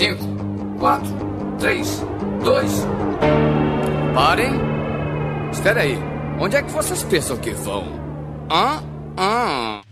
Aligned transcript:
5, 0.00 0.16
4, 0.78 1.06
3, 1.58 2.02
2. 2.42 2.72
Parem! 4.14 4.52
Espera 5.52 5.82
aí. 5.82 5.98
Onde 6.40 6.56
é 6.56 6.62
que 6.62 6.70
vocês 6.70 7.02
pensam 7.02 7.36
que 7.36 7.50
vão? 7.50 7.84
Hã? 8.50 8.82
Hã? 9.18 9.82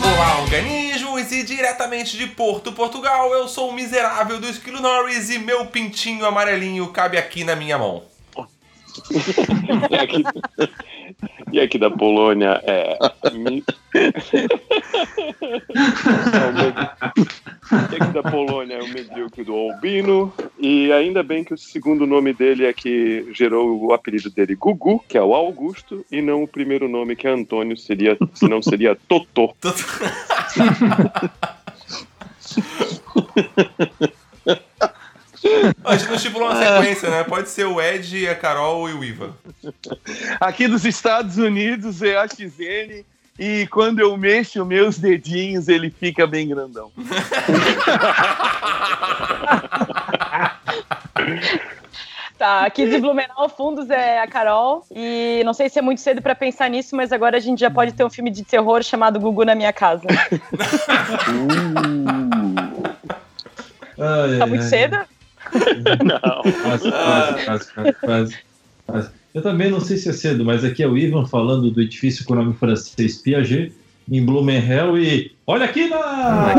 Olá, 0.00 0.42
organismos! 0.42 1.32
E 1.32 1.42
diretamente 1.42 2.16
de 2.16 2.28
Porto, 2.28 2.70
Portugal, 2.70 3.32
eu 3.32 3.48
sou 3.48 3.70
o 3.70 3.72
miserável 3.72 4.38
do 4.38 4.48
Esquilo 4.48 4.80
Norris 4.80 5.28
e 5.28 5.40
meu 5.40 5.66
pintinho 5.66 6.24
amarelinho 6.24 6.86
cabe 6.92 7.18
aqui 7.18 7.42
na 7.42 7.56
minha 7.56 7.76
mão. 7.76 8.04
E 9.90 9.94
aqui, 9.96 10.24
e 11.52 11.60
aqui 11.60 11.78
da 11.78 11.90
Polônia 11.90 12.60
é. 12.64 12.98
Mi- 13.32 13.64
e 17.90 17.96
aqui 17.96 18.12
da 18.12 18.22
Polônia 18.22 18.74
é 18.76 18.82
o 18.82 18.88
medíocre 18.88 19.44
do 19.44 19.54
Albino. 19.54 20.32
E 20.58 20.92
ainda 20.92 21.22
bem 21.22 21.44
que 21.44 21.54
o 21.54 21.58
segundo 21.58 22.06
nome 22.06 22.32
dele 22.32 22.66
é 22.66 22.72
que 22.72 23.26
gerou 23.32 23.86
o 23.86 23.92
apelido 23.92 24.30
dele, 24.30 24.54
Gugu, 24.54 25.02
que 25.08 25.16
é 25.16 25.22
o 25.22 25.34
Augusto, 25.34 26.04
e 26.10 26.20
não 26.20 26.42
o 26.42 26.48
primeiro 26.48 26.88
nome 26.88 27.16
que 27.16 27.26
é 27.26 27.30
Antônio, 27.30 27.76
seria, 27.76 28.16
senão 28.34 28.60
seria 28.62 28.96
Totô. 29.08 29.54
A 35.84 35.96
gente 35.96 36.08
não 36.08 36.16
estipulou 36.16 36.48
uma 36.50 36.56
sequência, 36.62 37.10
né? 37.10 37.24
Pode 37.24 37.48
ser 37.48 37.66
o 37.66 37.80
Ed, 37.80 38.28
a 38.28 38.34
Carol 38.34 38.88
e 38.88 38.92
o 38.92 39.04
Iva. 39.04 39.34
Aqui 40.40 40.66
dos 40.68 40.84
Estados 40.84 41.36
Unidos 41.38 42.02
é 42.02 42.16
a 42.16 42.26
XN 42.26 43.04
e 43.38 43.66
quando 43.68 44.00
eu 44.00 44.16
mexo 44.16 44.64
meus 44.64 44.98
dedinhos 44.98 45.68
ele 45.68 45.90
fica 45.90 46.26
bem 46.26 46.48
grandão. 46.48 46.90
Tá, 52.38 52.64
aqui 52.66 52.88
de 52.88 52.98
Blumenau 53.00 53.48
Fundos 53.48 53.90
é 53.90 54.20
a 54.20 54.26
Carol. 54.28 54.84
E 54.94 55.42
não 55.44 55.52
sei 55.52 55.68
se 55.68 55.80
é 55.80 55.82
muito 55.82 56.00
cedo 56.00 56.22
pra 56.22 56.36
pensar 56.36 56.70
nisso, 56.70 56.94
mas 56.94 57.10
agora 57.12 57.36
a 57.36 57.40
gente 57.40 57.58
já 57.58 57.68
pode 57.68 57.92
ter 57.92 58.04
um 58.04 58.10
filme 58.10 58.30
de 58.30 58.44
terror 58.44 58.80
chamado 58.84 59.18
Gugu 59.18 59.44
na 59.44 59.56
minha 59.56 59.72
casa. 59.72 60.04
Ai, 63.98 64.38
Tá 64.38 64.44
ai, 64.44 64.48
muito 64.48 64.62
ai. 64.62 64.68
cedo? 64.68 64.98
Não. 66.04 66.42
Quase, 66.62 66.90
quase, 66.90 67.44
quase, 67.44 67.72
quase, 67.72 67.94
quase, 68.00 68.38
quase. 68.86 69.10
Eu 69.34 69.42
também 69.42 69.70
não 69.70 69.80
sei 69.80 69.96
se 69.96 70.08
é 70.08 70.12
cedo, 70.12 70.44
mas 70.44 70.64
aqui 70.64 70.82
é 70.82 70.88
o 70.88 70.96
Ivan 70.96 71.26
falando 71.26 71.70
do 71.70 71.82
edifício 71.82 72.24
com 72.24 72.32
o 72.32 72.36
nome 72.36 72.54
francês 72.54 73.18
Piaget, 73.18 73.72
em 74.10 74.24
Blumenau, 74.24 74.96
e 74.98 75.32
olha 75.46 75.66
aqui 75.66 75.86
na... 75.88 76.54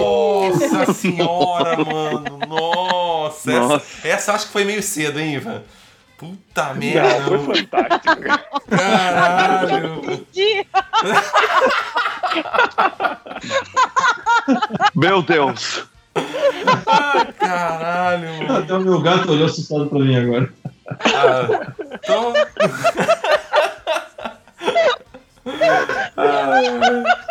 Nossa 0.00 0.92
senhora, 0.94 1.84
mano. 1.84 2.38
Nossa. 2.48 3.50
Essa, 3.50 3.60
Nossa. 3.60 4.08
essa 4.08 4.32
acho 4.32 4.46
que 4.46 4.52
foi 4.52 4.64
meio 4.64 4.82
cedo, 4.82 5.20
hein, 5.20 5.34
Ivan? 5.34 5.62
Puta 6.16 6.68
Não, 6.72 6.76
merda. 6.76 7.38
foi 7.38 7.38
fantástico. 7.62 8.16
Caralho. 8.68 10.02
Meu 14.96 15.22
Deus! 15.22 15.84
Ai, 16.86 17.32
caralho, 17.32 18.28
mano. 18.38 18.56
Até 18.58 18.74
o 18.74 18.80
meu 18.80 19.00
gato 19.00 19.32
olhou 19.32 19.46
assustado 19.46 19.86
pra 19.86 19.98
mim 19.98 20.16
agora. 20.16 20.48
Ah, 20.88 21.72
então. 21.92 22.32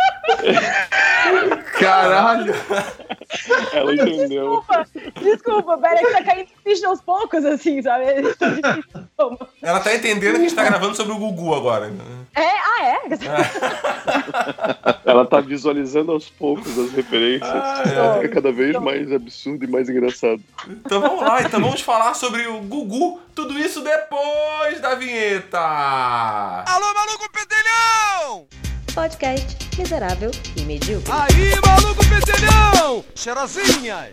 Caralho! 1.80 2.54
Ela 3.74 3.94
entendeu. 3.94 4.64
Desculpa, 4.64 4.86
desculpa, 5.22 5.78
pera 5.78 5.98
que 6.00 6.12
tá 6.12 6.24
caindo 6.24 6.50
ficha 6.64 6.88
aos 6.88 7.02
poucos, 7.02 7.44
assim, 7.46 7.82
sabe? 7.82 8.06
Ela 9.62 9.80
tá 9.80 9.94
entendendo 9.94 10.36
que 10.36 10.38
a 10.38 10.44
gente 10.44 10.56
tá 10.56 10.64
gravando 10.64 10.96
sobre 10.96 11.14
o 11.14 11.18
Gugu 11.18 11.54
agora. 11.54 11.92
É, 12.36 12.42
ah, 12.42 12.86
é? 12.86 13.00
Ela 15.06 15.26
tá 15.26 15.42
visualizando 15.42 16.12
aos 16.12 16.30
poucos 16.30 16.78
as 16.78 16.92
referências. 16.94 17.50
Ah, 17.52 17.84
Ela 17.86 18.22
fica 18.22 18.36
cada 18.36 18.52
vez 18.52 18.76
mais 18.78 19.12
absurdo 19.12 19.64
e 19.66 19.68
mais 19.68 19.90
engraçado. 19.90 20.42
Então 20.68 21.02
vamos 21.02 21.22
lá, 21.22 21.42
então 21.42 21.60
vamos 21.60 21.82
falar 21.82 22.14
sobre 22.14 22.48
o 22.48 22.60
Gugu. 22.62 23.20
Tudo 23.36 23.58
isso 23.60 23.82
depois 23.82 24.80
da 24.82 24.96
vinheta. 24.96 25.60
Alô, 25.60 26.94
maluco 26.94 27.30
pedelhão! 27.32 28.48
Podcast 28.98 29.70
miserável 29.78 30.32
e 30.56 30.62
medíocre. 30.62 31.12
Aí, 31.12 31.52
maluco 31.64 32.04
pedelhão! 32.10 33.06
Cheirosinhas! 33.14 34.10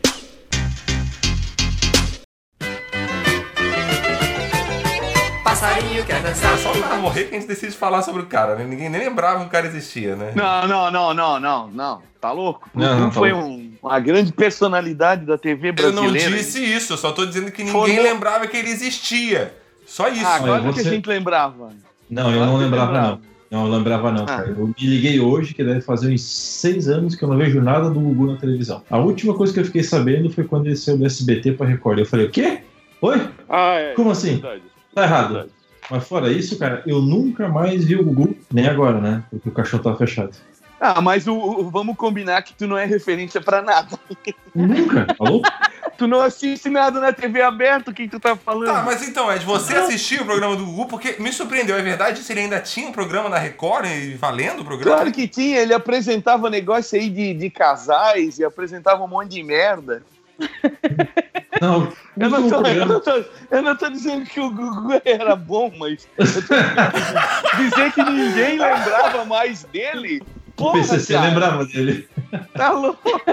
Passarinho 5.43 6.05
quer 6.05 6.22
dançar. 6.22 6.55
É 6.55 6.56
só 6.56 6.72
cara 6.72 6.97
morrer 6.97 7.25
que 7.25 7.37
a 7.37 7.39
gente 7.39 7.49
decide 7.49 7.72
falar 7.72 8.03
sobre 8.03 8.22
o 8.22 8.27
cara, 8.27 8.56
né? 8.56 8.65
Ninguém 8.65 8.89
nem 8.89 9.00
lembrava 9.03 9.41
que 9.41 9.47
o 9.47 9.50
cara 9.50 9.67
existia, 9.67 10.17
né? 10.17 10.33
Não, 10.34 10.67
não, 10.67 10.91
não, 10.91 11.15
não, 11.15 11.41
não, 11.41 11.69
não. 11.69 12.03
Tá 12.21 12.33
louco? 12.33 12.69
Não, 12.75 12.99
não, 13.01 13.06
tá 13.09 13.15
foi 13.15 13.33
um- 13.33 13.72
uma 13.83 14.01
grande 14.01 14.33
personalidade 14.33 15.27
da 15.27 15.37
TV 15.37 15.69
Eu 15.77 15.93
não 15.93 16.03
brasileira. 16.05 16.31
disse 16.37 16.65
isso, 16.65 16.95
eu 16.95 16.97
só 16.97 17.12
tô 17.12 17.27
dizendo 17.27 17.53
que 17.53 17.62
ninguém 17.62 17.72
Formou- 17.72 18.03
lembrava 18.03 18.47
que 18.47 18.56
ele 18.56 18.71
existia. 18.71 19.55
Só 19.87 20.09
isso. 20.09 20.27
Ah, 20.27 20.37
agora 20.37 20.53
Olha, 20.62 20.72
que 20.72 20.81
a 20.81 20.83
você- 20.83 20.91
gente 20.91 21.06
lembrava. 21.06 21.71
Não, 22.09 22.31
eu 22.33 22.47
não 22.47 22.56
lembrava, 22.56 22.87
lembrava. 22.93 23.09
não. 23.11 23.34
Não, 23.54 23.66
eu 23.66 23.72
lembrava 23.72 24.10
não, 24.10 24.25
Ah. 24.25 24.26
cara. 24.26 24.48
Eu 24.48 24.66
me 24.66 24.75
liguei 24.78 25.20
hoje, 25.20 25.54
que 25.54 25.62
deve 25.62 25.81
fazer 25.81 26.12
uns 26.12 26.22
seis 26.22 26.88
anos 26.88 27.15
que 27.15 27.22
eu 27.22 27.28
não 27.28 27.37
vejo 27.38 27.60
nada 27.60 27.88
do 27.88 28.00
Gugu 28.00 28.32
na 28.32 28.37
televisão. 28.37 28.82
A 28.91 28.98
última 28.98 29.32
coisa 29.32 29.53
que 29.54 29.60
eu 29.60 29.65
fiquei 29.65 29.84
sabendo 29.84 30.28
foi 30.28 30.42
quando 30.42 30.66
ele 30.66 30.75
saiu 30.75 30.98
do 30.98 31.06
SBT 31.06 31.53
pra 31.53 31.65
Record. 31.65 32.00
Eu 32.00 32.06
falei, 32.06 32.26
o 32.26 32.31
quê? 32.31 32.62
Oi? 33.00 33.20
Ah, 33.48 33.75
é. 33.75 33.92
Como 33.94 34.10
assim? 34.10 34.32
Verdade. 34.41 34.62
Tá 34.92 35.04
errado. 35.04 35.28
Verdade. 35.34 35.50
Mas 35.88 36.09
fora 36.09 36.32
isso, 36.32 36.59
cara, 36.59 36.82
eu 36.84 37.00
nunca 37.00 37.47
mais 37.47 37.84
vi 37.84 37.94
o 37.94 38.03
Gugu, 38.03 38.34
nem 38.53 38.66
agora, 38.66 39.00
né? 39.00 39.22
Porque 39.31 39.48
o 39.48 39.53
caixão 39.53 39.78
tá 39.78 39.94
fechado. 39.94 40.32
Ah, 40.87 41.00
mas 41.00 41.27
o, 41.27 41.34
o- 41.34 41.71
vamos 41.71 41.97
combinar 41.97 42.43
que 42.43 42.53
tu 42.53 42.67
não 42.67 42.77
é 42.77 42.84
referência 42.84 43.41
pra 43.41 43.62
nada. 43.62 43.99
Nunca, 44.55 45.06
falou? 45.17 45.41
Tu 45.97 46.09
não 46.09 46.21
assiste 46.21 46.69
nada 46.69 46.99
na 46.99 47.12
TV 47.12 47.41
aberta, 47.41 47.93
o 47.93 47.95
que 47.95 48.09
tu 48.09 48.19
tá 48.19 48.34
falando? 48.34 48.67
Tá, 48.67 48.83
mas 48.83 49.06
então, 49.06 49.33
Ed, 49.33 49.45
você 49.45 49.77
assistiu 49.77 50.22
o 50.22 50.25
programa 50.25 50.56
do 50.56 50.67
Gugu 50.67 50.87
porque 50.89 51.15
me 51.21 51.33
surpreendeu, 51.33 51.77
é 51.77 51.83
verdade? 51.83 52.19
Se 52.21 52.33
ele 52.33 52.41
ainda 52.41 52.59
tinha 52.59 52.89
um 52.89 52.93
programa 52.93 53.28
na 53.28 53.39
Record 53.39 53.87
e 53.87 54.15
valendo 54.15 54.62
o 54.62 54.65
programa? 54.65 54.97
Claro 54.97 55.12
que 55.12 55.28
tinha, 55.28 55.61
ele 55.61 55.72
apresentava 55.72 56.50
negócio 56.50 56.99
aí 56.99 57.09
de, 57.09 57.33
de 57.34 57.49
casais 57.49 58.41
e 58.41 58.45
apresentava 58.45 59.05
um 59.05 59.06
monte 59.06 59.31
de 59.31 59.43
merda. 59.45 60.03
Não, 61.61 61.93
Eu 62.19 62.28
não, 62.28 62.49
tô, 62.51 62.66
eu, 62.66 62.87
não 62.87 63.01
tô, 63.01 63.25
eu 63.53 63.62
não 63.62 63.77
tô 63.77 63.89
dizendo 63.89 64.27
que 64.27 64.41
o 64.41 64.51
Gugu 64.51 65.01
era 65.05 65.37
bom, 65.37 65.72
mas 65.78 66.09
eu 66.19 66.25
tô 66.27 66.33
dizendo- 66.33 67.71
dizer 67.71 67.93
que 67.93 68.03
ninguém 68.03 68.59
lembrava 68.59 69.25
mais 69.25 69.62
dele. 69.65 70.21
O 70.56 70.62
Porra, 70.62 70.78
PCC 70.78 71.15
cara, 71.15 71.28
lembrava 71.28 71.65
dele. 71.65 72.09
Tá 72.54 72.70
louco? 72.70 73.00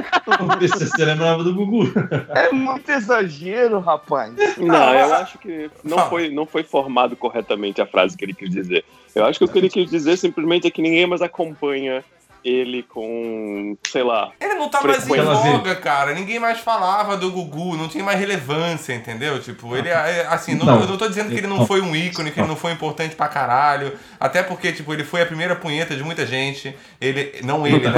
O 0.42 0.58
PCC 0.58 1.06
lembrava 1.06 1.44
do 1.44 1.54
Gugu. 1.54 1.92
É 2.30 2.52
muito 2.52 2.90
exagero, 2.90 3.80
rapaz. 3.80 4.34
Não, 4.58 4.94
eu 4.94 5.14
acho 5.16 5.38
que 5.38 5.70
não 5.84 6.10
foi, 6.10 6.30
não 6.30 6.46
foi 6.46 6.64
formado 6.64 7.16
corretamente 7.16 7.82
a 7.82 7.86
frase 7.86 8.16
que 8.16 8.24
ele 8.26 8.34
quis 8.34 8.50
dizer. 8.50 8.86
Eu 9.14 9.26
acho 9.26 9.40
que 9.40 9.46
o 9.46 9.48
que 9.48 9.58
ele 9.58 9.70
quis 9.70 9.90
dizer 9.90 10.18
simplesmente 10.18 10.68
é 10.68 10.72
que 10.72 10.82
ninguém 10.82 11.06
mais 11.06 11.22
acompanha 11.22 12.04
ele 12.44 12.84
com, 12.84 13.78
sei 13.88 14.04
lá. 14.04 14.32
Ele 14.40 14.56
não 14.56 14.70
tá 14.70 14.82
mais 14.82 14.98
em 14.98 15.02
Frequência. 15.08 15.34
voga, 15.34 15.76
cara. 15.76 16.14
Ninguém 16.14 16.40
mais 16.40 16.60
falava 16.60 17.16
do 17.18 17.32
Gugu, 17.32 17.76
não 17.78 17.88
tinha 17.88 18.04
mais 18.04 18.20
relevância, 18.20 18.94
entendeu? 18.94 19.40
Tipo, 19.40 19.76
ele 19.76 19.90
é, 19.90 20.26
assim, 20.30 20.56
não, 20.56 20.66
Não. 20.66 20.82
eu 20.82 20.88
não 20.88 20.98
tô 20.98 21.08
dizendo 21.08 21.30
que 21.30 21.38
ele 21.38 21.48
não 21.48 21.66
foi 21.66 21.82
um 21.82 21.96
ícone, 21.96 22.32
que 22.32 22.40
ele 22.40 22.48
não 22.48 22.56
foi 22.56 22.72
importante 22.72 23.16
pra 23.16 23.28
caralho. 23.28 23.94
Até 24.20 24.42
porque, 24.44 24.72
tipo, 24.72 24.94
ele 24.94 25.04
foi 25.04 25.22
a 25.22 25.26
primeira 25.26 25.56
punheta 25.56 25.96
de 25.96 26.04
muita 26.04 26.26
gente. 26.26 26.76
Ele. 27.00 27.40
Não 27.44 27.66
ele, 27.66 27.80
né? 27.80 27.92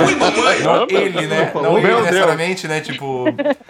Não 0.64 0.88
ele, 0.90 1.28
né? 1.28 1.52
Não 1.54 1.78
ele 1.78 2.02
necessariamente, 2.02 2.68
né? 2.68 2.82
Tipo, 2.82 3.26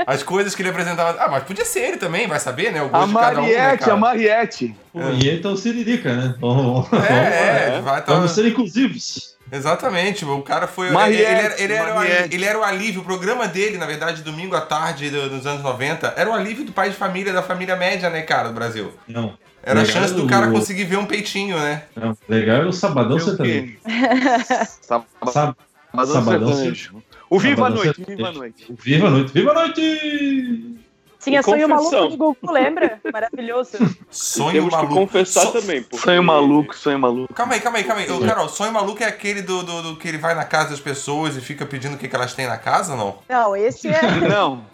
as 0.05 0.23
coisas 0.23 0.55
que 0.55 0.61
ele 0.61 0.69
apresentava. 0.69 1.21
Ah, 1.21 1.27
mas 1.29 1.43
podia 1.43 1.65
ser 1.65 1.81
ele 1.81 1.97
também, 1.97 2.27
vai 2.27 2.39
saber, 2.39 2.71
né? 2.71 2.81
O 2.81 2.89
gosto 2.89 3.03
A 3.03 3.07
de 3.07 3.13
cada 3.13 3.41
um, 3.41 3.45
né, 3.45 3.57
Mariette, 3.57 3.79
cara? 3.79 3.93
a 3.93 3.97
Mariette. 3.97 4.75
Pô, 4.91 4.99
E 5.09 5.29
então 5.29 5.55
Siririca, 5.55 6.13
né? 6.15 6.35
Vamos, 6.39 6.87
vamos, 6.87 7.09
É, 7.09 7.75
é, 7.77 7.81
vai 7.81 8.01
tá... 8.03 8.13
vamos 8.13 8.31
ser 8.31 8.47
inclusivos. 8.47 9.33
Exatamente, 9.51 10.25
o 10.25 10.41
cara 10.41 10.67
foi. 10.67 10.89
Mariette, 10.89 11.23
ele, 11.23 11.41
era, 11.41 11.61
ele, 11.61 11.73
era 11.73 11.95
o, 11.99 12.03
ele 12.03 12.45
era 12.45 12.59
o 12.59 12.63
alívio, 12.63 13.01
o 13.01 13.03
programa 13.03 13.47
dele, 13.47 13.77
na 13.77 13.85
verdade, 13.85 14.23
domingo 14.23 14.55
à 14.55 14.61
tarde 14.61 15.09
do- 15.09 15.29
dos 15.29 15.45
anos 15.45 15.61
90, 15.61 16.13
era 16.17 16.29
o 16.29 16.33
alívio 16.33 16.65
do 16.65 16.71
pai 16.71 16.89
de 16.89 16.95
família, 16.95 17.31
da 17.31 17.43
família 17.43 17.75
média, 17.75 18.09
né, 18.09 18.21
cara, 18.23 18.47
do 18.49 18.53
Brasil. 18.55 18.91
Não. 19.07 19.37
Era 19.61 19.79
a 19.79 19.83
Legal 19.83 20.01
chance 20.01 20.13
do 20.13 20.25
o- 20.25 20.27
cara 20.27 20.49
conseguir 20.51 20.85
ver 20.85 20.97
um 20.97 21.05
peitinho, 21.05 21.57
né? 21.57 21.83
Não, 21.95 22.17
legal 22.27 22.57
era 22.57 22.67
o 22.67 22.73
Sabadão 22.73 23.17
É 23.17 23.21
o 23.21 23.23
Sertanejo. 23.23 23.61
quê? 23.61 23.77
Sab- 24.81 25.05
Sab- 25.31 25.55
Sabadão 25.93 26.13
Sabadão 26.13 26.47
Sertanejo. 26.53 27.03
O 27.29 27.39
Viva 27.39 27.67
a 27.67 27.69
Noite. 27.69 28.03
Viva 28.05 28.27
a 28.27 28.31
Noite. 28.31 28.65
Viva 28.79 29.07
a 29.07 29.09
noite! 29.11 29.31
Viva 29.33 29.51
a 29.51 29.53
noite! 29.53 30.75
Tinha 31.23 31.39
E 31.39 31.43
sonho 31.43 31.69
confissão. 31.69 31.99
maluco 31.99 32.17
do 32.17 32.17
Gugu, 32.17 32.51
lembra? 32.53 32.99
Maravilhoso. 33.11 33.77
Sonho 34.11 34.51
Temos 34.53 34.69
que 34.69 34.75
maluco. 34.75 34.93
confessar 34.95 35.41
So- 35.45 35.51
também. 35.53 35.81
porque- 35.83 35.97
Sonho 36.05 36.23
maluco, 36.23 36.75
sonho 36.75 36.99
maluco. 36.99 37.33
Calma 37.33 37.53
aí, 37.53 37.61
calma 37.61 37.77
aí, 37.77 37.83
calma 37.83 38.01
aí. 38.01 38.11
Ô, 38.11 38.19
Carol, 38.19 38.49
sonho 38.49 38.71
maluco 38.73 39.01
é 39.03 39.07
aquele 39.07 39.41
do, 39.41 39.63
do, 39.63 39.81
do 39.81 39.95
que 39.97 40.07
ele 40.07 40.17
vai 40.17 40.35
na 40.35 40.43
casa 40.45 40.71
das 40.71 40.79
pessoas 40.79 41.35
e 41.37 41.41
fica 41.41 41.65
pedindo 41.65 41.95
o 41.95 41.97
que, 41.97 42.07
que 42.07 42.15
elas 42.15 42.33
têm 42.33 42.47
na 42.47 42.57
casa 42.57 42.93
ou 42.93 42.97
não? 42.97 43.15
Não, 43.29 43.55
esse 43.55 43.87
é. 43.87 44.01
Não. 44.27 44.65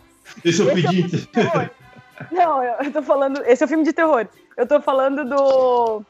Esse 0.43 0.61
eu 0.61 0.69
é 0.69 0.71
o 0.71 0.75
pedi. 0.75 0.87
filme 0.87 1.09
de 1.09 1.25
terror. 1.27 1.69
Não, 2.31 2.63
eu, 2.63 2.73
eu 2.83 2.91
tô 2.91 3.01
falando. 3.01 3.41
Esse 3.45 3.63
é 3.63 3.65
o 3.65 3.69
filme 3.69 3.83
de 3.83 3.93
terror. 3.93 4.27
Eu 4.57 4.67
tô 4.67 4.81
falando 4.81 5.23
do. 5.25 6.01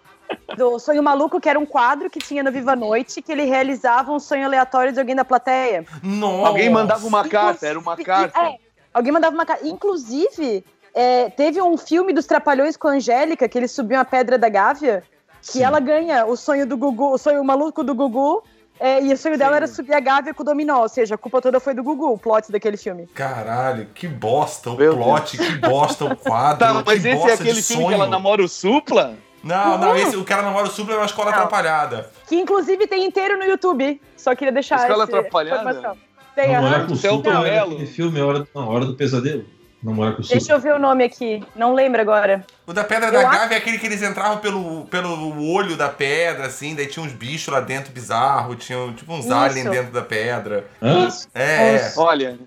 Do 0.55 0.77
Sonho 0.77 1.01
Maluco, 1.01 1.41
que 1.41 1.49
era 1.49 1.57
um 1.57 1.65
quadro 1.65 2.07
que 2.07 2.19
tinha 2.19 2.43
no 2.43 2.51
Viva 2.51 2.75
Noite, 2.75 3.19
que 3.19 3.31
ele 3.31 3.45
realizava 3.45 4.11
um 4.11 4.19
sonho 4.19 4.45
aleatório 4.45 4.93
de 4.93 4.99
alguém 4.99 5.15
da 5.15 5.25
plateia. 5.25 5.83
Nossa. 6.03 6.49
Alguém 6.49 6.69
mandava 6.69 7.07
uma 7.07 7.27
carta, 7.27 7.65
era 7.65 7.79
uma 7.79 7.97
carta. 7.97 8.39
É, 8.39 8.57
alguém 8.99 9.11
mandava 9.11 9.33
uma 9.33 9.45
carta. 9.45 9.67
Inclusive, 9.67 10.63
é, 10.93 11.29
teve 11.29 11.61
um 11.61 11.77
filme 11.77 12.13
dos 12.13 12.25
Trapalhões 12.25 12.77
com 12.77 12.87
a 12.87 12.91
Angélica, 12.91 13.47
que 13.49 13.57
eles 13.57 13.71
subiam 13.71 13.99
a 14.01 14.05
Pedra 14.05 14.37
da 14.37 14.49
Gávea, 14.49 15.03
que 15.41 15.53
Sim. 15.53 15.63
ela 15.63 15.79
ganha 15.79 16.25
o 16.25 16.35
sonho 16.35 16.65
do 16.67 16.77
Gugu, 16.77 17.13
o 17.13 17.17
sonho 17.17 17.43
maluco 17.43 17.83
do 17.83 17.95
Gugu. 17.95 18.43
é, 18.79 19.01
e 19.03 19.11
o 19.13 19.17
sonho 19.17 19.37
dela 19.37 19.57
era 19.57 19.67
subir 19.67 19.93
a 19.93 19.99
Gávea 19.99 20.33
com 20.33 20.41
o 20.41 20.45
dominó, 20.45 20.81
ou 20.81 20.89
seja, 20.89 21.15
a 21.15 21.17
culpa 21.17 21.41
toda 21.41 21.59
foi 21.59 21.73
do 21.73 21.83
Gugu, 21.83 22.13
o 22.13 22.17
plot 22.17 22.49
daquele 22.51 22.77
filme. 22.77 23.07
Caralho, 23.07 23.87
que 23.93 24.07
bosta 24.07 24.69
o 24.69 24.75
Meu 24.77 24.95
plot, 24.95 25.37
que 25.37 25.57
bosta 25.57 26.05
o 26.05 26.15
quadro. 26.15 26.59
Tá, 26.59 26.73
mas 26.73 27.01
que 27.01 27.07
esse 27.09 27.15
bosta 27.15 27.29
é 27.31 27.33
aquele 27.33 27.61
filme 27.61 27.83
sonho. 27.83 27.87
que 27.89 27.93
ela 27.93 28.07
namora 28.07 28.41
o 28.43 28.47
Supla? 28.47 29.15
Não, 29.43 29.77
não, 29.77 29.95
esse, 29.95 30.17
o 30.17 30.25
cara 30.25 30.41
namora 30.41 30.67
o 30.67 30.69
Supla 30.69 30.95
é 30.95 30.97
uma 30.97 31.05
escola 31.05 31.31
Não. 31.31 31.37
atrapalhada. 31.37 32.09
Que 32.27 32.35
inclusive 32.37 32.87
tem 32.87 33.05
inteiro 33.05 33.37
no 33.37 33.45
YouTube. 33.45 34.01
Só 34.17 34.35
queria 34.35 34.51
deixar 34.51 34.75
Escola 34.81 35.05
essa 35.05 35.17
Atrapalhada? 35.17 35.61
informação. 35.71 36.08
Tem, 36.35 36.51
Namorar 36.53 36.79
aham. 36.79 36.87
com 36.87 36.93
o 36.93 36.95
Supla 36.95 37.31
era 37.33 37.41
Mello. 37.41 37.73
aquele 37.73 37.85
filme 37.87 38.21
Hora, 38.21 38.47
não, 38.55 38.67
Hora 38.67 38.85
do 38.85 38.95
Pesadelo. 38.95 39.45
Namorar 39.81 40.15
com 40.15 40.21
o 40.21 40.25
Deixa 40.27 40.51
eu 40.51 40.59
ver 40.59 40.73
o 40.73 40.79
nome 40.79 41.03
aqui. 41.05 41.41
Não 41.55 41.73
lembro 41.73 42.01
agora. 42.01 42.45
O 42.67 42.73
da 42.73 42.83
Pedra 42.83 43.07
Eu 43.07 43.11
da 43.13 43.29
acho- 43.29 43.39
Gávea 43.39 43.55
é 43.55 43.57
aquele 43.59 43.77
que 43.79 43.85
eles 43.85 44.01
entravam 44.01 44.37
pelo, 44.39 44.85
pelo 44.87 45.41
olho 45.53 45.77
da 45.77 45.87
pedra, 45.87 46.47
assim, 46.47 46.75
daí 46.75 46.85
tinha 46.87 47.05
uns 47.05 47.13
bichos 47.13 47.47
lá 47.53 47.61
dentro 47.61 47.91
bizarro, 47.93 48.55
tinha 48.55 48.91
tipo 48.93 49.13
uns 49.13 49.25
Isso. 49.25 49.33
aliens 49.33 49.69
dentro 49.69 49.91
da 49.93 50.01
pedra. 50.01 50.65
Hã? 50.81 51.07
É, 51.33 51.75
é. 51.75 51.93
Olha, 51.97 52.37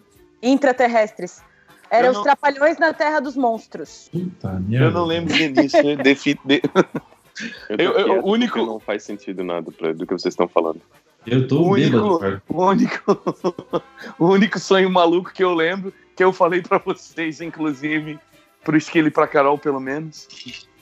Intraterrestres. 0.43 1.43
Eram 1.91 2.07
Eu 2.07 2.11
os 2.11 2.17
não- 2.19 2.25
Trapalhões 2.25 2.79
na 2.79 2.93
Terra 2.93 3.21
dos 3.21 3.37
Monstros. 3.37 4.09
Puta 4.13 4.51
merda. 4.67 4.87
eu 4.87 4.91
não 4.91 5.05
lembro 5.05 5.33
disso. 5.33 5.77
né? 5.83 5.97
De- 5.97 6.63
Eu, 7.71 7.77
tô 7.79 7.83
Eu- 7.83 7.93
eu- 7.93 8.05
quieto 8.05 8.25
o 8.27 8.31
único- 8.31 8.59
Não 8.67 8.79
faz 8.79 9.05
sentido 9.05 9.43
nada 9.43 9.71
pra, 9.73 9.93
do 9.95 10.07
que 10.07 10.13
vocês 10.13 10.33
estão 10.35 10.47
falando. 10.47 10.81
Eu 11.27 11.47
tô 11.47 11.61
O 11.63 11.69
único- 11.73 11.91
bêbado, 11.97 12.19
cara. 12.19 12.43
O 12.49 12.65
único, 12.65 13.23
o 14.19 14.27
único 14.27 14.59
sonho 14.59 14.91
maluco 14.91 15.33
que 15.33 15.43
eu 15.45 15.55
lembro, 15.55 15.93
que 16.17 16.23
eu 16.25 16.33
falei 16.33 16.63
pra 16.63 16.79
vocês, 16.79 17.41
inclusive, 17.41 18.19
pro 18.65 18.77
Esquilo 18.77 19.09
e 19.09 19.11
pra 19.11 19.27
Carol, 19.27 19.57
pelo 19.59 19.81
menos. 19.81 20.27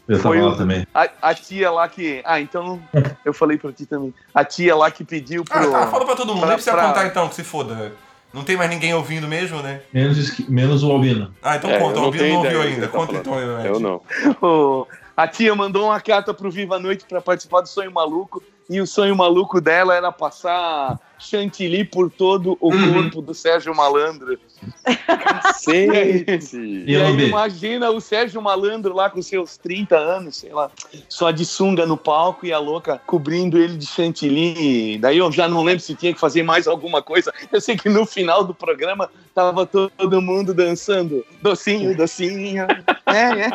Eu 0.08 0.16
tava 0.16 0.28
Foi 0.34 0.40
lá 0.40 0.48
o- 0.48 0.56
também. 0.56 0.86
A, 0.94 1.08
a 1.22 1.34
tia 1.34 1.70
lá 1.70 1.88
que. 1.88 2.20
Ah, 2.24 2.40
então 2.40 2.80
eu 3.24 3.32
falei 3.32 3.58
pra 3.58 3.72
ti 3.72 3.86
também. 3.86 4.12
A 4.34 4.44
tia 4.44 4.74
lá 4.74 4.90
que 4.90 5.04
pediu 5.04 5.44
Ah, 5.50 5.58
pro. 5.60 5.70
tá, 5.70 5.86
fala 5.88 6.04
pra 6.06 6.16
todo 6.16 6.28
mundo, 6.28 6.38
nem 6.38 6.46
pra- 6.46 6.54
precisa 6.54 6.76
pra- 6.76 6.86
contar 6.88 7.06
então, 7.06 7.28
que 7.28 7.34
se 7.34 7.44
foda. 7.44 7.92
Não 8.32 8.44
tem 8.44 8.56
mais 8.56 8.70
ninguém 8.70 8.94
ouvindo 8.94 9.26
mesmo, 9.26 9.60
né? 9.60 9.80
Menos, 9.92 10.38
menos 10.48 10.84
o 10.84 10.90
Albino. 10.92 11.34
Ah, 11.42 11.56
então 11.56 11.68
É, 11.68 11.78
conta, 11.80 11.98
o 11.98 12.04
Albino 12.04 12.28
não 12.28 12.36
ouviu 12.36 12.62
ainda. 12.62 12.86
você 12.86 12.92
Conta 12.92 13.12
tá 13.14 13.18
então. 13.18 13.38
Eu 13.64 13.80
não. 13.80 14.00
A 15.16 15.28
tia 15.28 15.54
mandou 15.54 15.86
uma 15.86 16.00
carta 16.00 16.32
pro 16.32 16.50
Viva 16.50 16.76
a 16.76 16.78
Noite 16.78 17.04
pra 17.06 17.20
participar 17.20 17.60
do 17.60 17.68
Sonho 17.68 17.92
Maluco. 17.92 18.42
E 18.70 18.80
o 18.80 18.86
sonho 18.86 19.16
maluco 19.16 19.60
dela 19.60 19.96
era 19.96 20.12
passar 20.12 20.96
chantilly 21.18 21.84
por 21.84 22.08
todo 22.08 22.56
o 22.60 22.70
corpo 22.70 23.20
do 23.20 23.34
Sérgio 23.34 23.74
Malandro. 23.74 24.38
Cacete! 25.06 26.84
E 26.86 26.96
aí 26.96 27.26
imagina 27.26 27.90
o 27.90 28.00
Sérgio 28.00 28.40
Malandro 28.40 28.94
lá 28.94 29.10
com 29.10 29.20
seus 29.20 29.56
30 29.56 29.96
anos, 29.96 30.36
sei 30.36 30.52
lá, 30.52 30.70
só 31.08 31.32
de 31.32 31.44
sunga 31.44 31.84
no 31.84 31.96
palco 31.96 32.46
e 32.46 32.52
a 32.52 32.58
louca 32.60 33.00
cobrindo 33.06 33.58
ele 33.58 33.76
de 33.76 33.86
chantilly. 33.86 34.98
Daí 34.98 35.18
eu 35.18 35.32
já 35.32 35.48
não 35.48 35.64
lembro 35.64 35.80
se 35.80 35.96
tinha 35.96 36.14
que 36.14 36.20
fazer 36.20 36.44
mais 36.44 36.68
alguma 36.68 37.02
coisa. 37.02 37.34
Eu 37.50 37.60
sei 37.60 37.76
que 37.76 37.88
no 37.88 38.06
final 38.06 38.44
do 38.44 38.54
programa 38.54 39.10
tava 39.34 39.66
todo 39.66 40.22
mundo 40.22 40.54
dançando. 40.54 41.26
Docinho, 41.42 41.96
docinho. 41.96 42.66
É, 43.06 43.46
é. 43.46 43.50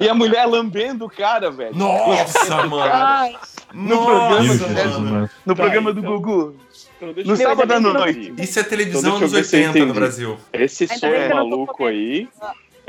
E 0.00 0.08
a 0.08 0.14
mulher 0.14 0.44
lambendo 0.46 1.04
o 1.04 1.10
cara, 1.10 1.50
velho. 1.52 1.76
Nossa, 1.76 2.66
mano! 2.66 2.92
Ai, 2.92 3.36
No 3.72 3.96
Nossa, 3.96 4.06
programa 4.06 4.54
do. 4.54 5.30
No 5.46 5.54
Tá, 5.54 5.54
programa 5.54 5.92
do 5.92 6.00
então. 6.00 6.12
Gugu. 6.20 6.56
Então, 6.96 7.12
deixa 7.12 7.30
No 7.30 7.36
sábado 7.36 7.72
à 7.72 7.80
noite. 7.80 8.32
Isso 8.38 8.58
é 8.58 8.62
televisão 8.62 9.16
Então, 9.16 9.20
deixa 9.20 9.24
eu 9.24 9.28
nos 9.28 9.32
ver 9.32 9.44
se 9.44 9.56
eu 9.56 9.68
80 9.68 9.86
no. 9.86 9.94
Brasil. 9.94 10.36
Esse 10.52 10.86
não 10.86 10.98
tô 10.98 11.34
maluco 11.34 11.86
aí 11.86 12.28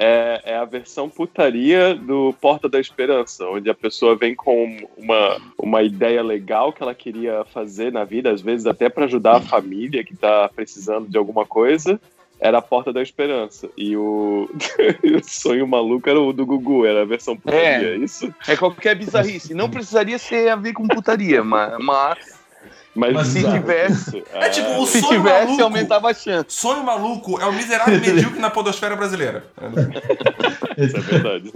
é, 0.03 0.41
é 0.45 0.55
a 0.57 0.65
versão 0.65 1.07
putaria 1.07 1.93
do 1.93 2.33
Porta 2.41 2.67
da 2.67 2.79
Esperança, 2.79 3.45
onde 3.45 3.69
a 3.69 3.73
pessoa 3.75 4.15
vem 4.15 4.33
com 4.33 4.87
uma, 4.97 5.39
uma 5.55 5.83
ideia 5.83 6.23
legal 6.23 6.73
que 6.73 6.81
ela 6.81 6.95
queria 6.95 7.45
fazer 7.45 7.91
na 7.91 8.03
vida, 8.03 8.31
às 8.31 8.41
vezes 8.41 8.65
até 8.65 8.89
para 8.89 9.05
ajudar 9.05 9.37
a 9.37 9.41
família 9.41 10.03
que 10.03 10.15
tá 10.15 10.49
precisando 10.49 11.07
de 11.07 11.17
alguma 11.17 11.45
coisa. 11.45 12.01
Era 12.41 12.57
a 12.57 12.61
Porta 12.61 12.91
da 12.91 13.01
Esperança. 13.03 13.69
E 13.77 13.95
o, 13.95 14.49
o 15.15 15.23
sonho 15.23 15.67
maluco 15.67 16.09
era 16.09 16.19
o 16.19 16.33
do 16.33 16.45
Gugu, 16.45 16.85
era 16.85 17.03
a 17.03 17.05
versão 17.05 17.37
putaria, 17.37 17.61
É. 17.61 17.83
é 17.93 17.95
isso? 17.97 18.33
É 18.47 18.55
qualquer 18.57 18.95
bizarrice. 18.95 19.53
Não 19.53 19.69
precisaria 19.69 20.17
ser 20.17 20.49
a 20.49 20.55
ver 20.55 20.73
com 20.73 20.87
putaria, 20.87 21.43
mas, 21.43 21.77
mas 21.79 22.41
Mas, 22.93 23.13
Mas 23.13 23.27
se 23.27 23.39
tivesse, 23.49 24.21
É 24.33 24.49
tipo, 24.49 24.69
o 24.81 24.85
se 24.85 24.99
sonho 24.99 25.19
tivesse, 25.19 25.45
maluco. 25.45 25.63
aumentava 25.63 26.09
a 26.09 26.13
chance. 26.13 26.47
Sonho 26.49 26.83
maluco 26.83 27.39
é 27.39 27.45
o 27.45 27.53
miserável 27.53 27.97
medíocre 28.01 28.37
na 28.39 28.49
podosfera 28.49 28.95
brasileira. 28.97 29.45
Isso 30.77 30.97
é 30.97 30.99
verdade. 30.99 31.51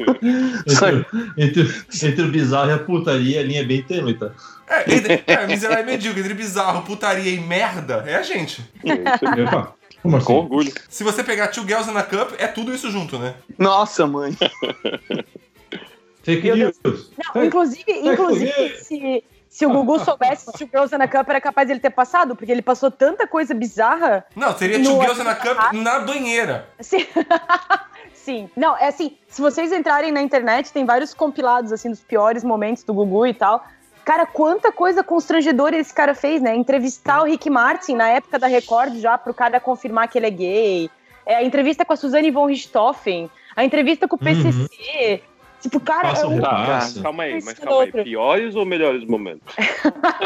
Entre, 0.66 1.06
entre, 1.38 2.08
entre 2.08 2.22
o 2.22 2.28
bizarro 2.30 2.70
e 2.70 2.74
a 2.74 2.78
putaria, 2.80 3.40
a 3.42 3.44
linha 3.44 3.62
é 3.62 3.66
bem 3.66 3.82
tênue, 3.84 4.14
tá? 4.14 4.32
É, 4.70 4.94
entre, 4.96 5.24
é, 5.28 5.46
miserável 5.48 5.84
e 5.84 5.88
medíocre, 5.88 6.22
entre 6.22 6.34
bizarro, 6.34 6.84
putaria 6.84 7.32
e 7.32 7.40
merda, 7.40 8.04
é 8.08 8.16
a 8.16 8.22
gente. 8.24 8.64
Epa, 8.84 9.74
como 10.06 10.18
assim? 10.18 10.26
Com 10.26 10.34
orgulho. 10.36 10.74
Se 10.90 11.04
você 11.04 11.24
pegar 11.24 11.48
Two 11.50 11.64
Girls 11.68 11.90
in 11.90 11.98
a 11.98 12.04
Cup, 12.04 12.34
é 12.38 12.48
tudo 12.48 12.74
isso 12.74 12.90
junto, 12.92 13.18
né? 13.18 13.36
Nossa, 13.58 14.06
mãe. 14.06 14.36
Fake 16.24 16.52
news. 16.52 16.80
Não, 17.34 17.44
inclusive, 17.44 17.86
inclusive 17.88 18.78
se, 18.78 19.24
se 19.48 19.66
o 19.66 19.70
Gugu 19.70 20.00
soubesse 20.00 20.52
que 20.54 20.64
o 20.64 20.68
Girls 20.68 20.96
in 20.96 21.02
a 21.02 21.08
Cup 21.08 21.30
era 21.30 21.40
capaz 21.40 21.68
dele 21.68 21.80
ter 21.80 21.92
passado, 21.92 22.36
porque 22.36 22.52
ele 22.52 22.64
passou 22.64 22.90
tanta 22.90 23.28
coisa 23.28 23.54
bizarra. 23.54 24.26
Não, 24.36 24.58
seria 24.58 24.82
Two 24.82 25.00
Girls 25.00 25.22
in 25.22 25.26
a 25.26 25.30
WhatsApp. 25.30 25.70
Cup 25.70 25.74
na 25.74 26.00
banheira. 26.00 26.68
Assim, 26.80 27.06
Sim. 28.14 28.50
Não, 28.56 28.76
é 28.76 28.88
assim, 28.88 29.16
se 29.28 29.40
vocês 29.40 29.72
entrarem 29.72 30.12
na 30.12 30.20
internet, 30.20 30.74
tem 30.74 30.84
vários 30.84 31.14
compilados, 31.14 31.72
assim, 31.72 31.92
dos 31.92 32.02
piores 32.02 32.44
momentos 32.44 32.84
do 32.84 32.92
Gugu 32.92 33.28
e 33.28 33.36
tal. 33.36 33.64
Cara, 34.06 34.28
quanta 34.28 34.72
coisa 34.72 35.04
constrangedora 35.04 35.76
esse 35.76 35.92
cara 35.92 36.14
fez, 36.14 36.40
né? 36.40 36.56
Entrevistar 36.56 37.24
o 37.24 37.26
Rick 37.26 37.50
Martin 37.50 37.96
na 37.96 38.08
época 38.08 38.38
da 38.38 38.46
Record 38.46 38.96
já 38.98 39.18
pro 39.18 39.34
cara 39.34 39.60
confirmar 39.60 40.08
que 40.08 40.20
ele 40.20 40.28
é 40.28 40.30
gay. 40.30 40.90
É, 41.26 41.38
a 41.38 41.44
entrevista 41.44 41.84
com 41.84 41.92
a 41.92 41.96
Suzane 41.96 42.30
von 42.30 42.46
Richthofen. 42.46 43.32
A 43.56 43.66
entrevista 43.66 44.08
com 44.08 44.16
o 44.16 44.20
PCC. 44.20 45.24
Tipo, 45.66 45.80
cara, 45.80 46.10
Passa 46.10 46.26
é 46.26 46.28
um... 46.28 46.40
Tá, 46.40 46.80
calma 47.02 47.24
aí, 47.24 47.42
mas 47.44 47.60
é 47.60 47.66
calma 47.66 47.84
aí. 47.86 47.92
Piores 47.92 48.54
ou 48.54 48.64
melhores 48.68 49.04
momentos? 49.06 49.42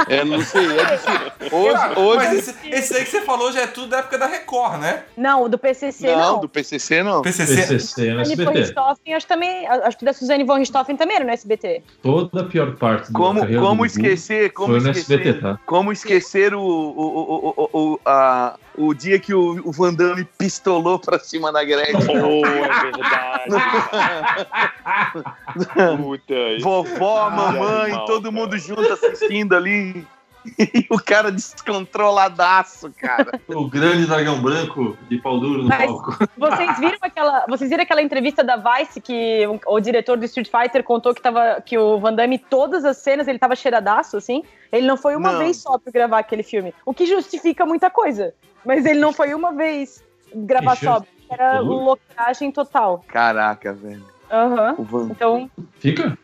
É, 0.10 0.24
não 0.26 0.42
sei. 0.42 0.66
É. 0.66 1.56
Hoje, 1.56 1.74
Cara, 1.74 2.00
hoje 2.00 2.18
mas 2.18 2.48
esse, 2.48 2.70
esse 2.70 2.94
aí 2.96 3.04
que 3.06 3.12
você 3.12 3.22
falou 3.22 3.52
já 3.52 3.62
é 3.62 3.68
tudo 3.68 3.88
da 3.88 4.00
época 4.00 4.18
da 4.18 4.26
Record, 4.26 4.80
né? 4.80 5.04
Não, 5.16 5.44
o 5.44 5.50
do 5.50 5.58
PCC 5.58 6.08
não, 6.08 6.34
não. 6.34 6.40
do 6.40 6.50
PCC 6.50 7.04
não. 7.04 7.22
PCC. 7.22 7.56
PCC 7.56 8.10
no 8.10 8.16
von 8.16 8.22
SBT. 8.22 8.60
Richthofen, 8.60 9.14
acho 9.14 9.28
também. 9.28 9.68
Acho 9.68 9.98
que 9.98 10.06
da 10.06 10.14
Suzane 10.14 10.44
von 10.44 10.56
Richthofen 10.56 10.98
também 10.98 11.18
era 11.18 11.26
no 11.26 11.32
SBT. 11.32 11.84
Toda 12.02 12.42
a 12.42 12.44
pior 12.46 12.76
parte 12.76 13.12
do 13.12 13.14
Como, 13.14 13.40
carreira 13.42 13.62
como 13.62 13.86
esquecer, 13.86 14.52
como 14.52 14.74
foi 14.74 14.80
no 14.80 14.92
esquecer, 14.92 15.20
SBT, 15.20 15.42
tá? 15.42 15.60
como 15.66 15.92
esquecer 15.92 16.54
o, 16.54 16.62
o, 16.62 16.66
o, 16.66 17.54
o, 17.56 17.70
o, 17.74 18.00
a, 18.06 18.58
o 18.80 18.94
dia 18.94 19.20
que 19.20 19.34
o, 19.34 19.62
o 19.68 19.72
Van 19.74 19.94
Damme 19.94 20.24
pistolou 20.38 20.98
pra 20.98 21.20
cima 21.20 21.52
da 21.52 21.66
Gretchen. 21.66 22.18
Oh, 22.18 22.46
é 22.46 22.82
verdade. 22.82 23.50
Puta, 26.02 26.34
isso 26.54 26.64
Vovó, 26.64 27.30
mamãe, 27.30 27.92
todo 28.06 28.32
mundo 28.32 28.58
junto 28.58 28.94
assistindo 28.94 29.54
ali. 29.54 30.08
E 30.60 30.86
o 30.90 30.98
cara 31.00 31.32
descontroladaço, 31.32 32.92
cara. 32.98 33.40
O 33.50 33.68
grande 33.70 34.06
dragão 34.06 34.42
branco 34.42 34.98
de 35.10 35.18
pau 35.20 35.40
duro 35.40 35.64
no 35.64 35.70
Mas- 35.70 35.86
palco. 35.86 36.18
Vocês 36.38 36.80
viram 36.80 36.98
aquela, 37.02 37.46
vocês 37.48 37.70
viram 37.70 37.84
aquela 37.84 38.02
entrevista 38.02 38.44
da 38.44 38.56
Vice 38.58 39.02
que 39.02 39.46
o, 39.48 39.60
o 39.76 39.80
diretor 39.80 40.18
do 40.18 40.26
Street 40.26 40.50
Fighter 40.50 40.84
contou 40.84 41.14
que, 41.14 41.22
tava, 41.22 41.62
que 41.62 41.78
o 41.78 42.00
Van 42.00 42.14
Damme, 42.14 42.38
todas 42.40 42.86
as 42.86 42.98
cenas, 42.98 43.28
ele 43.28 43.38
tava 43.40 43.56
cheiradaço, 43.56 44.18
assim? 44.18 44.44
Ele 44.72 44.88
não 44.88 44.96
foi 44.98 45.16
uma 45.16 45.32
Não. 45.34 45.40
vez 45.40 45.58
só 45.58 45.78
pra 45.78 45.92
gravar 45.92 46.20
aquele 46.20 46.44
filme. 46.44 46.74
O 46.86 46.94
que 46.94 47.06
justifica 47.06 47.66
muita 47.66 47.90
coisa. 47.90 48.34
Mas 48.66 48.86
ele 48.86 49.00
não 49.00 49.12
foi 49.12 49.34
uma 49.34 49.52
vez 49.54 50.04
gravar 50.34 50.76
Que 50.78 50.86
só. 50.86 51.02
Era 51.30 51.62
Uhum. 51.62 51.84
loucagem 51.84 52.52
total. 52.52 53.04
Caraca, 53.08 53.74
velho. 53.74 54.04
Aham. 54.32 54.76
O 54.78 54.84
Van... 54.84 55.08
Então, 55.12 55.50
Fica? 55.80 56.18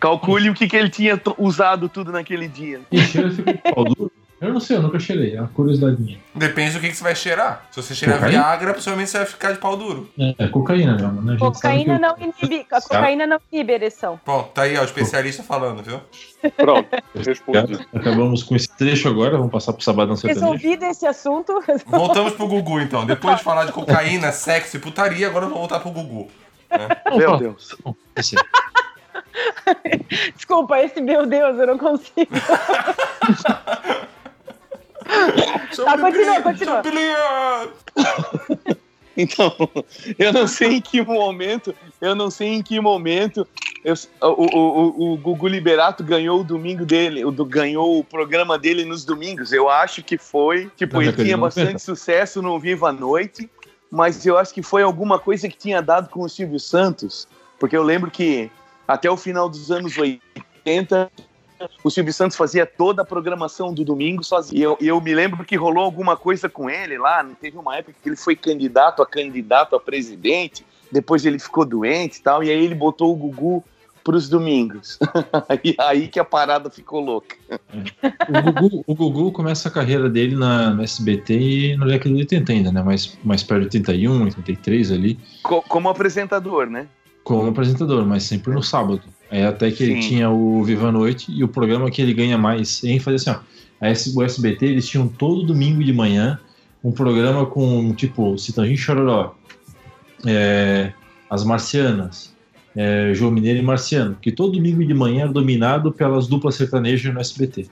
Calcule 0.00 0.50
o 0.50 0.54
que, 0.54 0.66
que 0.66 0.76
ele 0.76 0.88
tinha 0.88 1.20
usado 1.38 1.88
tudo 1.88 2.10
naquele 2.10 2.48
dia. 2.48 2.80
E 2.90 2.98
cheira 3.00 3.30
fica 3.30 3.52
com 3.54 3.74
pau 3.74 3.84
duro. 3.84 4.10
Eu 4.40 4.54
não 4.54 4.60
sei, 4.60 4.78
eu 4.78 4.80
nunca 4.82 4.98
cheirei. 4.98 5.36
É 5.36 5.40
uma 5.40 5.48
curiosidade 5.48 6.00
minha. 6.00 6.18
Depende 6.34 6.72
do 6.72 6.80
que, 6.80 6.88
que 6.88 6.96
você 6.96 7.02
vai 7.02 7.14
cheirar. 7.14 7.66
Se 7.70 7.82
você 7.82 7.94
cheirar 7.94 8.16
Cocaína? 8.16 8.38
Viagra, 8.38 8.72
possivelmente 8.72 9.10
você 9.10 9.18
vai 9.18 9.26
ficar 9.26 9.52
de 9.52 9.58
pau 9.58 9.76
duro. 9.76 10.08
É, 10.18 10.34
é 10.38 10.48
cocaína 10.48 10.94
mesmo, 10.94 11.20
né? 11.20 11.32
A 11.32 11.36
gente 11.36 11.40
sabe 11.40 11.84
Cocaína 11.84 11.94
que- 11.96 12.00
não 12.00 12.16
inibe, 12.40 12.66
a 12.72 12.80
cocaína 12.80 13.26
não 13.26 13.38
inibe 13.52 13.72
ereção. 13.74 14.18
Bom, 14.24 14.44
tá 14.54 14.62
aí, 14.62 14.78
ó, 14.78 14.80
o 14.80 14.84
especialista 14.84 15.42
falando, 15.42 15.82
viu? 15.82 16.00
Pronto, 16.56 16.88
respondi. 17.14 17.86
Acabamos 17.94 18.42
com 18.42 18.56
esse 18.56 18.68
trecho 18.74 19.08
agora, 19.08 19.36
vamos 19.36 19.52
passar 19.52 19.74
pro 19.74 19.84
Sabadão 19.84 20.16
Sertanejo. 20.16 20.52
Resolvido 20.54 20.84
esse 20.86 21.06
assunto. 21.06 21.62
Voltamos 21.86 22.32
pro 22.32 22.48
Gugu, 22.48 22.80
então. 22.80 23.04
Depois 23.04 23.36
de 23.36 23.44
falar 23.44 23.66
de 23.66 23.72
cocaína, 23.72 24.32
sexo 24.32 24.78
e 24.78 24.80
putaria, 24.80 25.26
agora 25.26 25.44
eu 25.44 25.50
vou 25.50 25.58
voltar 25.58 25.80
pro 25.80 25.90
Gugu. 25.90 26.30
Vamos 27.04 27.18
Meu 27.18 27.36
Deus. 27.36 27.76
Desculpa, 30.34 30.80
esse 30.80 31.00
meu 31.00 31.26
Deus, 31.26 31.58
eu 31.58 31.66
não 31.66 31.78
consigo. 31.78 32.30
Tá, 35.84 35.98
continua, 35.98 36.40
continua. 36.42 36.82
Então, 39.16 39.52
eu 40.18 40.32
não 40.32 40.46
sei 40.46 40.74
em 40.74 40.80
que 40.80 41.02
momento, 41.02 41.74
eu 42.00 42.14
não 42.14 42.30
sei 42.30 42.48
em 42.54 42.62
que 42.62 42.78
momento 42.80 43.46
eu- 43.84 43.94
o, 44.22 44.26
o, 44.26 44.58
o, 44.58 45.12
o 45.12 45.16
Gugu 45.16 45.48
Liberato 45.48 46.04
ganhou 46.04 46.40
o 46.40 46.44
domingo 46.44 46.86
dele, 46.86 47.24
o 47.24 47.32
ganhou 47.44 47.98
o 47.98 48.04
programa 48.04 48.58
dele 48.58 48.84
nos 48.84 49.04
domingos. 49.04 49.52
Eu 49.52 49.68
acho 49.68 50.02
que 50.02 50.16
foi, 50.16 50.70
tipo, 50.76 50.94
Na 50.96 51.02
ele 51.02 51.06
década 51.10 51.24
de 51.24 51.28
tinha 51.28 51.36
90. 51.36 51.60
bastante 51.64 51.82
sucesso 51.82 52.40
no 52.40 52.58
Viva 52.58 52.90
a 52.90 52.92
Noite, 52.92 53.50
mas 53.90 54.24
eu 54.24 54.38
acho 54.38 54.54
que 54.54 54.62
foi 54.62 54.82
alguma 54.82 55.18
coisa 55.18 55.48
que 55.48 55.56
tinha 55.58 55.82
dado 55.82 56.08
com 56.08 56.20
o 56.22 56.28
Silvio 56.28 56.60
Santos, 56.60 57.26
porque 57.58 57.76
eu 57.76 57.82
lembro 57.82 58.10
que 58.10 58.50
até 58.92 59.10
o 59.10 59.16
final 59.16 59.48
dos 59.48 59.70
anos 59.70 59.96
80 59.96 61.10
o 61.84 61.90
Silvio 61.90 62.12
Santos 62.12 62.36
fazia 62.36 62.64
toda 62.64 63.02
a 63.02 63.04
programação 63.04 63.72
do 63.72 63.84
domingo 63.84 64.24
sozinho. 64.24 64.58
E 64.58 64.62
eu, 64.62 64.78
eu 64.80 65.00
me 65.00 65.14
lembro 65.14 65.44
que 65.44 65.56
rolou 65.56 65.84
alguma 65.84 66.16
coisa 66.16 66.48
com 66.48 66.70
ele 66.70 66.96
lá. 66.96 67.22
Teve 67.40 67.58
uma 67.58 67.76
época 67.76 67.94
que 68.02 68.08
ele 68.08 68.16
foi 68.16 68.34
candidato 68.34 69.02
a 69.02 69.06
candidato 69.06 69.76
a 69.76 69.80
presidente. 69.80 70.64
Depois 70.90 71.24
ele 71.26 71.38
ficou 71.38 71.64
doente 71.66 72.16
e 72.16 72.22
tal. 72.22 72.42
E 72.42 72.50
aí 72.50 72.64
ele 72.64 72.74
botou 72.74 73.12
o 73.12 73.16
Gugu 73.16 73.62
para 74.02 74.16
os 74.16 74.26
domingos. 74.28 74.98
e 75.62 75.76
aí 75.78 76.08
que 76.08 76.18
a 76.18 76.24
parada 76.24 76.70
ficou 76.70 77.00
louca. 77.00 77.36
O 78.28 78.52
Gugu, 78.52 78.84
o 78.86 78.94
Gugu 78.94 79.32
começa 79.32 79.68
a 79.68 79.70
carreira 79.70 80.08
dele 80.08 80.34
na, 80.34 80.70
no 80.70 80.82
SBT 80.82 81.38
e 81.38 81.76
na 81.76 81.84
década 81.84 82.14
de 82.14 82.20
80 82.22 82.52
ainda, 82.52 82.72
né? 82.72 82.82
Mais, 82.82 83.18
mais 83.22 83.42
perto 83.42 83.68
de 83.68 83.76
81, 83.78 84.24
83 84.24 84.92
ali, 84.92 85.18
Co- 85.42 85.62
como 85.62 85.90
apresentador, 85.90 86.66
né? 86.70 86.88
Como 87.30 87.48
apresentador, 87.48 88.04
mas 88.04 88.24
sempre 88.24 88.52
no 88.52 88.60
sábado. 88.60 89.02
Aí 89.30 89.44
até 89.44 89.70
que 89.70 89.84
ele 89.84 90.02
Sim. 90.02 90.08
tinha 90.08 90.28
o 90.28 90.64
Viva 90.64 90.88
a 90.88 90.92
Noite 90.92 91.30
e 91.30 91.44
o 91.44 91.48
programa 91.48 91.88
que 91.88 92.02
ele 92.02 92.12
ganha 92.12 92.36
mais 92.36 92.82
ênfase 92.82 93.28
assim, 93.28 93.30
ó. 93.30 94.16
O 94.16 94.22
SBT, 94.22 94.66
eles 94.66 94.88
tinham 94.88 95.06
todo 95.06 95.44
domingo 95.44 95.82
de 95.84 95.92
manhã 95.92 96.40
um 96.82 96.90
programa 96.90 97.46
com, 97.46 97.94
tipo, 97.94 98.36
Citãozinho 98.36 98.76
Chororó, 98.76 99.36
é, 100.26 100.92
As 101.30 101.44
Marcianas, 101.44 102.34
é, 102.74 103.12
João 103.14 103.30
Mineiro 103.30 103.60
e 103.60 103.62
Marciano, 103.62 104.16
que 104.20 104.32
todo 104.32 104.54
domingo 104.54 104.84
de 104.84 104.92
manhã 104.92 105.22
era 105.22 105.32
dominado 105.32 105.92
pelas 105.92 106.26
duplas 106.26 106.56
sertanejas 106.56 107.14
no 107.14 107.20
SBT. 107.20 107.68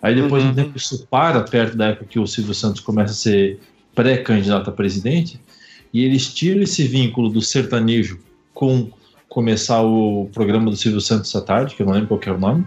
Aí 0.00 0.14
depois 0.14 0.42
de 0.42 0.48
Uhum. 0.48 0.52
um 0.52 0.56
tempo 0.56 0.76
isso 0.76 1.04
para 1.10 1.40
perto 1.42 1.76
da 1.76 1.88
época 1.88 2.06
que 2.06 2.18
o 2.20 2.26
Silvio 2.28 2.54
Santos 2.54 2.80
começa 2.80 3.12
a 3.12 3.16
ser 3.16 3.58
pré-candidato 3.92 4.70
a 4.70 4.72
presidente, 4.72 5.40
e 5.92 6.04
eles 6.04 6.32
tiram 6.32 6.62
esse 6.62 6.84
vínculo 6.84 7.28
do 7.28 7.42
sertanejo 7.42 8.20
com 8.54 8.88
começar 9.30 9.80
o 9.80 10.28
programa 10.34 10.70
do 10.70 10.76
Silvio 10.76 11.00
Santos 11.00 11.34
à 11.34 11.40
tarde, 11.40 11.74
que 11.74 11.80
eu 11.80 11.86
não 11.86 11.94
lembro 11.94 12.08
qual 12.08 12.20
é 12.26 12.30
o 12.36 12.38
nome, 12.38 12.66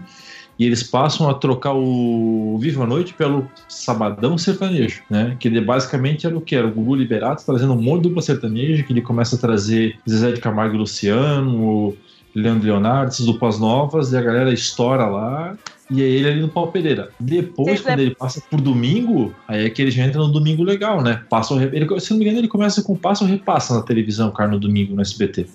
e 0.58 0.64
eles 0.64 0.82
passam 0.82 1.28
a 1.28 1.34
trocar 1.34 1.74
o 1.74 2.56
Viva 2.58 2.84
a 2.84 2.86
Noite 2.86 3.12
pelo 3.12 3.46
Sabadão 3.68 4.38
Sertanejo, 4.38 5.02
né? 5.10 5.36
Que 5.38 5.48
ele 5.48 5.60
basicamente 5.60 6.26
era 6.26 6.36
o 6.36 6.40
que? 6.40 6.56
Era 6.56 6.66
o 6.66 6.70
Gugu 6.70 6.94
Liberato 6.94 7.44
trazendo 7.44 7.74
um 7.74 7.80
monte 7.80 8.02
de 8.02 8.08
dupla 8.08 8.22
sertaneja, 8.22 8.82
que 8.82 8.92
ele 8.92 9.02
começa 9.02 9.36
a 9.36 9.38
trazer 9.38 9.98
Zezé 10.08 10.32
de 10.32 10.40
Camargo 10.40 10.74
e 10.74 10.78
Luciano, 10.78 11.94
Leandro 12.34 12.66
Leonardo, 12.66 13.08
essas 13.08 13.26
duplas 13.26 13.58
novas, 13.58 14.12
e 14.12 14.16
a 14.16 14.22
galera 14.22 14.52
estoura 14.52 15.06
lá, 15.06 15.56
e 15.90 16.02
é 16.02 16.06
ele 16.06 16.28
ali 16.28 16.40
no 16.40 16.48
pau 16.48 16.68
Pereira. 16.68 17.10
Depois, 17.20 17.68
Vocês 17.68 17.80
quando 17.82 18.00
ele 18.00 18.14
passa 18.14 18.42
por 18.50 18.60
domingo, 18.60 19.34
aí 19.46 19.66
é 19.66 19.70
que 19.70 19.82
ele 19.82 19.90
já 19.90 20.04
entra 20.04 20.20
no 20.20 20.28
domingo 20.28 20.62
legal, 20.62 21.02
né? 21.02 21.22
Passa 21.28 21.52
o, 21.52 21.60
ele, 21.60 22.00
se 22.00 22.10
não 22.10 22.18
me 22.18 22.24
engano, 22.24 22.40
ele 22.40 22.48
começa 22.48 22.82
com 22.82 22.96
passa 22.96 23.24
ou 23.24 23.30
repassa 23.30 23.74
na 23.74 23.82
televisão, 23.82 24.30
cara, 24.30 24.50
no 24.50 24.58
domingo, 24.58 24.94
no 24.94 25.02
SBT. 25.02 25.46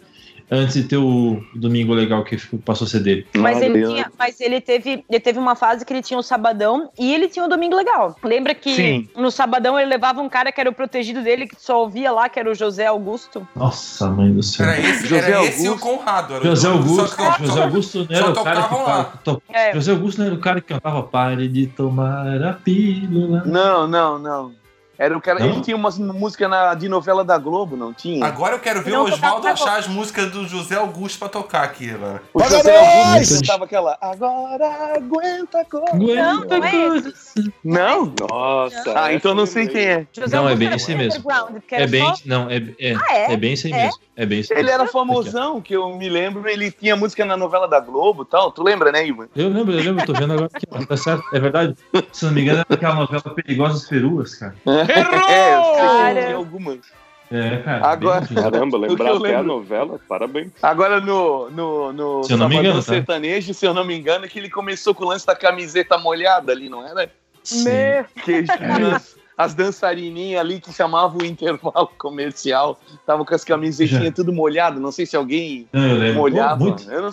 Antes 0.51 0.73
de 0.75 0.83
ter 0.83 0.97
o 0.97 1.41
domingo 1.53 1.93
legal 1.93 2.23
que 2.23 2.37
passou 2.65 2.85
a 2.85 2.89
ser 2.89 3.01
dele. 3.01 3.27
Mas 3.37 3.61
ele, 3.61 3.85
tinha, 3.85 4.11
mas 4.17 4.39
ele 4.41 4.59
teve, 4.59 5.03
ele 5.09 5.19
teve 5.19 5.37
uma 5.37 5.55
fase 5.55 5.85
que 5.85 5.93
ele 5.93 6.01
tinha 6.01 6.19
o 6.19 6.23
sabadão 6.23 6.89
e 6.97 7.13
ele 7.13 7.27
tinha 7.27 7.45
o 7.45 7.47
domingo 7.47 7.75
legal. 7.75 8.15
Lembra 8.23 8.55
que 8.55 8.73
Sim. 8.73 9.07
no 9.15 9.29
sabadão 9.29 9.79
ele 9.79 9.89
levava 9.89 10.21
um 10.21 10.29
cara 10.29 10.51
que 10.51 10.59
era 10.59 10.69
o 10.69 10.73
protegido 10.73 11.21
dele, 11.21 11.45
que 11.47 11.55
só 11.61 11.81
ouvia 11.81 12.11
lá, 12.11 12.27
que 12.29 12.39
era 12.39 12.49
o 12.49 12.55
José 12.55 12.87
Augusto? 12.87 13.47
Nossa, 13.55 14.09
mãe 14.09 14.33
do 14.33 14.41
céu. 14.41 14.65
Era 14.65 14.79
esse, 14.79 15.07
José 15.07 15.31
era 15.31 15.43
esse 15.43 15.63
e 15.63 15.67
o 15.67 15.71
Augusto. 15.73 15.87
Conrado. 15.97 16.33
Era 16.35 16.45
José 16.45 16.67
Augusto, 16.67 17.07
só 17.15 17.37
José 17.39 17.61
Augusto 17.63 18.07
não 18.09 18.15
era 18.17 18.25
só 18.25 18.31
o 18.31 18.43
cara 18.43 18.63
que, 18.63 18.69
pa- 18.75 19.03
to- 19.23 19.43
É. 19.53 19.73
José 19.73 19.91
Augusto 19.91 20.17
não 20.19 20.25
era 20.25 20.35
o 20.35 20.39
cara 20.39 20.61
que 20.61 20.67
cantava 20.73 21.03
Pare 21.03 21.47
de 21.47 21.67
tomar 21.67 22.43
a 22.43 22.53
pílula. 22.53 23.43
Não, 23.45 23.87
não, 23.87 24.17
não. 24.19 24.58
Era 24.99 25.17
o 25.17 25.21
cara. 25.21 25.39
Não? 25.39 25.47
Ele 25.47 25.61
tinha 25.61 25.77
uma 25.77 25.89
música 25.91 26.45
na, 26.49 26.73
de 26.73 26.89
novela 26.89 27.23
da 27.23 27.37
Globo, 27.37 27.77
não 27.77 27.93
tinha? 27.93 28.25
Agora 28.25 28.55
eu 28.55 28.59
quero 28.59 28.81
ver 28.81 28.91
Não 28.91 29.01
o 29.01 29.03
Oswaldo 29.05 29.37
tocava- 29.37 29.53
achar 29.53 29.79
as 29.79 29.87
músicas 29.87 30.29
do 30.29 30.45
José 30.45 30.75
Augusto 30.75 31.17
pra 31.17 31.29
tocar 31.29 31.63
aqui, 31.63 31.87
mano. 31.93 32.19
O 32.33 32.39
Paga 32.39 32.57
José! 32.57 33.11
Augusto 33.13 33.35
cantava 33.39 33.63
aquela. 33.63 33.97
Agora 34.01 34.93
aguenta 34.97 35.61
a 35.61 35.65
coisa. 35.65 35.87
Não, 35.95 36.41
não 36.45 36.63
é 36.65 36.97
esse. 36.97 37.53
Não? 37.63 38.13
Nossa. 38.29 38.93
Ah, 38.93 39.13
então 39.13 39.33
não 39.33 39.45
sei 39.45 39.67
quem 39.67 39.81
é. 39.85 40.07
José 40.11 40.35
Não, 40.35 40.49
é 40.49 40.51
Augusto 40.51 40.57
bem 40.59 40.67
era 40.67 40.75
esse 40.75 40.95
mesmo. 40.95 41.23
É 41.71 41.75
era 41.75 41.87
bem, 41.87 42.03
só- 42.15 42.21
não, 42.25 42.49
é, 42.49 42.57
é, 42.77 42.93
Ah, 42.95 43.13
é? 43.15 43.33
é 43.33 43.37
bem 43.37 43.53
isso 43.53 43.67
aí 43.67 43.73
É? 43.73 43.83
mesmo. 43.85 43.99
É 44.17 44.25
bem 44.25 44.39
aí 44.39 44.45
Ele 44.51 44.63
mesmo. 44.63 44.69
era 44.81 44.85
famosão, 44.87 45.61
que 45.61 45.73
eu 45.73 45.95
me 45.95 46.09
lembro, 46.09 46.49
ele 46.49 46.69
tinha 46.71 46.93
música 46.93 47.23
na 47.23 47.37
novela 47.37 47.69
da 47.69 47.79
Globo 47.79 48.23
e 48.23 48.25
tal. 48.25 48.51
Tu 48.51 48.61
lembra, 48.61 48.91
né, 48.91 49.07
Ivan? 49.07 49.29
Eu 49.33 49.47
lembro, 49.47 49.73
eu 49.73 49.81
lembro, 49.81 50.05
tô 50.05 50.11
vendo 50.11 50.33
agora 50.33 50.49
que 50.49 50.65
tá 50.85 50.97
certo. 50.97 51.23
É 51.33 51.39
verdade. 51.39 51.73
Se 52.11 52.25
não 52.25 52.33
me 52.33 52.41
engano, 52.41 52.65
é 52.69 52.73
aquela 52.73 52.95
novela 52.95 53.21
Perigosas 53.33 53.87
Peruas, 53.87 54.35
cara. 54.35 54.55
É, 54.65 54.88
eu 54.89 54.95
sei 54.95 55.03
que 55.03 55.77
Cara. 55.77 56.21
tinha 56.23 56.35
algumas. 56.35 56.79
É, 57.31 57.57
cara. 57.57 57.85
Agora- 57.87 58.27
Caramba, 58.27 58.77
lembrar 58.77 59.15
até 59.15 59.35
a 59.35 59.43
novela, 59.43 59.99
parabéns. 60.07 60.51
Agora 60.63 60.99
no, 60.99 61.49
no, 61.51 61.93
no 61.93 62.23
Se 62.23 62.33
eu 62.33 62.37
não 62.37 62.49
me 62.49 62.55
Sabadão 62.55 62.71
engano, 62.71 62.83
tá? 62.83 62.93
Sertanejo, 62.93 63.53
se 63.53 63.65
eu 63.65 63.73
não 63.73 63.85
me 63.85 63.95
engano, 63.95 64.25
é 64.25 64.27
que 64.27 64.39
ele 64.39 64.49
começou 64.49 64.95
com 64.95 65.05
o 65.05 65.07
lance 65.09 65.27
da 65.27 65.35
camiseta 65.35 65.97
molhada 65.97 66.51
ali, 66.51 66.69
não 66.69 66.83
era? 66.85 67.11
Sim. 67.43 67.65
Meu, 67.65 68.05
Que 68.25 68.45
as, 68.95 69.15
as 69.37 69.53
dançarininhas 69.53 70.41
ali 70.41 70.59
que 70.59 70.73
chamavam 70.73 71.19
o 71.21 71.25
intervalo 71.25 71.89
comercial, 71.99 72.79
estavam 72.99 73.23
com 73.23 73.35
as 73.35 73.43
camisetinhas 73.43 74.05
Já. 74.05 74.11
tudo 74.11 74.33
molhado. 74.33 74.79
Não 74.79 74.91
sei 74.91 75.05
se 75.05 75.15
alguém 75.15 75.67
Não, 75.71 76.03
eu 76.03 76.15
molhava. 76.15 76.57
Muito. 76.57 76.91
Eu, 76.91 77.01
não, 77.03 77.09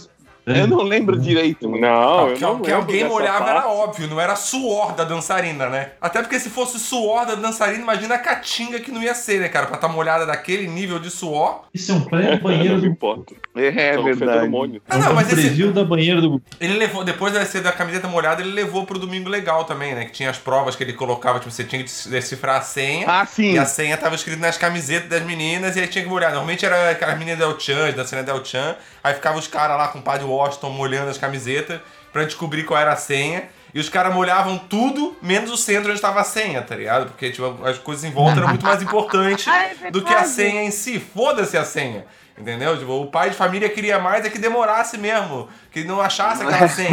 eu 0.47 0.67
não 0.67 0.83
lembro 0.83 1.19
direito. 1.19 1.69
mano. 1.69 1.81
Não, 1.81 2.29
eu 2.29 2.35
que, 2.35 2.43
não 2.43 2.61
que 2.61 2.73
alguém 2.73 3.05
molhava 3.05 3.50
era 3.50 3.69
óbvio, 3.69 4.07
não 4.09 4.21
era 4.21 4.37
suor 4.37 4.95
da 4.95 5.05
dançarina, 5.05 5.69
né? 5.69 5.93
Até 6.00 6.23
porque 6.23 6.38
se 6.38 6.50
fosse 6.50 6.79
suor 6.79 7.26
da 7.26 7.35
dançarina, 7.35 7.83
imagina 7.83 8.15
a 8.15 8.19
catinga 8.19 8.79
que 8.79 8.93
não 8.93 9.03
ia 9.03 9.15
ser, 9.15 9.41
né, 9.41 9.49
cara? 9.49 9.67
Pra 9.67 9.75
estar 9.75 9.88
molhada 9.88 10.25
daquele 10.25 10.69
nível 10.69 10.99
de 10.99 11.11
suor. 11.11 11.62
Isso 11.75 11.93
é 11.93 11.95
um 11.95 12.00
pré-banheiro 12.03 12.75
Não 12.76 12.81
do 12.81 12.87
importa. 12.87 13.35
É, 13.56 13.94
São 13.94 14.04
verdade. 14.04 14.82
Ah, 14.88 14.98
não, 14.98 15.06
é 15.06 15.10
um 15.10 15.14
mas 15.14 15.32
esse, 15.32 15.62
da 15.72 15.84
banheira 15.84 16.20
do 16.20 16.42
ele 16.60 16.75
levou, 16.75 17.02
depois 17.04 17.32
da 17.32 17.44
ser 17.44 17.62
da 17.62 17.72
camiseta 17.72 18.06
molhada, 18.06 18.42
ele 18.42 18.52
levou 18.52 18.84
pro 18.84 18.98
domingo 18.98 19.28
legal 19.28 19.64
também, 19.64 19.94
né? 19.94 20.04
Que 20.04 20.12
tinha 20.12 20.30
as 20.30 20.38
provas 20.38 20.76
que 20.76 20.84
ele 20.84 20.92
colocava, 20.92 21.38
tipo, 21.38 21.50
você 21.50 21.64
tinha 21.64 21.82
que 21.82 22.08
decifrar 22.08 22.56
a 22.56 22.62
senha. 22.62 23.06
Ah, 23.08 23.25
sim. 23.25 23.54
E 23.54 23.58
a 23.58 23.64
senha 23.64 23.96
tava 23.96 24.14
escrita 24.14 24.40
nas 24.40 24.58
camisetas 24.58 25.08
das 25.08 25.22
meninas 25.22 25.76
e 25.76 25.80
aí 25.80 25.86
tinha 25.86 26.04
que 26.04 26.10
molhar. 26.10 26.30
Normalmente 26.30 26.64
era 26.66 26.90
aquelas 26.90 27.18
meninas 27.18 27.38
Del 27.38 27.58
Chan, 27.58 27.92
da 27.92 28.04
cena 28.04 28.22
Del 28.22 28.44
Chan. 28.44 28.76
Aí 29.02 29.14
ficava 29.14 29.38
os 29.38 29.46
caras 29.46 29.76
lá 29.78 29.88
com 29.88 29.98
o 29.98 30.02
padre 30.02 30.26
Washington 30.26 30.70
molhando 30.70 31.10
as 31.10 31.18
camisetas 31.18 31.80
pra 32.12 32.25
descobrir 32.25 32.64
qual 32.64 32.80
era 32.80 32.92
a 32.92 32.96
senha. 32.96 33.44
E 33.75 33.78
os 33.78 33.90
caras 33.90 34.14
molhavam 34.14 34.56
tudo, 34.56 35.14
menos 35.20 35.50
o 35.50 35.56
centro 35.56 35.90
onde 35.90 35.98
estava 35.98 36.20
a 36.20 36.25
senha, 36.25 36.62
tá 36.62 36.75
ligado? 36.75 37.08
Porque 37.08 37.30
tipo, 37.30 37.62
as 37.62 37.76
coisas 37.78 38.04
em 38.04 38.10
volta 38.10 38.38
eram 38.38 38.48
muito 38.48 38.64
mais 38.64 38.80
importantes 38.82 39.46
Ah, 39.46 39.68
é 39.82 39.90
do 39.90 40.02
que 40.02 40.14
a 40.14 40.25
senha 40.25 40.62
em 40.62 40.70
si. 40.70 40.98
Foda-se 40.98 41.58
a 41.58 41.64
senha. 41.64 42.06
Entendeu? 42.38 42.78
Tipo, 42.78 42.93
o 43.02 43.07
pai 43.07 43.31
de 43.31 43.37
família 43.37 43.69
queria 43.69 43.99
mais 43.99 44.25
é 44.25 44.31
que 44.31 44.38
demorasse 44.38 44.99
mesmo. 44.99 45.49
Que 45.71 45.85
não 45.85 46.00
achasse 46.00 46.43
aquela 46.43 46.69
senha. 46.69 46.90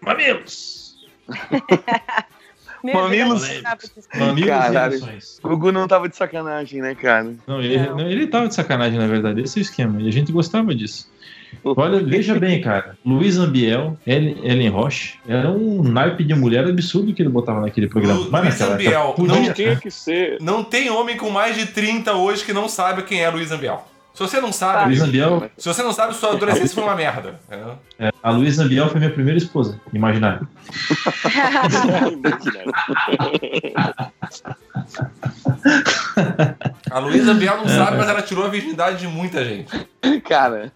Mamilos! 0.00 0.96
Mamilos. 2.82 3.42
Disso. 3.48 4.08
Mamilos 4.18 4.48
Caralho. 4.48 5.00
O 5.44 5.48
Gugu 5.50 5.70
não 5.72 5.86
tava 5.86 6.08
de 6.08 6.16
sacanagem, 6.16 6.80
né, 6.80 6.94
cara? 6.96 7.32
Não, 7.46 7.60
ele, 7.62 7.78
Não. 7.78 7.96
não, 7.98 8.08
ele 8.10 8.26
tava 8.26 8.48
de 8.48 8.54
sacanagem, 8.54 8.98
na 8.98 9.06
verdade. 9.06 9.40
Esse 9.40 9.58
é 9.58 9.60
o 9.60 9.62
esquema. 9.62 10.00
E 10.02 10.08
a 10.08 10.12
gente 10.12 10.32
gostava 10.32 10.74
disso. 10.74 11.08
Olha, 11.64 12.02
veja 12.02 12.34
bem, 12.38 12.60
cara. 12.60 12.96
Luiz 13.06 13.38
Ambiel, 13.38 13.96
Ellen, 14.06 14.36
Ellen 14.42 14.68
Roche, 14.70 15.18
era 15.28 15.48
um 15.50 15.82
naipe 15.84 16.24
de 16.24 16.34
mulher 16.34 16.64
absurdo 16.64 17.12
que 17.14 17.22
ele 17.22 17.28
botava 17.28 17.60
naquele 17.60 17.86
programa. 17.88 18.18
Lu- 18.20 18.30
Mas 18.32 18.58
Luiz 18.58 18.60
Ambiel, 18.62 19.14
não 19.18 19.52
Tinha 19.52 19.76
que 19.76 19.90
ser. 19.90 20.38
Não 20.40 20.64
tem 20.64 20.90
homem 20.90 21.16
com 21.16 21.30
mais 21.30 21.56
de 21.56 21.66
30 21.66 22.14
hoje 22.14 22.44
que 22.44 22.52
não 22.52 22.68
saiba 22.68 23.02
quem 23.02 23.20
é 23.22 23.28
Luiz 23.30 23.52
Ambiel. 23.52 23.86
Se 24.14 24.20
você 24.20 24.40
não 24.40 24.52
sabe, 24.52 24.86
Luísa 24.88 25.06
Biel, 25.06 25.50
se 25.56 25.66
você 25.66 25.82
não 25.82 25.92
sabe, 25.92 26.14
sua 26.14 26.32
adolescência 26.32 26.74
foi 26.74 26.84
uma 26.84 26.94
merda. 26.94 27.40
é, 27.98 28.12
a 28.22 28.30
Luísa 28.30 28.64
Biel 28.66 28.88
foi 28.90 29.00
minha 29.00 29.12
primeira 29.12 29.38
esposa, 29.38 29.80
imaginário. 29.92 30.46
A 36.90 36.98
Luísa 36.98 37.32
Biel 37.34 37.56
não 37.56 37.68
sabe, 37.68 37.96
mas 37.96 38.08
ela 38.08 38.22
tirou 38.22 38.44
a 38.44 38.48
virgindade 38.48 38.98
de 38.98 39.08
muita 39.08 39.42
gente. 39.44 39.70
Cara, 40.24 40.72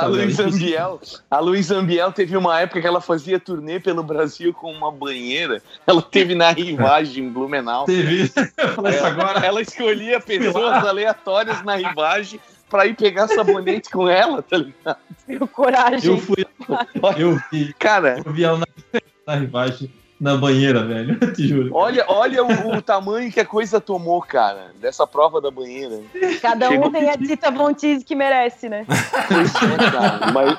a 0.00 0.06
Luísa. 0.06 0.44
Ambiel, 0.44 1.00
a 1.30 1.38
Luísa 1.38 1.76
Ambiel 1.76 2.12
teve 2.12 2.36
uma 2.36 2.60
época 2.60 2.80
que 2.80 2.86
ela 2.86 3.00
fazia 3.00 3.38
turnê 3.38 3.78
pelo 3.78 4.02
Brasil 4.02 4.54
com 4.54 4.72
uma 4.72 4.90
banheira. 4.90 5.62
Ela 5.86 6.00
teve 6.00 6.34
na 6.34 6.50
rivagem 6.50 7.24
em 7.24 7.28
Blumenau. 7.30 7.84
Teve. 7.84 8.30
Eu 8.56 8.68
falei 8.70 8.94
isso 8.94 9.04
agora. 9.04 9.44
Ela 9.44 9.60
escolhia 9.60 10.18
pessoas 10.18 10.84
aleatórias 10.84 11.62
na 11.62 11.76
rivagem 11.76 12.40
pra 12.68 12.86
ir 12.86 12.94
pegar 12.94 13.28
sabonete 13.28 13.90
com 13.90 14.08
ela, 14.08 14.42
tá 14.42 14.58
ligado? 14.58 14.98
Meu 15.26 15.46
coragem. 15.48 16.10
Eu 16.10 16.18
fui. 16.18 16.44
Eu 17.16 17.38
vi. 17.50 17.72
Cara, 17.78 18.20
Eu 18.24 18.32
vi 18.32 18.44
ela 18.44 18.58
na, 18.58 18.66
na 19.26 19.34
rivagem, 19.40 19.90
na 20.20 20.36
banheira, 20.36 20.84
velho. 20.84 21.16
Eu 21.20 21.32
te 21.34 21.46
juro. 21.48 21.70
olha, 21.74 22.04
olha 22.08 22.44
o, 22.44 22.76
o 22.76 22.82
tamanho 22.82 23.30
que 23.32 23.40
a 23.40 23.44
coisa 23.44 23.80
tomou, 23.80 24.20
cara, 24.22 24.72
dessa 24.80 25.06
prova 25.06 25.40
da 25.40 25.50
banheira. 25.50 26.00
Cada 26.42 26.68
um 26.68 26.72
Chegou- 26.72 26.90
tem 26.90 27.10
a 27.10 27.16
Dita 27.16 27.50
Von 27.50 27.72
Teese 27.74 28.04
que 28.04 28.14
merece, 28.14 28.68
né? 28.68 28.84
Pois 29.28 29.54
é, 29.54 29.90
cara. 29.90 30.32
Mas 30.32 30.58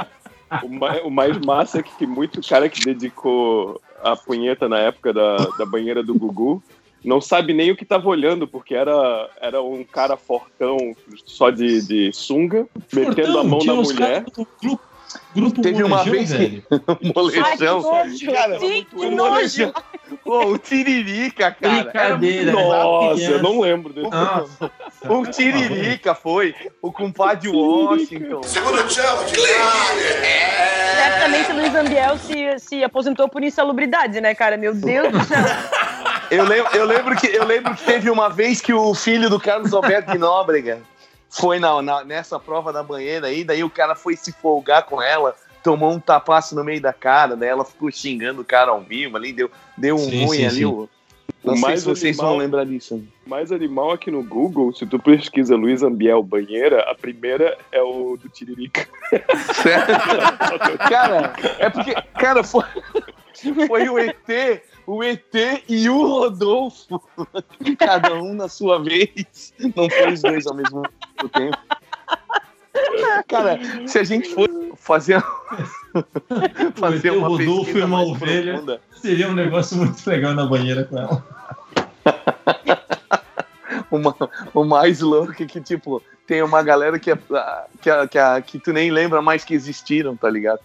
o 0.64 0.68
mais, 0.68 1.02
o 1.04 1.10
mais 1.10 1.38
massa 1.38 1.78
é 1.78 1.82
que 1.82 2.06
muito 2.06 2.40
cara 2.46 2.68
que 2.68 2.84
dedicou 2.84 3.80
a 4.02 4.16
punheta 4.16 4.68
na 4.68 4.78
época 4.78 5.12
da, 5.12 5.36
da 5.58 5.66
banheira 5.66 6.02
do 6.02 6.14
Gugu 6.14 6.62
não 7.04 7.20
sabe 7.20 7.52
nem 7.54 7.70
o 7.70 7.76
que 7.76 7.84
tava 7.84 8.08
olhando, 8.08 8.46
porque 8.46 8.74
era, 8.74 9.28
era 9.40 9.62
um 9.62 9.82
cara 9.84 10.16
fortão 10.16 10.76
só 11.24 11.50
de, 11.50 11.80
de 11.82 12.10
sunga, 12.12 12.66
metendo 12.92 13.38
a 13.38 13.44
mão 13.44 13.60
na 13.64 13.74
mulher. 13.74 14.24
Grupo, 14.62 14.80
grupo 15.34 15.60
Teve 15.62 15.82
uma 15.82 16.04
Molejão, 16.04 16.12
vez 16.12 16.30
que- 16.32 16.38
velho. 16.38 16.62
Ai, 16.86 16.96
que 16.96 17.12
Molejão. 17.14 17.80
nojo. 17.82 18.32
Cara, 18.32 18.58
Sim, 18.60 18.86
que 18.88 18.96
o 18.96 19.10
nojo. 19.10 19.30
molejão. 19.32 19.72
Pô, 20.24 20.44
o 20.46 20.58
Tiririca, 20.58 21.50
cara. 21.52 21.74
Era 21.74 21.84
Brincadeira. 22.16 22.52
Nossa, 22.52 23.22
eu 23.22 23.42
não 23.42 23.60
lembro 23.60 23.92
desse. 23.92 24.10
Nossa. 24.10 24.70
O 25.08 25.26
Tiririca 25.26 26.14
foi, 26.14 26.54
o 26.82 26.92
compadre 26.92 27.48
Washington. 27.48 28.42
Certamente 30.94 31.52
o 31.52 31.54
Luiz 31.54 31.74
Ambiel 31.74 32.18
se, 32.18 32.58
se 32.58 32.84
aposentou 32.84 33.26
por 33.28 33.42
insalubridade, 33.42 34.20
né, 34.20 34.34
cara? 34.34 34.56
Meu 34.58 34.74
Deus 34.74 35.10
do 35.10 35.24
céu. 35.24 35.38
Eu 36.30 36.44
lembro, 36.44 36.76
eu, 36.76 36.84
lembro 36.84 37.16
que, 37.16 37.26
eu 37.26 37.44
lembro 37.44 37.74
que 37.74 37.84
teve 37.84 38.08
uma 38.10 38.28
vez 38.30 38.60
que 38.60 38.72
o 38.72 38.94
filho 38.94 39.28
do 39.28 39.40
Carlos 39.40 39.72
Alberto 39.74 40.12
de 40.12 40.18
Nóbrega 40.18 40.80
foi 41.28 41.58
na, 41.58 41.80
na- 41.82 42.04
nessa 42.04 42.38
prova 42.38 42.72
da 42.72 42.82
banheira 42.82 43.26
aí, 43.28 43.42
daí 43.44 43.64
o 43.64 43.70
cara 43.70 43.94
foi 43.94 44.16
se 44.16 44.32
folgar 44.32 44.84
com 44.84 45.00
ela, 45.02 45.34
tomou 45.62 45.90
um 45.92 46.00
tapaço 46.00 46.54
no 46.54 46.62
meio 46.64 46.80
da 46.80 46.92
cara, 46.92 47.36
daí 47.36 47.48
ela 47.48 47.64
ficou 47.64 47.90
xingando 47.90 48.42
o 48.42 48.44
cara 48.44 48.70
ao 48.70 48.80
vivo 48.80 49.16
ali, 49.16 49.32
deu, 49.32 49.50
deu 49.76 49.96
um 49.96 49.98
Sim, 49.98 50.24
ruim 50.26 50.38
sim, 50.38 50.46
ali. 50.46 50.56
sim. 50.56 50.64
o- 50.64 50.88
Não 51.42 51.54
O 51.54 51.56
sei 51.56 51.62
mais 51.68 51.80
se 51.80 51.86
vocês 51.86 52.18
animal- 52.18 52.32
vão 52.32 52.38
lembrar 52.44 52.66
disso. 52.66 53.02
mais 53.26 53.50
animal 53.50 53.92
aqui 53.92 54.10
no 54.10 54.22
Google, 54.22 54.74
se 54.74 54.84
tu 54.86 54.98
pesquisa 54.98 55.56
Luiz 55.56 55.82
Ambiel 55.82 56.22
banheira, 56.22 56.82
a 56.90 56.94
primeira 56.94 57.56
é 57.72 57.80
o 57.82 58.16
do 58.20 58.28
Tiririca. 58.28 58.86
Cara, 60.88 61.32
é 61.58 61.70
porque, 61.70 61.94
cara, 62.18 62.42
foi, 62.44 62.64
foi 63.66 63.88
o 63.88 63.98
ET, 63.98 64.62
o 64.86 65.02
ET 65.02 65.34
e 65.68 65.88
o 65.88 66.06
Rodolfo, 66.06 67.02
cada 67.78 68.14
um 68.14 68.34
na 68.34 68.48
sua 68.48 68.82
vez, 68.82 69.52
não 69.76 69.88
foi 69.88 70.12
os 70.12 70.22
dois 70.22 70.46
ao 70.46 70.54
mesmo 70.54 70.82
tempo. 71.32 71.58
Cara, 73.28 73.58
se 73.86 73.98
a 73.98 74.04
gente 74.04 74.28
for 74.34 74.48
fazer, 74.76 75.22
fazer 76.76 77.10
O 77.10 77.18
uma 77.18 77.28
Rodolfo 77.28 77.78
é 77.78 77.84
uma 77.84 78.02
ovelha. 78.02 78.52
profunda, 78.52 78.80
Seria 78.94 79.28
um 79.28 79.34
negócio 79.34 79.76
muito 79.76 80.04
legal 80.08 80.34
na 80.34 80.46
banheira 80.46 80.84
com 80.84 80.98
ela. 80.98 81.24
uma, 83.90 84.14
o 84.54 84.64
mais 84.64 85.00
louco 85.00 85.42
é 85.42 85.46
que, 85.46 85.60
tipo, 85.60 86.02
tem 86.26 86.42
uma 86.42 86.62
galera 86.62 86.98
que, 86.98 87.10
é, 87.10 87.18
que, 87.80 87.90
é- 87.90 88.06
que, 88.06 88.18
é- 88.18 88.40
que 88.42 88.58
tu 88.58 88.72
nem 88.72 88.90
lembra 88.90 89.20
mais 89.20 89.44
que 89.44 89.54
existiram, 89.54 90.16
tá 90.16 90.30
ligado? 90.30 90.60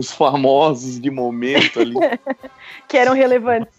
Os 0.00 0.10
famosos 0.12 0.98
de 0.98 1.10
momento 1.10 1.80
ali. 1.80 1.94
Que 2.88 2.96
eram 2.96 3.14
relevantes. 3.14 3.72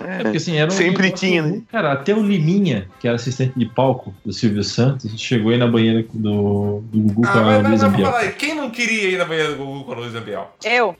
É 0.00 0.22
porque 0.22 0.36
assim, 0.36 0.56
era 0.58 0.68
um 0.68 0.70
Sempre 0.70 1.04
negócio- 1.04 1.26
tinha, 1.28 1.42
né? 1.42 1.62
Cara, 1.72 1.92
até 1.92 2.14
o 2.14 2.22
Liminha, 2.22 2.88
que 3.00 3.08
era 3.08 3.16
assistente 3.16 3.52
de 3.58 3.66
palco 3.66 4.14
do 4.24 4.32
Silvio 4.32 4.62
Santos, 4.62 5.10
chegou 5.20 5.50
aí 5.50 5.58
na 5.58 5.66
banheira 5.66 6.04
do, 6.12 6.80
do 6.84 6.98
Gugu 7.00 7.22
com 7.22 7.28
Ah, 7.28 7.32
a 7.32 7.42
mas, 7.42 7.62
mas, 7.62 7.68
Luísa 7.70 7.88
Biel. 7.88 8.06
fala 8.06 8.18
aí, 8.22 8.32
quem 8.32 8.54
não 8.54 8.70
queria 8.70 9.10
ir 9.10 9.18
na 9.18 9.24
banheira 9.24 9.52
do 9.52 9.56
Gugu 9.64 9.84
com 9.84 9.92
a 9.92 9.94
Luísa 9.96 10.20
Biel? 10.20 10.50
Eu. 10.64 10.94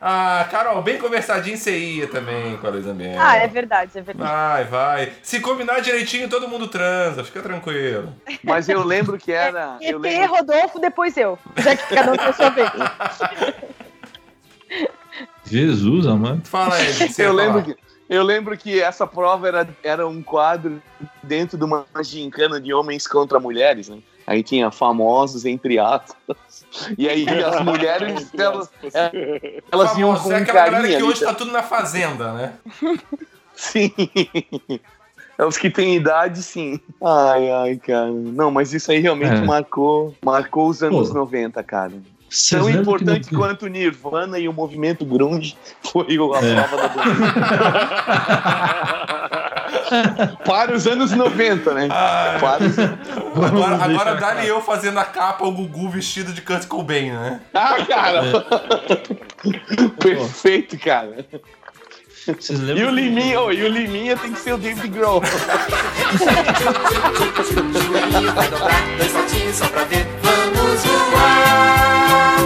Ah, 0.00 0.46
Carol, 0.50 0.82
bem 0.82 0.98
conversadinho 0.98 1.56
você 1.58 1.78
ia 1.78 2.06
também 2.06 2.56
com 2.58 2.66
a 2.66 2.70
Luísa 2.70 2.92
Biel. 2.94 3.18
Ah, 3.20 3.36
é 3.36 3.48
verdade, 3.48 3.90
é 3.94 4.00
verdade. 4.02 4.30
Vai, 4.30 4.64
vai. 4.64 5.12
Se 5.22 5.40
combinar 5.40 5.80
direitinho, 5.80 6.28
todo 6.28 6.48
mundo 6.48 6.68
transa, 6.68 7.22
fica 7.24 7.40
tranquilo. 7.42 8.14
Mas 8.42 8.66
eu 8.68 8.82
lembro 8.82 9.18
que 9.18 9.32
era. 9.32 9.76
Eu 9.82 9.98
ET, 9.98 10.02
lembro, 10.02 10.36
Rodolfo, 10.36 10.78
depois 10.78 11.16
eu. 11.18 11.38
Já 11.56 11.76
que 11.76 11.94
cada 11.94 12.12
um 12.12 12.16
tem 12.16 12.26
a 12.26 12.32
sua 12.32 12.48
vez. 12.50 12.70
Jesus, 15.46 16.06
amado. 16.06 16.46
Fala 16.46 16.74
aí, 16.74 16.92
que 17.12 17.22
eu, 17.22 17.32
lembro 17.32 17.62
que, 17.62 17.76
eu 18.08 18.22
lembro 18.22 18.56
que 18.56 18.80
essa 18.80 19.06
prova 19.06 19.46
era, 19.48 19.68
era 19.82 20.06
um 20.08 20.22
quadro 20.22 20.82
dentro 21.22 21.56
de 21.56 21.64
uma 21.64 21.84
gincana 22.02 22.60
de 22.60 22.72
homens 22.72 23.06
contra 23.06 23.38
mulheres, 23.38 23.88
né? 23.88 23.98
Aí 24.26 24.42
tinha 24.42 24.70
famosos, 24.70 25.44
entre 25.44 25.78
aspas. 25.78 26.64
E 26.96 27.08
aí 27.08 27.26
as 27.44 27.60
mulheres, 27.62 28.30
elas, 28.36 28.70
elas 29.70 29.98
iam 29.98 30.16
com 30.16 30.32
é 30.32 30.36
aquela 30.36 30.58
galera 30.60 30.76
carinha. 30.76 30.88
que 30.88 30.94
ali, 30.96 31.04
hoje 31.04 31.24
tá 31.24 31.34
tudo 31.34 31.52
na 31.52 31.62
fazenda, 31.62 32.32
né? 32.32 32.52
Sim. 33.54 33.92
É 35.36 35.44
os 35.44 35.58
que 35.58 35.68
têm 35.68 35.96
idade, 35.96 36.42
sim. 36.42 36.80
Ai, 37.02 37.50
ai, 37.50 37.76
cara. 37.76 38.10
Não, 38.10 38.50
mas 38.50 38.72
isso 38.72 38.90
aí 38.90 39.00
realmente 39.00 39.34
É. 39.34 39.44
marcou, 39.44 40.14
marcou 40.24 40.68
os 40.68 40.82
anos 40.82 41.08
Pô. 41.08 41.14
90, 41.14 41.62
cara. 41.62 41.92
Vocês 42.34 42.60
Tão 42.60 42.68
importante 42.68 43.32
no- 43.32 43.38
quanto 43.38 43.66
o 43.66 43.68
Nirvana 43.68 44.38
e 44.40 44.48
o 44.48 44.52
movimento 44.52 45.04
grunge 45.04 45.56
foi 45.92 46.18
o- 46.18 46.34
a 46.34 46.40
É. 46.44 46.62
prova 46.62 46.76
da 46.76 46.88
bandeira. 46.94 47.34
Para 50.44 50.74
os 50.74 50.86
anos 50.88 51.12
90, 51.12 51.72
né? 51.74 51.86
Ah, 51.92 52.36
Para 52.40 52.64
os... 52.64 52.76
agora 53.38 53.84
agora 53.84 54.14
dá-lhe 54.16 54.48
eu 54.48 54.60
fazendo 54.60 54.98
a 54.98 55.04
capa, 55.04 55.44
o 55.44 55.52
Gugu 55.52 55.88
vestido 55.90 56.32
de 56.32 56.40
Kurt 56.42 56.66
Cobain, 56.66 57.12
né? 57.12 57.40
Ah, 57.54 57.76
cara! 57.86 58.22
Perfeito, 60.00 60.76
cara. 60.78 61.24
Vocês 62.26 62.58
E 62.58 62.82
o 62.82 62.90
Liminha, 62.90 63.38
oh, 63.40 63.52
e 63.52 63.62
o 63.62 63.68
Liminha 63.68 64.16
tem 64.16 64.32
que 64.32 64.40
ser 64.40 64.54
o 64.54 64.58
David 64.58 64.88
Grohl. 64.88 65.22
Só 69.52 69.68
pra 69.68 69.84
ver. 69.84 70.04
Vamos 70.22 70.82
voar. 70.84 72.40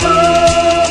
O 0.00 0.06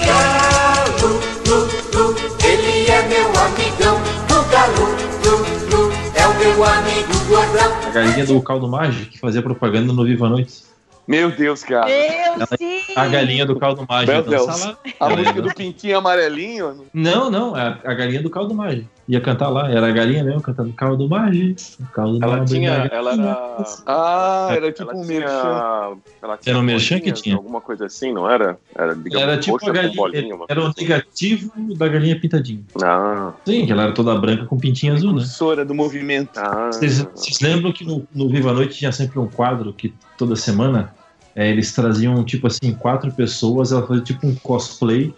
galo, 0.06 1.12
lu, 1.48 1.60
lu, 1.94 2.16
ele 2.44 2.90
é 2.90 3.02
meu 3.08 3.30
amigão. 3.44 3.98
O 4.30 4.44
galo, 4.52 4.86
lu, 5.24 5.36
lu, 5.72 5.92
é 6.14 6.28
o 6.28 6.34
meu 6.36 6.66
amigo 6.66 7.14
gordão. 7.30 7.72
A 7.88 7.90
galinha 7.92 8.26
do 8.26 8.42
caldo 8.42 8.68
mágico 8.68 9.12
que 9.12 9.20
fazia 9.20 9.42
propaganda 9.42 9.94
no 9.94 10.04
Viva 10.04 10.28
Noite. 10.28 10.73
Meu 11.08 11.32
Deus, 11.32 11.64
cara. 11.64 11.86
Meu, 11.86 12.48
sim! 12.58 12.82
A 12.96 13.08
galinha 13.08 13.46
do 13.46 13.60
caldo 13.60 13.86
mágico. 13.88 14.12
Meu 14.12 14.24
dança 14.24 14.78
Deus. 14.84 14.96
A 15.00 15.06
Ela 15.06 15.18
música 15.18 15.42
do 15.42 15.54
Pintinho 15.54 15.98
Amarelinho. 15.98 16.88
Não, 16.94 17.30
não, 17.30 17.56
a, 17.56 17.80
a 17.84 17.94
galinha 17.94 18.22
do 18.22 18.30
caldo 18.30 18.54
mágico. 18.54 18.90
Ia 19.06 19.20
cantar 19.20 19.50
lá, 19.50 19.70
era 19.70 19.86
a 19.88 19.92
galinha 19.92 20.24
mesmo 20.24 20.42
cantando 20.42 20.72
caldo 20.72 21.10
mágico. 21.10 21.60
Caldo 21.92 22.20
Ela 22.24 22.38
mágico, 22.38 22.56
tinha. 22.58 22.72
galinha. 22.72 22.90
Ela 22.94 23.12
era. 23.14 23.66
Ah, 23.86 24.48
era 24.52 24.72
tipo 24.72 24.90
ela 24.92 25.00
um 25.00 25.06
tinha, 25.06 25.20
merchan. 25.20 25.98
ela 26.22 26.38
tinha 26.38 26.54
Era 26.54 26.60
um 26.60 26.64
merchan 26.64 27.00
que 27.02 27.12
tinha. 27.12 27.36
Alguma 27.36 27.60
coisa 27.60 27.86
assim, 27.86 28.14
não 28.14 28.30
era? 28.30 28.58
Era, 28.74 28.96
digamos, 28.96 29.22
Era 29.28 29.38
tipo 29.38 29.58
galinha. 29.74 29.94
bolinha, 29.94 30.36
Era 30.48 30.62
o 30.62 30.68
assim. 30.68 30.82
negativo 30.82 31.52
da 31.76 31.88
galinha 31.90 32.18
pintadinha. 32.18 32.62
Ah, 32.82 33.34
Sim, 33.46 33.66
que 33.66 33.72
ela 33.74 33.84
era 33.84 33.92
toda 33.92 34.16
branca 34.16 34.46
com 34.46 34.58
pintinho 34.58 34.94
azul, 34.94 35.14
né? 35.14 35.26
Do 35.66 35.76
movimento. 35.76 36.38
ah. 36.38 36.70
Vocês, 36.72 37.00
vocês 37.14 37.42
lembram 37.42 37.74
que 37.74 37.84
no, 37.84 38.08
no 38.16 38.30
Viva 38.30 38.52
a 38.52 38.54
Noite 38.54 38.78
tinha 38.78 38.92
sempre 38.94 39.20
um 39.20 39.28
quadro 39.28 39.74
que 39.74 39.94
toda 40.18 40.36
semana 40.38 40.96
é, 41.36 41.50
eles 41.50 41.74
traziam, 41.76 42.24
tipo 42.24 42.48
assim, 42.48 42.74
quatro 42.74 43.12
pessoas, 43.12 43.74
ela 43.74 43.86
fazia 43.86 44.04
tipo 44.04 44.26
um 44.26 44.36
cosplay 44.36 45.14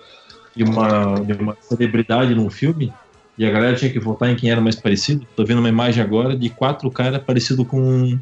de 0.55 0.63
uma, 0.63 1.15
de 1.19 1.33
uma 1.33 1.55
celebridade 1.61 2.33
num 2.33 2.49
filme, 2.49 2.91
e 3.37 3.45
a 3.45 3.51
galera 3.51 3.75
tinha 3.75 3.91
que 3.91 3.99
votar 3.99 4.29
em 4.29 4.35
quem 4.35 4.49
era 4.49 4.61
mais 4.61 4.75
parecido. 4.75 5.25
Tô 5.35 5.43
vendo 5.43 5.59
uma 5.59 5.69
imagem 5.69 6.01
agora 6.01 6.35
de 6.35 6.49
quatro 6.49 6.89
caras 6.89 7.21
parecidos 7.21 7.67
com 7.67 8.17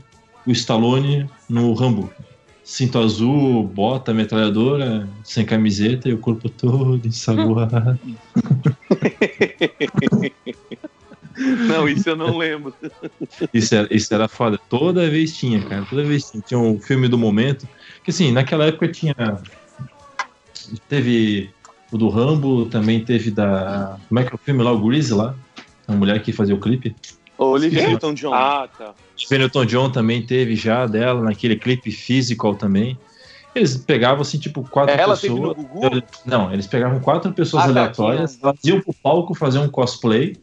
o 0.45 0.51
Stallone 0.51 1.29
no 1.47 1.73
Rambo. 1.73 2.11
Cinto 2.63 2.97
azul, 2.97 3.67
bota, 3.67 4.13
metralhadora, 4.13 5.07
sem 5.23 5.45
camiseta 5.45 6.07
e 6.07 6.13
o 6.13 6.17
corpo 6.17 6.49
todo 6.49 7.05
ensaboado. 7.05 7.99
Não, 11.67 11.89
isso 11.89 12.09
eu 12.09 12.15
não 12.15 12.37
lembro. 12.37 12.73
Isso 13.51 13.73
era, 13.73 13.87
isso 13.93 14.13
era 14.13 14.27
foda. 14.27 14.59
Toda 14.69 15.09
vez 15.09 15.35
tinha, 15.35 15.61
cara. 15.63 15.83
Toda 15.89 16.03
vez 16.03 16.29
tinha. 16.29 16.43
Tinha 16.45 16.59
um 16.59 16.79
filme 16.79 17.07
do 17.07 17.17
momento. 17.17 17.67
Que 18.03 18.11
assim, 18.11 18.31
naquela 18.31 18.65
época 18.65 18.87
tinha. 18.87 19.15
Teve 20.87 21.49
o 21.93 21.97
do 21.97 22.09
Rambo, 22.09 22.65
também 22.65 23.03
teve 23.03 23.29
da. 23.31 23.97
Como 24.07 24.19
é 24.19 24.23
que 24.23 24.31
é 24.31 24.35
o 24.35 24.37
filme 24.37 24.63
lá? 24.63 24.71
O 24.71 24.79
Grease 24.79 25.13
lá? 25.13 25.35
A 25.87 25.93
mulher 25.93 26.21
que 26.21 26.31
fazia 26.31 26.55
o 26.55 26.59
clipe. 26.59 26.95
Olivia. 27.37 27.87
Newton-John. 27.87 28.33
Ah, 28.33 28.67
tá. 28.77 28.93
Newton 29.29 29.65
John 29.65 29.89
também 29.89 30.25
teve 30.25 30.55
já 30.55 30.85
dela, 30.85 31.21
naquele 31.21 31.55
clipe 31.55 31.91
physical 31.91 32.55
também. 32.55 32.97
Eles 33.53 33.77
pegavam 33.77 34.21
assim, 34.21 34.39
tipo, 34.39 34.63
quatro 34.63 34.95
Ela 34.95 35.15
teve 35.15 35.33
pessoas. 35.35 35.57
no 35.57 35.63
Gugu? 35.63 36.03
Não, 36.25 36.51
eles 36.51 36.65
pegavam 36.65 36.99
quatro 36.99 37.31
pessoas 37.33 37.63
Ah, 37.63 37.65
tá, 37.67 37.71
aleatórias, 37.71 38.39
elas 38.41 38.57
iam 38.63 38.81
pro 38.81 38.93
palco 38.93 39.35
fazer 39.35 39.59
um 39.59 39.67
cosplay 39.67 40.35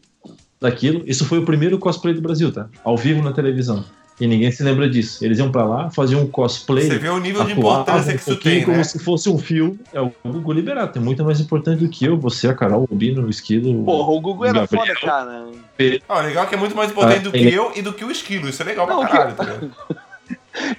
daquilo. 0.60 1.02
Isso 1.06 1.24
foi 1.24 1.38
o 1.38 1.44
primeiro 1.44 1.78
cosplay 1.78 2.14
do 2.14 2.20
Brasil, 2.20 2.52
tá? 2.52 2.68
Ao 2.84 2.96
vivo 2.96 3.22
na 3.22 3.32
televisão. 3.32 3.84
E 4.20 4.26
ninguém 4.26 4.52
se 4.52 4.62
lembra 4.62 4.88
disso. 4.88 5.24
Eles 5.24 5.38
iam 5.38 5.50
pra 5.50 5.64
lá, 5.64 5.90
faziam 5.90 6.20
um 6.22 6.26
cosplay. 6.26 6.84
Você 6.88 6.98
vê 6.98 7.08
o 7.08 7.18
nível 7.18 7.42
de 7.44 7.52
importância 7.52 8.12
um 8.12 8.16
que 8.16 8.20
isso 8.22 8.36
tem, 8.36 8.62
como 8.64 8.76
né? 8.76 8.84
se 8.84 8.98
fosse 8.98 9.30
um 9.30 9.38
filme. 9.38 9.80
É 9.94 10.00
o 10.00 10.12
Gugu 10.24 10.52
Liberato. 10.52 10.98
É 10.98 11.00
muito 11.02 11.24
mais 11.24 11.40
importante 11.40 11.82
do 11.82 11.88
que 11.88 12.04
eu, 12.04 12.18
você, 12.18 12.48
a 12.48 12.54
Carol, 12.54 12.86
o 12.90 12.94
Bino, 12.94 13.26
o 13.26 13.30
Esquilo. 13.30 13.82
Porra, 13.84 14.10
o 14.12 14.20
Gugu 14.20 14.44
era 14.44 14.60
Gabriel. 14.60 14.86
foda, 14.86 15.00
cara. 15.00 15.46
Ó, 16.08 16.20
legal 16.20 16.46
que 16.46 16.54
é 16.54 16.58
muito 16.58 16.76
mais 16.76 16.90
importante 16.90 17.20
Ah, 17.20 17.22
do 17.22 17.32
que 17.32 17.38
ele- 17.38 17.54
eu 17.54 17.72
e 17.74 17.80
do 17.80 17.92
que 17.94 18.04
o 18.04 18.10
esquilo. 18.10 18.48
Isso 18.48 18.60
é 18.60 18.66
legal 18.66 18.86
pra 18.86 18.94
Não, 18.96 19.06
que- 19.06 19.12
caralho, 19.12 19.34
tá 19.34 19.44
ligado? 19.44 19.70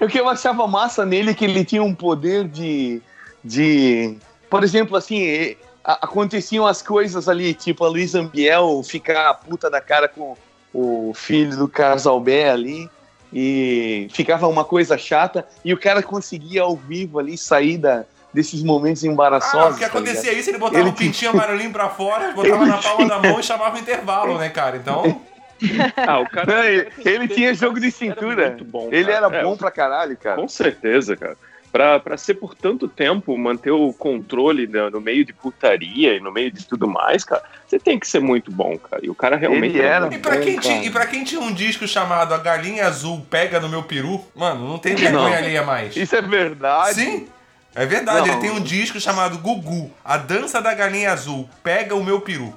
O 0.00 0.06
que 0.06 0.20
eu 0.20 0.28
achava 0.28 0.66
massa 0.68 1.04
nele 1.04 1.30
é 1.30 1.34
que 1.34 1.44
ele 1.44 1.64
tinha 1.64 1.82
um 1.82 1.94
poder 1.94 2.46
de. 2.46 3.02
de 3.44 4.16
por 4.48 4.62
exemplo, 4.62 4.96
assim, 4.96 5.56
aconteciam 5.84 6.66
as 6.66 6.80
coisas 6.82 7.28
ali, 7.28 7.54
tipo 7.54 7.84
a 7.84 7.88
Luísa 7.88 8.20
Ambiel 8.20 8.82
ficar 8.84 9.30
a 9.30 9.34
puta 9.34 9.68
da 9.70 9.80
cara 9.80 10.08
com 10.08 10.36
o 10.72 11.12
filho 11.14 11.56
do 11.56 11.68
Carlos 11.68 12.06
Albert 12.06 12.52
ali, 12.52 12.88
e 13.32 14.08
ficava 14.12 14.46
uma 14.46 14.64
coisa 14.64 14.96
chata, 14.98 15.46
e 15.64 15.72
o 15.72 15.78
cara 15.78 16.02
conseguia 16.02 16.62
ao 16.62 16.76
vivo 16.76 17.18
ali 17.18 17.36
sair 17.38 17.78
da, 17.78 18.04
desses 18.32 18.62
momentos 18.62 19.02
Ah, 19.04 19.06
embaraçosos. 19.08 19.70
porque 19.78 19.84
tá 19.84 19.86
acontecia 19.86 20.32
isso, 20.32 20.50
ele 20.50 20.58
botava 20.58 20.80
Ele 20.80 20.90
o 20.90 20.92
pintinho 20.92 21.30
amarelinho 21.30 21.70
pra 21.72 21.88
fora, 21.88 22.32
botava 22.32 22.66
na 22.66 22.78
palma 22.78 23.08
da 23.08 23.18
mão 23.18 23.40
e 23.40 23.42
chamava 23.42 23.76
o 23.76 23.78
intervalo, 23.80 24.38
né, 24.38 24.48
cara? 24.48 24.76
Então, 24.76 25.20
Ah, 25.96 26.18
o 26.18 26.28
cara. 26.28 26.56
Não, 26.56 26.64
ele, 26.64 26.88
ele 27.04 27.28
tinha 27.28 27.54
jogo 27.54 27.78
de 27.78 27.86
Era 27.86 27.94
cintura. 27.94 28.48
muito 28.48 28.64
bom, 28.64 28.88
ele 28.90 29.10
era 29.12 29.28
É, 29.32 29.42
bom 29.44 29.56
pra 29.56 29.70
caralho, 29.70 30.16
cara. 30.16 30.34
Com 30.40 30.48
certeza, 30.48 31.16
cara. 31.16 31.36
Pra, 31.72 31.98
pra 31.98 32.18
ser 32.18 32.34
por 32.34 32.54
tanto 32.54 32.86
tempo, 32.86 33.36
manter 33.38 33.70
o 33.70 33.94
controle 33.94 34.66
no, 34.66 34.90
no 34.90 35.00
meio 35.00 35.24
de 35.24 35.32
putaria 35.32 36.14
e 36.14 36.20
no 36.20 36.30
meio 36.30 36.50
de 36.52 36.66
tudo 36.66 36.86
mais, 36.86 37.24
cara, 37.24 37.42
você 37.66 37.78
tem 37.78 37.98
que 37.98 38.06
ser 38.06 38.20
muito 38.20 38.52
bom, 38.52 38.76
cara. 38.78 39.02
E 39.02 39.08
o 39.08 39.14
cara 39.14 39.36
realmente 39.36 39.78
Ele 39.78 39.86
era. 39.86 40.14
e 40.14 40.18
pra, 40.18 40.36
bom, 40.36 40.42
quem 40.42 40.58
tinha, 40.58 40.84
e 40.84 41.06
quem 41.06 41.24
tinha 41.24 41.40
um 41.40 41.50
disco 41.50 41.88
chamado 41.88 42.34
A 42.34 42.38
Galinha 42.38 42.86
Azul 42.86 43.26
Pega 43.30 43.58
no 43.58 43.70
Meu 43.70 43.82
Peru, 43.82 44.22
mano, 44.34 44.68
não 44.68 44.78
tem 44.78 44.94
vergonha 44.94 45.30
Não. 45.30 45.34
alheia 45.34 45.62
mais. 45.62 45.96
Isso 45.96 46.14
é 46.14 46.20
verdade. 46.20 46.94
Sim, 46.96 47.26
é 47.74 47.86
verdade. 47.86 48.28
Não. 48.28 48.34
Ele 48.34 48.40
tem 48.42 48.50
um 48.50 48.60
disco 48.60 49.00
chamado 49.00 49.38
Gugu, 49.38 49.90
A 50.04 50.18
Dança 50.18 50.60
da 50.60 50.74
Galinha 50.74 51.10
Azul 51.10 51.48
Pega 51.64 51.94
o 51.94 52.04
Meu 52.04 52.20
Peru. 52.20 52.54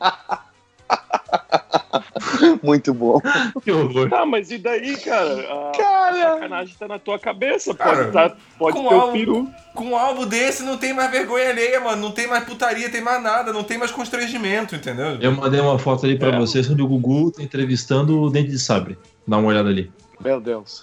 Muito 2.62 2.94
bom. 2.94 3.20
Que 3.62 3.70
horror. 3.70 4.08
Tá, 4.08 4.24
mas 4.24 4.50
e 4.50 4.58
daí, 4.58 4.96
cara? 4.96 5.40
A 5.40 5.72
Cara, 5.76 6.32
sacanagem 6.34 6.76
tá 6.78 6.88
na 6.88 6.98
tua 6.98 7.18
cabeça, 7.18 7.74
Cara, 7.74 7.96
pode, 8.04 8.12
tá, 8.12 8.36
pode 8.58 8.76
ter 8.78 8.84
o 8.84 8.90
algo- 9.00 9.12
peru. 9.12 9.48
Com 9.74 9.84
um 9.86 9.96
álbum 9.96 10.26
desse 10.26 10.62
não 10.62 10.76
tem 10.78 10.92
mais 10.92 11.10
vergonha 11.10 11.50
alheia, 11.50 11.80
mano. 11.80 12.00
Não 12.02 12.12
tem 12.12 12.26
mais 12.26 12.44
putaria, 12.44 12.90
tem 12.90 13.00
mais 13.00 13.22
nada, 13.22 13.52
não 13.52 13.62
tem 13.64 13.78
mais 13.78 13.90
constrangimento, 13.90 14.74
entendeu? 14.74 15.16
Eu 15.20 15.32
mandei 15.32 15.60
uma 15.60 15.78
foto 15.78 16.04
ali 16.06 16.18
pra 16.18 16.28
É. 16.28 16.38
vocês 16.38 16.68
onde 16.70 16.82
o 16.82 16.86
Gugu 16.88 17.30
tá 17.32 17.42
entrevistando 17.42 18.20
o 18.20 18.30
Dente 18.30 18.50
de 18.50 18.58
Sabre. 18.58 18.98
Dá 19.26 19.38
uma 19.38 19.48
olhada 19.48 19.68
ali. 19.68 19.90
Meu 20.20 20.40
Deus. 20.40 20.82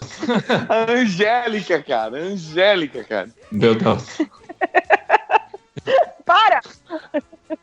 A 0.68 0.92
Angélica, 0.92 1.82
cara. 1.82 2.18
Angélica, 2.18 3.04
cara. 3.04 3.30
Meu 3.52 3.74
Deus. 3.76 4.04
Para! 6.26 6.62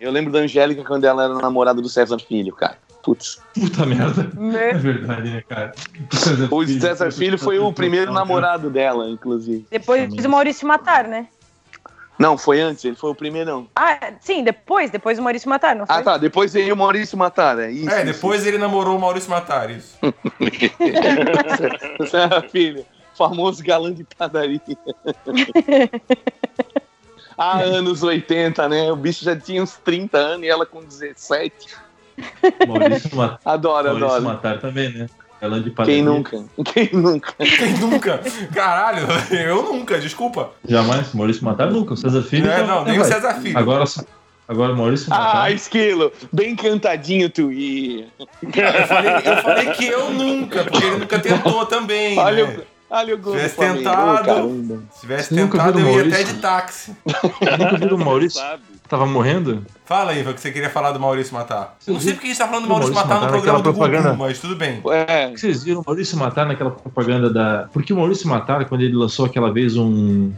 Eu 0.01 0.11
lembro 0.11 0.33
da 0.33 0.41
Angélica 0.41 0.83
quando 0.85 1.05
ela 1.05 1.25
era 1.25 1.35
namorada 1.35 1.81
do 1.81 1.89
César 1.89 2.19
Filho, 2.19 2.53
cara. 2.55 2.79
Putz. 3.07 3.41
Puta 3.55 3.87
merda. 3.87 4.29
É 4.59 4.73
Me- 4.73 4.81
verdade, 4.81 5.31
né, 5.31 5.45
cara? 5.49 5.73
O 6.51 6.67
César 6.67 7.13
Filho 7.15 7.39
foi 7.39 7.57
o 7.57 7.73
primeiro 7.73 8.13
namorado 8.13 8.69
dela, 8.69 9.09
inclusive. 9.09 9.65
Depois 9.71 10.13
o 10.13 10.29
Maurício 10.29 10.67
matar, 10.67 11.05
né? 11.05 11.29
Não, 12.19 12.37
foi 12.37 12.61
antes, 12.61 12.85
ele 12.85 12.97
foi 12.97 13.11
o 13.11 13.15
primeirão. 13.15 13.69
Ah, 13.77 13.97
sim, 14.19 14.43
depois, 14.43 14.91
depois 14.91 15.21
o 15.21 15.23
Maurício 15.23 15.49
matar, 15.49 15.77
não 15.77 15.87
foi? 15.87 15.95
Ah, 15.95 16.03
tá. 16.03 16.19
Depois 16.19 16.53
veio 16.53 16.75
o 16.75 16.77
Maurício 16.77 17.17
Matar, 17.17 17.61
é 17.61 17.71
isso. 17.71 17.89
É, 17.91 18.03
isso. 18.03 18.07
depois 18.15 18.45
ele 18.45 18.59
namorou 18.59 18.97
o 18.97 19.01
Maurício 19.01 19.31
Matar, 19.31 19.71
isso. 19.71 19.97
César 22.11 22.45
Filho, 22.51 22.85
famoso 23.15 23.63
galã 23.63 23.95
de 23.95 24.03
padaria. 24.03 24.61
ah, 27.39 27.61
anos 27.61 28.03
80, 28.03 28.69
né? 28.69 28.91
O 28.91 28.97
bicho 28.97 29.25
já 29.25 29.37
tinha 29.37 29.63
uns 29.63 29.77
30 29.77 30.19
anos 30.19 30.45
e 30.45 30.49
ela 30.49 30.67
com 30.67 30.83
17. 30.83 31.86
Maurício, 32.67 33.17
Ma- 33.17 33.39
Adoro, 33.45 33.85
Maurício 33.89 34.07
adoro. 34.07 34.23
Matar 34.25 34.59
também, 34.61 34.93
né? 34.93 35.07
Ela 35.41 35.61
de 35.61 35.71
padaria. 35.71 35.97
Quem 35.97 36.05
nunca? 36.05 36.45
Quem 36.73 36.91
nunca? 36.93 37.33
Quem 37.39 37.73
nunca? 37.79 38.21
Caralho, 38.55 39.07
eu 39.31 39.63
nunca, 39.65 39.99
desculpa. 39.99 40.51
Jamais. 40.67 41.13
Maurício 41.13 41.45
Matar 41.45 41.71
nunca. 41.71 41.93
O 41.95 41.97
César 41.97 42.23
Filho. 42.23 42.51
É, 42.51 42.67
não, 42.67 42.85
nem 42.85 42.99
o 42.99 43.03
vai. 43.03 43.13
César 43.13 43.35
Filho. 43.35 43.59
Agora, 43.59 43.85
só- 43.85 44.03
agora 44.49 44.73
o 44.73 44.77
Maurício 44.77 45.11
Matar. 45.11 45.43
Ah, 45.45 45.51
esquilo, 45.51 46.11
bem 46.33 46.57
cantadinho 46.57 47.29
tu 47.29 47.53
ia. 47.53 48.07
Eu 48.43 48.87
falei, 48.87 49.13
eu 49.25 49.37
falei 49.43 49.71
que 49.73 49.87
eu 49.87 50.11
nunca, 50.11 50.65
porque 50.65 50.85
ele 50.87 50.97
nunca 50.99 51.19
tentou 51.19 51.67
também. 51.67 52.19
Olha 52.19 52.47
né? 52.47 52.57
o, 52.91 52.95
olha 52.95 53.15
o 53.15 53.19
gol 53.19 53.33
do 53.35 53.39
Tivesse 53.39 53.57
tentado. 53.59 54.25
Caramba. 54.27 54.83
Se 54.91 55.01
tivesse 55.03 55.35
tentado, 55.35 55.79
eu 55.81 55.87
o 55.87 56.01
ia 56.01 56.07
até 56.15 56.23
de 56.23 56.35
táxi. 56.41 56.97
Nunca 57.05 57.77
viu 57.87 57.95
o 57.97 57.99
Maurício? 57.99 58.41
Tava 58.89 59.05
morrendo? 59.07 59.65
Fala 59.85 60.15
Iva, 60.15 60.33
que 60.33 60.41
você 60.41 60.53
queria 60.53 60.71
falar 60.71 60.93
do 60.93 61.01
Maurício 61.01 61.35
Matar. 61.35 61.77
Eu 61.87 61.95
não 61.95 62.01
sei 62.01 62.13
porque 62.13 62.27
a 62.27 62.31
gente 62.31 62.39
tá 62.39 62.47
falando 62.47 62.65
do 62.65 62.69
Maurício, 62.69 62.95
Maurício 62.95 63.15
Matar 63.15 63.21
no 63.21 63.27
Matar 63.27 63.33
programa 63.33 63.59
do 63.59 63.63
propaganda. 63.73 64.11
Gugu, 64.11 64.23
mas 64.23 64.39
tudo 64.39 64.57
bem. 64.57 64.81
É, 65.09 65.31
Vocês 65.31 65.65
viram 65.65 65.81
o 65.81 65.85
Maurício 65.85 66.17
Matar 66.17 66.47
naquela 66.47 66.71
propaganda 66.71 67.29
da. 67.29 67.69
Porque 67.73 67.93
o 67.93 67.97
Maurício 67.97 68.29
Matar, 68.29 68.65
quando 68.67 68.83
ele 68.83 68.95
lançou 68.95 69.27
aquela 69.27 69.53
vez 69.53 69.77
um, 69.77 70.33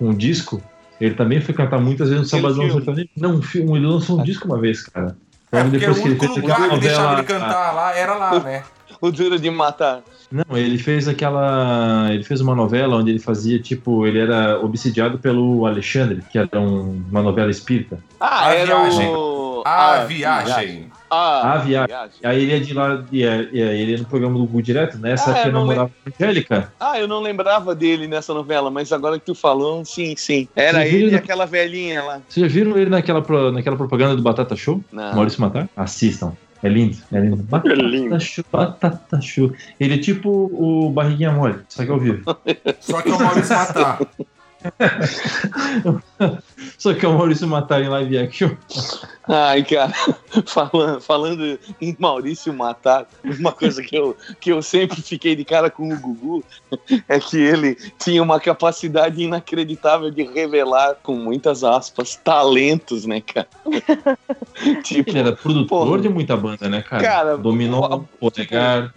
um 0.00 0.12
disco, 0.12 0.60
ele 1.00 1.14
também 1.14 1.40
foi 1.40 1.54
cantar 1.54 1.78
muitas 1.78 2.08
vezes 2.08 2.22
no 2.22 2.28
Sabadão. 2.28 2.70
Sertanejo. 2.70 3.08
Não, 3.16 3.34
um 3.34 3.42
filme, 3.42 3.76
ele 3.76 3.86
lançou 3.86 4.20
um 4.20 4.22
disco 4.24 4.46
uma 4.46 4.58
vez, 4.58 4.82
cara. 4.82 5.16
É, 5.52 5.62
porque 5.62 5.78
Depois 5.78 5.98
o 5.98 6.02
que 6.02 6.08
ele 6.08 6.18
único 6.18 6.26
fez 6.26 6.36
lugar 6.42 6.68
que 6.68 6.78
deixava 6.78 7.12
ele 7.14 7.22
cantar 7.22 7.72
lá 7.72 7.96
era 7.96 8.14
lá, 8.14 8.40
né? 8.40 8.64
O 9.06 9.12
duro 9.12 9.38
de 9.38 9.50
matar. 9.50 10.02
Não, 10.30 10.56
ele 10.56 10.78
fez 10.78 11.06
aquela. 11.06 12.08
Ele 12.10 12.24
fez 12.24 12.40
uma 12.40 12.54
novela 12.54 12.96
onde 12.96 13.10
ele 13.10 13.18
fazia, 13.20 13.58
tipo, 13.58 14.06
ele 14.06 14.18
era 14.18 14.58
obsidiado 14.60 15.18
pelo 15.18 15.66
Alexandre, 15.66 16.22
que 16.30 16.38
era 16.38 16.60
um- 16.60 17.02
uma 17.10 17.22
novela 17.22 17.50
espírita. 17.50 17.98
Ah, 18.18 18.48
A 18.48 18.54
era 18.54 18.66
viagem. 18.66 19.08
o... 19.14 19.62
A 19.66 19.94
Ah, 20.00 20.04
viagem. 20.04 20.88
Ah, 21.10 21.52
A 21.52 21.58
viagem. 21.58 21.96
Aí 22.24 22.42
ele 22.42 22.52
ia 22.52 22.60
de 22.60 22.74
lá, 22.74 23.02
ia, 23.12 23.48
ia, 23.52 23.64
ele 23.72 23.92
ia 23.92 23.98
no 23.98 24.04
programa 24.04 24.34
do 24.36 24.40
Gugu 24.44 24.60
direto, 24.60 24.98
nessa 24.98 25.30
Ah, 25.30 25.34
época 25.34 25.48
eu 25.48 25.52
namorava 25.52 25.88
com 25.88 26.10
a 26.10 26.26
Angélica. 26.26 26.72
Ah, 26.80 26.98
eu 26.98 27.06
não 27.08 27.20
lembrava 27.22 27.74
dele 27.74 28.06
nessa 28.08 28.34
novela, 28.34 28.70
mas 28.70 28.92
agora 28.92 29.18
que 29.18 29.24
tu 29.24 29.34
falou, 29.34 29.84
sim, 29.84 30.14
sim. 30.16 30.48
Era 30.56 30.86
ele 30.86 30.96
e 30.98 31.02
ele- 31.08 31.16
aquela 31.16 31.46
velhinha 31.46 32.02
lá. 32.02 32.20
Vocês 32.28 32.44
já 32.46 32.52
viram 32.52 32.76
ele 32.76 32.90
naquela, 32.90 33.22
pro- 33.22 33.52
naquela 33.52 33.76
propaganda 33.76 34.16
do 34.16 34.22
Batata 34.22 34.56
Show? 34.56 34.82
Não. 34.92 35.14
Maurício 35.14 35.40
Matar? 35.40 35.68
Assistam. 35.76 36.32
É 36.64 36.68
lindo, 36.68 36.96
é 37.12 37.20
lindo. 37.20 37.36
Batata 37.36 37.74
lindo. 37.74 38.18
Show, 38.18 38.42
Batata 38.50 39.20
Show. 39.20 39.52
Ele 39.78 39.94
é 39.96 39.98
tipo 39.98 40.30
o 40.30 40.90
Barriguinha 40.90 41.30
Mole, 41.30 41.58
só 41.68 41.84
que 41.84 41.90
ao 41.90 42.00
vivo. 42.00 42.22
Só 42.80 43.02
que 43.02 43.10
é 43.10 43.14
o 43.14 43.18
Maurício 43.18 43.54
Matar. 43.54 44.00
só 46.78 46.94
que 46.94 47.04
é 47.04 47.08
o 47.08 47.14
Maurício 47.14 47.46
Matar 47.46 47.82
em 47.82 47.88
live 47.88 48.18
action. 48.18 48.50
Ai, 49.28 49.62
cara, 49.64 49.92
falando, 50.46 51.00
falando 51.00 51.58
em 51.80 51.96
Maurício 51.98 52.52
Matar, 52.52 53.06
uma 53.24 53.52
coisa 53.52 53.82
que 53.82 53.96
eu, 53.96 54.16
que 54.40 54.50
eu 54.50 54.62
sempre 54.62 55.00
fiquei 55.02 55.36
de 55.36 55.44
cara 55.44 55.70
com 55.70 55.92
o 55.92 55.98
Gugu 55.98 56.44
é 57.08 57.20
que 57.20 57.36
ele 57.36 57.76
tinha 57.98 58.22
uma 58.22 58.40
capacidade 58.40 59.22
inacreditável 59.22 60.10
de 60.10 60.22
revelar, 60.22 60.96
com 61.02 61.14
muitas 61.14 61.64
aspas, 61.64 62.16
talentos, 62.16 63.04
né, 63.04 63.20
cara? 63.20 63.48
tipo, 64.82 65.10
Ele 65.10 65.18
era 65.18 65.32
produtor 65.32 65.86
Porra. 65.86 66.00
de 66.00 66.08
muita 66.08 66.36
banda, 66.36 66.68
né, 66.68 66.82
cara? 66.82 67.02
Cara, 67.02 67.36
Dominou, 67.36 68.08
Polegar. 68.18 68.94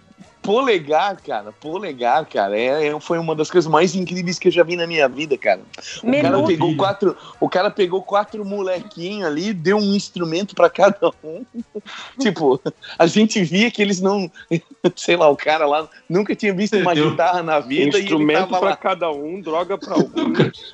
Polegar, 0.48 1.20
cara, 1.20 1.52
polegar, 1.52 2.24
cara, 2.24 2.58
é, 2.58 2.86
é- 2.86 3.00
foi 3.00 3.18
uma 3.18 3.34
das 3.34 3.50
coisas 3.50 3.70
mais 3.70 3.94
incríveis 3.94 4.38
que 4.38 4.48
eu 4.48 4.52
já 4.52 4.62
vi 4.62 4.76
na 4.76 4.86
minha 4.86 5.06
vida, 5.06 5.36
cara. 5.36 5.60
O 6.02 6.10
cara 6.10 6.42
pegou 6.42 6.74
quatro, 6.74 7.16
o 7.38 7.48
cara 7.50 7.70
pegou 7.70 8.02
quatro 8.02 8.44
molequinhos 8.46 9.26
ali, 9.26 9.52
deu 9.52 9.76
um 9.76 9.94
instrumento 9.94 10.54
pra 10.54 10.70
cada 10.70 11.10
um. 11.22 11.44
tipo, 12.18 12.58
a 12.98 13.06
gente 13.06 13.42
via 13.44 13.70
que 13.70 13.82
eles 13.82 14.00
não, 14.00 14.30
sei 14.96 15.16
lá, 15.16 15.28
o 15.28 15.36
cara 15.36 15.66
lá 15.66 15.86
nunca 16.08 16.34
tinha 16.34 16.54
visto 16.54 16.78
uma 16.78 16.94
Deu 16.94 17.10
guitarra 17.10 17.42
na 17.42 17.60
vida 17.60 17.98
e 17.98 18.00
ele 18.00 18.04
Instrumento 18.04 18.50
lá. 18.50 18.74
cada 18.74 19.10
um, 19.10 19.42
droga 19.42 19.76
pra 19.76 19.98
um. 19.98 20.08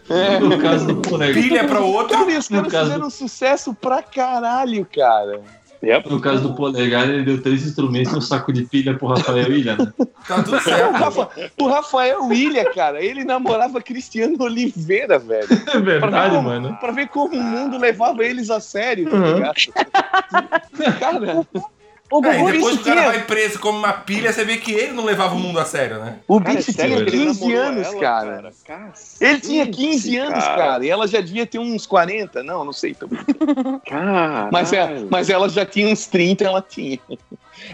É. 0.09 0.39
No 0.39 0.57
caso 0.61 0.87
do. 0.87 1.19
Pilha 1.19 1.67
pra 1.67 1.81
outro. 1.81 2.17
Cara, 2.17 2.31
e 2.31 2.37
os 2.37 2.47
caras 2.47 2.73
fizeram 2.73 3.11
sucesso 3.11 3.75
pra 3.75 4.03
caralho, 4.03 4.87
cara. 4.87 5.43
Yep. 5.85 6.09
No 6.11 6.21
caso 6.21 6.49
do 6.49 6.55
polegar, 6.55 7.09
ele 7.09 7.23
deu 7.25 7.43
três 7.43 7.67
instrumentos 7.67 8.13
e 8.13 8.17
um 8.17 8.21
saco 8.21 8.53
de 8.53 8.63
pilha 8.65 8.95
pro 8.97 9.07
Rafael 9.09 9.53
Ilha, 9.53 9.77
né? 9.77 9.93
Tá 10.27 10.43
tudo 10.43 10.57
O, 10.57 10.61
certo. 10.61 10.93
Rafa, 10.93 11.29
o 11.61 11.67
Rafael 11.69 12.25
William, 12.25 12.65
cara, 12.75 13.03
ele 13.05 13.25
namorava 13.25 13.81
Cristiano 13.83 14.37
Oliveira, 14.41 15.19
velho. 15.19 15.47
É 15.55 15.57
Pra 15.71 15.81
ver, 15.81 16.01
verdade, 16.01 16.35
como, 16.37 16.49
mano. 16.49 16.77
pra 16.81 16.93
ver 16.93 17.09
como 17.09 17.35
o 17.37 17.43
mundo 17.43 17.77
levava 17.79 18.25
eles 18.25 18.49
a 18.51 18.61
sério, 18.61 19.11
tá 19.11 19.17
Uhum. 19.17 19.35
ligado? 19.35 19.55
Cara, 20.99 21.47
O 22.17 22.25
É, 22.25 22.35
e 22.37 22.39
Gugu 22.39 22.53
depois 22.53 22.77
que 22.77 22.83
o 22.83 22.85
cara 22.85 23.03
vai 23.07 23.23
preso 23.23 23.59
como 23.59 23.77
uma 23.79 23.93
pilha, 23.93 24.33
você 24.33 24.45
vê 24.45 24.57
que 24.57 24.71
ele 24.73 24.93
não 24.93 25.05
levava 25.05 25.35
o 25.35 25.39
mundo 25.39 25.59
a 25.59 25.65
sério, 25.65 25.99
né? 25.99 26.19
o 26.29 26.41
Cara, 26.41 26.55
bicho 26.55 26.73
sério 26.73 27.05
tinha 27.07 27.09
ele 27.09 27.11
15 27.11 27.41
namorou 27.41 27.63
anos, 27.69 27.87
ela, 27.89 28.01
cara. 28.01 28.53
Cacete, 28.65 29.25
Ele 29.25 29.41
tinha 29.41 29.67
15 29.67 30.17
anos, 30.19 30.45
cara. 30.45 30.57
cara, 30.57 30.87
e 30.87 30.91
ela 30.91 31.09
já 31.09 31.21
devia 31.21 31.45
ter 31.45 31.59
uns 31.59 31.87
40. 31.87 32.43
Não, 32.45 32.65
não 32.65 32.73
sei 32.73 32.95
também. 32.95 33.19
Caralho. 33.85 34.49
Mas, 34.53 34.73
é, 34.73 35.05
mas 35.11 35.29
ela 35.29 35.49
já 35.49 35.67
tinha 35.67 35.89
uns 35.89 36.07
30, 36.07 36.45
ela 36.45 36.63
tinha. 36.63 37.01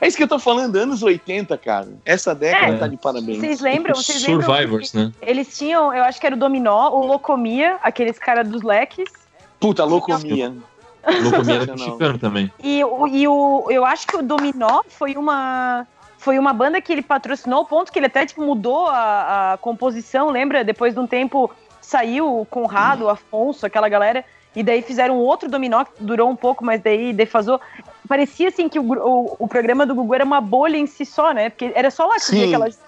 É 0.01 0.07
isso 0.07 0.17
que 0.17 0.23
eu 0.23 0.29
tô 0.29 0.39
falando, 0.39 0.77
anos 0.77 1.03
80, 1.03 1.57
cara. 1.59 1.89
Essa 2.05 2.35
década 2.35 2.75
É. 2.75 2.79
tá 2.79 2.87
de 2.89 2.97
parabéns. 2.97 3.39
Vocês 3.41 3.61
lembram? 3.61 3.95
Vocês 3.95 4.23
lembram 4.23 4.47
Survivors, 4.47 4.93
né? 4.93 5.13
que 5.21 5.29
Eles 5.31 5.57
tinham, 5.59 5.93
eu 5.95 6.03
acho 6.05 6.19
que 6.21 6.27
era 6.27 6.35
o 6.35 6.39
Dominó, 6.39 6.91
o 6.91 7.07
Locomia, 7.07 7.77
aqueles 7.83 8.19
caras 8.19 8.49
dos 8.49 8.63
leques. 8.63 9.11
Puta, 9.59 9.85
loucomia. 9.85 10.55
Locomia 11.23 11.57
era 11.57 11.67
mexicano 11.73 12.19
também. 12.19 12.53
E, 12.63 12.85
o- 12.85 13.07
e 13.07 13.27
o, 13.27 13.67
eu 13.71 13.85
acho 13.85 14.07
que 14.07 14.17
o 14.17 14.23
Dominó 14.23 14.83
foi 14.89 15.17
uma, 15.17 15.87
foi 16.19 16.39
uma 16.39 16.53
banda 16.53 16.81
que 16.81 16.93
ele 16.93 17.03
patrocinou, 17.03 17.61
ao 17.61 17.65
ponto 17.65 17.91
que 17.91 17.99
ele 17.99 18.07
até 18.07 18.27
tipo, 18.27 18.45
mudou 18.45 18.87
a, 18.89 19.53
a 19.55 19.59
composição, 19.59 20.31
lembra? 20.31 20.63
Depois 20.65 20.95
de 20.95 21.01
um 21.01 21.07
tempo 21.07 21.51
saiu 21.81 22.41
o 22.41 22.45
Conrado, 22.47 23.05
o 23.05 23.09
Afonso, 23.09 23.65
aquela 23.67 23.89
galera, 23.89 24.25
e 24.55 24.63
daí 24.63 24.83
fizeram 24.83 25.17
outro 25.17 25.49
Dominó 25.49 25.85
que 25.85 25.93
durou 26.01 26.29
um 26.29 26.37
pouco, 26.37 26.65
mas 26.65 26.81
daí 26.81 27.13
defasou. 27.13 27.61
Parecia 28.09 28.49
assim 28.49 28.69
que 28.69 28.79
o, 28.79 28.83
o, 28.93 29.37
o 29.39 29.49
programa 29.49 29.87
do 29.87 29.95
Gugu 29.95 30.15
era 30.15 30.25
uma 30.25 30.41
bolha 30.41 30.77
em 30.77 30.87
si 30.87 31.07
só, 31.07 31.33
né? 31.33 31.51
Porque 31.51 31.71
era 31.75 31.91
só 31.91 32.07
lá 32.07 32.17
que 32.17 32.21
Sim. 32.23 32.49
aquela 32.49 32.67
gente. 32.69 32.81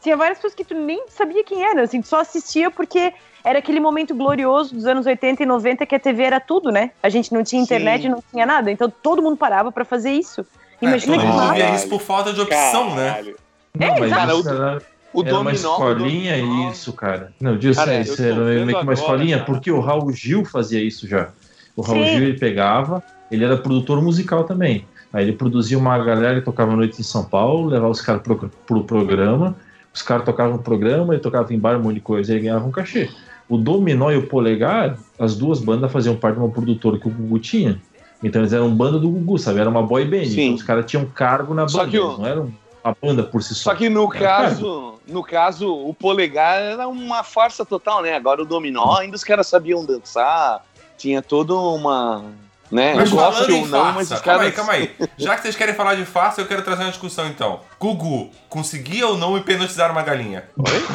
Tinha 0.00 0.16
várias 0.16 0.38
pessoas 0.38 0.54
que 0.54 0.64
tu 0.64 0.74
nem 0.74 1.04
sabia 1.08 1.44
quem 1.44 1.62
era, 1.62 1.82
assim, 1.82 2.00
tu 2.00 2.08
só 2.08 2.20
assistia 2.20 2.70
porque 2.70 3.12
era 3.44 3.58
aquele 3.58 3.80
momento 3.80 4.14
glorioso 4.14 4.74
dos 4.74 4.86
anos 4.86 5.06
80 5.06 5.42
e 5.42 5.46
90 5.46 5.84
que 5.86 5.94
a 5.94 5.98
TV 5.98 6.22
era 6.22 6.40
tudo, 6.40 6.70
né? 6.70 6.90
A 7.02 7.08
gente 7.08 7.32
não 7.32 7.42
tinha 7.44 7.60
internet, 7.62 8.02
Sim. 8.02 8.08
não 8.08 8.22
tinha 8.32 8.46
nada, 8.46 8.70
então 8.70 8.90
todo 9.02 9.22
mundo 9.22 9.36
parava 9.36 9.70
pra 9.70 9.84
fazer 9.84 10.10
isso. 10.12 10.44
Imagina 10.80 11.16
é, 11.16 11.18
que 11.18 11.26
mundo 11.26 11.52
via 11.52 11.74
isso 11.74 11.88
por 11.88 12.00
falta 12.00 12.32
de 12.32 12.40
opção, 12.40 12.94
né? 12.94 13.10
Caralho. 13.10 13.36
Não, 13.78 13.98
mas 13.98 14.10
cara, 14.12 14.34
isso 14.34 14.48
o- 14.48 14.52
era, 14.52 14.82
O 15.12 15.22
era 15.22 15.34
uma 15.38 15.44
dominó. 15.52 15.52
escolinha 15.52 16.36
dominó- 16.38 16.70
isso, 16.70 16.92
cara. 16.94 17.32
Não, 17.40 17.58
disso, 17.58 17.78
Cara, 17.78 17.94
eu 17.96 18.00
isso 18.02 18.22
era 18.22 18.34
meio 18.36 18.66
que 18.66 18.72
uma 18.72 18.80
agora, 18.80 18.94
escolinha, 18.94 19.36
cara. 19.38 19.46
porque 19.46 19.70
o 19.70 19.80
Raul 19.80 20.10
Gil 20.12 20.44
fazia 20.44 20.82
isso 20.82 21.06
já. 21.06 21.28
O 21.76 21.82
Raul 21.82 22.04
Sim. 22.04 22.10
Gil, 22.14 22.22
ele 22.28 22.38
pegava, 22.38 23.02
ele 23.30 23.44
era 23.44 23.56
produtor 23.56 24.00
musical 24.02 24.44
também. 24.44 24.86
Aí 25.12 25.24
ele 25.24 25.32
produzia 25.32 25.76
uma 25.76 25.98
galera 25.98 26.38
que 26.38 26.44
tocava 26.44 26.72
à 26.72 26.76
noite 26.76 27.00
em 27.00 27.04
São 27.04 27.24
Paulo, 27.24 27.68
levava 27.68 27.90
os 27.90 28.00
caras 28.00 28.22
pro, 28.22 28.36
pro 28.66 28.84
programa, 28.84 29.56
os 29.92 30.02
caras 30.02 30.24
tocavam 30.24 30.56
no 30.56 30.62
programa, 30.62 31.14
ele 31.14 31.22
tocava 31.22 31.52
em 31.52 31.58
bar, 31.58 31.76
um 31.76 31.82
monte 31.82 31.94
de 31.94 32.00
coisa, 32.00 32.32
e 32.32 32.36
ele 32.36 32.44
ganhava 32.44 32.66
um 32.66 32.70
cachê. 32.70 33.10
O 33.48 33.58
Dominó 33.58 34.10
e 34.10 34.16
o 34.16 34.26
Polegar, 34.28 34.96
as 35.18 35.34
duas 35.36 35.60
bandas 35.60 35.90
faziam 35.90 36.14
parte 36.16 36.36
de 36.36 36.40
uma 36.42 36.50
produtora 36.50 36.98
que 36.98 37.08
o 37.08 37.10
Gugu 37.10 37.38
tinha. 37.40 37.80
Então 38.22 38.40
eles 38.42 38.52
eram 38.52 38.70
banda 38.74 38.98
do 38.98 39.08
Gugu, 39.08 39.38
sabe? 39.38 39.58
Era 39.60 39.68
uma 39.68 39.82
boy 39.82 40.04
band. 40.04 40.26
Sim. 40.26 40.42
Então 40.42 40.54
os 40.56 40.62
caras 40.62 40.86
tinham 40.86 41.04
cargo 41.06 41.52
na 41.54 41.66
Só 41.66 41.84
banda, 41.84 42.02
o- 42.04 42.18
não 42.18 42.26
eram 42.26 42.52
a 42.84 42.94
banda 42.94 43.22
por 43.24 43.42
si 43.42 43.54
só. 43.54 43.70
Só 43.70 43.76
que 43.76 43.88
no 43.88 44.08
caso, 44.08 44.94
no 45.08 45.22
caso, 45.24 45.74
o 45.74 45.92
polegar 45.92 46.60
era 46.60 46.86
uma 46.86 47.24
farsa 47.24 47.64
total, 47.64 48.02
né? 48.02 48.14
Agora 48.14 48.42
o 48.42 48.46
dominó, 48.46 48.96
ainda 48.98 49.16
os 49.16 49.24
caras 49.24 49.48
sabiam 49.48 49.84
dançar, 49.84 50.64
tinha 50.96 51.20
toda 51.20 51.54
uma. 51.54 52.22
Né? 52.70 52.94
Mas 52.94 53.10
Gosto 53.10 53.32
falando 53.44 53.50
em 53.50 53.60
ou 53.62 53.66
não, 53.66 53.80
farsa, 53.80 53.94
mas 53.94 54.10
os 54.12 54.20
calma 54.20 54.38
caras. 54.38 54.46
aí, 54.46 54.52
calma 54.52 54.72
aí. 54.72 54.90
Já 55.18 55.34
que 55.36 55.42
vocês 55.42 55.56
querem 55.56 55.74
falar 55.74 55.96
de 55.96 56.04
farsa, 56.04 56.40
eu 56.40 56.46
quero 56.46 56.62
trazer 56.62 56.82
uma 56.84 56.90
discussão 56.90 57.26
então. 57.26 57.60
Gugu, 57.80 58.30
conseguia 58.48 59.06
ou 59.08 59.18
não 59.18 59.36
hipnotizar 59.36 59.90
uma 59.90 60.02
galinha? 60.02 60.44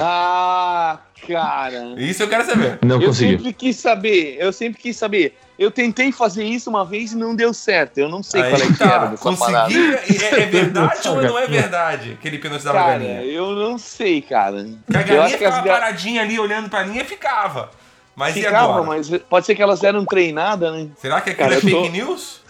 Ah, 0.01 0.99
cara. 1.27 1.93
Isso 1.97 2.23
eu 2.23 2.29
quero 2.29 2.45
saber. 2.45 2.79
Não 2.81 3.01
eu 3.01 3.07
conseguiu. 3.07 3.37
sempre 3.37 3.53
quis 3.53 3.75
saber, 3.77 4.37
eu 4.39 4.53
sempre 4.53 4.81
quis 4.81 4.95
saber. 4.95 5.37
Eu 5.57 5.71
tentei 5.71 6.11
fazer 6.11 6.43
isso 6.43 6.69
uma 6.69 6.83
vez 6.83 7.13
e 7.13 7.17
não 7.17 7.33
deu 7.35 7.53
certo. 7.53 7.97
Eu 7.97 8.09
não 8.09 8.21
sei 8.21 8.41
Aí 8.41 8.49
qual 8.51 8.61
é 8.61 8.65
que 8.67 8.77
tá, 8.77 8.85
era 8.85 9.05
dessa 9.07 9.31
parada. 9.37 9.73
conseguia. 9.73 9.99
É, 10.27 10.41
é 10.41 10.45
verdade 10.51 11.07
ou 11.07 11.21
não 11.21 11.39
é 11.39 11.47
verdade 11.47 12.17
que 12.21 12.27
ele 12.27 12.35
hipnotizava 12.37 12.77
a 12.77 12.81
Cara, 12.83 12.93
galinha? 12.93 13.21
eu 13.23 13.51
não 13.53 13.77
sei, 13.77 14.21
cara. 14.21 14.65
Que 14.89 14.97
a 14.97 15.01
eu 15.01 15.05
galinha 15.07 15.37
que 15.37 15.45
as 15.45 15.55
ficava 15.55 15.61
ga- 15.61 15.73
paradinha 15.73 16.21
ali 16.21 16.37
olhando 16.39 16.69
pra 16.69 16.83
linha 16.83 17.01
e 17.01 17.05
ficava. 17.05 17.69
Mas 18.15 18.35
e 18.35 18.41
Ficava, 18.43 18.73
agora? 18.79 18.83
mas 18.83 19.09
pode 19.29 19.45
ser 19.45 19.55
que 19.55 19.61
elas 19.61 19.83
eram 19.83 20.05
treinadas, 20.05 20.73
né? 20.73 20.89
Será 20.97 21.19
que 21.21 21.31
aquilo 21.31 21.49
Cara, 21.49 21.55
é 21.55 21.57
eu 21.57 21.61
tô- 21.61 21.67
fake 21.83 21.89
news? 21.89 22.45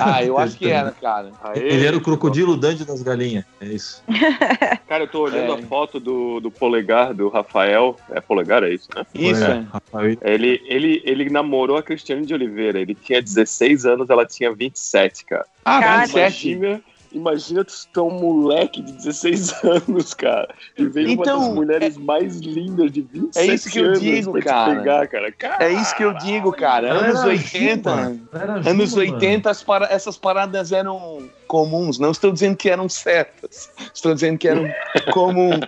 Ah, 0.00 0.24
eu 0.24 0.38
acho 0.38 0.56
que 0.56 0.70
era, 0.70 0.90
cara. 0.98 1.32
Aê, 1.44 1.58
Ele 1.58 1.86
era 1.86 1.94
o 1.96 2.00
crocodilo 2.00 2.56
Dandy 2.56 2.84
das 2.86 3.02
galinhas. 3.02 3.44
É 3.60 3.66
isso. 3.66 4.02
Cara, 4.88 5.04
eu 5.04 5.08
tô 5.08 5.20
olhando 5.20 5.52
É. 5.52 5.58
a 5.58 5.62
foto 5.66 6.00
do, 6.00 6.40
do 6.40 6.50
polegar 6.50 7.12
do 7.12 7.28
Rafael. 7.28 7.94
É 8.10 8.18
polegar, 8.18 8.62
é 8.62 8.72
isso, 8.72 8.88
né? 8.96 9.04
Isso, 9.14 9.44
é. 9.44 9.64
Rafael, 9.70 10.16
Ele, 10.22 10.62
ele, 10.66 11.02
ele 11.04 11.28
namorou 11.28 11.76
a 11.76 11.82
Cristiane 11.82 12.24
de 12.24 12.32
Oliveira. 12.32 12.80
Ele 12.80 12.94
tinha 12.94 13.20
16 13.20 13.84
anos, 13.84 14.08
ela 14.08 14.24
tinha 14.24 14.50
27, 14.54 15.26
cara. 15.26 15.44
Ah, 15.62 15.80
Cara, 15.80 16.00
27. 16.06 16.48
Imagina, 16.52 16.80
imagina 17.16 17.64
tu 17.64 17.72
ser 17.72 18.00
um 18.00 18.10
moleque 18.20 18.82
de 18.82 18.92
16 18.92 19.64
anos, 19.64 20.14
cara. 20.14 20.54
E 20.78 20.84
veio 20.86 21.10
Então, 21.10 21.38
uma 21.38 21.44
das 21.46 21.54
mulheres 21.54 21.96
mais 21.96 22.38
lindas 22.40 22.92
de 22.92 23.02
27 23.02 23.50
é 23.50 23.54
isso 23.54 23.70
que 23.70 23.78
eu 23.78 23.86
anos 23.86 24.00
digo, 24.00 24.42
cara. 24.42 24.76
pegar, 24.76 25.08
cara. 25.08 25.64
É 25.64 25.72
isso 25.72 25.96
que 25.96 26.04
eu 26.04 26.12
digo, 26.14 26.52
cara. 26.52 26.92
Anos 26.92 27.18
era 27.20 27.28
80. 27.28 27.90
Juba, 27.90 28.20
ela 28.32 28.42
era 28.42 28.70
Anos 28.70 28.90
Juba, 28.90 29.02
80, 29.02 29.50
as 29.50 29.62
para- 29.62 29.86
essas 29.92 30.16
paradas 30.16 30.72
eram 30.72 31.28
comuns. 31.46 31.98
Não 31.98 32.10
estou 32.10 32.32
dizendo 32.32 32.56
que 32.56 32.68
eram 32.68 32.88
certas. 32.88 33.70
Estou 33.94 34.14
dizendo 34.14 34.38
que 34.38 34.48
eram 34.48 34.68
comuns. 35.12 35.60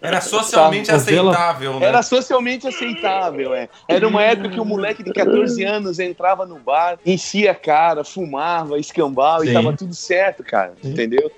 Era 0.00 0.20
socialmente 0.20 0.88
Tá, 0.88 0.96
aceitável, 0.96 1.78
né? 1.80 1.86
Era 1.86 2.02
socialmente 2.02 2.66
aceitável, 2.66 3.54
é. 3.54 3.68
Era 3.88 4.06
uma 4.06 4.22
época 4.22 4.50
que 4.50 4.60
o 4.60 4.64
moleque 4.64 5.02
de 5.02 5.12
14 5.12 5.62
anos 5.64 5.98
entrava 5.98 6.44
no 6.46 6.58
bar, 6.58 6.98
enchia 7.04 7.52
a 7.52 7.54
cara, 7.54 8.04
fumava, 8.04 8.78
escambau 8.78 9.44
e 9.44 9.48
Sim. 9.48 9.52
tava 9.54 9.72
tudo 9.76 9.94
certo, 9.94 10.42
cara. 10.42 10.72
Sim. 10.82 10.90
Entendeu? 10.90 11.30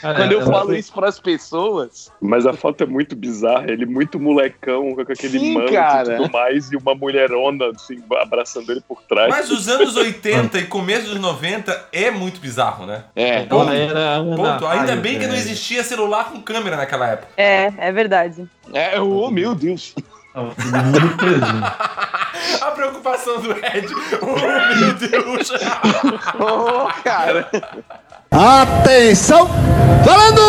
Cara, 0.00 0.16
Quando 0.18 0.32
eu 0.32 0.40
ela- 0.40 0.50
falo 0.52 0.74
isso 0.74 0.92
pras 0.92 1.18
pessoas, 1.20 2.10
Mas 2.20 2.46
a 2.46 2.52
foto 2.52 2.82
é 2.82 2.86
muito 2.86 3.14
bizarra. 3.14 3.70
Ele 3.70 3.86
muito 3.86 4.18
molecão, 4.18 4.94
com 4.94 5.00
aquele 5.02 5.38
Sim, 5.38 5.54
manto 5.54 5.72
cara. 5.72 6.14
e 6.14 6.16
tudo 6.16 6.32
mais, 6.32 6.70
e 6.72 6.76
uma 6.76 6.94
mulherona, 6.94 7.66
assim, 7.74 8.02
abraçando 8.20 8.70
ele 8.72 8.80
por 8.86 9.02
trás. 9.02 9.28
Mas 9.28 9.50
os 9.50 9.68
anos 9.68 9.96
80 9.96 10.58
e 10.58 10.66
começo 10.66 11.06
dos 11.10 11.20
90 11.20 11.88
é 11.92 12.10
muito 12.10 12.40
bizarro, 12.40 12.81
né? 12.86 13.04
é. 13.16 13.46
Ela 13.48 13.74
era 13.74 13.98
a 14.00 14.14
Ana 14.14 14.36
Ponto. 14.36 14.66
Ainda 14.66 14.86
Raio, 14.92 15.00
bem 15.00 15.14
que 15.18 15.26
não 15.26 15.32
velho. 15.34 15.42
existia 15.42 15.82
celular 15.84 16.24
com 16.26 16.40
câmera 16.40 16.76
naquela 16.76 17.08
época. 17.08 17.28
É, 17.36 17.72
é 17.78 17.92
verdade. 17.92 18.46
É, 18.72 19.00
oh 19.00 19.30
meu 19.30 19.54
Deus. 19.54 19.94
Preso. 21.16 21.44
A 22.62 22.70
preocupação 22.72 23.40
do 23.40 23.52
Ed. 23.52 23.86
Oh, 24.20 24.76
meu 24.78 24.94
Deus. 24.94 25.52
Oh, 26.38 26.88
cara. 27.02 27.48
Atenção! 28.30 29.48
Falando! 30.04 30.40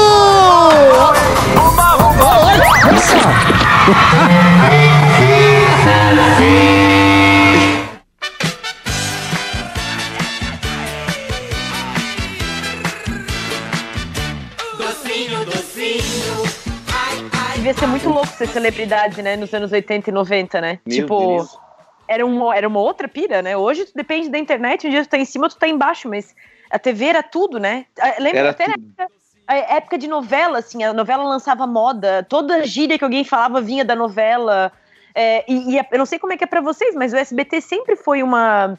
Docinho, 6.03 6.89
Devia 17.63 17.79
ser 17.79 17.87
muito 17.87 18.09
louco 18.09 18.27
ser 18.27 18.49
celebridade, 18.49 19.21
né? 19.21 19.37
Nos 19.37 19.53
anos 19.53 19.71
80 19.71 20.09
e 20.09 20.13
90, 20.13 20.59
né? 20.59 20.79
Meu 20.85 20.97
tipo, 20.97 21.17
Deus. 21.17 21.57
era 22.09 22.25
uma, 22.25 22.53
era 22.53 22.67
uma 22.67 22.81
outra 22.81 23.07
pira, 23.07 23.41
né? 23.41 23.55
Hoje 23.55 23.85
tu 23.85 23.93
depende 23.95 24.27
da 24.27 24.37
internet, 24.37 24.85
um 24.85 24.89
dia 24.89 25.01
tu 25.01 25.07
tá 25.07 25.17
em 25.17 25.23
cima, 25.23 25.47
tu 25.47 25.55
tá 25.55 25.65
embaixo, 25.65 26.09
mas 26.09 26.35
a 26.69 26.77
TV 26.77 27.05
era 27.05 27.23
tudo, 27.23 27.59
né? 27.59 27.85
Ah, 27.97 28.15
Lembra 28.19 28.39
Era 28.39 28.49
até 28.49 28.65
tudo. 28.65 28.83
época, 28.97 29.07
a 29.47 29.55
época 29.55 29.97
de 29.97 30.09
novela, 30.09 30.59
assim, 30.59 30.83
a 30.83 30.91
novela 30.91 31.23
lançava 31.23 31.65
moda, 31.65 32.27
toda 32.27 32.67
gíria 32.67 32.97
que 32.97 33.03
alguém 33.05 33.23
falava 33.23 33.61
vinha 33.61 33.85
da 33.85 33.95
novela. 33.95 34.69
É, 35.15 35.49
e, 35.49 35.75
e 35.75 35.77
eu 35.77 35.97
não 35.97 36.05
sei 36.05 36.19
como 36.19 36.33
é 36.33 36.37
que 36.37 36.43
é 36.43 36.47
pra 36.47 36.59
vocês, 36.59 36.93
mas 36.93 37.13
o 37.13 37.15
SBT 37.15 37.61
sempre 37.61 37.95
foi 37.95 38.21
uma, 38.21 38.77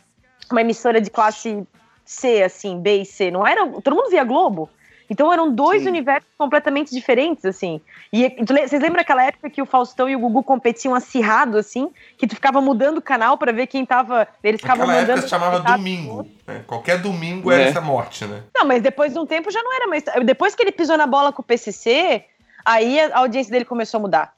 uma 0.53 0.61
emissora 0.61 1.01
de 1.01 1.09
classe 1.09 1.67
C, 2.05 2.43
assim, 2.43 2.79
B 2.79 3.01
e 3.01 3.07
C. 3.07 3.31
Não 3.31 3.47
era. 3.47 3.67
Todo 3.81 3.97
mundo 3.97 4.11
via 4.11 4.25
Globo. 4.25 4.69
Então 5.11 5.33
eram 5.33 5.53
dois 5.55 5.83
Sim. 5.83 5.89
universos 5.89 6.29
completamente 6.39 6.91
diferentes, 6.95 7.45
assim. 7.45 7.81
E 8.13 8.31
tu 8.31 8.55
vocês 8.55 8.81
lembram 8.81 9.01
aquela 9.03 9.25
época 9.25 9.51
que 9.51 9.61
o 9.61 9.67
Faustão 9.67 10.09
e 10.09 10.17
o 10.17 10.19
Gugu 10.19 10.43
competiam 10.43 10.95
acirrado, 10.95 11.59
assim? 11.59 11.91
Que 12.17 12.27
tu 12.27 12.35
ficava 12.35 12.61
mudando 12.61 12.99
o 12.99 13.03
canal 13.03 13.37
pra 13.37 13.53
ver 13.53 13.67
quem 13.67 13.85
tava. 13.85 14.27
Eles 14.43 14.61
ficavam 14.61 14.87
Naquela 14.87 14.99
época 15.03 15.13
mandando. 15.13 15.23
se 15.27 15.31
chamava 15.31 15.61
domingo. 15.61 16.27
né? 16.47 16.63
Qualquer 16.67 16.99
domingo 17.01 17.51
era 17.51 17.63
É. 17.65 17.69
essa 17.69 17.81
morte, 17.81 18.25
né? 18.25 18.43
Não, 18.55 18.67
mas 18.67 18.83
depois 18.83 19.13
de 19.13 19.19
um 19.19 19.27
tempo 19.27 19.51
já 19.51 19.63
não 19.63 19.75
era 19.75 19.87
mais. 19.87 20.03
Depois 20.25 20.55
que 20.55 20.63
ele 20.63 20.73
pisou 20.73 20.97
na 20.97 21.07
bola 21.07 21.33
com 21.33 21.43
o 21.43 21.45
PCC, 21.45 22.25
aí 22.65 22.99
a 23.01 23.19
audiência 23.19 23.53
dele 23.53 23.65
começou 23.65 23.99
a 23.99 24.01
mudar. 24.03 24.35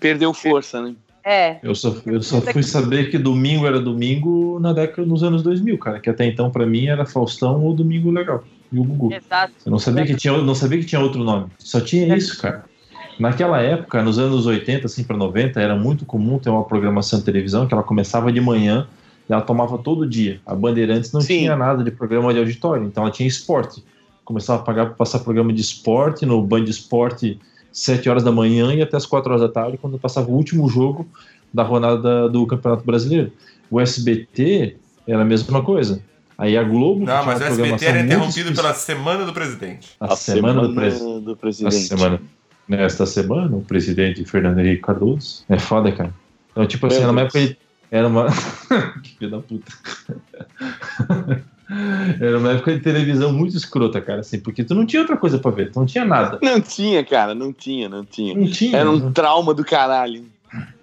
Perdeu 0.00 0.34
força, 0.34 0.82
né? 0.82 0.94
É. 1.24 1.58
Eu 1.62 1.74
só, 1.74 1.94
eu 2.06 2.22
só 2.22 2.40
fui 2.40 2.62
saber 2.62 3.10
que 3.10 3.18
domingo 3.18 3.66
era 3.66 3.78
domingo 3.80 4.58
na 4.60 4.72
década 4.72 5.06
nos 5.06 5.22
anos 5.22 5.42
2000, 5.42 5.78
cara. 5.78 6.00
Que 6.00 6.08
até 6.08 6.24
então, 6.24 6.50
pra 6.50 6.64
mim, 6.64 6.86
era 6.86 7.04
Faustão 7.04 7.62
ou 7.64 7.74
Domingo 7.74 8.10
Legal. 8.10 8.42
E 8.70 8.78
o 8.78 8.84
Gugu. 8.84 9.12
Exato. 9.12 9.54
Eu 9.64 9.70
não 9.70 9.78
sabia 9.78 10.04
que 10.04 10.14
tinha, 10.14 10.36
não 10.38 10.54
sabia 10.54 10.78
que 10.78 10.86
tinha 10.86 11.00
outro 11.00 11.22
nome. 11.22 11.46
Só 11.58 11.80
tinha 11.80 12.16
isso, 12.16 12.40
cara. 12.40 12.64
Naquela 13.18 13.60
época, 13.60 14.02
nos 14.02 14.18
anos 14.18 14.46
80, 14.46 14.86
assim, 14.86 15.02
para 15.02 15.16
90, 15.16 15.60
era 15.60 15.74
muito 15.74 16.04
comum 16.06 16.38
ter 16.38 16.50
uma 16.50 16.64
programação 16.64 17.18
de 17.18 17.24
televisão 17.24 17.66
que 17.66 17.74
ela 17.74 17.82
começava 17.82 18.32
de 18.32 18.40
manhã 18.40 18.86
e 19.28 19.32
ela 19.32 19.42
tomava 19.42 19.76
todo 19.78 20.08
dia. 20.08 20.40
A 20.46 20.54
Bandeirantes 20.54 21.12
não 21.12 21.20
Sim. 21.20 21.38
tinha 21.38 21.56
nada 21.56 21.82
de 21.82 21.90
programa 21.90 22.32
de 22.32 22.38
auditório, 22.38 22.84
então 22.84 23.02
ela 23.02 23.12
tinha 23.12 23.26
esporte. 23.26 23.82
Começava 24.24 24.60
a 24.60 24.64
pagar, 24.64 24.94
passar 24.94 25.18
programa 25.20 25.52
de 25.52 25.60
esporte 25.60 26.24
no 26.24 26.40
Band 26.42 26.64
Esporte 26.64 27.40
7 27.72 28.08
horas 28.08 28.22
da 28.22 28.32
manhã 28.32 28.74
e 28.74 28.82
até 28.82 28.96
as 28.96 29.06
4 29.06 29.30
horas 29.30 29.42
da 29.42 29.48
tarde, 29.48 29.78
quando 29.78 29.98
passava 29.98 30.30
o 30.30 30.34
último 30.34 30.68
jogo 30.68 31.06
da 31.52 31.62
rodada 31.62 32.28
do 32.28 32.46
Campeonato 32.46 32.84
Brasileiro. 32.84 33.32
O 33.70 33.80
SBT 33.80 34.76
era 35.06 35.22
a 35.22 35.24
mesma 35.24 35.62
coisa. 35.62 36.02
Aí 36.38 36.56
a 36.56 36.62
Globo. 36.62 37.04
Não, 37.04 37.24
mas 37.26 37.40
o 37.40 37.44
SBT 37.44 37.84
era 37.84 38.00
interrompido 38.00 38.54
pela 38.54 38.72
Semana 38.72 39.24
do 39.26 39.32
Presidente. 39.32 39.90
A, 39.98 40.14
semana, 40.14 40.62
do 40.68 40.72
presidente. 40.74 41.24
do 41.24 41.36
presidente. 41.36 41.74
semana, 41.74 42.20
nesta 42.68 43.04
semana, 43.06 43.56
o 43.56 43.62
presidente 43.62 44.24
Fernando 44.24 44.60
Henrique 44.60 44.82
Cardoso. 44.82 45.44
É 45.48 45.58
foda, 45.58 45.90
cara. 45.90 46.14
Então, 46.52 46.64
tipo 46.66 46.86
assim, 46.86 47.00
Meu 47.00 47.04
era 47.08 47.12
uma 47.12 47.22
Deus. 47.22 47.34
época. 47.34 47.54
de- 47.54 47.58
Era 47.90 48.06
uma. 48.08 48.26
que 49.02 49.10
filho 49.18 49.30
da 49.32 49.40
puta. 49.40 49.72
era 52.20 52.38
uma 52.38 52.52
época 52.52 52.72
de 52.74 52.80
televisão 52.80 53.32
muito 53.32 53.56
escrota, 53.56 54.00
cara, 54.00 54.20
assim, 54.20 54.38
porque 54.40 54.62
tu 54.64 54.74
não 54.74 54.86
tinha 54.86 55.02
outra 55.02 55.16
coisa 55.16 55.38
pra 55.38 55.50
ver, 55.50 55.70
tu 55.72 55.78
não 55.80 55.86
tinha 55.86 56.04
nada. 56.04 56.38
Não 56.42 56.60
tinha, 56.60 57.04
cara, 57.04 57.34
não 57.34 57.52
tinha, 57.52 57.88
não 57.88 58.04
tinha. 58.04 58.34
Não 58.34 58.46
tinha. 58.48 58.78
Era 58.78 58.90
um 58.90 59.12
trauma 59.12 59.52
do 59.52 59.64
caralho. 59.64 60.24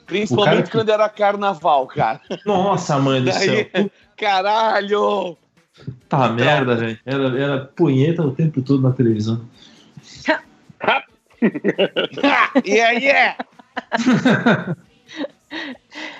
Principalmente 0.05 0.51
cara 0.55 0.63
que- 0.63 0.71
quando 0.71 0.89
era 0.89 1.09
carnaval, 1.09 1.87
cara. 1.87 2.21
Nossa, 2.45 2.99
mãe 2.99 3.21
do 3.21 3.31
Daí- 3.31 3.69
céu. 3.73 3.89
Caralho! 4.17 5.35
Puta 5.83 6.29
merda, 6.29 6.75
velho. 6.75 6.99
Era, 7.05 7.39
era 7.39 7.65
punheta 7.65 8.21
o 8.21 8.31
tempo 8.31 8.61
todo 8.61 8.81
na 8.81 8.91
televisão. 8.91 9.41
E 12.63 12.79
aí 12.79 13.07
é! 13.07 13.35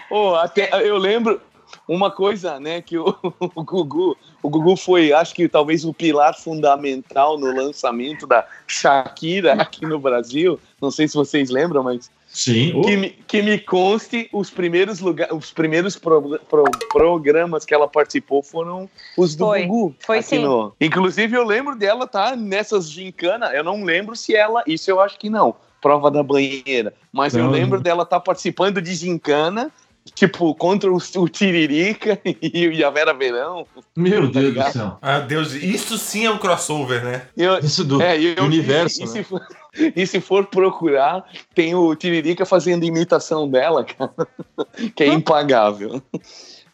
Pô, 0.10 0.36
até 0.36 0.70
eu 0.88 0.98
lembro 0.98 1.42
uma 1.88 2.12
coisa, 2.12 2.60
né, 2.60 2.82
que 2.82 2.98
o, 2.98 3.16
o 3.56 3.64
Gugu, 3.64 4.18
o 4.42 4.50
Gugu 4.50 4.76
foi, 4.76 5.14
acho 5.14 5.34
que 5.34 5.48
talvez 5.48 5.86
o 5.86 5.94
pilar 5.94 6.36
fundamental 6.36 7.38
no 7.40 7.54
lançamento 7.54 8.26
da 8.28 8.46
Shakira 8.68 9.54
aqui 9.54 9.86
no 9.86 10.00
Brasil. 10.00 10.60
Não 10.82 10.92
sei 10.92 11.08
se 11.08 11.16
vocês 11.16 11.50
lembram, 11.50 11.84
mas 11.84 12.10
Sim. 12.36 12.82
que, 12.82 12.98
me, 12.98 13.10
que 13.12 13.42
me 13.42 13.58
conste, 13.58 14.30
os 14.34 14.50
primeiros 14.50 15.00
lugar, 15.00 15.34
os 15.34 15.54
primeiros 15.54 15.96
pro- 15.96 16.38
pro- 16.50 16.66
programas 16.92 17.64
que 17.64 17.74
ela 17.74 17.88
participou 17.88 18.44
foram 18.44 18.90
os 19.18 19.36
do 19.36 19.46
Foi. 19.46 19.66
Gugu. 19.66 19.96
Foi 20.00 20.22
sim. 20.22 20.40
no- 20.40 20.74
Inclusive, 20.82 21.36
eu 21.36 21.46
lembro 21.46 21.78
dela 21.78 22.06
tá 22.06 22.36
nessas 22.36 22.92
gincana. 22.92 23.48
Eu 23.54 23.64
não 23.64 23.84
lembro 23.86 24.16
se 24.18 24.36
ela. 24.36 24.62
Isso 24.68 24.92
eu 24.92 25.00
acho 25.00 25.18
que 25.18 25.30
não. 25.30 25.56
Prova 25.82 26.12
da 26.12 26.22
banheira. 26.24 26.94
Mas 27.12 27.36
eu 27.36 27.44
Não. 27.46 27.52
lembro 27.52 27.80
dela 27.80 28.04
estar 28.04 28.20
participando 28.20 28.82
de 28.82 28.94
gincana. 28.96 29.72
Tipo, 30.14 30.54
contra 30.54 30.92
o, 30.92 30.98
o 31.18 31.28
Tiririca 31.30 32.20
e, 32.24 32.68
e 32.68 32.84
a 32.84 32.90
Vera 32.92 33.14
Verão. 33.14 33.66
Meu 33.96 34.32
Tá 34.32 34.40
Deus 34.40 34.46
do 34.46 34.50
ligado? 34.50 34.72
céu. 34.72 34.98
Ah, 35.02 35.20
Deus, 35.20 35.54
isso 35.54 35.98
sim 35.98 36.26
é 36.26 36.32
um 36.32 36.38
crossover, 36.38 37.04
né? 37.04 37.24
Eu, 37.36 37.58
Isso 37.60 37.84
do, 37.84 38.02
é, 38.02 38.18
e 38.18 38.28
eu, 38.28 38.36
do 38.36 38.44
universo, 38.44 39.02
e, 39.02 39.04
e 39.04 39.08
né? 39.08 39.12
se 39.12 39.24
for, 39.24 39.42
e 39.96 40.08
se 40.08 40.22
for 40.22 40.46
procurar, 40.46 41.26
tem 41.56 41.74
o 41.74 41.94
Tiririca 41.96 42.46
fazendo 42.46 42.86
imitação 42.86 43.50
dela, 43.50 43.84
cara. 43.84 44.14
Que 44.96 45.04
é 45.04 45.08
impagável. 45.08 46.02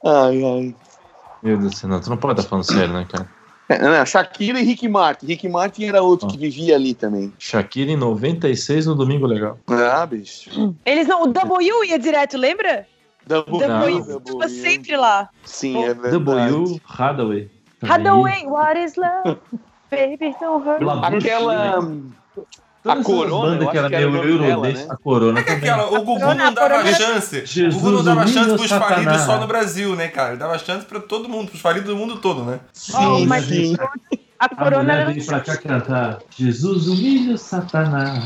Ai, 0.04 0.44
ai. 0.44 0.76
Meu 1.42 1.58
Deus 1.58 1.72
do 1.72 1.78
céu, 1.78 1.90
não, 1.90 2.00
tu 2.02 2.10
não 2.10 2.18
pode 2.18 2.40
estar 2.40 2.50
falando 2.50 2.66
sério, 2.66 2.94
né, 2.94 3.08
cara? 3.10 3.28
É, 3.70 3.80
não, 3.80 4.06
Shakira 4.06 4.60
e 4.60 4.64
Rick 4.64 4.88
Martin. 4.90 5.26
Rick 5.28 5.48
Martin 5.48 5.86
era 5.86 6.02
outro 6.04 6.28
que 6.28 6.38
vivia 6.38 6.76
ali 6.76 6.94
também. 6.94 7.32
Shakira 7.40 7.90
em 7.92 7.96
96 7.96 8.86
no 8.88 8.96
Domingo 8.96 9.26
Legal. 9.26 9.58
Ah, 9.68 10.06
bicho. 10.06 10.76
Eles 10.86 11.08
não. 11.08 11.24
O 11.24 11.28
W 11.28 11.86
ia 11.86 11.98
direto, 11.98 12.38
lembra? 12.38 12.86
Double 13.28 13.60
W 13.60 13.98
U, 13.98 14.04
double 14.06 14.34
tava 14.40 14.46
U. 14.46 14.50
sempre 14.50 14.98
lá. 14.98 15.30
Sim, 15.44 15.84
é 15.84 15.94
verdade. 15.94 16.12
W. 16.24 16.82
Hathaway. 16.86 17.50
Hathaway, 17.84 18.46
what 18.46 18.80
is 18.80 18.96
love? 18.96 19.38
Baby, 19.90 20.36
don't 20.40 20.66
hurt. 20.68 20.80
Blá, 20.80 21.08
Aquela. 21.08 21.82
Todas 22.84 23.00
A 23.00 23.04
Corona, 23.04 23.68
que 23.70 23.78
era 23.78 23.90
meio 23.90 24.12
dela, 24.12 24.26
eurodance, 24.26 24.88
né? 24.88 24.88
a 24.90 24.98
Corona 24.98 25.40
É 25.40 25.44
que 25.44 25.52
aquela, 25.52 25.86
o 25.92 26.04
Gugu 26.04 26.20
não 26.34 26.52
dava 26.52 26.70
Corona- 26.80 26.94
chance. 26.94 27.46
Jesus, 27.46 27.76
o 27.76 27.80
Gugu 27.80 27.92
não 27.98 28.04
dava 28.04 28.26
chance 28.26 28.56
pros 28.56 28.70
falidos 28.72 29.04
Satanás. 29.04 29.22
só 29.22 29.40
no 29.40 29.46
Brasil, 29.46 29.96
né, 29.96 30.08
cara? 30.08 30.30
Ele 30.30 30.38
dava 30.38 30.58
chance 30.58 30.84
pra 30.88 31.00
todo 31.00 31.30
mundo, 31.30 31.50
pros 31.50 31.62
falidos 31.62 31.88
do 31.88 31.96
mundo 31.96 32.18
todo, 32.20 32.44
né? 32.44 32.60
Oh, 32.96 33.24
mas 33.28 33.46
sim. 33.46 33.76
a 34.40 34.46
A 34.46 34.50
corona 34.56 34.94
era. 34.94 35.12
veio 35.12 35.24
pra 35.24 35.40
cá 35.42 35.58
cantar 35.58 36.20
Jesus 36.36 36.88
humilha 36.88 37.36
o 37.36 37.38
Satanás. 37.38 38.24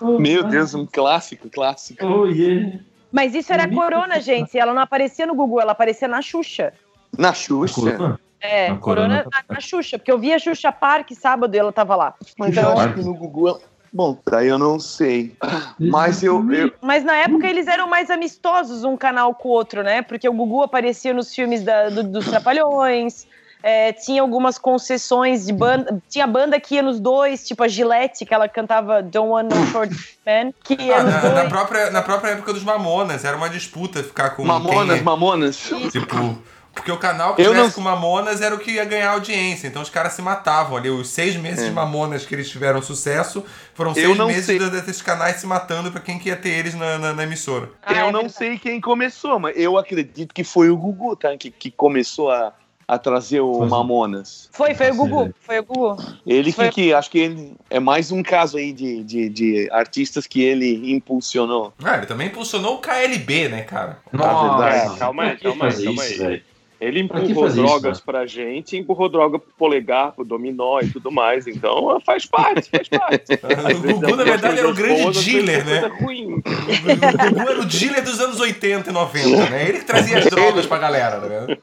Oh, 0.00 0.18
Meu 0.18 0.42
Deus, 0.42 0.74
um 0.74 0.84
clássico, 0.84 1.48
clássico. 1.48 2.04
Oh, 2.04 2.26
yeah. 2.26 2.80
Mas 3.14 3.32
isso 3.32 3.52
era 3.52 3.62
a 3.62 3.72
corona, 3.72 4.20
gente. 4.20 4.58
Ela 4.58 4.74
não 4.74 4.82
aparecia 4.82 5.24
no 5.24 5.36
Google, 5.36 5.60
ela 5.60 5.70
aparecia 5.70 6.08
na 6.08 6.20
Xuxa. 6.20 6.72
Na 7.16 7.28
A 7.28 7.32
Xuxa. 7.32 8.18
É, 8.40 8.66
A 8.70 8.76
corona, 8.76 9.22
Corona 9.22 9.26
na, 9.48 9.54
na 9.54 9.60
Xuxa, 9.60 9.96
porque 9.98 10.10
eu 10.10 10.18
via 10.18 10.36
Xuxa 10.38 10.72
Park 10.72 11.12
sábado 11.12 11.54
e 11.54 11.58
ela 11.58 11.72
tava 11.72 11.94
lá. 11.94 12.14
Mas 12.36 12.56
eu 12.56 12.76
acho 12.76 12.94
que 12.94 13.00
no 13.02 13.14
Google. 13.14 13.60
Bom, 13.92 14.18
daí 14.28 14.48
eu 14.48 14.58
não 14.58 14.80
sei. 14.80 15.36
Mas 15.78 16.24
eu. 16.24 16.52
eu 16.52 16.72
Mas 16.82 17.04
na 17.04 17.14
época 17.14 17.46
eles 17.46 17.68
eram 17.68 17.86
mais 17.88 18.10
amistosos 18.10 18.82
um 18.82 18.96
canal 18.96 19.32
com 19.32 19.48
o 19.48 19.52
outro, 19.52 19.84
né? 19.84 20.02
Porque 20.02 20.28
o 20.28 20.32
Gugu 20.32 20.64
aparecia 20.64 21.14
nos 21.14 21.32
filmes 21.32 21.62
da- 21.62 21.88
do- 21.90 22.02
dos 22.02 22.24
Trapalhões. 22.26 23.28
É, 23.66 23.94
tinha 23.94 24.20
algumas 24.20 24.58
concessões 24.58 25.46
de 25.46 25.52
banda. 25.54 26.02
Tinha 26.06 26.26
banda 26.26 26.60
que 26.60 26.74
ia 26.74 26.82
nos 26.82 27.00
dois, 27.00 27.46
tipo 27.46 27.64
a 27.64 27.68
Gillette, 27.68 28.26
que 28.26 28.34
ela 28.34 28.46
cantava 28.46 29.02
Don't 29.02 29.30
Want 29.30 29.50
No 29.54 29.66
Short 29.68 29.94
Man, 30.26 30.52
que 30.62 30.74
ia 30.82 30.98
Ah, 30.98 31.02
nos 31.02 31.14
na, 31.14 31.22
na 31.22 31.28
dois. 31.40 31.48
própria, 31.48 31.90
na 31.90 32.02
própria 32.02 32.30
época 32.32 32.52
dos 32.52 32.62
Mamonas, 32.62 33.24
era 33.24 33.34
uma 33.34 33.48
disputa 33.48 34.02
ficar 34.02 34.30
com 34.36 34.44
Mamonas, 34.44 34.96
quem... 34.96 35.02
Mamonas. 35.02 35.56
Tipo, 35.90 36.38
porque 36.74 36.92
o 36.92 36.98
canal 36.98 37.34
que 37.34 37.40
Eu 37.40 37.52
tivesse 37.52 37.68
não- 37.68 37.72
com 37.72 37.80
Mamonas 37.80 38.42
era 38.42 38.54
o 38.54 38.58
que 38.58 38.72
ia 38.72 38.84
ganhar 38.84 39.12
audiência. 39.12 39.66
Então 39.68 39.80
os 39.80 39.88
caras 39.88 40.12
se 40.12 40.20
matavam 40.20 40.76
ali. 40.76 40.90
Os 40.90 41.08
seis 41.08 41.34
meses 41.36 41.60
É. 41.64 41.68
de 41.68 41.70
Mamonas 41.72 42.26
que 42.26 42.34
eles 42.34 42.50
tiveram 42.50 42.82
sucesso 42.82 43.44
foram 43.74 43.92
Eu 43.92 43.94
seis 43.94 44.18
não 44.18 44.26
meses 44.26 44.44
sei. 44.44 44.58
de- 44.58 44.68
desses 44.70 45.00
canais 45.00 45.36
se 45.36 45.46
matando 45.46 45.90
pra 45.90 46.00
quem 46.02 46.18
que 46.18 46.28
ia 46.28 46.36
ter 46.36 46.50
eles 46.50 46.74
na, 46.74 46.98
na- 46.98 47.12
na 47.14 47.22
emissora. 47.22 47.70
Ah, 47.82 47.92
eu 47.94 47.98
é 48.08 48.12
não 48.12 48.20
verdade. 48.22 48.32
sei 48.34 48.58
quem 48.58 48.78
começou, 48.80 49.38
mas 49.38 49.56
eu 49.56 49.78
acredito 49.78 50.34
que 50.34 50.42
foi 50.44 50.68
o 50.68 50.76
Gugu, 50.76 51.16
tá? 51.16 51.34
Que, 51.36 51.50
que 51.50 51.70
começou 51.70 52.30
a, 52.32 52.52
a 52.86 52.98
trazer 52.98 53.40
o 53.40 53.58
Foi. 53.58 53.68
Mamonas. 53.68 54.48
Foi, 54.52 54.74
foi 54.74 54.90
o 54.90 54.94
Gugu. 54.96 55.34
Foi 55.40 55.58
o 55.58 55.64
Gugu. 55.64 55.96
Ele 56.26 56.50
que, 56.50 56.56
Foi- 56.56 56.70
que 56.70 56.92
acho 56.92 57.10
que 57.10 57.18
ele 57.18 57.54
é 57.70 57.80
mais 57.80 58.10
um 58.12 58.22
caso 58.22 58.56
aí 58.56 58.72
de, 58.72 59.02
de, 59.02 59.28
de 59.28 59.68
artistas 59.72 60.26
que 60.26 60.42
ele 60.42 60.92
impulsionou. 60.92 61.72
Ah, 61.82 61.96
ele 61.96 62.06
também 62.06 62.28
impulsionou 62.28 62.76
o 62.76 62.78
KLB, 62.78 63.48
né, 63.48 63.62
cara? 63.62 63.98
Nossa, 64.12 64.58
verdade. 64.58 64.98
Calma 64.98 65.22
aí, 65.24 65.36
calma 65.36 65.66
aí, 65.66 65.84
calma 65.84 66.06
isso, 66.06 66.24
aí. 66.26 66.42
Ele 66.84 67.00
empurrou 67.00 67.34
fazer 67.46 67.62
isso, 67.62 67.66
drogas 67.66 67.98
mano? 67.98 68.02
pra 68.04 68.26
gente, 68.26 68.76
empurrou 68.76 69.08
droga 69.08 69.38
pro 69.38 69.50
polegar, 69.56 70.12
pro 70.12 70.24
dominó 70.24 70.80
e 70.80 70.90
tudo 70.90 71.10
mais. 71.10 71.46
Então 71.46 71.98
faz 72.04 72.26
parte, 72.26 72.70
faz 72.70 72.88
parte. 72.88 73.34
O 73.74 73.80
Gugu, 73.80 74.12
é 74.12 74.16
na 74.16 74.24
verdade, 74.24 74.58
era 74.58 74.68
o 74.68 74.74
coisas 74.74 74.76
grande 74.76 75.02
boas, 75.02 75.16
vezes 75.16 75.44
dealer, 75.44 75.60
é 75.60 75.80
né? 75.80 75.96
ruim. 76.00 76.34
O 76.34 77.34
Gugu 77.34 77.40
era 77.40 77.60
o 77.60 77.64
dealer 77.64 78.04
dos 78.04 78.20
anos 78.20 78.40
80 78.40 78.90
e 78.90 78.92
90, 78.92 79.50
né? 79.50 79.68
Ele 79.68 79.78
que 79.78 79.84
trazia 79.84 80.18
as 80.18 80.26
drogas 80.26 80.66
pra 80.66 80.78
galera, 80.78 81.20
vendo? 81.20 81.58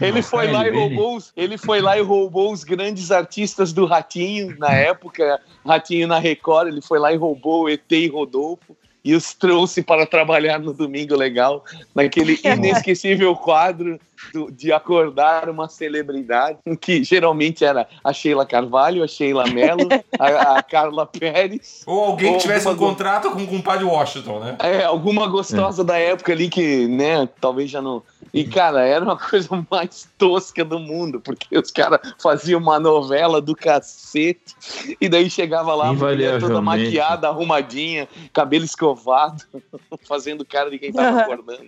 Ele 0.00 0.22
foi 0.22 0.50
lá 0.50 0.66
e 0.66 0.70
roubou 0.70 1.16
os, 1.16 1.32
ele 1.36 1.56
foi 1.56 1.80
lá 1.80 1.98
e 1.98 2.02
roubou 2.02 2.52
os 2.52 2.64
grandes 2.64 3.10
artistas 3.10 3.72
do 3.72 3.86
Ratinho 3.86 4.54
na 4.58 4.72
época, 4.72 5.40
Ratinho 5.64 6.06
na 6.06 6.18
Record, 6.18 6.68
ele 6.68 6.82
foi 6.82 6.98
lá 6.98 7.12
e 7.12 7.16
roubou 7.16 7.64
o 7.64 7.68
ET 7.68 7.90
e 7.90 8.08
Rodolfo 8.08 8.76
e 9.06 9.14
os 9.14 9.32
trouxe 9.32 9.82
para 9.82 10.04
trabalhar 10.04 10.58
no 10.58 10.72
Domingo 10.72 11.14
Legal, 11.14 11.64
naquele 11.94 12.38
inesquecível 12.44 13.36
quadro 13.36 14.00
do- 14.32 14.50
de 14.50 14.72
acordar 14.72 15.48
uma 15.48 15.68
celebridade, 15.68 16.58
que 16.80 17.02
geralmente 17.04 17.64
era 17.64 17.86
a 18.02 18.12
Sheila 18.12 18.44
Carvalho, 18.46 19.02
a 19.02 19.08
Sheila 19.08 19.44
Mello, 19.46 19.88
a, 20.18 20.58
a 20.58 20.62
Carla 20.62 21.06
Pérez, 21.06 21.82
Ou 21.86 22.04
alguém 22.04 22.28
que 22.30 22.34
Ou 22.34 22.40
tivesse 22.40 22.68
um 22.68 22.76
contrato 22.76 23.30
com 23.30 23.42
o 23.42 23.46
compadre 23.46 23.84
Washington, 23.84 24.40
né? 24.40 24.56
é, 24.60 24.84
alguma 24.84 25.26
gostosa 25.26 25.82
da 25.84 25.98
época 25.98 26.32
ali 26.32 26.48
que, 26.48 26.86
né, 26.88 27.28
talvez 27.40 27.70
já 27.70 27.80
não 27.82 28.02
E, 28.32 28.44
cara, 28.44 28.84
era 28.84 29.04
uma 29.04 29.16
coisa 29.18 29.48
mais 29.70 30.08
tosca 30.18 30.64
do 30.64 30.78
mundo, 30.78 31.20
porque 31.20 31.56
os 31.58 31.70
caras 31.70 32.00
faziam 32.18 32.60
uma 32.60 32.78
novela 32.80 33.40
do 33.40 33.54
cacete, 33.54 34.54
e 35.00 35.08
daí 35.08 35.30
chegava 35.30 35.74
lá, 35.74 35.88
a 35.88 35.92
mulher 35.92 36.40
toda 36.40 36.60
maquiada, 36.60 37.28
arrumadinha, 37.28 38.08
cabelo 38.32 38.64
escovado, 38.64 39.42
fazendo 40.08 40.44
cara 40.44 40.70
de 40.70 40.78
quem 40.78 40.92
tava 40.92 41.20
acordando. 41.20 41.66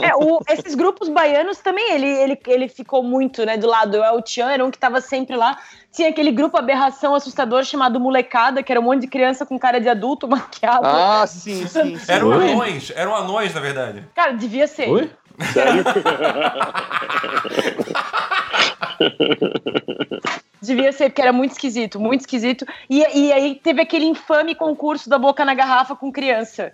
É, 0.00 0.14
o- 0.14 0.40
esses 0.48 0.74
grupos 0.76 1.08
baianos 1.08 1.58
também, 1.58 1.92
ele, 1.92 2.06
ele, 2.06 2.38
ele 2.46 2.68
ficou 2.68 3.02
muito, 3.02 3.44
né, 3.44 3.56
do 3.56 3.66
lado. 3.66 3.98
O 3.98 4.04
El 4.04 4.22
Chan 4.24 4.50
era 4.50 4.64
um 4.64 4.70
que 4.70 4.78
tava 4.78 5.00
sempre 5.00 5.34
lá. 5.36 5.58
Tinha 5.92 6.10
aquele 6.10 6.30
grupo 6.30 6.56
aberração 6.56 7.14
assustador 7.16 7.64
chamado 7.64 7.98
Molecada, 7.98 8.62
que 8.62 8.70
era 8.70 8.80
um 8.80 8.84
monte 8.84 9.00
de 9.00 9.08
criança 9.08 9.44
com 9.44 9.58
cara 9.58 9.80
de 9.80 9.88
adulto 9.88 10.28
maquiado. 10.28 10.86
Ah, 10.86 11.26
sim, 11.26 11.66
sim, 11.66 11.98
sim. 11.98 12.12
Eram 12.12 12.28
Oi? 12.28 12.52
anões, 12.52 12.92
eram 12.94 13.14
anões, 13.16 13.52
na 13.52 13.60
verdade. 13.60 14.06
Cara, 14.14 14.32
devia 14.32 14.68
ser. 14.68 14.88
Oi? 14.88 15.10
Devia 20.60 20.92
ser, 20.92 21.10
porque 21.10 21.22
era 21.22 21.32
muito 21.32 21.52
esquisito, 21.52 22.00
muito 22.00 22.20
esquisito. 22.20 22.66
E, 22.90 23.00
e 23.16 23.32
aí 23.32 23.54
teve 23.62 23.80
aquele 23.80 24.04
infame 24.06 24.54
concurso 24.54 25.08
da 25.08 25.18
boca 25.18 25.44
na 25.44 25.54
garrafa 25.54 25.94
com 25.94 26.10
criança. 26.12 26.72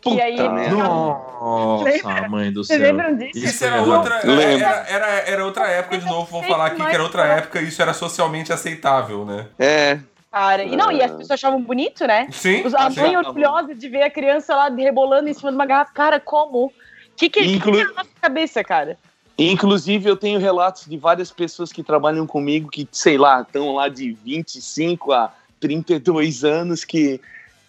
Que 0.00 0.20
aí. 0.20 0.36
Nossa, 0.70 2.28
mãe 2.28 2.52
do 2.52 2.64
Vocês 2.64 2.80
céu. 2.80 2.92
lembram 2.92 3.16
disso? 3.16 3.38
Isso 3.38 3.64
é 3.64 3.68
era 3.68 3.82
outra, 3.82 4.14
era, 4.24 4.86
era, 4.88 5.06
era 5.30 5.44
outra 5.44 5.68
época 5.68 5.98
de 5.98 6.06
novo, 6.06 6.26
vamos 6.30 6.46
falar 6.46 6.66
aqui 6.66 6.76
que 6.84 6.94
era 6.94 7.02
outra 7.02 7.24
época 7.26 7.60
e 7.60 7.68
isso 7.68 7.82
era 7.82 7.92
socialmente 7.92 8.52
aceitável, 8.52 9.24
né? 9.24 9.46
É, 9.58 9.98
Cara, 10.30 10.62
e 10.64 10.76
não, 10.76 10.92
e 10.92 11.02
as 11.02 11.10
pessoas 11.10 11.30
achavam 11.32 11.60
bonito, 11.62 12.06
né? 12.06 12.28
Sim, 12.30 12.64
Os- 12.66 12.74
A 12.74 12.90
mãe 12.90 13.16
orgulhosa 13.16 13.74
de 13.74 13.88
ver 13.88 14.02
a 14.02 14.10
criança 14.10 14.54
lá 14.54 14.68
rebolando 14.68 15.28
em 15.28 15.34
cima 15.34 15.50
de 15.50 15.56
uma 15.56 15.64
garrafa. 15.64 15.92
Cara, 15.94 16.20
como? 16.20 16.70
O 17.16 17.18
que 17.18 17.30
que, 17.30 17.40
que 17.40 17.50
Inclu- 17.52 17.72
que 17.72 17.80
é 17.80 17.84
na 17.84 17.92
nossa 17.94 18.10
cabeça, 18.20 18.62
cara? 18.62 18.98
Inclusive, 19.38 20.06
eu 20.06 20.16
tenho 20.18 20.38
relatos 20.38 20.84
de 20.84 20.98
várias 20.98 21.30
pessoas 21.30 21.72
que 21.72 21.82
trabalham 21.82 22.26
comigo 22.26 22.68
que, 22.70 22.86
sei 22.92 23.16
lá, 23.16 23.40
estão 23.40 23.74
lá 23.74 23.88
de 23.88 24.12
25 24.22 25.12
a 25.12 25.32
32 25.58 26.44
anos 26.44 26.84
que, 26.84 27.18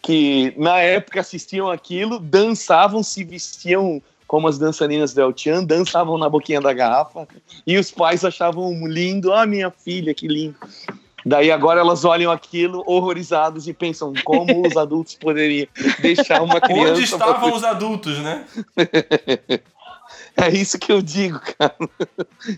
que 0.01 0.53
na 0.57 0.79
época 0.79 1.21
assistiam 1.21 1.71
aquilo, 1.71 2.19
dançavam, 2.19 3.01
se 3.01 3.23
vestiam 3.23 4.01
como 4.27 4.49
as 4.49 4.57
dançarinas 4.57 5.13
do 5.13 5.21
El 5.21 5.33
Chan, 5.33 5.63
dançavam 5.63 6.17
na 6.17 6.27
boquinha 6.27 6.59
da 6.59 6.73
garrafa 6.73 7.25
e 7.65 7.77
os 7.77 7.89
pais 7.89 8.25
achavam 8.25 8.85
lindo. 8.85 9.31
Ah, 9.31 9.45
minha 9.45 9.71
filha, 9.71 10.13
que 10.13 10.27
lindo. 10.27 10.57
Daí 11.27 11.51
agora 11.51 11.79
elas 11.81 12.05
olham 12.05 12.31
aquilo 12.31 12.83
horrorizadas 12.87 13.67
e 13.67 13.73
pensam 13.73 14.13
como 14.23 14.65
os 14.65 14.75
adultos 14.77 15.15
poderiam 15.15 15.67
deixar 15.99 16.41
uma 16.41 16.61
criança... 16.61 16.91
Onde 16.93 17.03
estavam 17.03 17.49
pra- 17.49 17.55
os 17.55 17.63
adultos, 17.63 18.17
né? 18.19 18.45
É 20.39 20.49
isso 20.49 20.77
que 20.79 20.91
eu 20.91 21.01
digo, 21.01 21.39
cara. 21.57 21.75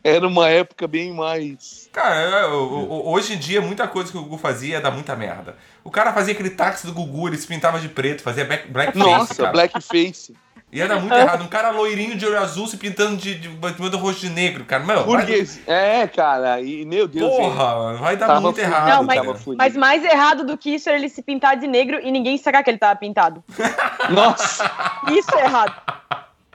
Era 0.04 0.28
uma 0.28 0.50
época 0.50 0.86
bem 0.88 1.14
mais... 1.14 1.90
Cara, 1.94 2.16
eu- 2.42 2.50
eu- 2.52 2.88
eu- 2.92 3.08
hoje 3.08 3.34
em 3.34 3.38
dia 3.38 3.62
muita 3.62 3.88
coisa 3.88 4.12
que 4.12 4.18
o 4.18 4.22
Gugu 4.22 4.38
fazia 4.38 4.82
dá 4.82 4.92
muita 4.92 5.16
merda. 5.16 5.56
O 5.84 5.90
cara 5.90 6.14
fazia 6.14 6.34
aquele 6.34 6.50
táxi 6.52 6.86
do 6.86 6.94
Gugu, 6.94 7.30
ele 7.30 7.38
se 7.38 7.48
pintava 7.48 7.80
de 7.80 7.88
preto, 7.90 8.22
fazia 8.22 8.44
black- 8.46 8.68
blackface, 8.70 9.00
Nossa, 9.00 9.36
cara. 9.36 9.52
blackface. 9.52 10.36
E 10.72 10.80
era 10.80 11.00
muito 11.00 11.16
errado. 11.16 11.44
Um 11.44 11.48
cara 11.48 11.72
loirinho 11.72 12.16
de 12.16 12.26
olho 12.26 12.38
azul 12.38 12.68
se 12.68 12.78
pintando 12.78 13.18
de, 13.18 13.36
de, 13.36 13.48
de, 13.50 13.98
rosto 13.98 14.22
de 14.22 14.30
negro, 14.30 14.64
cara. 14.66 14.84
Meu, 14.84 14.98
vai, 14.98 15.06
Burguês. 15.06 15.60
É, 15.66 16.08
cara, 16.08 16.62
e 16.62 16.86
meu 16.86 17.08
Deus. 17.08 17.36
porra, 17.36 17.96
vai 17.96 18.16
dar 18.16 18.28
Tava 18.28 18.42
muito 18.42 18.56
fudido, 18.56 18.76
errado. 18.76 18.90
Não, 18.90 19.04
mas-. 19.04 19.46
Mas 19.58 19.76
mais 19.76 20.04
errado 20.06 20.46
do 20.46 20.56
que 20.58 20.76
isso 20.76 20.88
era 20.88 20.98
ele 20.98 21.10
se 21.10 21.24
pintar 21.24 21.58
de 21.58 21.66
negro 21.66 22.00
e 22.02 22.12
ninguém 22.12 22.38
sacar 22.38 22.64
que 22.64 22.70
ele 22.70 22.78
tava 22.78 22.96
pintado. 23.00 23.44
Nossa, 24.12 24.70
Isso 25.12 25.36
é 25.36 25.46
errado. 25.46 25.82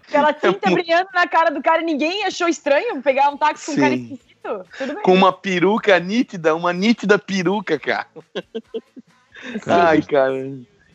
Aquela 0.06 0.30
É 0.30 0.32
tinta 0.32 0.70
brilhando 0.70 1.08
na 1.12 1.26
cara 1.26 1.50
do 1.50 1.60
cara 1.60 1.82
e 1.82 1.84
ninguém 1.84 2.24
achou 2.24 2.46
estranho 2.46 3.02
pegar 3.02 3.30
um 3.30 3.36
táxi 3.36 3.66
com 3.66 3.72
um 3.72 3.74
Sim. 3.74 3.80
cara 3.80 3.94
esquisito. 3.94 4.66
Tudo 4.78 4.94
bem. 4.94 5.02
com 5.02 5.12
uma 5.12 5.32
peruca 5.32 5.98
nítida, 5.98 6.54
uma 6.54 6.72
nítida 6.72 7.18
peruca, 7.18 7.78
cara. 7.78 8.06
Ai, 9.66 10.02
cara, 10.02 10.34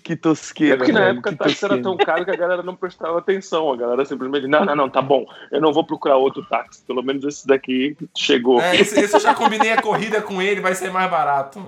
que 0.09 0.13
É 0.13 0.15
tosqueira. 0.15 0.77
porque 0.77 0.91
na 0.91 1.01
velho, 1.01 1.11
época 1.13 1.29
o 1.31 1.35
táxi 1.37 1.63
era 1.65 1.81
tão 1.81 1.95
caro 1.97 2.25
que 2.25 2.31
a 2.31 2.35
galera 2.35 2.63
não 2.63 2.75
prestava 2.75 3.19
atenção. 3.19 3.71
A 3.71 3.77
galera 3.77 4.03
simplesmente, 4.05 4.47
não, 4.47 4.65
não, 4.65 4.75
não, 4.75 4.89
tá 4.89 5.01
bom, 5.01 5.25
eu 5.51 5.61
não 5.61 5.71
vou 5.71 5.83
procurar 5.85 6.17
outro 6.17 6.43
táxi. 6.49 6.83
Pelo 6.85 7.03
menos 7.03 7.23
esse 7.23 7.45
daqui 7.45 7.95
chegou. 8.17 8.59
É, 8.61 8.75
esse, 8.75 8.99
esse 8.99 9.13
eu 9.15 9.19
já 9.19 9.35
combinei 9.35 9.71
a 9.71 9.81
corrida 9.81 10.21
com 10.21 10.41
ele, 10.41 10.61
vai 10.61 10.73
ser 10.73 10.91
mais 10.91 11.09
barato. 11.11 11.63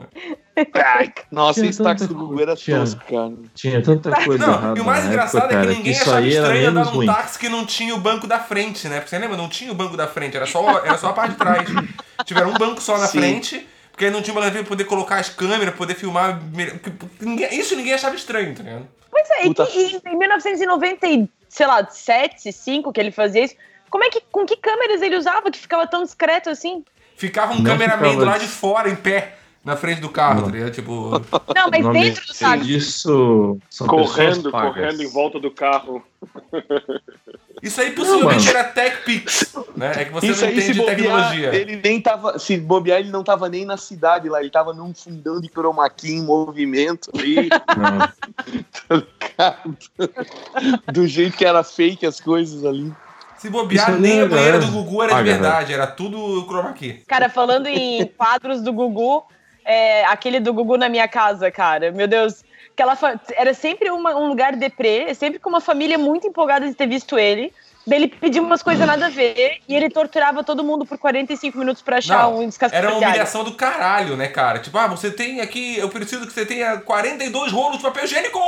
Nossa, 1.32 1.60
Tinha 1.62 1.70
esse 1.70 1.82
táxi 1.84 2.08
do 2.08 2.16
Gugu 2.16 2.42
era 2.42 2.56
tosco, 2.56 3.02
cara. 3.10 3.34
Tinha 3.54 3.82
tanta 3.82 4.12
coisa 4.24 4.46
Não, 4.46 4.54
errada 4.54 4.78
e 4.78 4.82
o 4.82 4.86
mais 4.86 5.06
engraçado 5.06 5.44
época, 5.44 5.56
é 5.56 5.60
que 5.62 5.66
cara, 5.68 5.78
ninguém 5.78 5.94
achava 5.94 6.22
estranho 6.28 6.70
andar 6.70 6.86
num 6.86 6.92
ruim. 6.92 7.06
táxi 7.08 7.40
que 7.40 7.50
não 7.50 7.66
tinha 7.66 7.96
o 7.96 8.00
banco 8.00 8.28
da 8.28 8.40
frente, 8.40 8.88
né? 8.88 8.98
Porque 8.98 9.10
você 9.10 9.20
lembra? 9.20 9.38
Não 9.38 9.50
tinha 9.50 9.72
o 9.72 9.76
banco 9.76 9.96
da 9.96 10.08
frente, 10.08 10.36
era 10.36 10.46
só, 10.46 10.80
era 10.80 10.98
só 10.98 11.10
a 11.10 11.14
parte 11.14 11.32
de 11.32 11.38
trás. 11.38 11.68
Tiveram 12.26 12.50
um 12.52 12.54
banco 12.54 12.82
só 12.82 12.98
na 12.98 13.08
Sim. 13.08 13.20
frente, 13.20 13.68
porque 13.92 14.06
aí 14.06 14.12
não 14.12 14.22
tinha 14.22 14.34
uma 14.34 14.42
pra 14.64 14.70
poder 14.70 14.86
colocar 14.86 15.18
as 15.18 15.30
câmeras, 15.30 15.76
poder 15.76 15.96
filmar. 15.96 16.40
isso 17.52 17.76
ninguém 17.76 17.94
achava 17.94 18.16
estranho, 18.16 18.56
tá 18.56 18.64
ligado? 18.64 18.88
Pois 19.10 19.30
é, 19.32 19.42
e, 19.44 19.48
Puta. 19.48 19.66
que, 19.68 19.78
e 19.80 20.02
em 20.14 20.18
1990, 20.18 21.08
e, 21.08 21.30
sei 21.50 21.68
lá, 21.68 21.86
7, 21.86 22.52
5 22.52 22.92
que 22.94 23.00
ele 23.00 23.12
fazia 23.12 23.44
isso, 23.44 23.56
como 23.90 24.04
é 24.04 24.10
que, 24.10 24.22
com 24.32 24.46
que 24.46 24.56
câmeras 24.58 25.02
ele 25.02 25.18
usava 25.18 25.52
que 25.52 25.60
ficava 25.60 25.86
tão 25.86 26.04
discreto 26.04 26.50
assim? 26.50 26.84
Ficava 27.18 27.54
um 27.54 27.58
Não 27.58 27.72
cameraman 27.72 27.98
ficava 28.10 28.20
do 28.20 28.26
lado 28.26 28.40
de- 28.40 28.48
de 28.48 28.52
fora, 28.52 28.90
em 28.90 28.96
pé, 28.96 29.36
na 29.64 29.76
frente 29.76 30.02
do 30.02 30.10
carro, 30.10 30.42
Não. 30.42 30.46
tá 30.48 30.52
ligado? 30.52 30.72
Tipo. 30.72 31.12
Não, 31.56 31.70
mas 31.70 31.88
dentro 31.94 32.26
do 32.26 32.34
táxi. 32.34 32.66
disso 32.66 33.58
são 33.70 33.88
correndo, 33.88 34.52
correndo 34.52 35.04
em 35.04 35.08
volta 35.12 35.40
do 35.40 35.52
carro. 35.52 36.04
Isso 37.62 37.80
aí 37.80 37.92
possivelmente 37.92 38.46
mano. 38.48 38.58
era 38.58 38.64
Tech 38.70 39.04
Pix, 39.06 39.54
né? 39.76 39.92
É 39.96 40.06
que 40.06 40.12
você 40.12 40.28
Isso 40.28 40.44
não 40.44 40.52
entende 40.52 40.74
bobear, 40.80 40.96
tecnologia. 40.96 41.56
ele 41.56 41.80
nem 41.84 42.02
tava. 42.02 42.40
Se 42.40 42.58
bobear, 42.58 43.00
ele 43.00 43.12
não 43.12 43.24
tava 43.24 43.48
nem 43.50 43.66
na 43.66 43.78
cidade 43.78 44.28
lá, 44.28 44.40
ele 44.42 44.50
tava 44.50 44.74
num 44.74 44.94
fundão 44.96 45.40
de 45.40 45.48
chroma 45.48 45.88
key 45.92 46.14
em 46.14 46.24
movimento 46.24 47.12
ali, 47.14 47.50
Não, 47.78 48.10
do 50.92 51.06
jeito 51.06 51.38
que 51.38 51.46
era 51.46 51.64
fake 51.64 52.04
as 52.06 52.20
coisas 52.20 52.66
ali. 52.66 52.92
Se 53.38 53.50
bobear, 53.50 53.90
Isso 53.92 54.00
nem 54.00 54.20
é 54.20 54.24
a 54.24 54.28
banheira 54.28 54.58
galera 54.58 54.60
do 54.60 54.72
Gugu 54.72 55.04
era 55.04 55.10
de 55.12 55.18
paga, 55.18 55.32
verdade, 55.32 55.74
era 55.74 55.88
tudo 55.88 56.46
chroma 56.48 56.74
key. 56.74 57.04
Cara, 57.08 57.30
falando 57.30 57.68
em 57.68 58.06
quadros 58.06 58.62
do 58.62 58.72
Gugu, 58.74 59.24
é, 59.66 60.06
aquele 60.06 60.40
do 60.40 60.54
Gugu 60.54 60.78
na 60.78 60.90
minha 60.90 61.08
casa, 61.08 61.50
cara, 61.52 61.92
meu 61.92 62.08
Deus. 62.08 62.44
Aquela 62.74 62.98
Era 63.36 63.54
sempre 63.54 63.90
uma- 63.92 64.16
um 64.16 64.28
lugar 64.28 64.56
deprê, 64.56 65.14
sempre 65.14 65.40
com 65.40 65.50
uma 65.50 65.62
família 65.62 65.98
muito 65.98 66.26
empolgada 66.28 66.68
de 66.68 66.74
ter 66.74 66.88
visto 66.88 67.20
ele. 67.20 67.54
Daí 67.86 67.98
ele 68.00 68.08
pediu 68.08 68.44
umas 68.44 68.62
coisas 68.62 68.86
nada 68.86 69.08
a 69.08 69.10
ver 69.10 69.58
e 69.68 69.76
ele 69.76 69.90
torturava 69.90 70.44
todo 70.44 70.64
mundo 70.64 70.86
por 70.86 70.98
45 71.00 71.58
minutos 71.58 71.82
pra 71.82 71.98
achar 71.98 72.24
Não, 72.24 72.40
um 72.40 72.48
descascado. 72.48 72.78
Era 72.86 72.96
uma 72.96 73.06
humilhação 73.08 73.44
do 73.44 73.54
caralho, 73.56 74.16
né, 74.16 74.28
cara? 74.28 74.60
Tipo, 74.60 74.78
ah, 74.78 74.88
você 74.88 75.10
tem 75.12 75.42
aqui, 75.42 75.78
eu 75.80 75.90
preciso 75.90 76.28
que 76.28 76.32
você 76.34 76.46
tenha 76.46 76.78
42 76.78 77.52
rolos 77.52 77.78
de 77.78 77.84
papel 77.84 78.04
higiênico! 78.06 78.40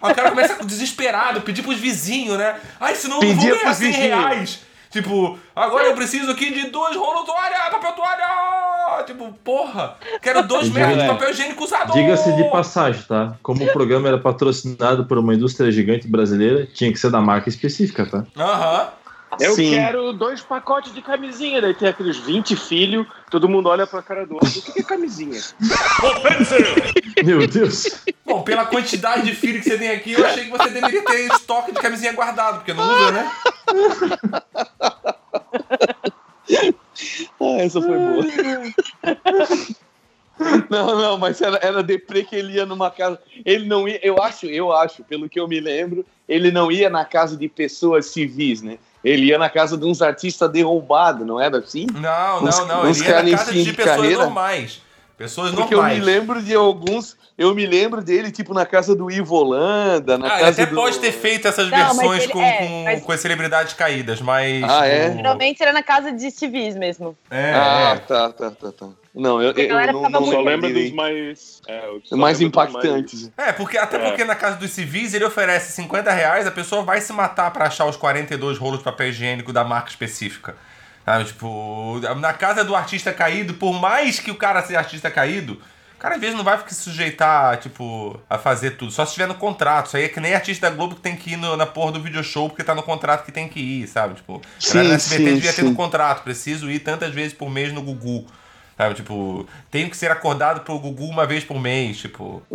Aí 0.00 0.12
o 0.12 0.14
cara 0.14 0.30
começa 0.30 0.64
desesperado, 0.64 1.40
pedir 1.42 1.62
pros 1.62 1.78
vizinhos, 1.78 2.38
né? 2.38 2.56
Ai, 2.80 2.94
senão 2.94 3.20
eu 3.20 3.28
não 3.28 3.34
vou 3.34 3.44
ganhar 3.44 3.60
pros 3.60 3.76
100 3.76 3.90
vizinhos. 3.90 4.08
reais. 4.20 4.60
Tipo, 4.92 5.38
agora 5.56 5.84
eu 5.86 5.94
preciso 5.94 6.30
aqui 6.30 6.52
de 6.52 6.70
dois 6.70 6.94
rolos 6.96 7.24
toalha, 7.24 7.70
papel 7.70 7.92
toalha! 7.92 9.02
Tipo, 9.06 9.32
porra, 9.42 9.96
quero 10.20 10.42
dois 10.46 10.68
metros 10.68 10.94
de 10.96 11.00
diga- 11.00 11.14
papel 11.14 11.30
higiênico 11.30 11.64
usado! 11.64 11.92
Diga-se 11.94 12.32
de 12.36 12.44
passagem, 12.50 13.02
tá? 13.08 13.34
Como 13.42 13.64
o 13.64 13.72
programa 13.72 14.08
era 14.08 14.18
patrocinado 14.18 15.06
por 15.06 15.16
uma 15.18 15.34
indústria 15.34 15.72
gigante 15.72 16.06
brasileira, 16.06 16.66
tinha 16.74 16.92
que 16.92 16.98
ser 16.98 17.10
da 17.10 17.20
marca 17.20 17.48
específica, 17.48 18.04
tá? 18.06 18.24
Aham. 18.36 18.88
Eu 19.40 19.54
Sim. 19.54 19.70
quero 19.70 20.12
dois 20.12 20.40
pacotes 20.40 20.92
de 20.92 21.00
camisinha. 21.00 21.60
Daí 21.60 21.74
tem 21.74 21.88
aqueles 21.88 22.18
20 22.18 22.54
filhos, 22.56 23.06
todo 23.30 23.48
mundo 23.48 23.68
olha 23.68 23.86
pra 23.86 24.02
cara 24.02 24.26
do 24.26 24.34
outro. 24.34 24.58
O 24.58 24.72
que 24.72 24.80
é 24.80 24.82
camisinha? 24.82 25.40
Meu 27.24 27.46
Deus! 27.46 28.04
Bom, 28.26 28.42
pela 28.42 28.66
quantidade 28.66 29.22
de 29.22 29.34
filho 29.34 29.60
que 29.60 29.68
você 29.68 29.78
tem 29.78 29.90
aqui, 29.90 30.12
eu 30.12 30.24
achei 30.24 30.44
que 30.44 30.50
você 30.50 30.68
deveria 30.70 31.04
ter 31.04 31.32
estoque 31.32 31.72
de 31.72 31.80
camisinha 31.80 32.12
guardado, 32.12 32.56
porque 32.56 32.74
não 32.74 32.84
usa, 32.84 33.10
né? 33.12 33.32
Ah, 37.40 37.58
essa 37.58 37.80
foi 37.80 37.98
boa. 37.98 38.24
Não, 40.68 40.98
não, 40.98 41.18
mas 41.18 41.40
era, 41.40 41.58
era 41.62 41.82
deprê 41.82 42.24
que 42.24 42.34
ele 42.34 42.54
ia 42.54 42.66
numa 42.66 42.90
casa. 42.90 43.18
Ele 43.44 43.66
não 43.66 43.88
ia, 43.88 44.00
eu 44.02 44.20
acho, 44.22 44.46
eu 44.46 44.72
acho, 44.72 45.04
pelo 45.04 45.28
que 45.28 45.38
eu 45.38 45.46
me 45.46 45.60
lembro, 45.60 46.04
ele 46.28 46.50
não 46.50 46.70
ia 46.70 46.90
na 46.90 47.04
casa 47.04 47.36
de 47.36 47.48
pessoas 47.48 48.06
civis, 48.06 48.60
né? 48.62 48.78
Ele 49.04 49.26
ia 49.26 49.38
na 49.38 49.48
casa 49.50 49.76
de 49.76 49.84
uns 49.84 50.00
artistas 50.00 50.50
derrubados, 50.50 51.26
não 51.26 51.40
era 51.40 51.58
assim? 51.58 51.86
Não, 51.92 52.44
Uns- 52.44 52.58
não, 52.60 52.66
não. 52.66 52.82
uns 52.90 53.00
Ele 53.00 53.08
ia 53.08 53.22
na 53.22 53.30
casa 53.36 53.52
de 53.52 53.72
pessoas 53.72 53.96
carreira? 53.96 54.22
normais. 54.24 54.80
Pessoas 55.22 55.52
Porque 55.52 55.72
eu 55.72 55.78
normais. 55.78 55.98
me 56.00 56.04
lembro 56.04 56.42
de 56.42 56.52
alguns. 56.54 57.16
Eu 57.38 57.54
me 57.54 57.64
lembro 57.64 58.02
dele, 58.02 58.30
tipo, 58.32 58.52
na 58.52 58.66
casa 58.66 58.94
do 58.94 59.08
Ivo 59.10 59.36
Holanda, 59.36 60.18
na 60.18 60.26
Ah, 60.26 60.30
ele 60.34 60.40
casa 60.46 60.62
até 60.62 60.66
do. 60.70 60.74
pode 60.76 60.98
ter 60.98 61.12
feito 61.12 61.46
essas 61.46 61.70
Não, 61.70 61.78
versões 61.78 62.24
ele- 62.24 62.32
com, 62.32 62.42
é, 62.42 62.52
com, 62.58 62.82
mas- 62.84 63.02
com 63.02 63.12
as 63.12 63.20
celebridades 63.20 63.72
caídas, 63.74 64.20
mas. 64.20 64.62
Ah, 64.64 64.86
é? 64.86 65.04
tipo, 65.04 65.16
Geralmente 65.16 65.62
era 65.62 65.72
na 65.72 65.82
casa 65.82 66.10
de 66.12 66.30
civis 66.30 66.74
mesmo. 66.76 67.16
É, 67.30 67.52
Ah, 67.54 67.92
é. 67.94 67.98
tá, 68.00 68.30
tá, 68.32 68.50
tá, 68.50 68.72
tá. 68.72 68.88
Não, 69.14 69.40
eu, 69.40 69.52
eu 69.52 69.68
galera 69.68 69.92
não, 69.92 70.02
tava 70.02 70.20
não 70.20 70.26
Só 70.26 70.40
lembrei. 70.40 70.72
dos 70.88 70.92
mais. 70.92 71.60
É, 71.68 71.84
eu 72.10 72.16
mais 72.18 72.38
lembro 72.40 72.48
impactantes. 72.60 73.30
É, 73.38 73.52
porque, 73.52 73.78
até 73.78 73.96
É. 73.98 74.08
porque 74.08 74.24
na 74.24 74.34
casa 74.34 74.56
dos 74.56 74.70
civis 74.70 75.14
ele 75.14 75.24
oferece 75.24 75.70
50 75.72 76.10
reais, 76.10 76.46
a 76.46 76.50
pessoa 76.50 76.82
vai 76.82 77.00
se 77.00 77.12
matar 77.12 77.50
pra 77.52 77.66
achar 77.66 77.86
os 77.86 77.96
42 77.96 78.58
rolos 78.58 78.78
de 78.78 78.84
papel 78.84 79.08
higiênico 79.08 79.52
da 79.52 79.62
marca 79.62 79.90
específica. 79.90 80.56
Sabe, 81.04 81.24
tipo, 81.24 82.00
na 82.20 82.32
casa 82.32 82.64
do 82.64 82.76
artista 82.76 83.12
caído, 83.12 83.54
por 83.54 83.72
mais 83.80 84.20
que 84.20 84.30
o 84.30 84.36
cara 84.36 84.62
seja 84.62 84.78
artista 84.78 85.10
caído, 85.10 85.54
o 85.96 85.98
cara 85.98 86.14
às 86.14 86.20
vezes 86.20 86.36
não 86.36 86.44
vai 86.44 86.60
se 86.68 86.76
sujeitar, 86.76 87.56
tipo, 87.58 88.20
a 88.30 88.38
fazer 88.38 88.72
tudo. 88.72 88.92
Só 88.92 89.04
se 89.04 89.10
estiver 89.10 89.26
no 89.26 89.34
contrato. 89.34 89.86
Isso 89.86 89.96
aí 89.96 90.04
é 90.04 90.08
que 90.08 90.20
nem 90.20 90.32
artista 90.34 90.70
da 90.70 90.74
Globo 90.76 90.94
que 90.94 91.00
tem 91.00 91.16
que 91.16 91.32
ir 91.32 91.36
no- 91.36 91.56
na 91.56 91.66
porra 91.66 91.92
do 91.92 92.00
video 92.00 92.22
show 92.22 92.48
porque 92.48 92.62
tá 92.64 92.74
no 92.74 92.82
contrato 92.84 93.24
que 93.24 93.32
tem 93.32 93.48
que 93.48 93.58
ir, 93.60 93.88
sabe? 93.88 94.14
Tipo, 94.14 94.40
a 94.44 94.60
Sim, 94.60 94.88
da 94.88 94.94
SBT 94.94 95.24
sim, 95.30 95.34
devia 95.34 95.52
ter 95.52 95.62
sim. 95.62 95.68
no 95.68 95.74
contrato. 95.74 96.22
Preciso 96.22 96.70
ir 96.70 96.78
tantas 96.80 97.12
vezes 97.12 97.32
por 97.32 97.50
mês 97.50 97.72
no 97.72 97.82
Gugu. 97.82 98.26
Sabe, 98.76 98.94
tipo, 98.94 99.46
tenho 99.70 99.90
que 99.90 99.96
ser 99.96 100.10
acordado 100.10 100.60
pro 100.62 100.78
Gugu 100.78 101.04
uma 101.06 101.26
vez 101.26 101.42
por 101.44 101.60
mês, 101.60 101.98
tipo. 101.98 102.42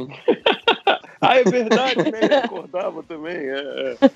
Ah, 1.19 1.35
é 1.35 1.43
verdade, 1.43 2.11
né? 2.11 2.19
Eu 2.29 2.37
acordava 2.45 3.01
também. 3.01 3.35
É, 3.35 3.97
é. 4.01 4.09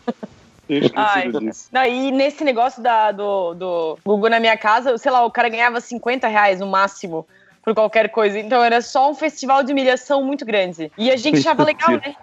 Ai, 0.96 1.20
esquecido 1.28 1.40
disso. 1.40 1.70
Não, 1.72 1.84
e 1.86 2.12
nesse 2.12 2.44
negócio 2.44 2.82
da, 2.82 3.12
do, 3.12 3.54
do 3.54 4.00
Google 4.06 4.30
na 4.30 4.40
minha 4.40 4.58
casa, 4.58 4.98
sei 4.98 5.12
lá, 5.12 5.26
o 5.26 5.32
cara 5.32 5.50
ganhava 5.50 5.80
50 5.82 6.28
reais 6.28 6.60
no 6.60 6.68
máximo 6.68 7.28
por 7.64 7.74
qualquer 7.74 8.10
coisa. 8.10 8.40
Então 8.40 8.64
era 8.64 8.82
só 8.82 9.10
um 9.10 9.16
festival 9.16 9.64
de 9.64 9.72
humilhação 9.72 10.24
muito 10.24 10.46
grande. 10.46 10.92
E 10.98 11.12
a 11.12 11.16
gente 11.16 11.40
achava 11.40 11.64
legal, 11.64 11.92
né? 11.92 12.16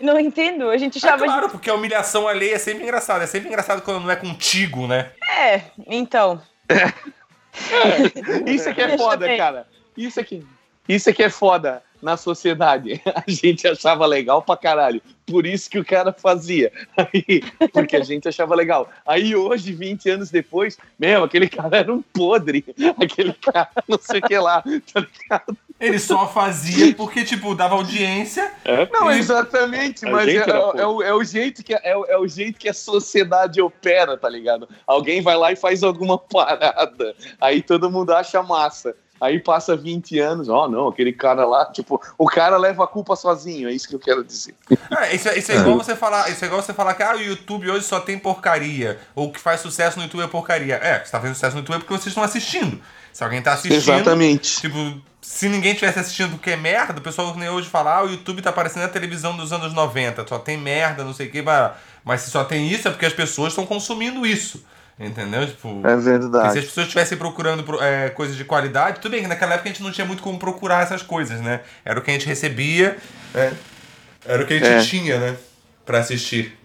Não 0.00 0.20
entendo, 0.20 0.68
a 0.68 0.76
gente 0.76 0.96
É 1.02 1.08
achava. 1.08 1.24
claro, 1.24 1.48
porque 1.48 1.70
a 1.70 1.74
humilhação 1.74 2.28
alheia 2.28 2.56
é 2.56 2.58
sempre 2.58 2.82
engraçado. 2.84 3.22
É 3.22 3.26
sempre 3.26 3.48
engraçado 3.48 3.80
quando 3.82 4.00
não 4.02 4.10
é 4.10 4.16
contigo, 4.16 4.86
né? 4.86 5.10
É, 5.38 5.62
então. 5.86 6.40
Isso 8.46 8.68
aqui 8.68 8.82
é 8.82 8.98
foda, 8.98 9.36
cara. 9.36 9.66
Isso 9.96 10.20
aqui. 10.20 10.46
Isso 10.88 11.08
aqui 11.10 11.22
é 11.22 11.30
foda 11.30 11.82
na 12.02 12.16
sociedade. 12.16 13.00
A 13.14 13.24
gente 13.26 13.66
achava 13.66 14.06
legal 14.06 14.42
pra 14.42 14.56
caralho. 14.56 15.00
Por 15.26 15.44
isso 15.44 15.68
que 15.68 15.78
o 15.78 15.84
cara 15.84 16.12
fazia. 16.12 16.72
Aí, 16.96 17.42
porque 17.72 17.96
a 17.96 18.04
gente 18.04 18.28
achava 18.28 18.54
legal. 18.54 18.88
Aí 19.04 19.34
hoje, 19.34 19.72
20 19.72 20.08
anos 20.10 20.30
depois, 20.30 20.78
meu, 20.98 21.24
aquele 21.24 21.48
cara 21.48 21.78
era 21.78 21.92
um 21.92 22.00
podre. 22.00 22.64
Aquele 23.00 23.32
cara 23.32 23.68
não 23.88 23.98
sei 24.00 24.20
o 24.20 24.22
que 24.22 24.38
lá. 24.38 24.62
Tá 24.62 25.00
ligado? 25.00 25.56
Ele 25.78 25.98
só 25.98 26.26
fazia 26.26 26.94
porque, 26.94 27.22
tipo, 27.24 27.54
dava 27.54 27.74
audiência. 27.74 28.50
É, 28.64 28.88
Não, 28.90 29.10
exatamente, 29.10 30.06
mas 30.06 30.26
é, 30.28 30.36
é- 30.36 30.80
é 30.80 30.86
o, 30.86 31.02
é 31.02 31.12
o 31.14 31.22
jeito 31.22 31.62
que, 31.62 31.74
é, 31.74 31.80
é 31.84 32.16
o 32.16 32.26
jeito 32.26 32.58
que 32.58 32.68
a 32.68 32.72
sociedade 32.74 33.60
opera, 33.60 34.16
tá 34.16 34.28
ligado? 34.28 34.66
Alguém 34.86 35.20
vai 35.20 35.36
lá 35.36 35.52
e 35.52 35.56
faz 35.56 35.82
alguma 35.82 36.16
parada. 36.18 37.14
Aí 37.40 37.60
todo 37.60 37.90
mundo 37.90 38.12
acha 38.14 38.42
massa. 38.42 38.96
Aí 39.20 39.40
passa 39.40 39.76
20 39.76 40.18
anos, 40.18 40.48
ó, 40.48 40.68
não, 40.68 40.88
aquele 40.88 41.12
cara 41.12 41.46
lá, 41.46 41.64
tipo, 41.66 42.00
o 42.18 42.26
cara 42.26 42.56
leva 42.56 42.84
a 42.84 42.86
culpa 42.86 43.16
sozinho, 43.16 43.68
é 43.68 43.72
isso 43.72 43.88
que 43.88 43.94
eu 43.94 43.98
quero 43.98 44.22
dizer. 44.22 44.54
É, 44.98 45.14
isso, 45.14 45.28
é- 45.28 45.38
isso 45.38 45.52
é 45.52 45.56
igual 45.56 45.76
você 45.76 45.96
falar, 45.96 46.28
isso 46.30 46.44
é 46.44 46.46
igual 46.46 46.62
você 46.62 46.72
falar 46.74 46.94
que 46.94 47.02
ah, 47.02 47.14
o 47.16 47.20
YouTube 47.20 47.70
hoje 47.70 47.84
só 47.86 48.00
tem 48.00 48.18
porcaria. 48.18 48.98
Ou 49.14 49.28
o 49.28 49.32
que 49.32 49.40
faz 49.40 49.60
sucesso 49.60 49.98
no 49.98 50.04
YouTube 50.04 50.22
é 50.22 50.26
porcaria. 50.26 50.74
É, 50.76 51.04
você 51.04 51.10
tá 51.10 51.18
fazendo 51.18 51.34
sucesso 51.34 51.54
no 51.56 51.62
YouTube 51.62 51.78
porque 51.80 51.94
vocês 51.94 52.06
estão 52.08 52.22
assistindo. 52.22 52.80
Se 53.12 53.24
alguém 53.24 53.40
tá 53.40 53.54
assistindo. 53.54 53.78
Exatamente. 53.78 54.60
Tipo, 54.60 55.00
se 55.22 55.48
ninguém 55.48 55.74
tivesse 55.74 55.98
assistindo 55.98 56.30
porque 56.32 56.50
é 56.50 56.56
merda, 56.56 56.98
o 56.98 57.02
pessoal 57.02 57.34
nem 57.36 57.48
hoje 57.48 57.68
fala, 57.68 57.96
ah, 57.96 58.04
o 58.04 58.10
YouTube 58.10 58.42
tá 58.42 58.52
parecendo 58.52 58.84
a 58.84 58.88
televisão 58.88 59.36
dos 59.36 59.52
anos 59.52 59.72
90, 59.72 60.26
só 60.28 60.38
tem 60.38 60.56
merda, 60.58 61.02
não 61.02 61.14
sei 61.14 61.26
o 61.26 61.30
que, 61.30 61.42
mas 62.04 62.20
se 62.20 62.30
só 62.30 62.44
tem 62.44 62.68
isso 62.68 62.86
é 62.86 62.90
porque 62.90 63.06
as 63.06 63.12
pessoas 63.12 63.48
estão 63.52 63.64
consumindo 63.66 64.26
isso. 64.26 64.64
Entendeu? 64.98 65.46
Tipo. 65.46 65.68
É 65.68 65.72
Porque 65.72 65.88
se 65.90 65.94
as 65.96 66.04
verdade. 66.04 66.60
pessoas 66.62 66.86
estivessem 66.86 67.18
procurando 67.18 67.62
pro- 67.62 67.82
é, 67.82 68.08
coisas 68.10 68.34
de 68.36 68.44
qualidade, 68.44 69.00
tudo 69.00 69.12
bem 69.12 69.20
que 69.22 69.28
naquela 69.28 69.54
época 69.54 69.68
a 69.68 69.72
gente 69.72 69.82
não 69.82 69.90
tinha 69.92 70.06
muito 70.06 70.22
como 70.22 70.38
procurar 70.38 70.82
essas 70.82 71.02
coisas, 71.02 71.40
né? 71.42 71.60
Era 71.84 71.98
o 71.98 72.02
que 72.02 72.10
a 72.10 72.14
gente 72.14 72.26
recebia, 72.26 72.96
é, 73.34 73.52
era 74.24 74.42
o 74.42 74.46
que 74.46 74.54
a 74.54 74.58
gente 74.58 74.68
É. 74.68 74.80
tinha, 74.80 75.18
né? 75.18 75.36
Pra 75.84 75.98
assistir. 75.98 76.56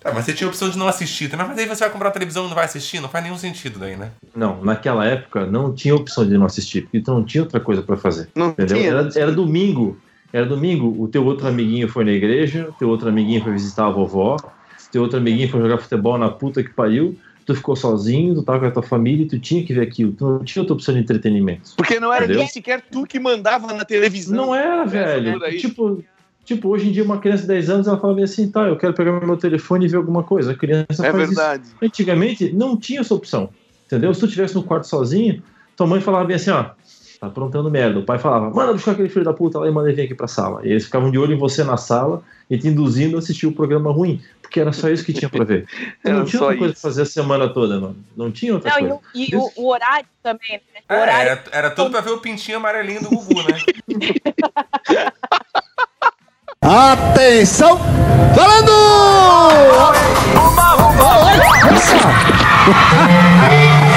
Tá, 0.00 0.12
mas 0.12 0.24
você 0.24 0.32
tinha 0.32 0.46
a 0.48 0.50
opção 0.50 0.68
de 0.68 0.76
não 0.78 0.88
assistir 0.88 1.28
também, 1.28 1.46
mas 1.46 1.58
aí 1.58 1.66
você 1.66 1.80
vai 1.84 1.90
comprar 1.90 2.10
televisão 2.10 2.44
e 2.46 2.48
não 2.48 2.54
vai 2.56 2.64
assistir? 2.64 2.98
Não 3.00 3.08
faz 3.08 3.22
nenhum 3.24 3.36
sentido 3.38 3.78
daí, 3.78 3.96
né? 3.96 4.10
Não, 4.34 4.62
naquela 4.64 5.04
época 5.06 5.46
não 5.46 5.72
tinha 5.72 5.94
opção 5.94 6.26
de 6.26 6.36
não 6.36 6.46
assistir, 6.46 6.82
porque 6.82 7.00
tu 7.00 7.12
não 7.12 7.24
tinha 7.24 7.42
outra 7.44 7.60
coisa 7.60 7.82
pra 7.82 7.96
fazer. 7.96 8.28
Não 8.34 8.48
Entendeu? 8.48 8.76
tinha. 8.78 8.88
Era, 8.90 9.08
era 9.14 9.30
domingo. 9.32 9.96
Era 10.32 10.46
domingo, 10.46 10.96
o 11.02 11.06
teu 11.08 11.24
outro 11.24 11.46
amiguinho 11.46 11.88
foi 11.88 12.04
na 12.04 12.10
igreja, 12.12 12.66
o 12.68 12.72
teu 12.72 12.88
outro 12.88 13.08
amiguinho 13.08 13.42
foi 13.44 13.52
visitar 13.52 13.86
a 13.86 13.90
vovó, 13.90 14.36
o 14.36 14.90
teu 14.90 15.02
outro 15.02 15.18
amiguinho 15.18 15.48
foi 15.50 15.60
jogar 15.60 15.78
futebol 15.78 16.16
na 16.18 16.30
puta 16.30 16.62
que 16.64 16.70
pariu, 16.70 17.16
tu 17.44 17.54
ficou 17.54 17.74
sozinho, 17.76 18.34
tu 18.34 18.42
tava 18.42 18.60
com 18.60 18.66
a 18.66 18.70
tua 18.70 18.82
família 18.82 19.24
e 19.24 19.28
tu 19.28 19.38
tinha 19.38 19.64
que 19.64 19.72
ver 19.72 19.82
aquilo. 19.82 20.12
Tu 20.12 20.24
não 20.24 20.44
tinha 20.44 20.62
outra 20.62 20.74
opção 20.74 20.94
de 20.94 21.00
entretenimento. 21.00 21.72
Porque 21.76 21.98
não 22.00 22.12
era 22.12 22.26
nem 22.26 22.46
sequer 22.46 22.82
tu 22.90 23.04
que 23.06 23.18
mandava 23.18 23.72
na 23.72 23.84
televisão. 23.84 24.36
Não 24.36 24.54
era, 24.54 24.84
velho. 24.84 25.38
Tipo, 25.58 26.02
tipo, 26.44 26.68
hoje 26.68 26.88
em 26.88 26.92
dia 26.92 27.04
uma 27.04 27.18
criança 27.18 27.42
de 27.42 27.48
10 27.48 27.70
anos 27.70 27.86
ela 27.86 27.98
fala 27.98 28.22
assim, 28.22 28.50
tá, 28.50 28.62
eu 28.68 28.76
quero 28.76 28.94
pegar 28.94 29.24
meu 29.24 29.36
telefone 29.36 29.84
e 29.86 29.88
ver 29.88 29.96
alguma 29.96 30.22
coisa. 30.22 30.52
A 30.52 30.54
criança 30.54 31.06
É 31.06 31.10
faz 31.12 31.24
isso. 31.30 31.34
verdade. 31.34 31.64
Antigamente 31.82 32.52
não 32.52 32.76
tinha 32.76 33.00
essa 33.00 33.14
opção. 33.14 33.48
Entendeu? 33.86 34.12
Se 34.14 34.20
tu 34.20 34.26
estivesse 34.26 34.54
no 34.54 34.62
quarto 34.62 34.86
sozinho, 34.86 35.42
tua 35.76 35.86
mãe 35.86 36.00
falava 36.00 36.24
bem 36.24 36.36
assim, 36.36 36.50
ó, 36.50 36.70
tá 37.22 37.28
aprontando 37.28 37.70
merda. 37.70 38.00
O 38.00 38.02
pai 38.02 38.18
falava, 38.18 38.50
manda 38.50 38.72
buscar 38.72 38.90
aquele 38.92 39.08
filho 39.08 39.24
da 39.24 39.32
puta 39.32 39.60
lá 39.60 39.68
e 39.68 39.70
manda 39.70 39.86
ele 39.88 39.94
vir 39.96 40.02
aqui 40.06 40.14
pra 40.14 40.26
sala. 40.26 40.60
E 40.66 40.70
eles 40.70 40.84
ficavam 40.86 41.08
de 41.08 41.16
olho 41.16 41.32
em 41.34 41.38
você 41.38 41.62
na 41.62 41.76
sala 41.76 42.20
e 42.50 42.58
te 42.58 42.66
induzindo 42.66 43.14
a 43.14 43.20
assistir 43.20 43.46
o 43.46 43.52
programa 43.52 43.92
ruim. 43.92 44.20
Porque 44.42 44.58
era 44.58 44.72
só 44.72 44.88
isso 44.88 45.04
que 45.04 45.12
tinha 45.12 45.28
pra 45.30 45.44
ver. 45.44 45.64
Era 46.04 46.18
não 46.18 46.24
tinha 46.24 46.40
só 46.40 46.46
outra 46.46 46.58
coisa 46.58 46.72
isso. 46.74 46.82
pra 46.82 46.90
fazer 46.90 47.02
a 47.02 47.06
semana 47.06 47.48
toda, 47.48 47.78
mano. 47.80 47.96
Não 48.16 48.30
tinha 48.32 48.52
outra 48.54 48.70
Não, 48.72 48.78
e, 48.78 48.80
coisa. 48.80 48.94
o, 48.96 49.00
e 49.14 49.36
o- 49.36 49.50
o 49.64 49.68
horário 49.70 50.04
também, 50.22 50.60
né? 50.74 50.80
O 50.90 50.92
É, 50.92 51.00
horário. 51.00 51.30
era, 51.30 51.42
era 51.52 51.70
tudo 51.70 51.90
pra 51.90 52.00
ver 52.00 52.10
o 52.10 52.18
pintinho 52.18 52.56
amarelinho 52.58 53.02
do 53.02 53.08
Gugu, 53.10 53.34
né? 53.48 53.58
Atenção! 56.60 57.78
Falando! 58.34 58.72
Oh, 59.74 59.92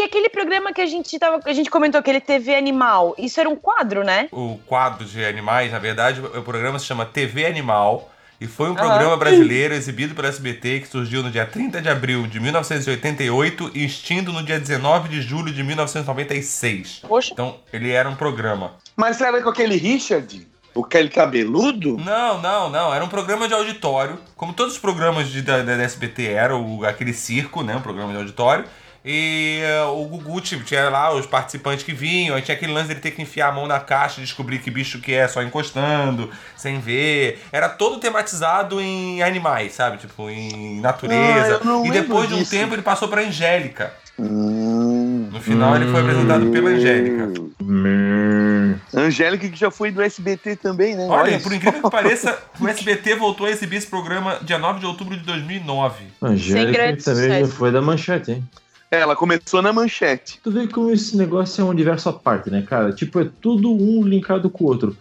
e 0.00 0.04
aquele 0.04 0.28
programa 0.28 0.72
que 0.72 0.80
a 0.80 0.86
gente 0.86 1.18
tava, 1.18 1.40
que 1.40 1.48
a 1.50 1.52
gente 1.52 1.70
comentou, 1.70 1.98
aquele 1.98 2.20
TV 2.20 2.54
Animal, 2.54 3.14
isso 3.18 3.38
era 3.40 3.48
um 3.48 3.56
quadro, 3.56 4.02
né? 4.04 4.28
o 4.32 4.58
quadro 4.66 5.04
de 5.04 5.24
animais, 5.24 5.70
na 5.72 5.78
verdade, 5.78 6.20
o 6.20 6.42
programa 6.42 6.78
se 6.78 6.86
chama 6.86 7.04
TV 7.06 7.44
Animal 7.46 8.10
e 8.40 8.46
foi 8.46 8.68
um 8.70 8.72
Aham. 8.72 8.86
programa 8.88 9.16
brasileiro 9.18 9.74
exibido 9.74 10.14
pela 10.14 10.28
SBT 10.28 10.80
que 10.80 10.88
surgiu 10.88 11.22
no 11.22 11.30
dia 11.30 11.44
30 11.44 11.82
de 11.82 11.88
abril 11.90 12.26
de 12.26 12.40
1988 12.40 13.70
e 13.74 13.84
extinto 13.84 14.32
no 14.32 14.42
dia 14.42 14.58
19 14.58 15.08
de 15.10 15.20
julho 15.20 15.52
de 15.52 15.62
1996. 15.62 17.02
Poxa. 17.06 17.30
Então, 17.32 17.56
ele 17.72 17.90
era 17.90 18.08
um 18.08 18.16
programa. 18.16 18.72
Mas 18.96 19.20
era 19.20 19.42
com 19.42 19.48
aquele 19.50 19.76
Richard? 19.76 20.46
O 20.74 20.84
aquele 20.84 21.08
cabeludo? 21.08 21.96
Não, 21.98 22.40
não, 22.40 22.70
não. 22.70 22.94
Era 22.94 23.04
um 23.04 23.08
programa 23.08 23.48
de 23.48 23.54
auditório. 23.54 24.18
Como 24.36 24.52
todos 24.52 24.74
os 24.74 24.78
programas 24.78 25.28
de, 25.28 25.42
da, 25.42 25.62
da 25.62 25.72
SBT 25.82 26.28
eram, 26.28 26.78
o- 26.78 26.84
aquele 26.86 27.12
circo, 27.12 27.62
né? 27.62 27.74
Um 27.76 27.80
programa 27.82 28.12
de 28.12 28.18
auditório. 28.18 28.64
E 29.04 29.60
eh, 29.62 29.82
o 29.84 30.04
Gugu 30.04 30.40
tipo, 30.42 30.62
tinha 30.62 30.90
lá 30.90 31.14
os 31.14 31.24
participantes 31.24 31.82
que 31.84 31.92
vinham, 31.92 32.36
aí 32.36 32.42
tinha 32.42 32.54
aquele 32.54 32.72
lance 32.72 32.88
dele 32.88 33.00
ter 33.00 33.12
que 33.12 33.22
enfiar 33.22 33.48
a 33.48 33.52
mão 33.52 33.66
na 33.66 33.80
caixa 33.80 34.20
e 34.20 34.24
descobrir 34.24 34.58
que 34.58 34.70
bicho 34.70 35.00
que 35.00 35.14
é, 35.14 35.26
só 35.26 35.42
encostando, 35.42 36.30
sem 36.56 36.78
ver. 36.80 37.40
Era 37.50 37.68
todo 37.68 37.98
tematizado 37.98 38.78
em 38.80 39.22
animais, 39.22 39.72
sabe? 39.72 39.96
Tipo, 39.96 40.28
em 40.28 40.78
Ah, 40.80 40.82
natureza. 40.82 41.60
não 41.64 41.86
e 41.86 41.90
depois 41.90 42.28
de 42.28 42.34
um 42.34 42.38
disso. 42.38 42.50
tempo 42.50 42.74
ele 42.74 42.82
passou 42.82 43.08
pra 43.08 43.22
Angélica. 43.22 43.92
Hum. 44.18 45.30
No 45.32 45.40
final 45.40 45.74
ele 45.76 45.90
foi 45.90 46.00
apresentado 46.00 46.50
pela 46.50 46.68
Angélica. 46.70 47.32
Hum. 47.62 48.74
Angélica 48.94 49.48
que 49.48 49.56
já 49.58 49.70
foi 49.70 49.90
do 49.90 50.02
SBT 50.02 50.56
também, 50.56 50.94
né? 50.94 51.06
Olha, 51.08 51.38
por 51.38 51.50
só. 51.50 51.54
incrível 51.56 51.82
que 51.82 51.90
pareça, 51.90 52.38
o 52.60 52.68
SBT 52.68 53.14
voltou 53.14 53.46
a 53.46 53.50
exibir 53.50 53.76
esse 53.76 53.86
programa 53.86 54.38
dia 54.42 54.58
9 54.58 54.80
de 54.80 54.84
outubro 54.86 55.16
de 55.16 55.24
2009. 55.24 56.04
Angélica 56.20 56.78
também 57.02 57.28
já 57.28 57.34
sucesso. 57.38 57.52
foi 57.52 57.72
da 57.72 57.80
manchete, 57.80 58.32
hein? 58.32 58.44
Ela 58.90 59.14
começou 59.14 59.62
na 59.62 59.72
manchete. 59.72 60.40
Tu 60.42 60.50
vê 60.50 60.66
como 60.66 60.90
esse 60.90 61.16
negócio 61.16 61.62
é 61.62 61.64
um 61.64 61.68
universo 61.68 62.08
à 62.08 62.12
parte, 62.12 62.50
né, 62.50 62.62
cara? 62.62 62.92
Tipo, 62.92 63.20
é 63.20 63.28
tudo 63.40 63.70
um 63.72 64.02
linkado 64.02 64.50
com 64.50 64.64
o 64.64 64.66
outro. 64.66 64.96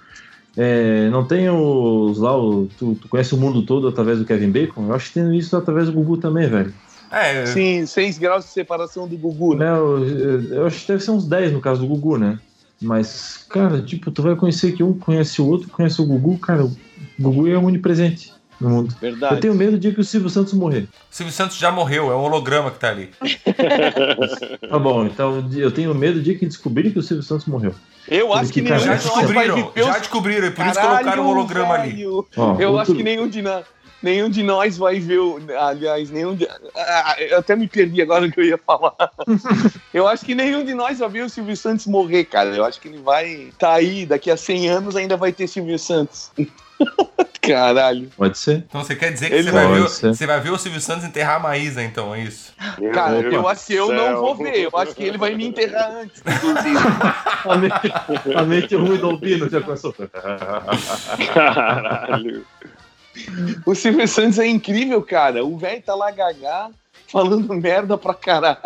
É, 0.55 1.09
não 1.09 1.25
tem 1.25 1.49
os 1.49 2.19
lá, 2.19 2.37
o, 2.37 2.67
tu, 2.77 2.95
tu 3.01 3.07
conhece 3.07 3.33
o 3.33 3.37
mundo 3.37 3.63
todo 3.63 3.87
através 3.87 4.19
do 4.19 4.25
Kevin 4.25 4.51
Bacon? 4.51 4.87
Eu 4.87 4.93
acho 4.93 5.07
que 5.07 5.13
tem 5.13 5.37
isso 5.37 5.55
através 5.55 5.87
do 5.87 5.93
Gugu 5.93 6.17
também, 6.17 6.47
velho. 6.47 6.73
É, 7.11 7.45
Sim, 7.47 7.85
seis 7.85 8.17
graus 8.17 8.45
de 8.45 8.51
separação 8.51 9.07
do 9.07 9.17
Gugu, 9.17 9.55
né? 9.55 9.65
Né, 9.65 9.77
eu, 9.77 10.53
eu 10.53 10.67
acho 10.67 10.81
que 10.81 10.87
deve 10.87 11.03
ser 11.03 11.11
uns 11.11 11.25
10 11.25 11.53
no 11.53 11.61
caso 11.61 11.81
do 11.81 11.87
Gugu, 11.87 12.17
né? 12.17 12.37
Mas, 12.81 13.45
cara, 13.49 13.81
tipo, 13.81 14.11
tu 14.11 14.21
vai 14.21 14.35
conhecer 14.35 14.73
que 14.73 14.83
um 14.83 14.93
conhece 14.93 15.41
o 15.41 15.47
outro, 15.47 15.69
conhece 15.69 16.01
o 16.01 16.05
Gugu, 16.05 16.37
cara, 16.37 16.63
o 16.63 16.71
Gugu 17.19 17.47
é 17.47 17.57
onipresente. 17.57 18.33
No 18.59 18.69
mundo. 18.69 18.95
Verdade. 18.99 19.35
Eu 19.35 19.39
tenho 19.41 19.53
medo 19.55 19.77
de 19.77 19.91
que 19.91 19.99
o 20.01 20.03
Silvio 20.03 20.29
Santos 20.29 20.53
morrer. 20.53 20.81
O 20.83 21.15
Silvio 21.15 21.33
Santos 21.33 21.57
já 21.57 21.71
morreu, 21.71 22.11
é 22.11 22.15
um 22.15 22.19
holograma 22.21 22.71
que 22.71 22.79
tá 22.79 22.89
ali. 22.89 23.09
Tá 24.69 24.77
bom, 24.79 25.05
então 25.05 25.47
eu 25.55 25.71
tenho 25.71 25.93
medo 25.95 26.21
de 26.21 26.35
que 26.35 26.45
descobrir 26.45 26.91
que 26.91 26.99
o 26.99 27.03
Silvio 27.03 27.23
Santos 27.23 27.45
morreu. 27.45 27.73
Eu 28.07 28.33
acho 28.33 28.51
que 28.51 28.61
Porque, 28.61 28.73
nenhum 28.73 28.85
cara, 28.85 28.97
de 28.97 29.03
Já 29.03 29.09
nós 29.09 29.15
vai 29.15 29.47
descobriram, 29.47 29.55
viver 29.55 29.83
já 29.85 29.97
descobriram, 29.99 30.47
e 30.47 30.51
por 30.51 30.65
isso 30.65 30.75
Caralho, 30.75 30.97
colocaram 30.97 31.23
um 31.23 31.27
holograma 31.29 31.73
ali. 31.75 31.89
velho. 31.91 32.27
Ó, 32.37 32.55
Eu 32.59 32.69
outro- 32.71 32.79
acho 32.81 32.95
que 32.95 33.03
nenhum 33.03 33.27
de 33.27 33.41
nós. 33.41 33.65
Nenhum 34.01 34.29
de 34.29 34.41
nós 34.43 34.77
vai 34.77 34.97
ver 34.99 35.19
o. 35.19 35.39
Aliás, 35.59 36.09
nenhum 36.09 36.33
de. 36.33 36.47
Ah, 36.73 37.15
eu 37.19 37.37
até 37.39 37.53
me 37.53 37.67
perdi 37.67 38.01
agora 38.01 38.25
no 38.25 38.31
que 38.31 38.39
eu 38.39 38.45
ia 38.45 38.57
falar. 38.57 38.93
eu 39.93 40.07
acho 40.07 40.23
que 40.25 40.33
nenhum 40.33 40.63
de 40.63 40.73
nós 40.73 40.99
vai 40.99 41.09
ver 41.09 41.25
o 41.25 41.29
Silvio 41.29 41.57
Santos 41.57 41.85
morrer, 41.85 42.23
cara. 42.23 42.55
Eu 42.55 42.63
acho 42.63 42.79
que 42.79 42.87
ele 42.87 42.99
vai 42.99 43.49
tá 43.59 43.73
aí, 43.73 44.05
daqui 44.05 44.31
a 44.31 44.37
100 44.37 44.69
anos 44.69 44.95
ainda 44.95 45.17
vai 45.17 45.33
ter 45.33 45.47
Silvio 45.47 45.77
Santos. 45.77 46.31
Caralho. 47.41 48.09
Pode 48.15 48.37
ser. 48.37 48.63
Então 48.67 48.83
você 48.83 48.95
quer 48.95 49.11
dizer 49.11 49.29
que 49.29 49.43
você 49.43 49.51
vai, 49.51 49.67
ver, 49.67 49.81
você 49.81 50.25
vai 50.27 50.39
ver 50.39 50.51
o 50.51 50.57
Silvio 50.57 50.79
Santos 50.81 51.05
enterrar 51.05 51.37
a 51.37 51.39
Maísa, 51.39 51.83
então, 51.83 52.13
é 52.13 52.21
isso? 52.21 52.53
Meu 52.77 52.91
Cara, 52.91 53.21
Deus 53.21 53.33
eu 53.33 53.47
acho 53.47 53.65
que 53.65 53.73
eu 53.73 53.91
não 53.91 54.21
vou 54.21 54.35
ver. 54.35 54.59
Eu 54.59 54.77
acho 54.77 54.93
que 54.93 55.03
ele 55.03 55.17
vai 55.17 55.33
me 55.33 55.47
enterrar 55.47 55.91
antes, 55.91 56.21
inclusive. 56.21 56.79
A 57.39 57.55
mente, 57.55 57.73
a 58.35 58.43
mente 58.43 58.75
ruim 58.75 58.97
do 58.97 59.07
Albino 59.07 59.49
já 59.49 59.61
começou. 59.61 59.95
Caralho. 61.33 62.45
O 63.65 63.73
Silvio 63.73 64.05
Santos 64.07 64.37
é 64.39 64.45
incrível, 64.45 65.01
cara. 65.01 65.43
O 65.43 65.57
velho 65.57 65.81
tá 65.81 65.95
lá 65.95 66.11
gagá, 66.11 66.69
falando 67.11 67.53
merda 67.55 67.97
pra 67.97 68.13
caralho. 68.13 68.59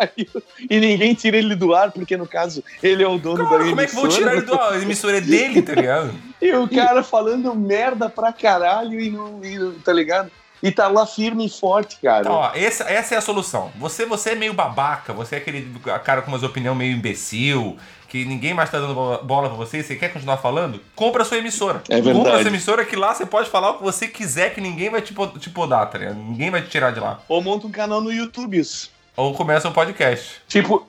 E 0.70 0.78
ninguém 0.80 1.14
tira 1.14 1.36
ele 1.36 1.54
do 1.54 1.74
ar, 1.74 1.90
porque 1.92 2.16
no 2.16 2.26
caso 2.26 2.62
ele 2.82 3.02
é 3.02 3.08
o 3.08 3.18
dono 3.18 3.38
da 3.38 3.46
Claro, 3.48 3.64
como 3.68 3.80
é 3.80 3.86
que 3.86 3.94
vão 3.94 4.04
emissora. 4.04 4.22
tirar 4.22 4.36
ele 4.36 4.46
do 4.46 4.54
ar? 4.54 4.72
A 4.72 4.78
emissora 4.78 5.18
é 5.18 5.20
dele, 5.20 5.62
tá 5.62 5.74
ligado? 5.74 6.12
E 6.44 6.52
o 6.52 6.68
cara 6.68 7.02
falando 7.02 7.54
merda 7.54 8.10
pra 8.10 8.30
caralho 8.30 9.00
e 9.00 9.10
não. 9.10 9.40
e- 9.42 9.78
tá 9.82 9.92
ligado? 9.94 10.30
E 10.62 10.70
tá 10.70 10.88
lá 10.88 11.06
firme 11.06 11.46
e 11.46 11.48
forte, 11.48 11.96
cara. 12.02 12.20
Então, 12.20 12.32
ó, 12.34 12.50
essa, 12.54 12.84
essa 12.84 13.14
é 13.14 13.18
a 13.18 13.20
solução. 13.22 13.70
Você, 13.78 14.04
você 14.04 14.30
é 14.30 14.34
meio 14.34 14.52
babaca, 14.52 15.12
você 15.14 15.36
é 15.36 15.38
aquele 15.38 15.66
cara 16.04 16.20
com 16.22 16.30
umas 16.30 16.42
opiniões 16.42 16.76
meio 16.76 16.92
imbecil, 16.96 17.76
que 18.14 18.24
ninguém 18.24 18.54
mais 18.54 18.70
tá 18.70 18.78
dando 18.78 18.94
bola 18.94 19.48
pra 19.48 19.56
você, 19.56 19.78
e 19.78 19.82
você 19.82 19.96
quer 19.96 20.12
continuar 20.12 20.36
falando? 20.36 20.80
Compra 20.94 21.22
a 21.22 21.24
sua 21.24 21.38
emissora. 21.38 21.82
É 21.88 21.96
verdade. 21.96 22.16
Compra 22.16 22.36
a 22.36 22.40
sua 22.42 22.48
emissora 22.48 22.84
que 22.84 22.94
lá 22.94 23.12
você 23.12 23.26
pode 23.26 23.50
falar 23.50 23.70
o 23.70 23.78
que 23.78 23.82
você 23.82 24.06
quiser, 24.06 24.54
que 24.54 24.60
ninguém 24.60 24.88
vai 24.88 25.02
te, 25.02 25.12
te 25.40 25.50
podar, 25.50 25.90
tá 25.90 25.98
ligado? 25.98 26.14
Ninguém 26.14 26.48
vai 26.48 26.62
te 26.62 26.68
tirar 26.68 26.92
de 26.92 27.00
lá. 27.00 27.20
Ou 27.28 27.42
monta 27.42 27.66
um 27.66 27.72
canal 27.72 28.00
no 28.00 28.12
YouTube. 28.12 28.56
isso. 28.56 28.92
Ou 29.16 29.34
começa 29.34 29.68
um 29.68 29.72
podcast. 29.72 30.40
Tipo. 30.46 30.86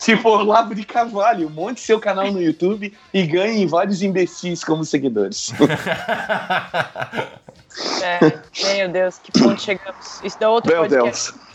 Tipo 0.00 0.30
Olavo 0.30 0.74
de 0.74 0.84
Carvalho, 0.84 1.48
monte 1.48 1.80
seu 1.80 2.00
canal 2.00 2.32
no 2.32 2.42
YouTube 2.42 2.92
e 3.14 3.22
ganhe 3.24 3.64
vários 3.66 4.02
imbecis 4.02 4.64
como 4.64 4.84
seguidores. 4.84 5.52
É, 8.02 8.76
meu 8.76 8.88
Deus, 8.90 9.18
que 9.18 9.32
ponto 9.32 9.58
chegamos. 9.62 10.20
Isso 10.22 10.38
dá 10.38 10.50
outro 10.50 10.70
Meu 10.70 10.82
podcast. 10.82 11.32
Deus. 11.32 11.51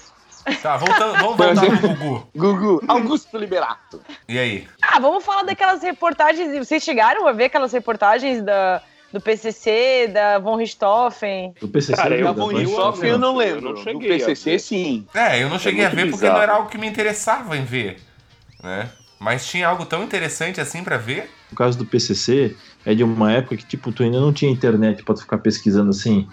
Tá, 0.61 0.77
voltando, 0.77 1.13
vamos 1.19 1.37
voltar 1.37 1.77
pro 1.77 1.89
Gugu. 1.89 2.27
Gugu, 2.35 2.83
Augusto 2.87 3.37
Liberato. 3.37 4.01
E 4.27 4.37
aí? 4.37 4.67
Ah, 4.81 4.99
vamos 4.99 5.23
falar 5.23 5.43
daquelas 5.43 5.81
reportagens. 5.81 6.57
Vocês 6.57 6.83
chegaram 6.83 7.27
a 7.27 7.31
ver 7.33 7.45
aquelas 7.45 7.71
reportagens 7.73 8.41
da, 8.41 8.81
do 9.11 9.19
PCC, 9.19 10.09
da 10.13 10.39
Von 10.39 10.55
Richthofen? 10.55 11.53
Do 11.59 11.67
PCC. 11.67 11.95
Cara, 12.01 12.15
eu 12.15 12.25
da 12.25 12.31
Von 12.31 12.47
Richthofen 12.47 13.09
eu 13.09 13.17
não 13.17 13.35
lembro. 13.35 13.69
Eu 13.69 13.75
não 13.75 13.99
Do 13.99 14.05
a 14.05 14.07
PCC, 14.07 14.51
ver. 14.51 14.59
sim. 14.59 15.07
É, 15.13 15.41
eu 15.43 15.49
não 15.49 15.59
cheguei 15.59 15.85
a 15.85 15.89
muito 15.89 15.95
ver 15.97 16.05
porque 16.11 16.17
bizarro. 16.21 16.33
não 16.35 16.41
era 16.43 16.53
algo 16.53 16.69
que 16.69 16.77
me 16.77 16.87
interessava 16.87 17.57
em 17.57 17.65
ver, 17.65 17.97
né? 18.63 18.89
Mas 19.19 19.47
tinha 19.47 19.67
algo 19.67 19.85
tão 19.85 20.03
interessante 20.03 20.61
assim 20.61 20.83
pra 20.83 20.97
ver. 20.97 21.29
O 21.51 21.55
caso 21.55 21.77
do 21.77 21.85
PCC 21.85 22.55
é 22.85 22.93
de 22.93 23.03
uma 23.03 23.31
época 23.31 23.57
que, 23.57 23.65
tipo, 23.65 23.91
tu 23.91 24.03
ainda 24.03 24.19
não 24.19 24.31
tinha 24.31 24.51
internet 24.51 25.03
pra 25.03 25.15
tu 25.15 25.21
ficar 25.21 25.39
pesquisando 25.39 25.89
assim, 25.89 26.27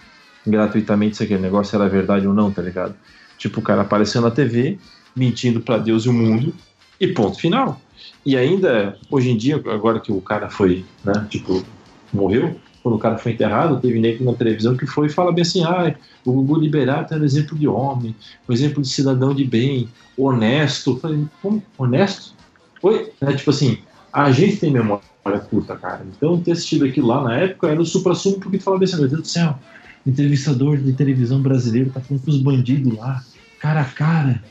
gratuitamente 0.45 1.17
se 1.17 1.23
aquele 1.23 1.41
negócio 1.41 1.75
era 1.75 1.89
verdade 1.89 2.27
ou 2.27 2.33
não, 2.33 2.51
tá 2.51 2.61
ligado? 2.61 2.95
Tipo, 3.37 3.59
o 3.59 3.63
cara 3.63 3.81
apareceu 3.81 4.21
na 4.21 4.31
TV, 4.31 4.77
mentindo 5.15 5.61
pra 5.61 5.77
Deus 5.77 6.05
e 6.05 6.09
o 6.09 6.13
mundo, 6.13 6.53
e 6.99 7.07
ponto 7.07 7.39
final. 7.39 7.81
E 8.25 8.35
ainda, 8.35 8.97
hoje 9.09 9.29
em 9.31 9.37
dia, 9.37 9.55
agora 9.55 9.99
que 9.99 10.11
o 10.11 10.21
cara 10.21 10.49
foi, 10.49 10.85
né, 11.03 11.25
tipo, 11.29 11.63
morreu, 12.11 12.55
quando 12.81 12.95
o 12.95 12.99
cara 12.99 13.17
foi 13.17 13.31
enterrado, 13.31 13.79
teve 13.79 13.99
nego 13.99 14.23
na 14.23 14.33
televisão 14.33 14.77
que 14.77 14.85
foi 14.85 15.07
e 15.07 15.09
fala 15.09 15.31
bem 15.31 15.41
assim, 15.41 15.63
ah, 15.63 15.95
o 16.23 16.31
Gugu 16.31 16.59
Liberato 16.59 17.15
era 17.15 17.25
exemplo 17.25 17.57
de 17.57 17.67
homem, 17.67 18.15
um 18.47 18.53
exemplo 18.53 18.81
de 18.81 18.87
cidadão 18.87 19.33
de 19.33 19.43
bem, 19.43 19.89
honesto. 20.15 20.97
Falei, 20.97 21.25
como? 21.41 21.63
Honesto? 21.77 22.35
Oi? 22.83 23.11
É, 23.21 23.33
tipo 23.33 23.49
assim, 23.49 23.79
a 24.13 24.31
gente 24.31 24.57
tem 24.57 24.71
memória 24.71 25.01
curta, 25.49 25.75
cara. 25.75 26.05
Então, 26.15 26.39
ter 26.39 26.51
assistido 26.51 26.85
aquilo 26.85 27.07
lá 27.07 27.23
na 27.23 27.35
época 27.37 27.69
era 27.69 27.81
o 27.81 27.85
supra-sumo, 27.85 28.39
porque 28.39 28.59
tu 28.59 28.63
falava 28.63 28.83
assim, 28.83 28.99
meu 28.99 29.09
Deus 29.09 29.21
do 29.21 29.27
céu, 29.27 29.57
entrevistador 30.05 30.77
de 30.77 30.93
televisão 30.93 31.41
brasileiro 31.41 31.89
tá 31.89 31.99
falando 31.99 32.23
com 32.23 32.31
os 32.31 32.37
bandidos 32.37 32.97
lá, 32.97 33.23
cara 33.59 33.81
a 33.81 33.85
cara. 33.85 34.43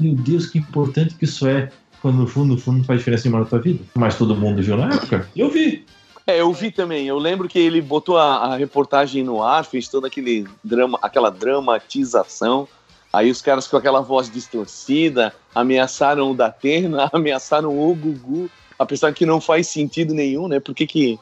Meu 0.00 0.14
Deus, 0.14 0.46
que 0.46 0.58
importante 0.58 1.14
que 1.14 1.24
isso 1.24 1.46
é. 1.46 1.70
Quando 2.00 2.16
no 2.16 2.26
fundo, 2.26 2.54
no 2.54 2.58
fundo, 2.58 2.78
não 2.78 2.84
faz 2.84 2.98
diferença 2.98 3.28
nenhuma 3.28 3.44
na 3.44 3.48
tua 3.48 3.60
vida. 3.60 3.84
Mas 3.94 4.18
todo 4.18 4.34
mundo 4.34 4.60
viu 4.60 4.76
na 4.76 4.92
época. 4.92 5.28
Eu 5.36 5.48
vi. 5.48 5.84
É, 6.26 6.40
eu 6.40 6.52
vi 6.52 6.70
também. 6.70 7.06
Eu 7.06 7.18
lembro 7.18 7.48
que 7.48 7.58
ele 7.58 7.80
botou 7.80 8.16
a, 8.18 8.36
a 8.36 8.56
reportagem 8.56 9.22
no 9.22 9.42
ar, 9.42 9.64
fez 9.64 9.86
toda 9.86 10.08
aquele 10.08 10.46
drama, 10.64 10.98
aquela 11.00 11.30
dramatização. 11.30 12.66
Aí 13.12 13.30
os 13.30 13.42
caras 13.42 13.68
com 13.68 13.76
aquela 13.76 14.00
voz 14.00 14.30
distorcida 14.30 15.32
ameaçaram 15.54 16.30
o 16.30 16.34
Datena, 16.34 17.10
ameaçaram 17.12 17.78
o 17.78 17.94
Gugu, 17.94 18.50
apesar 18.78 19.12
que 19.12 19.26
não 19.26 19.40
faz 19.40 19.68
sentido 19.68 20.14
nenhum, 20.14 20.48
né? 20.48 20.58
Por 20.58 20.74
que, 20.74 20.86
que 20.86 21.18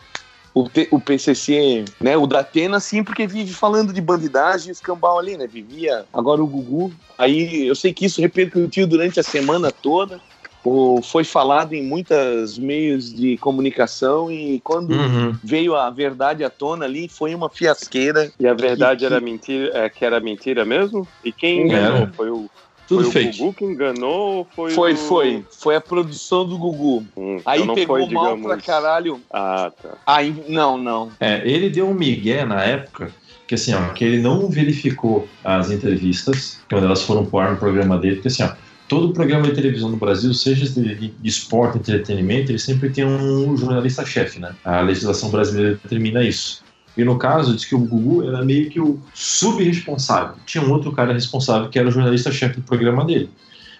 o, 0.54 0.68
T- 0.68 0.88
o 0.90 1.00
PCC, 1.00 1.84
né? 2.02 2.16
O 2.16 2.26
Datena 2.26 2.80
sim, 2.80 3.02
porque 3.04 3.26
vive 3.26 3.52
falando 3.52 3.92
de 3.92 4.00
bandidagem 4.00 4.68
e 4.68 4.72
escambau 4.72 5.18
ali, 5.18 5.36
né? 5.36 5.46
Vivia. 5.46 6.06
Agora 6.12 6.42
o 6.42 6.46
Gugu. 6.46 6.92
Aí 7.18 7.66
eu 7.66 7.74
sei 7.74 7.92
que 7.92 8.06
isso 8.06 8.20
repercutiu 8.20 8.86
durante 8.86 9.20
a 9.20 9.22
semana 9.22 9.70
toda. 9.70 10.20
O- 10.62 11.00
foi 11.02 11.24
falado 11.24 11.72
em 11.72 11.82
muitos 11.82 12.58
meios 12.58 13.14
de 13.14 13.38
comunicação 13.38 14.30
e 14.30 14.60
quando 14.60 14.90
Uhum. 14.92 15.34
veio 15.42 15.74
a 15.74 15.88
verdade 15.88 16.44
à 16.44 16.50
tona 16.50 16.84
ali, 16.84 17.08
foi 17.08 17.34
uma 17.34 17.48
fiasqueira. 17.48 18.30
E 18.38 18.46
a 18.46 18.52
verdade 18.52 19.00
Que- 19.00 19.06
era 19.06 19.20
mentira, 19.20 19.70
é, 19.78 19.88
que 19.88 20.04
era 20.04 20.20
mentira 20.20 20.64
mesmo? 20.66 21.08
E 21.24 21.32
quem 21.32 21.62
enganou? 21.62 22.02
Era. 22.02 22.12
Foi 22.14 22.30
o, 22.30 22.50
Tudo 22.90 23.04
foi 23.04 23.12
fake. 23.24 23.36
o 23.36 23.44
Gugu 23.44 23.54
que 23.54 23.64
enganou 23.64 24.38
ou 24.38 24.44
foi 24.44 24.72
Foi, 24.72 24.92
o... 24.94 24.96
foi. 24.96 25.44
Foi 25.48 25.76
a 25.76 25.80
produção 25.80 26.44
do 26.44 26.58
Gugu. 26.58 27.06
Hum, 27.16 27.40
Aí 27.46 27.60
então 27.60 27.66
não 27.66 27.74
pegou 27.76 27.98
foi, 27.98 28.08
mal 28.12 28.34
digamos... 28.34 28.46
pra 28.46 28.56
caralho. 28.56 29.20
Ah, 29.32 29.70
tá. 29.80 29.90
Aí, 30.04 30.34
não, 30.48 30.76
não. 30.76 31.12
É, 31.20 31.40
ele 31.48 31.70
deu 31.70 31.88
um 31.88 31.94
migué 31.94 32.44
na 32.44 32.64
época, 32.64 33.12
que 33.46 33.54
assim, 33.54 33.72
ó, 33.74 33.92
que 33.92 34.04
ele 34.04 34.18
não 34.20 34.48
verificou 34.48 35.28
as 35.44 35.70
entrevistas, 35.70 36.58
quando 36.68 36.84
elas 36.84 37.02
foram 37.02 37.24
pro 37.24 37.38
ar 37.38 37.52
no 37.52 37.58
programa 37.58 37.96
dele, 37.96 38.16
porque 38.16 38.26
assim, 38.28 38.42
ó, 38.42 38.50
todo 38.88 39.12
programa 39.12 39.46
de 39.46 39.54
televisão 39.54 39.88
no 39.88 39.96
Brasil, 39.96 40.34
seja 40.34 40.68
de, 40.68 41.10
de 41.10 41.28
esporte, 41.28 41.78
entretenimento, 41.78 42.50
ele 42.50 42.58
sempre 42.58 42.90
tem 42.90 43.04
um 43.04 43.56
jornalista-chefe, 43.56 44.40
né? 44.40 44.52
A 44.64 44.80
legislação 44.80 45.30
brasileira 45.30 45.78
determina 45.80 46.24
isso. 46.24 46.64
E 47.00 47.04
no 47.04 47.18
caso, 47.18 47.54
diz 47.54 47.64
que 47.64 47.74
o 47.74 47.78
Gugu 47.78 48.28
era 48.28 48.44
meio 48.44 48.68
que 48.70 48.78
o 48.80 49.00
subresponsável. 49.14 50.34
Tinha 50.46 50.62
um 50.62 50.70
outro 50.70 50.92
cara 50.92 51.12
responsável 51.12 51.68
que 51.68 51.78
era 51.78 51.88
o 51.88 51.90
jornalista-chefe 51.90 52.56
do 52.56 52.62
programa 52.62 53.04
dele. 53.04 53.30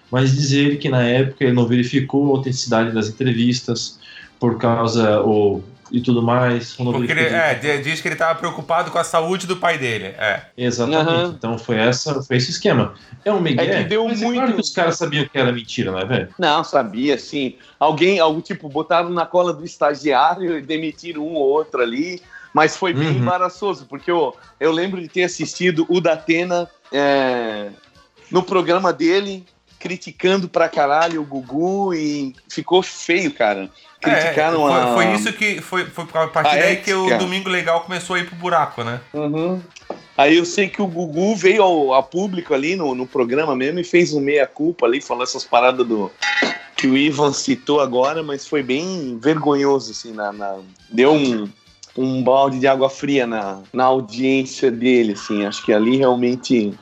Mas 0.09 0.35
diz 0.35 0.51
ele 0.51 0.77
que 0.77 0.89
na 0.89 1.03
época 1.03 1.43
ele 1.43 1.53
não 1.53 1.65
verificou 1.65 2.27
a 2.33 2.37
autenticidade 2.37 2.91
das 2.91 3.07
entrevistas 3.07 3.99
por 4.39 4.57
causa 4.57 5.19
ou 5.21 5.63
e 5.93 5.99
tudo 5.99 6.21
mais. 6.21 6.73
Porque 6.73 7.11
ele, 7.11 7.19
é, 7.19 7.53
di- 7.53 7.83
diz 7.83 7.99
que 7.99 8.07
ele 8.07 8.15
tava 8.15 8.33
preocupado 8.39 8.91
com 8.91 8.97
a 8.97 9.03
saúde 9.03 9.45
do 9.45 9.57
pai 9.57 9.77
dele. 9.77 10.05
É. 10.05 10.43
Exatamente. 10.57 11.09
Aham. 11.09 11.35
Então 11.37 11.57
foi 11.57 11.75
essa, 11.75 12.21
foi 12.23 12.37
esse 12.37 12.49
esquema. 12.51 12.93
É 13.25 13.31
um 13.31 13.41
migué. 13.41 13.65
É 13.65 13.83
que 13.83 13.89
deu 13.89 14.07
mas 14.07 14.21
muito- 14.21 14.35
É 14.39 14.41
claro 14.41 14.53
que 14.55 14.61
os 14.61 14.69
caras 14.69 14.97
sabiam 14.97 15.25
que 15.25 15.37
era 15.37 15.51
mentira, 15.51 15.91
não 15.91 15.99
é, 15.99 16.05
velho? 16.05 16.29
Não, 16.39 16.63
sabia, 16.63 17.17
sim. 17.17 17.55
Alguém, 17.77 18.19
algo 18.21 18.41
tipo, 18.41 18.69
botaram 18.69 19.09
na 19.09 19.25
cola 19.25 19.51
do 19.53 19.65
estagiário 19.65 20.57
e 20.57 20.61
demitiram 20.61 21.27
um 21.27 21.33
ou 21.33 21.43
outro 21.49 21.81
ali. 21.81 22.21
Mas 22.53 22.75
foi 22.75 22.93
bem 22.93 23.07
Uhum. 23.09 23.17
embaraçoso, 23.19 23.85
porque 23.89 24.11
eu, 24.11 24.35
eu 24.59 24.71
lembro 24.71 25.01
de 25.01 25.07
ter 25.07 25.23
assistido 25.23 25.85
o 25.89 26.01
Datena 26.01 26.69
é, 26.91 27.69
no 28.29 28.43
programa 28.43 28.91
dele, 28.91 29.45
criticando 29.79 30.47
pra 30.49 30.67
caralho 30.69 31.21
o 31.21 31.25
Gugu 31.25 31.93
e 31.93 32.35
ficou 32.49 32.83
feio, 32.83 33.33
cara. 33.33 33.69
Criticaram 34.01 34.67
É, 34.67 34.71
foi, 34.71 34.81
a. 34.81 34.93
foi 34.93 35.13
isso 35.15 35.33
que. 35.33 35.61
Foi, 35.61 35.85
foi 35.85 36.03
a 36.13 36.27
partir 36.27 36.55
a 36.55 36.59
daí 36.59 36.77
que 36.77 36.93
o 36.93 37.03
ética. 37.05 37.17
Domingo 37.19 37.49
Legal 37.49 37.81
começou 37.81 38.15
a 38.15 38.19
ir 38.19 38.25
pro 38.27 38.35
buraco, 38.35 38.83
né? 38.83 38.99
Uhum. 39.13 39.61
Aí 40.17 40.37
eu 40.37 40.45
sei 40.45 40.67
que 40.67 40.81
o 40.81 40.87
Gugu 40.87 41.35
veio 41.35 41.63
ao, 41.63 41.93
a 41.93 42.03
público 42.03 42.53
ali 42.53 42.75
no, 42.75 42.93
no 42.93 43.07
programa 43.07 43.55
mesmo 43.55 43.79
e 43.79 43.83
fez 43.83 44.13
um 44.13 44.19
meia-culpa 44.19 44.85
ali, 44.85 44.99
falou 45.01 45.23
essas 45.23 45.43
paradas 45.45 45.87
do. 45.87 46.11
que 46.75 46.85
o 46.87 46.97
Ivan 46.97 47.31
citou 47.31 47.79
agora, 47.79 48.21
mas 48.21 48.45
foi 48.47 48.61
bem 48.61 49.17
vergonhoso, 49.21 49.91
assim, 49.91 50.11
na, 50.13 50.31
na- 50.33 50.57
deu 50.89 51.13
um, 51.13 51.47
um 51.95 52.23
balde 52.23 52.59
de 52.59 52.67
água 52.67 52.89
fria 52.89 53.27
na, 53.27 53.63
na 53.73 53.85
audiência 53.85 54.71
dele, 54.71 55.13
assim. 55.13 55.45
Acho 55.45 55.63
que 55.63 55.73
ali 55.73 55.97
realmente 55.97 56.77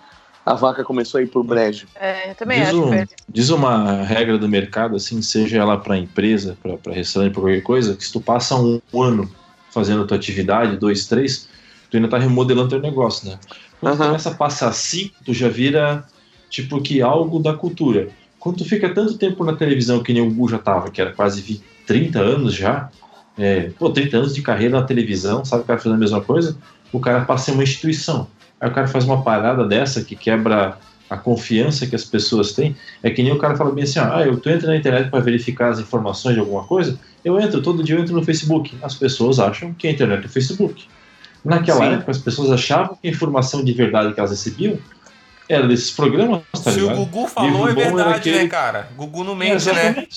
a 0.46 0.54
vaca 0.56 0.84
começou 0.84 1.20
a 1.20 1.24
ir 1.24 1.28
por 1.28 1.44
brejo. 1.44 1.88
É, 1.96 2.32
eu 2.32 2.36
também 2.36 2.60
Diz, 2.60 2.70
acho. 2.70 2.80
um- 2.82 3.08
diz 3.28 3.50
uma 3.50 4.04
regra 4.04 4.38
do 4.38 4.48
mercado, 4.50 4.96
assim, 4.96 5.22
seja 5.22 5.58
ela 5.58 5.78
para 5.82 5.98
empresa, 5.98 6.58
para 6.62 6.94
restaurante, 6.94 7.34
para 7.34 7.42
qualquer 7.42 7.62
coisa, 7.62 7.96
que 7.96 8.04
se 8.04 8.12
tu 8.12 8.22
passa 8.22 8.56
um 8.56 8.80
ano 9.02 9.36
fazendo 9.72 10.08
tua 10.08 10.18
atividade, 10.18 10.78
dois, 10.78 11.06
três, 11.08 11.48
tu 11.90 11.98
ainda 11.98 12.10
tá 12.10 12.18
remodelando 12.18 12.70
teu 12.70 12.82
negócio, 12.82 13.30
né? 13.30 13.40
Quando 13.78 13.94
tu 13.94 13.98
Aham. 13.98 14.08
começa 14.08 14.30
a 14.32 14.36
passar 14.36 14.72
cinco, 14.74 15.16
tu 15.24 15.34
já 15.34 15.48
vira 15.50 16.06
tipo 16.50 16.82
que 16.82 17.02
algo 17.02 17.40
da 17.40 17.54
cultura. 17.56 18.12
Quando 18.40 18.58
tu 18.60 18.66
fica 18.66 18.94
tanto 18.94 19.18
tempo 19.18 19.44
na 19.44 19.56
televisão 19.56 20.02
que 20.02 20.14
nem 20.14 20.22
o 20.22 20.34
Gu 20.34 20.50
já 20.50 20.58
tava, 20.60 20.90
que 20.92 21.02
era 21.02 21.14
quase 21.14 21.42
20, 21.42 21.68
30 21.86 22.20
anos 22.20 22.54
já, 22.56 22.92
é, 23.40 23.72
pô, 23.80 23.90
30 23.90 24.18
anos 24.18 24.36
de 24.36 24.42
carreira 24.42 24.80
na 24.80 24.86
televisão, 24.86 25.44
sabe 25.46 25.64
o 25.64 25.66
cara 25.66 25.80
fazendo 25.80 25.96
a 25.96 26.00
mesma 26.00 26.22
coisa? 26.22 26.58
O 26.92 27.00
cara 27.00 27.22
passa 27.22 27.52
em 27.52 27.54
uma 27.56 27.64
instituição. 27.64 28.28
Aí 28.60 28.70
o 28.70 28.74
cara 28.74 28.88
faz 28.88 29.06
uma 29.06 29.22
parada 29.24 29.66
dessa 29.66 30.04
que 30.04 30.16
quebra 30.16 30.78
a 31.10 31.18
confiança 31.18 31.88
que 31.88 31.96
as 31.96 32.04
pessoas 32.04 32.52
têm. 32.52 32.76
É 33.02 33.10
que 33.10 33.24
nem 33.24 33.32
o 33.32 33.38
cara 33.38 33.56
fala 33.56 33.72
bem 33.72 33.84
assim: 33.86 34.00
ah, 34.00 34.22
eu 34.26 34.38
tu 34.40 34.50
entra 34.50 34.68
na 34.68 34.76
internet 34.76 35.10
para 35.10 35.20
verificar 35.22 35.70
as 35.70 35.80
informações 35.80 36.34
de 36.36 36.40
alguma 36.42 36.64
coisa. 36.66 37.00
Eu 37.24 37.40
entro, 37.40 37.62
todo 37.62 37.84
dia 37.84 37.96
eu 37.96 38.02
entro 38.02 38.14
no 38.16 38.24
Facebook. 38.24 38.78
As 38.82 38.96
pessoas 38.96 39.40
acham 39.40 39.74
que 39.74 39.88
a 39.88 39.92
internet 39.92 40.24
é 40.24 40.26
o 40.26 40.30
Facebook. 40.30 40.86
Naquela 41.44 41.86
Sim. 41.86 41.94
época, 41.94 42.12
as 42.12 42.18
pessoas 42.18 42.52
achavam 42.52 42.98
que 43.02 43.08
a 43.08 43.12
informação 43.12 43.64
de 43.64 43.72
verdade 43.72 44.14
que 44.14 44.20
elas 44.20 44.32
recebiam 44.32 44.78
era 45.48 45.68
desses 45.68 45.90
programas, 45.90 46.42
tá 46.64 46.72
Se 46.72 46.80
o 46.80 46.82
ligado? 46.84 46.98
Gugu 46.98 47.28
falou, 47.28 47.68
é 47.70 47.74
verdade, 47.74 48.16
aquele- 48.18 48.38
né, 48.44 48.48
cara? 48.48 48.88
Gugu 48.96 49.24
não 49.24 49.34
É, 49.34 49.36
mente, 49.36 49.50
né? 49.52 49.56
exatamente. 49.56 50.10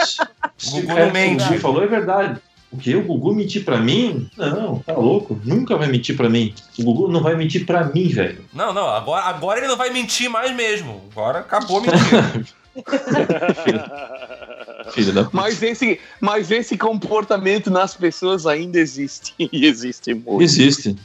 Gugu 0.71 0.91
É, 0.93 1.07
não 1.07 1.13
mente. 1.13 1.43
O 1.45 1.47
Gugu 1.49 1.59
falou 1.61 1.83
é 1.83 1.87
verdade. 1.87 2.41
O 2.73 2.79
que? 2.79 2.97
O 2.97 3.03
Gugu 3.03 3.35
mentir 3.35 3.65
pra 3.65 3.79
mim? 3.79 4.31
Não, 4.37 4.79
tá 4.79 4.95
louco. 4.95 5.39
Nunca 5.45 5.77
vai 5.77 5.89
mentir 5.89 6.17
pra 6.17 6.31
mim. 6.31 6.55
O 6.79 6.85
Gugu 6.85 7.09
não 7.09 7.23
vai 7.23 7.37
mentir 7.37 7.67
pra 7.67 7.85
mim, 7.85 8.09
velho. 8.09 8.43
Não, 8.53 8.73
não, 8.73 8.89
agora, 8.89 9.27
agora 9.27 9.59
ele 9.59 9.69
não 9.69 9.77
vai 9.77 9.91
mentir 9.91 10.31
mais 10.31 10.57
mesmo. 10.57 11.03
Agora 11.13 11.41
acabou 11.41 11.79
a 11.79 11.83
mentira. 11.83 12.45
Filho 14.93 15.13
da 15.13 15.29
Mas 15.33 15.63
esse, 15.63 16.01
mas 16.21 16.51
esse 16.51 16.79
comportamento 16.79 17.71
nas 17.71 17.95
pessoas 17.95 18.47
ainda 18.47 18.79
existe. 18.79 19.35
E 19.53 19.67
existe 19.67 20.15
muito. 20.15 20.43
Existe. 20.43 20.97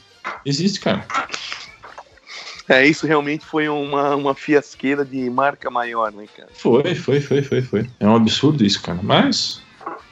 Existe, 0.45 0.79
cara. 0.79 1.05
É, 2.69 2.85
isso 2.85 3.07
realmente 3.07 3.45
foi 3.45 3.69
uma, 3.69 4.13
uma 4.15 4.35
fiasqueira 4.35 5.05
de 5.05 5.29
marca 5.29 5.69
maior, 5.69 6.11
né, 6.11 6.25
cara? 6.35 6.49
Foi, 6.53 6.95
foi, 6.95 7.21
foi, 7.21 7.41
foi, 7.41 7.61
foi. 7.61 7.89
É 7.99 8.07
um 8.07 8.15
absurdo 8.15 8.65
isso, 8.65 8.81
cara. 8.81 8.99
Mas. 9.01 9.61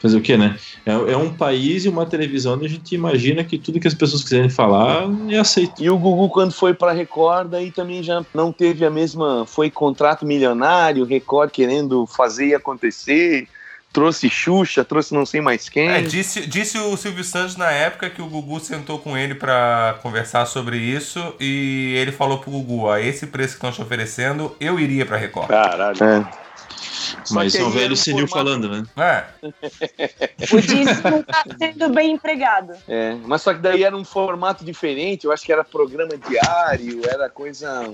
Fazer 0.05 0.17
o 0.17 0.21
quê, 0.21 0.37
né? 0.37 0.55
É, 0.85 0.91
é 0.91 1.17
um 1.17 1.33
país 1.33 1.83
e 1.83 1.89
uma 1.89 2.05
televisão 2.05 2.53
onde 2.53 2.67
a 2.67 2.69
gente 2.69 2.93
imagina 2.93 3.43
que 3.43 3.57
tudo 3.57 3.79
que 3.79 3.87
as 3.87 3.93
pessoas 3.95 4.21
quiserem 4.21 4.51
falar 4.51 5.09
é 5.29 5.39
aceito. 5.39 5.83
E 5.83 5.89
o 5.89 5.97
Gugu, 5.97 6.29
quando 6.29 6.53
foi 6.53 6.75
pra 6.75 6.91
Record, 6.91 7.51
aí 7.55 7.71
também 7.71 8.03
já 8.03 8.23
não 8.31 8.51
teve 8.51 8.85
a 8.85 8.91
mesma. 8.91 9.47
Foi 9.47 9.71
contrato 9.71 10.23
milionário, 10.23 11.03
Record 11.03 11.49
querendo 11.49 12.05
fazer 12.05 12.49
e 12.49 12.53
acontecer. 12.53 13.47
Trouxe 13.91 14.29
Xuxa, 14.29 14.85
trouxe 14.85 15.11
não 15.11 15.25
sei 15.25 15.41
mais 15.41 15.69
quem. 15.69 15.89
É, 15.89 16.01
disse, 16.03 16.45
disse 16.45 16.77
o 16.77 16.95
Silvio 16.95 17.23
Santos 17.23 17.57
na 17.57 17.71
época 17.71 18.07
que 18.07 18.21
o 18.21 18.27
Gugu 18.27 18.59
sentou 18.59 18.99
com 18.99 19.17
ele 19.17 19.33
pra 19.33 19.97
conversar 20.03 20.45
sobre 20.45 20.77
isso 20.77 21.33
e 21.39 21.95
ele 21.97 22.11
falou 22.11 22.37
pro 22.37 22.51
Gugu, 22.51 22.91
a 22.91 23.01
esse 23.01 23.25
preço 23.25 23.53
que 23.53 23.65
estão 23.65 23.71
te 23.71 23.81
oferecendo, 23.81 24.55
eu 24.59 24.79
iria 24.79 25.03
pra 25.03 25.17
Record. 25.17 25.47
Caralho. 25.47 26.03
É. 26.03 26.44
Mas 27.31 27.53
são 27.53 27.61
aí 27.67 27.67
era 27.71 27.79
velho 27.79 27.93
um 27.93 27.95
senil 27.95 28.27
formato- 28.27 28.49
falando, 28.61 28.69
né? 28.69 28.83
É, 28.97 29.25
O 30.51 30.61
disco 30.61 31.09
não 31.09 31.23
tá 31.23 31.43
sendo 31.57 31.89
bem 31.89 32.11
empregado. 32.13 32.73
É, 32.87 33.15
mas 33.25 33.41
só 33.41 33.53
que 33.53 33.59
daí 33.59 33.83
era 33.83 33.95
um 33.95 34.03
formato 34.05 34.63
diferente, 34.65 35.25
eu 35.25 35.31
acho 35.31 35.43
que 35.45 35.51
era 35.51 35.63
programa 35.63 36.11
diário, 36.17 37.01
era 37.09 37.29
coisa. 37.29 37.91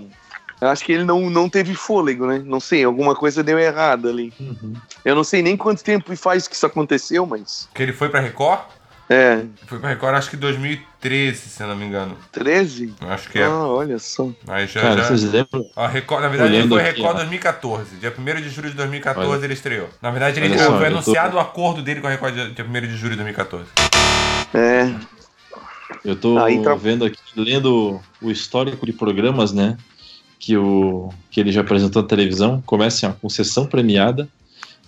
Eu 0.60 0.68
acho 0.68 0.84
que 0.86 0.92
ele 0.92 1.04
não, 1.04 1.30
não 1.30 1.50
teve 1.50 1.74
fôlego, 1.74 2.28
né? 2.28 2.42
Não 2.46 2.60
sei, 2.60 2.84
alguma 2.84 3.16
coisa 3.16 3.44
deu 3.44 3.58
errado 3.58 4.08
ali. 4.08 4.32
Uhum. 4.40 4.74
Eu 5.04 5.16
não 5.16 5.24
sei 5.24 5.42
nem 5.42 5.58
quanto 5.58 5.84
tempo 5.84 6.16
faz 6.16 6.48
que 6.48 6.56
isso 6.56 6.66
aconteceu, 6.68 7.26
mas. 7.26 7.68
que 7.74 7.82
ele 7.82 7.94
foi 7.94 8.10
pra 8.10 8.20
Record? 8.20 8.62
É, 9.14 9.44
Foi 9.68 9.78
pra 9.78 9.90
Record 9.90 10.16
acho 10.16 10.30
que 10.30 10.38
em 10.38 10.40
2013, 10.40 11.38
se 11.50 11.62
eu 11.62 11.68
não 11.68 11.76
me 11.76 11.84
engano. 11.84 12.16
13? 12.32 12.94
Eu 13.02 13.10
Acho 13.10 13.30
que 13.30 13.40
é. 13.40 13.44
Ah, 13.44 13.68
olha 13.68 14.00
só. 14.00 14.30
Aí 14.48 14.68
já, 14.68 14.80
Cara, 14.80 15.02
já- 15.02 15.08
vocês 15.10 15.24
lembram? 15.24 15.66
A 15.76 15.86
Record, 15.86 16.22
na 16.22 16.30
verdade, 16.30 16.52
ele 16.52 16.60
Olhando 16.60 16.76
foi 16.76 16.82
aqui, 16.88 17.02
Record 17.02 17.16
ó. 17.16 17.20
2014. 17.20 17.96
Dia 17.98 18.14
1 18.18 18.42
de 18.42 18.50
julho 18.50 18.70
de 18.70 18.76
2014 18.78 19.30
Olha. 19.30 19.44
ele 19.46 19.54
estreou. 19.54 19.90
Na 20.02 20.12
verdade, 20.12 20.40
ele 20.40 20.48
Olha 20.54 20.58
foi 20.64 20.66
eu 20.76 20.80
tô- 20.80 20.86
anunciado 20.86 21.36
o 21.36 21.40
acordo 21.42 21.82
dele 21.82 22.00
com 22.00 22.08
a 22.08 22.12
Record 22.12 22.34
dia, 22.36 22.50
dia 22.52 22.64
1 22.66 22.88
de 22.88 22.96
julho 22.96 23.12
de 23.12 23.16
2014. 23.18 23.66
É. 24.54 24.94
Eu 26.06 26.16
tô 26.16 26.38
Aí 26.38 26.62
tá- 26.64 26.74
vendo 26.76 27.04
aqui, 27.04 27.18
lendo 27.36 28.00
o 28.22 28.32
histórico 28.32 28.86
de 28.86 28.94
programas, 28.94 29.52
né? 29.52 29.78
Que, 30.40 30.56
o, 30.56 31.10
que 31.30 31.40
ele 31.42 31.52
já 31.52 31.60
apresentou 31.62 32.02
na 32.02 32.08
televisão. 32.08 32.64
Começa 32.66 32.96
assim, 33.08 33.14
ó, 33.14 33.20
com 33.22 33.28
sessão 33.30 33.66
premiada. 33.66 34.30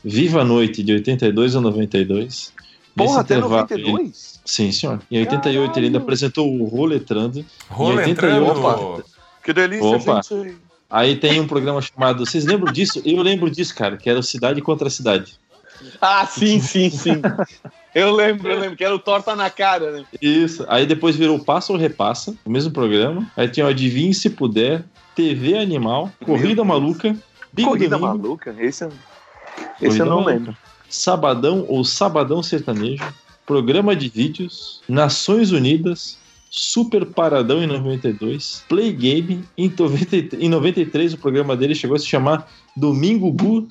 Viva 0.03 0.41
a 0.41 0.45
Noite, 0.45 0.81
de 0.81 0.93
82 0.93 1.55
a 1.57 1.61
92. 1.61 2.53
Porra, 2.95 3.21
até 3.21 3.35
intervalo, 3.37 3.67
ele- 3.71 3.83
92? 3.83 4.41
Sim, 4.45 4.71
senhor. 4.71 4.99
Em 5.09 5.19
88 5.19 5.79
ele 5.79 5.85
ainda 5.87 5.97
apresentou 5.99 6.47
o 6.53 6.65
Roletrando. 6.65 7.43
Rolo 7.69 7.93
Em 7.93 7.97
88, 8.09 8.11
entrando. 8.45 8.65
opa. 8.65 9.03
Que 9.43 9.53
delícia, 9.53 9.85
Opa. 9.85 10.21
gente. 10.23 10.57
Aí 10.89 11.15
tem 11.15 11.39
um 11.39 11.47
programa 11.47 11.81
chamado. 11.81 12.25
Vocês 12.25 12.45
lembram 12.45 12.71
disso? 12.71 13.01
Eu 13.03 13.21
lembro 13.23 13.49
disso, 13.49 13.73
cara, 13.75 13.97
que 13.97 14.09
era 14.09 14.19
o 14.19 14.23
Cidade 14.23 14.61
contra 14.61 14.89
Cidade. 14.89 15.39
Ah, 15.99 16.25
sim, 16.25 16.59
sim, 16.61 16.89
sim. 16.89 17.19
Eu 17.95 18.11
lembro, 18.15 18.49
eu 18.49 18.59
lembro, 18.59 18.77
que 18.77 18.83
era 18.83 18.95
o 18.95 18.99
torta 18.99 19.35
na 19.35 19.49
cara, 19.49 19.91
né? 19.91 20.05
Isso. 20.21 20.65
Aí 20.69 20.85
depois 20.85 21.15
virou 21.15 21.37
Passa 21.39 21.73
ou 21.73 21.79
Repassa, 21.79 22.35
o 22.45 22.49
mesmo 22.49 22.71
programa. 22.71 23.29
Aí 23.35 23.47
tinha 23.47 23.65
o 23.65 23.69
Adivinhe 23.69 24.13
Se 24.13 24.29
Puder, 24.29 24.83
TV 25.15 25.57
Animal, 25.57 26.11
Corrida 26.25 26.63
Maluca, 26.63 27.15
Bingo 27.51 27.69
Corrida 27.69 27.97
Domingo, 27.97 28.17
maluca? 28.23 28.55
Esse, 28.59 28.83
eu- 28.85 28.89
esse 28.89 28.97
Corrida 29.79 30.03
eu 30.03 30.05
não 30.05 30.15
Maluca, 30.21 30.31
lembro. 30.31 30.57
Sabadão 30.97 31.65
ou 31.67 31.83
Sabadão 31.83 32.43
Sertanejo, 32.43 33.03
Programa 33.47 33.95
de 33.95 34.07
Vídeos, 34.09 34.81
Nações 34.87 35.51
Unidas, 35.51 36.17
Super 36.51 37.03
Paradão 37.05 37.63
em 37.63 37.65
92, 37.67 38.63
Play 38.69 38.91
Game, 38.93 39.43
em 39.57 39.69
93, 39.75 40.41
em 40.41 40.47
93 40.49 41.13
o 41.13 41.17
programa 41.17 41.57
dele 41.57 41.73
chegou 41.73 41.95
a 41.95 41.99
se 41.99 42.05
chamar 42.05 42.47
Domingo 42.77 43.31
Gu, 43.31 43.67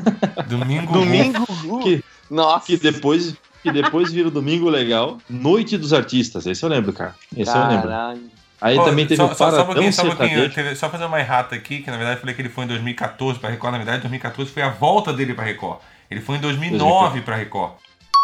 Domingo. 0.48 0.92
Domingo, 0.92 1.44
Que- 1.82 2.02
Nossa. 2.30 2.66
que 2.66 2.76
depois, 2.78 3.34
que 3.62 3.70
depois 3.70 4.10
vira 4.10 4.28
o 4.28 4.30
Domingo 4.30 4.70
Legal, 4.70 5.18
Noite 5.28 5.76
dos 5.76 5.92
Artistas, 5.92 6.46
esse 6.46 6.64
eu 6.64 6.70
lembro, 6.70 6.92
cara. 6.94 7.14
Esse 7.36 7.54
eu 7.54 7.68
lembro. 7.68 7.88
Caralho. 7.88 8.22
Aí 8.62 8.76
Pô, 8.76 8.84
também 8.84 9.04
teve 9.06 9.16
só, 9.16 9.26
o 9.26 9.28
só, 9.34 9.34
só 9.34 9.44
um 9.44 9.48
Paradão 9.50 9.66
pouquinho, 9.66 9.92
só, 9.92 10.02
um 10.04 10.48
teve- 10.48 10.74
só 10.76 10.88
fazer 10.88 11.04
uma 11.04 11.18
errata 11.20 11.54
aqui, 11.54 11.82
que 11.82 11.90
na 11.90 11.96
verdade 11.96 12.16
eu 12.16 12.20
falei 12.20 12.34
que 12.34 12.40
ele 12.42 12.48
foi 12.48 12.64
em 12.64 12.68
2014 12.68 13.38
pra 13.40 13.50
Record, 13.50 13.72
na 13.72 13.78
verdade 13.78 14.00
2014 14.02 14.50
foi 14.50 14.62
a 14.62 14.70
volta 14.70 15.12
dele 15.12 15.34
pra 15.34 15.44
Record. 15.44 15.78
Ele 16.12 16.20
foi 16.20 16.36
em 16.36 16.40
2009 16.40 17.20
pra 17.22 17.36
Record. 17.36 17.72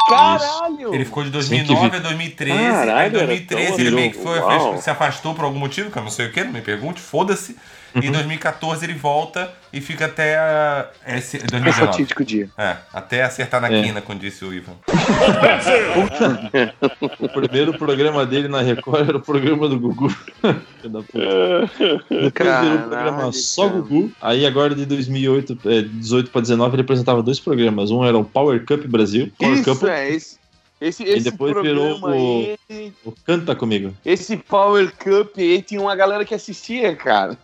Caralho! 0.08 0.94
Ele 0.94 1.04
ficou 1.04 1.22
de 1.22 1.28
Sim, 1.28 1.32
2009 1.64 1.90
que 1.90 1.96
a 1.96 1.98
2013. 1.98 2.58
Caralho, 2.58 2.90
aí 2.92 3.02
em 3.02 3.06
era 3.08 3.26
2013 3.26 3.68
tão- 3.68 3.78
ele 3.80 3.90
meio 3.90 4.10
que 4.10 4.18
foi, 4.18 4.40
fez- 4.40 4.84
se 4.84 4.88
afastou 4.90 5.34
por 5.34 5.44
algum 5.44 5.58
motivo, 5.58 5.90
que 5.90 5.98
eu 5.98 6.02
não 6.02 6.10
sei 6.10 6.26
o 6.26 6.32
que, 6.32 6.42
não 6.44 6.52
me 6.52 6.62
pergunte, 6.62 7.00
foda-se. 7.00 7.56
E 7.94 8.06
em 8.06 8.12
2014 8.12 8.84
ele 8.84 8.94
volta 8.94 9.50
e 9.72 9.80
fica 9.80 10.06
até 10.06 10.36
a, 10.36 10.88
esse, 11.06 11.36
É 11.38 11.40
2019. 11.40 11.72
fatídico 11.86 12.24
dia. 12.24 12.48
É, 12.56 12.76
até 12.92 13.22
acertar 13.22 13.60
na 13.60 13.68
É. 13.72 13.82
quina, 13.82 14.00
como 14.00 14.18
disse 14.18 14.44
o 14.44 14.52
Ivan. 14.52 14.74
O 17.20 17.28
primeiro 17.28 17.76
programa 17.76 18.24
dele 18.26 18.48
na 18.48 18.60
Record 18.60 19.08
era 19.08 19.16
o 19.16 19.20
programa 19.20 19.68
do 19.68 19.78
Gugu. 19.78 20.08
Filho 20.10 20.90
da 20.90 21.02
puta. 21.02 21.70
Depois 22.10 22.60
virou 22.60 22.76
o 22.76 22.88
programa 22.88 23.32
só 23.32 23.68
cara. 23.68 23.80
Gugu. 23.80 24.12
Aí 24.20 24.46
agora 24.46 24.74
de 24.74 24.84
2008, 24.86 25.58
é, 25.66 25.82
18 25.82 26.30
para 26.30 26.40
19 26.42 26.74
ele 26.74 26.82
apresentava 26.82 27.22
dois 27.22 27.40
programas. 27.40 27.90
Um 27.90 28.04
era 28.04 28.16
o 28.18 28.24
Power 28.24 28.64
Cup 28.64 28.84
Brasil, 28.86 29.30
Power 29.38 29.64
Cup, 29.64 29.74
Isso, 29.76 29.88
é, 29.88 30.10
esse, 30.10 30.36
esse, 30.80 31.02
esse 31.04 31.30
depois 31.30 31.54
virou 31.60 31.98
o- 32.00 32.06
aí, 32.06 32.92
o 33.04 33.12
Canta 33.24 33.54
Comigo. 33.54 33.94
esse 34.04 34.36
Power 34.36 34.90
Cup 34.92 35.36
aí 35.38 35.62
tinha 35.62 35.80
uma 35.80 35.94
galera 35.96 36.24
que 36.24 36.34
assistia, 36.34 36.94
cara. 36.94 37.36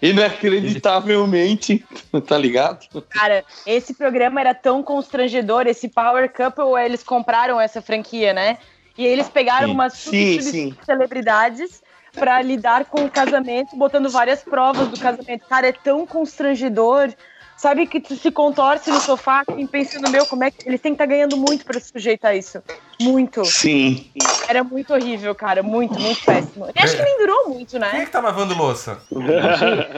Inacreditavelmente, 0.00 1.84
tá 2.26 2.36
ligado? 2.36 2.86
Cara, 3.08 3.44
esse 3.66 3.94
programa 3.94 4.40
era 4.40 4.54
tão 4.54 4.82
constrangedor, 4.82 5.66
esse 5.66 5.88
Power 5.88 6.30
Couple, 6.32 6.82
eles 6.84 7.02
compraram 7.02 7.60
essa 7.60 7.80
franquia, 7.80 8.32
né? 8.32 8.58
E 8.96 9.06
eles 9.06 9.28
pegaram 9.28 9.68
Sim. 9.68 9.74
umas 9.74 9.92
Sim, 9.94 10.32
super 10.32 10.42
sim. 10.42 10.76
celebridades 10.84 11.82
pra 12.14 12.42
lidar 12.42 12.84
com 12.86 13.04
o 13.04 13.10
casamento, 13.10 13.76
botando 13.76 14.10
várias 14.10 14.42
provas 14.42 14.88
do 14.88 14.98
casamento. 14.98 15.46
Cara, 15.48 15.68
é 15.68 15.72
tão 15.72 16.06
constrangedor. 16.06 17.12
Sabe 17.62 17.86
que 17.86 18.00
tu 18.00 18.16
se 18.16 18.28
contorce 18.32 18.90
no 18.90 19.00
sofá, 19.00 19.44
assim, 19.48 19.64
pensando, 19.68 20.10
meu, 20.10 20.26
como 20.26 20.42
é 20.42 20.50
que 20.50 20.68
eles 20.68 20.80
têm 20.80 20.90
que 20.90 20.96
estar 20.96 21.06
ganhando 21.06 21.36
muito 21.36 21.64
pra 21.64 21.78
se 21.78 21.90
sujeitar 21.92 22.32
a 22.32 22.34
isso. 22.34 22.60
Muito. 23.00 23.44
Sim. 23.44 24.10
Era 24.48 24.64
muito 24.64 24.92
horrível, 24.92 25.32
cara. 25.32 25.62
Muito, 25.62 25.96
muito 26.00 26.24
péssimo. 26.24 26.66
E 26.74 26.82
acho 26.82 26.96
que 26.96 27.02
nem 27.04 27.18
durou 27.18 27.50
muito, 27.50 27.70
Quem 27.78 27.88
é 27.88 27.92
né? 27.92 28.04
que 28.04 28.10
tá 28.10 28.18
lavando 28.18 28.52
louça? 28.56 29.00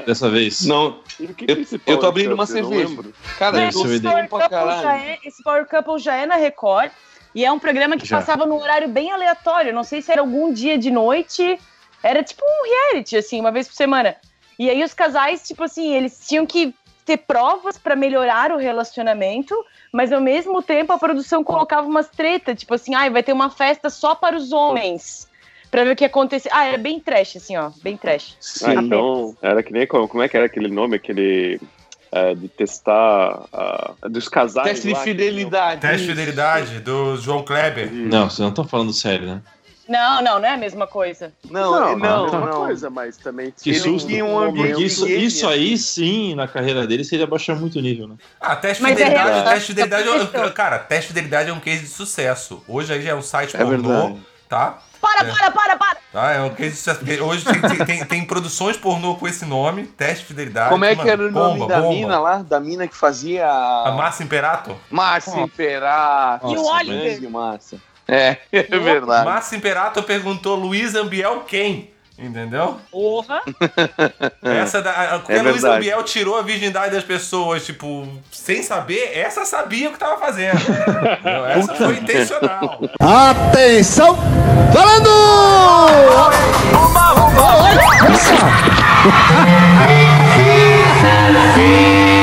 Dessa 0.06 0.28
vez. 0.28 0.66
Não, 0.66 1.00
E 1.18 1.24
Eu- 1.48 1.62
esse 1.62 1.78
tô 1.78 2.06
abrindo 2.06 2.34
uma 2.34 2.44
Eu 2.44 2.46
não 2.46 2.46
cerveja. 2.46 2.86
lembro. 2.88 3.14
cara, 3.38 3.64
Esse 3.66 3.78
ideal. 3.94 4.12
Power, 4.12 4.28
Couple 4.28 4.40
já 4.42 4.48
caralho. 4.50 4.88
é, 5.00 5.18
esse 5.24 5.42
Power 5.42 5.66
Couple 5.66 5.98
já 5.98 6.14
é 6.16 6.26
na 6.26 6.36
Record. 6.36 6.90
E 7.34 7.46
é 7.46 7.50
um 7.50 7.58
programa 7.58 7.96
que 7.96 8.04
Já. 8.06 8.18
passava 8.18 8.44
num 8.44 8.56
horário 8.60 8.88
bem 8.88 9.10
aleatório. 9.10 9.72
Não 9.72 9.84
sei 9.84 10.02
se 10.02 10.12
era 10.12 10.20
algum 10.20 10.52
dia 10.52 10.76
de 10.76 10.90
noite. 10.90 11.58
Era 12.02 12.22
tipo 12.22 12.42
um 12.44 12.68
reality, 12.92 13.16
assim, 13.16 13.40
uma 13.40 13.50
vez 13.50 13.66
por 13.66 13.74
semana. 13.74 14.14
E 14.58 14.68
aí 14.68 14.84
os 14.84 14.92
casais, 14.92 15.42
tipo 15.48 15.64
assim, 15.64 15.94
eles 15.94 16.20
tinham 16.28 16.44
que 16.44 16.74
ter 17.04 17.18
provas 17.18 17.76
pra 17.78 17.94
melhorar 17.94 18.50
o 18.52 18.56
relacionamento, 18.56 19.54
mas 19.92 20.12
ao 20.12 20.20
mesmo 20.20 20.62
tempo 20.62 20.92
a 20.92 20.98
produção 20.98 21.44
colocava 21.44 21.86
umas 21.86 22.08
treta, 22.08 22.54
tipo 22.54 22.74
assim, 22.74 22.94
ai, 22.94 23.10
vai 23.10 23.22
ter 23.22 23.32
uma 23.32 23.50
festa 23.50 23.90
só 23.90 24.14
para 24.14 24.36
os 24.36 24.52
homens. 24.52 25.28
Pra 25.70 25.82
ver 25.82 25.90
o 25.90 25.96
que 25.96 26.04
aconteceu. 26.04 26.52
Ah, 26.54 26.66
era 26.66 26.78
bem 26.78 27.00
trash, 27.00 27.36
assim, 27.36 27.56
ó. 27.56 27.70
Bem 27.82 27.96
trash. 27.96 28.36
Ah, 28.64 28.74
então, 28.74 29.36
era 29.42 29.60
que 29.60 29.72
nem. 29.72 29.86
Como 29.88 30.06
como 30.06 30.22
é 30.22 30.28
que 30.28 30.36
era 30.36 30.46
aquele 30.46 30.68
nome? 30.68 30.94
Aquele. 30.94 31.60
é, 32.12 32.32
de 32.32 32.46
testar. 32.46 33.44
ah, 33.52 33.92
dos 34.08 34.28
casais. 34.28 34.68
Teste 34.68 34.86
de 34.86 34.94
lá 34.94 35.00
fidelidade. 35.00 35.80
Teste 35.80 36.06
de 36.06 36.12
fidelidade 36.12 36.78
do 36.78 37.16
João 37.16 37.42
Kleber. 37.42 37.92
Não, 37.92 38.30
vocês 38.30 38.38
não 38.38 38.50
estão 38.50 38.64
falando 38.64 38.92
sério, 38.92 39.26
né? 39.26 39.42
Não, 39.88 40.22
não, 40.22 40.38
não 40.40 40.48
é 40.48 40.54
a 40.54 40.56
mesma 40.56 40.86
coisa. 40.86 41.32
Não, 41.50 41.70
Não, 41.72 41.80
não, 41.80 41.98
não, 41.98 42.26
não. 42.30 42.38
uma 42.38 42.48
coisa, 42.66 42.88
mas 42.88 43.16
também 43.16 43.50
Que 43.50 43.62
tinha 43.64 43.80
susto. 43.80 44.08
tinha 44.08 44.24
um 44.24 44.38
ambiente 44.38 44.82
Isso, 44.84 45.06
isso 45.06 45.46
aí 45.48 45.76
sim, 45.76 46.34
na 46.34 46.48
carreira 46.48 46.86
dele, 46.86 47.04
seria 47.04 47.26
baixar 47.26 47.54
muito 47.56 47.78
o 47.78 47.82
nível, 47.82 48.08
né? 48.08 48.14
Ah, 48.40 48.56
teste 48.56 48.78
de 48.78 48.82
Mas 48.82 48.92
é 48.92 49.04
fidelidade, 49.04 49.30
real. 49.30 49.44
teste 49.44 49.60
de 49.74 49.82
fidelidade, 49.82 50.30
eu- 50.34 50.52
cara, 50.52 50.78
teste 50.78 51.02
de 51.02 51.08
fidelidade 51.08 51.50
é 51.50 51.52
um 51.52 51.60
case 51.60 51.80
de 51.82 51.88
sucesso. 51.88 52.62
Hoje 52.66 52.92
aí 52.94 53.02
já 53.02 53.10
é 53.10 53.14
um 53.14 53.22
site 53.22 53.54
É 53.56 53.58
pornô, 53.64 53.88
verdade. 53.88 54.18
tá? 54.48 54.78
Para, 55.00 55.28
É. 55.28 55.30
para, 55.30 55.50
para, 55.50 55.76
para! 55.76 55.96
Tá, 56.10 56.30
é 56.32 56.40
um 56.40 56.54
case 56.54 56.70
de 56.70 56.76
sucesso. 56.76 57.24
Hoje 57.24 57.44
tem, 57.44 57.60
tem- 57.60 57.84
tem- 57.86 58.04
tem 58.06 58.24
produções 58.24 58.78
pornô 58.78 59.16
com 59.16 59.28
esse 59.28 59.44
nome, 59.44 59.84
teste 59.86 60.20
de 60.20 60.24
fidelidade. 60.28 60.70
Como 60.70 60.82
é 60.84 60.90
que 60.92 60.96
mano, 60.96 61.10
era 61.10 61.22
o 61.26 61.30
nome 61.30 61.58
bomba, 61.58 61.74
da 61.74 61.80
bomba. 61.82 61.94
mina 61.94 62.18
lá? 62.20 62.36
Da 62.38 62.58
mina 62.58 62.88
que 62.88 62.96
fazia. 62.96 63.46
A 63.46 63.92
Márcia 63.92 64.24
Imperato? 64.24 64.74
Márcia 64.90 65.38
Imperato. 65.40 66.50
E 66.50 66.56
o 66.56 66.64
Oliver? 66.64 67.30
Márcia. 67.30 67.78
É, 68.06 68.36
é 68.52 68.62
verdade. 68.78 69.24
Márcia 69.24 69.56
Imperato 69.56 70.02
perguntou 70.02 70.54
Luiz 70.56 70.94
Ambiel 70.94 71.40
quem? 71.46 71.90
Entendeu? 72.16 72.78
Porra! 72.92 73.40
Essa 74.40 74.80
da, 74.80 74.90
a, 74.92 75.18
porque 75.18 75.32
É 75.32 75.42
Luiz 75.42 75.54
verdade. 75.62 75.76
Ambiel 75.78 76.02
tirou 76.04 76.38
a 76.38 76.42
virgindade 76.42 76.94
das 76.94 77.02
pessoas, 77.02 77.66
tipo, 77.66 78.06
sem 78.30 78.62
saber, 78.62 79.10
essa 79.18 79.44
sabia 79.44 79.88
o 79.88 79.92
que 79.92 79.98
tava 79.98 80.18
fazendo. 80.20 80.60
essa 81.48 81.74
foi 81.74 81.96
intencional. 81.96 82.78
Atenção! 83.00 84.16
Valendo! 84.72 85.10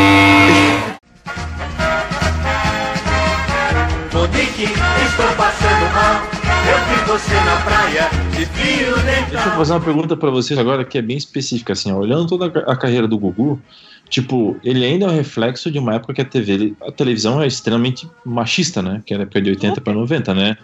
Estou 4.60 5.36
passando 5.38 5.94
mal. 5.94 6.22
Eu 6.68 6.86
vi 6.86 7.10
você 7.10 7.34
na 7.34 7.62
praia, 7.64 8.10
de 8.38 8.46
fio 8.46 8.96
Deixa 9.30 9.48
eu 9.48 9.52
fazer 9.54 9.74
uma 9.74 9.80
pergunta 9.80 10.18
pra 10.18 10.30
vocês 10.30 10.60
agora 10.60 10.84
que 10.84 10.98
é 10.98 11.02
bem 11.02 11.16
específica, 11.16 11.72
assim, 11.74 11.92
ó. 11.92 11.96
olhando 11.98 12.28
toda 12.28 12.48
a 12.48 12.52
ca- 12.52 12.72
a 12.72 12.76
carreira 12.76 13.08
do 13.08 13.18
Gugu, 13.18 13.62
tipo, 14.10 14.58
ele 14.64 14.84
ainda 14.86 15.06
é 15.06 15.10
um 15.10 15.16
reflexo 15.16 15.72
de 15.72 15.80
uma 15.80 15.96
época 15.96 16.14
que 16.14 16.22
a 16.22 16.26
TV, 16.26 16.74
a 16.86 16.92
televisão 16.92 17.42
é 17.42 17.48
extremamente 17.48 18.10
machista, 18.26 18.82
né? 18.82 19.02
Que 19.06 19.14
era 19.14 19.24
a 19.24 19.26
época 19.26 19.42
de 19.42 19.50
80 19.52 19.80
pra 19.80 19.94
90, 19.94 20.34
né? 20.34 20.58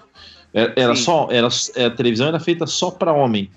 Era, 0.53 0.73
era 0.75 0.95
Sim. 0.95 1.03
só, 1.03 1.27
era, 1.31 1.47
a 1.47 1.89
televisão 1.89 2.27
era 2.27 2.39
feita 2.41 2.67
só 2.67 2.91
pra 2.91 3.13
homem. 3.13 3.49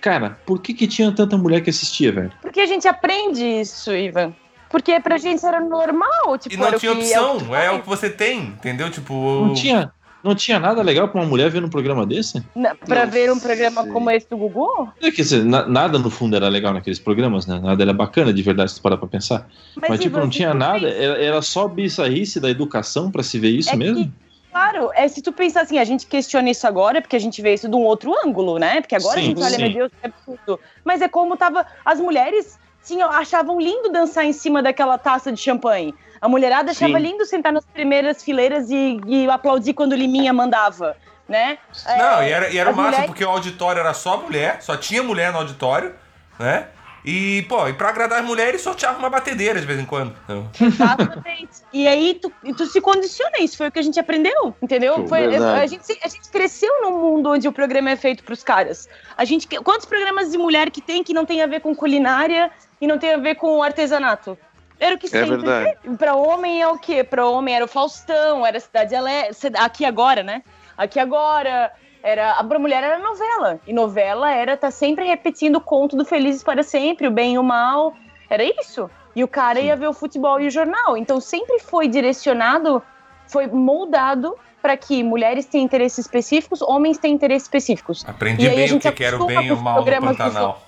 Cara, 0.00 0.36
por 0.44 0.60
que 0.60 0.74
que 0.74 0.86
tinha 0.88 1.10
tanta 1.12 1.38
mulher 1.38 1.60
que 1.62 1.70
assistia, 1.70 2.10
velho? 2.12 2.32
Porque 2.42 2.60
a 2.60 2.66
gente 2.66 2.86
aprende 2.88 3.42
isso, 3.44 3.92
Ivan. 3.94 4.34
Porque 4.68 4.98
pra 5.00 5.16
gente 5.18 5.44
era 5.44 5.60
normal, 5.60 6.36
tipo, 6.38 6.54
E 6.54 6.58
não 6.58 6.66
tinha 6.78 6.92
que- 6.92 6.98
opção, 6.98 7.54
é 7.54 7.70
o 7.70 7.80
que 7.82 7.88
você 7.88 8.10
tem, 8.10 8.40
entendeu? 8.40 8.90
Tipo. 8.90 9.12
Não 9.46 9.54
tinha, 9.54 9.92
não 10.24 10.34
tinha 10.34 10.58
nada 10.58 10.82
legal 10.82 11.08
pra 11.08 11.20
uma 11.20 11.26
mulher 11.28 11.48
ver 11.50 11.60
num 11.62 11.68
programa 11.68 12.04
desse? 12.04 12.42
Na- 12.54 12.74
Pra 12.74 13.04
Não 13.06 13.12
ver 13.12 13.30
um 13.32 13.38
programa 13.38 13.84
sei. 13.84 13.92
como 13.92 14.10
esse 14.10 14.28
do 14.28 14.36
Gugu? 14.36 14.88
É, 15.00 15.10
Quer 15.10 15.22
dizer, 15.22 15.44
na- 15.44 15.66
nada 15.66 15.98
no 15.98 16.10
fundo 16.10 16.34
era 16.34 16.48
legal 16.48 16.72
naqueles 16.74 16.98
programas, 16.98 17.46
né? 17.46 17.60
Nada 17.62 17.80
era 17.82 17.92
bacana 17.92 18.32
de 18.32 18.42
verdade, 18.42 18.72
se 18.72 18.76
tu 18.78 18.82
parar 18.82 18.96
pra 18.96 19.06
pensar. 19.06 19.48
Mas, 19.88 20.00
tipo, 20.00 20.16
Ivan, 20.16 20.20
não 20.24 20.28
tinha 20.30 20.52
nada, 20.52 20.88
era, 20.88 21.22
era 21.22 21.42
só 21.42 21.68
bizarrice 21.68 22.40
da 22.40 22.50
educação 22.50 23.10
pra 23.10 23.22
se 23.22 23.38
ver 23.38 23.50
isso 23.50 23.70
É 23.70 23.76
mesmo? 23.76 24.04
que, 24.04 24.10
claro, 24.50 24.90
é, 24.94 25.06
se 25.06 25.22
tu 25.22 25.32
pensar 25.32 25.60
assim, 25.60 25.78
a 25.78 25.84
gente 25.84 26.06
questiona 26.06 26.50
isso 26.50 26.66
agora 26.66 27.00
porque 27.00 27.14
a 27.14 27.20
gente 27.20 27.40
vê 27.40 27.54
isso 27.54 27.68
de 27.68 27.76
um 27.76 27.82
outro 27.84 28.12
ângulo, 28.26 28.58
né? 28.58 28.80
Porque 28.80 28.96
agora 28.96 29.18
a 29.20 29.22
Sim, 29.22 29.28
gente 29.28 29.40
olha, 29.42 29.50
sim. 29.54 29.62
meu 29.62 29.72
Deus, 29.72 29.92
que 30.00 30.06
absurdo. 30.08 30.60
Mas 30.84 31.00
é 31.00 31.06
como 31.08 31.36
tava. 31.36 31.64
As 31.84 32.00
mulheres 32.00 32.58
tinham, 32.86 33.10
achavam 33.10 33.60
lindo 33.60 33.90
dançar 33.90 34.24
em 34.24 34.32
cima 34.32 34.62
daquela 34.62 34.96
taça 34.96 35.32
de 35.32 35.40
champanhe. 35.40 35.94
A 36.20 36.28
mulherada 36.28 36.70
achava 36.70 36.94
Sim. 36.94 37.02
lindo 37.02 37.24
sentar 37.26 37.52
nas 37.52 37.64
primeiras 37.66 38.22
fileiras 38.22 38.70
e, 38.70 39.00
e 39.06 39.28
aplaudir 39.28 39.74
quando 39.74 39.92
o 39.92 39.96
Liminha 39.96 40.32
mandava, 40.32 40.96
né? 41.28 41.58
É, 41.84 41.98
Não, 41.98 42.22
e 42.22 42.30
era, 42.30 42.48
e 42.50 42.58
era 42.58 42.70
o 42.70 42.74
máximo, 42.74 42.90
mulheres- 42.90 43.06
porque 43.06 43.24
o 43.24 43.28
auditório 43.28 43.80
era 43.80 43.92
só 43.92 44.16
mulher, 44.16 44.62
só 44.62 44.76
tinha 44.76 45.02
mulher 45.02 45.32
no 45.32 45.38
auditório, 45.38 45.94
né? 46.38 46.68
E, 47.08 47.42
pô, 47.42 47.68
e 47.68 47.72
pra 47.72 47.90
agradar 47.90 48.18
as 48.18 48.24
mulheres, 48.26 48.60
sorteava 48.62 48.98
uma 48.98 49.08
batedeira 49.08 49.60
de 49.60 49.66
vez 49.66 49.78
em 49.78 49.84
quando. 49.84 50.12
Então, 50.24 50.50
Exatamente. 50.60 51.58
E 51.72 51.86
aí 51.86 52.18
tu, 52.20 52.32
tu 52.56 52.66
se 52.66 52.80
condiciona, 52.80 53.38
isso 53.38 53.56
foi 53.56 53.68
o 53.68 53.70
que 53.72 53.78
a 53.78 53.82
gente 53.82 54.00
aprendeu, 54.00 54.52
entendeu? 54.60 55.06
Foi, 55.06 55.28
verdade. 55.28 55.60
a, 55.60 55.66
gente, 55.68 55.98
a 56.02 56.08
gente 56.08 56.28
cresceu 56.30 56.82
num 56.82 56.98
mundo 56.98 57.30
onde 57.30 57.46
o 57.46 57.52
programa 57.52 57.90
é 57.90 57.96
feito 57.96 58.24
pros 58.24 58.42
caras. 58.42 58.88
A 59.16 59.24
gente, 59.24 59.46
quantos 59.62 59.86
programas 59.86 60.32
de 60.32 60.38
mulher 60.38 60.68
que 60.68 60.80
tem 60.80 61.04
que 61.04 61.14
não 61.14 61.24
tem 61.24 61.40
a 61.42 61.46
ver 61.46 61.60
com 61.60 61.76
culinária 61.76 62.50
e 62.80 62.86
não 62.86 62.98
tem 62.98 63.14
a 63.14 63.18
ver 63.18 63.36
com 63.36 63.62
artesanato? 63.62 64.38
Era 64.78 64.94
o 64.94 64.98
que 64.98 65.08
sempre 65.08 65.36
verdade. 65.36 65.78
teve. 65.82 65.96
Pra 65.96 66.14
homem 66.14 66.60
é 66.60 66.68
o 66.68 66.78
quê? 66.78 67.02
Pra 67.02 67.26
homem 67.26 67.54
era 67.54 67.64
o 67.64 67.68
Faustão, 67.68 68.44
era 68.44 68.60
Cidade 68.60 68.94
Alegre, 68.94 69.34
aqui 69.58 69.84
agora, 69.84 70.22
né? 70.22 70.42
Aqui 70.76 71.00
agora, 71.00 71.72
era 72.02 72.42
pra 72.44 72.58
mulher 72.58 72.84
era 72.84 72.98
novela. 72.98 73.58
E 73.66 73.72
novela 73.72 74.30
era 74.30 74.56
tá 74.56 74.70
sempre 74.70 75.06
repetindo 75.06 75.56
o 75.56 75.60
conto 75.60 75.96
do 75.96 76.04
Felizes 76.04 76.42
para 76.42 76.62
Sempre, 76.62 77.06
o 77.08 77.10
bem 77.10 77.34
e 77.34 77.38
o 77.38 77.42
mal. 77.42 77.94
Era 78.28 78.44
isso. 78.44 78.90
E 79.14 79.24
o 79.24 79.28
cara 79.28 79.58
ia 79.58 79.74
ver 79.74 79.88
o 79.88 79.94
futebol 79.94 80.38
e 80.38 80.46
o 80.46 80.50
jornal. 80.50 80.96
Então 80.96 81.20
sempre 81.20 81.58
foi 81.60 81.88
direcionado, 81.88 82.82
foi 83.26 83.46
moldado 83.46 84.36
para 84.60 84.76
que 84.76 85.02
mulheres 85.02 85.46
tenham 85.46 85.64
interesses 85.64 85.98
específicos, 85.98 86.60
homens 86.60 86.98
tenham 86.98 87.14
interesses 87.14 87.44
específicos. 87.44 88.04
aprendi 88.06 88.44
E 88.44 88.48
a 88.48 88.54
bem 88.54 88.72
o 88.74 88.80
que, 88.80 88.92
que 88.92 89.04
era 89.04 89.16
o 89.16 89.22
acostuma 89.22 89.40
bem 89.40 89.48
e 89.48 89.52
o 89.52 89.56
mal 89.56 89.84
no 89.84 90.00
Pantanal. 90.00 90.62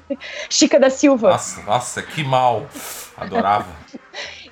Chica 0.50 0.78
da 0.80 0.90
Silva. 0.90 1.30
Nossa, 1.30 1.62
nossa, 1.62 2.02
que 2.02 2.22
mal. 2.24 2.66
Adorava. 3.16 3.66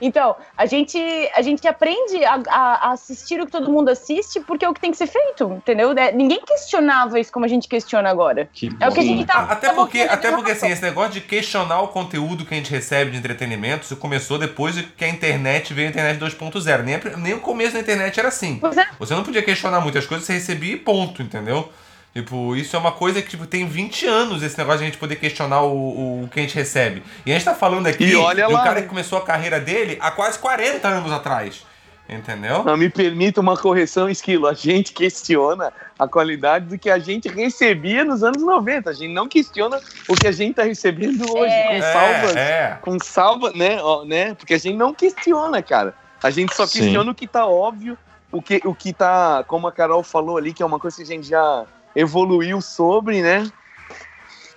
Então, 0.04 0.34
a 0.58 0.66
gente, 0.66 0.98
a 1.36 1.42
gente 1.42 1.64
aprende 1.68 2.24
a, 2.24 2.42
a- 2.50 2.90
assistir 2.90 3.40
o 3.40 3.46
que 3.46 3.52
todo 3.52 3.70
mundo 3.70 3.88
assiste 3.88 4.40
porque 4.40 4.64
é 4.64 4.68
o 4.68 4.74
que 4.74 4.80
tem 4.80 4.90
que 4.90 4.96
ser 4.96 5.06
feito, 5.06 5.44
entendeu? 5.52 5.92
É, 5.96 6.10
Ninguém 6.10 6.40
questionava 6.44 7.20
isso 7.20 7.30
como 7.30 7.44
a 7.44 7.48
gente 7.48 7.68
questiona 7.68 8.10
agora. 8.10 8.50
Que 8.52 8.68
É 8.80 8.88
o 8.88 8.92
que 8.92 8.98
a 8.98 9.02
gente 9.04 9.24
tá. 9.24 9.34
A- 9.34 9.52
Até 9.52 9.68
tá 9.68 9.74
porque, 9.74 10.00
até 10.00 10.32
porque 10.32 10.50
assim, 10.50 10.66
esse 10.68 10.82
negócio 10.82 11.12
de 11.12 11.20
questionar 11.20 11.82
o 11.82 11.88
conteúdo 11.88 12.44
que 12.44 12.52
a 12.52 12.56
gente 12.56 12.68
recebe 12.72 13.12
de 13.12 13.18
entretenimento, 13.18 13.84
isso 13.84 13.94
começou 13.96 14.40
depois 14.40 14.74
de 14.74 14.82
que 14.82 15.04
a 15.04 15.08
internet 15.08 15.72
veio 15.72 15.86
a 15.86 15.90
internet 15.90 16.18
2.0. 16.18 16.82
Nem, 16.82 16.98
nem 17.22 17.34
o 17.34 17.40
começo 17.40 17.74
da 17.74 17.78
internet 17.78 18.18
era 18.18 18.26
assim. 18.28 18.58
Pois 18.60 18.76
é. 18.76 18.84
Você 18.98 19.14
não 19.14 19.22
podia 19.22 19.42
questionar 19.44 19.80
muitas 19.80 20.04
coisas, 20.04 20.26
você 20.26 20.32
recebia 20.32 20.72
e 20.72 20.78
ponto, 20.78 21.22
entendeu? 21.22 21.70
Tipo, 22.14 22.54
isso 22.54 22.76
é 22.76 22.78
uma 22.78 22.92
coisa 22.92 23.22
que 23.22 23.28
tipo, 23.30 23.46
tem 23.46 23.66
20 23.66 24.06
anos 24.06 24.42
esse 24.42 24.58
negócio 24.58 24.80
de 24.80 24.84
a 24.84 24.86
gente 24.88 24.98
poder 24.98 25.16
questionar 25.16 25.62
o, 25.62 26.24
o 26.24 26.28
que 26.28 26.38
a 26.40 26.42
gente 26.42 26.54
recebe. 26.54 27.02
E 27.24 27.30
a 27.30 27.34
gente 27.34 27.44
tá 27.44 27.54
falando 27.54 27.86
aqui 27.86 28.04
E 28.04 28.14
olha 28.16 28.48
um 28.48 28.52
lá, 28.52 28.62
cara 28.62 28.74
né? 28.76 28.82
que 28.82 28.88
começou 28.88 29.16
a 29.18 29.22
carreira 29.22 29.58
dele 29.58 29.96
há 30.00 30.10
quase 30.10 30.38
40 30.38 30.86
anos 30.86 31.10
atrás. 31.10 31.64
Entendeu? 32.08 32.62
Não 32.64 32.76
me 32.76 32.90
permita 32.90 33.40
uma 33.40 33.56
correção, 33.56 34.10
Esquilo. 34.10 34.46
A 34.46 34.52
gente 34.52 34.92
questiona 34.92 35.72
a 35.98 36.06
qualidade 36.06 36.66
do 36.66 36.78
que 36.78 36.90
a 36.90 36.98
gente 36.98 37.28
recebia 37.28 38.04
nos 38.04 38.22
anos 38.22 38.42
90. 38.42 38.90
A 38.90 38.92
gente 38.92 39.14
não 39.14 39.26
questiona 39.26 39.80
o 40.06 40.14
que 40.14 40.26
a 40.26 40.32
gente 40.32 40.56
tá 40.56 40.64
recebendo 40.64 41.22
hoje, 41.34 41.52
É. 41.54 41.68
com 41.68 41.74
É, 41.74 41.92
salvas. 41.92 42.36
é. 42.36 42.78
Com 42.82 42.98
salva, 43.00 43.52
né, 43.54 43.78
ó, 43.80 44.04
né? 44.04 44.34
Porque 44.34 44.52
a 44.52 44.58
gente 44.58 44.76
não 44.76 44.92
questiona, 44.92 45.62
cara. 45.62 45.94
A 46.22 46.28
gente 46.28 46.54
só 46.54 46.66
Sim. 46.66 46.80
questiona 46.80 47.10
o 47.10 47.14
que 47.14 47.26
tá 47.26 47.46
óbvio, 47.46 47.96
o 48.30 48.42
que, 48.42 48.60
o 48.64 48.74
que 48.74 48.92
tá, 48.92 49.42
como 49.46 49.66
a 49.66 49.72
Carol 49.72 50.02
falou 50.02 50.36
ali, 50.36 50.52
que 50.52 50.62
é 50.62 50.66
uma 50.66 50.78
coisa 50.78 50.96
que 50.98 51.02
a 51.04 51.06
gente 51.06 51.28
já 51.28 51.64
evoluiu 51.94 52.60
sobre, 52.60 53.22
né? 53.22 53.50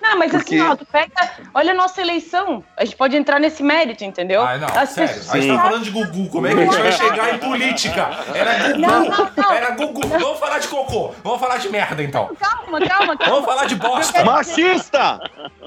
Não, 0.01 0.19
mas 0.19 0.31
Porque- 0.31 0.55
assim, 0.55 0.61
ó, 0.69 0.75
tu 0.75 0.85
pega. 0.85 1.11
Olha 1.51 1.71
a 1.71 1.75
nossa 1.75 1.99
eleição. 1.99 2.63
A 2.77 2.85
gente 2.85 2.95
pode 2.95 3.15
entrar 3.17 3.39
nesse 3.39 3.63
mérito, 3.63 4.03
entendeu? 4.03 4.43
Ai, 4.43 4.59
não, 4.59 4.67
As 4.67 4.89
sério. 4.89 5.13
pessoas- 5.15 5.33
A 5.33 5.39
gente 5.39 5.55
tá 5.57 5.63
falando 5.63 5.83
de 5.83 5.89
Gugu. 5.89 6.29
Como 6.29 6.45
é 6.45 6.53
que 6.53 6.59
a 6.59 6.63
gente 6.65 6.77
vai 6.77 6.91
chegar 6.91 7.33
em 7.33 7.37
política? 7.39 8.09
Era 8.35 8.67
Gugu. 8.67 8.79
Não, 8.81 9.05
não, 9.05 9.31
não. 9.35 9.51
Era 9.51 9.69
Gugu. 9.71 10.07
Vamos 10.07 10.39
falar 10.39 10.59
de 10.59 10.67
cocô. 10.67 11.11
Vamos 11.23 11.39
falar 11.39 11.57
de 11.57 11.69
merda, 11.69 12.03
então. 12.03 12.29
Calma, 12.39 12.79
calma, 12.87 13.17
calma. 13.17 13.33
Vamos 13.33 13.45
falar 13.45 13.65
de 13.65 13.75
bosta. 13.75 14.23
Machista! 14.23 15.19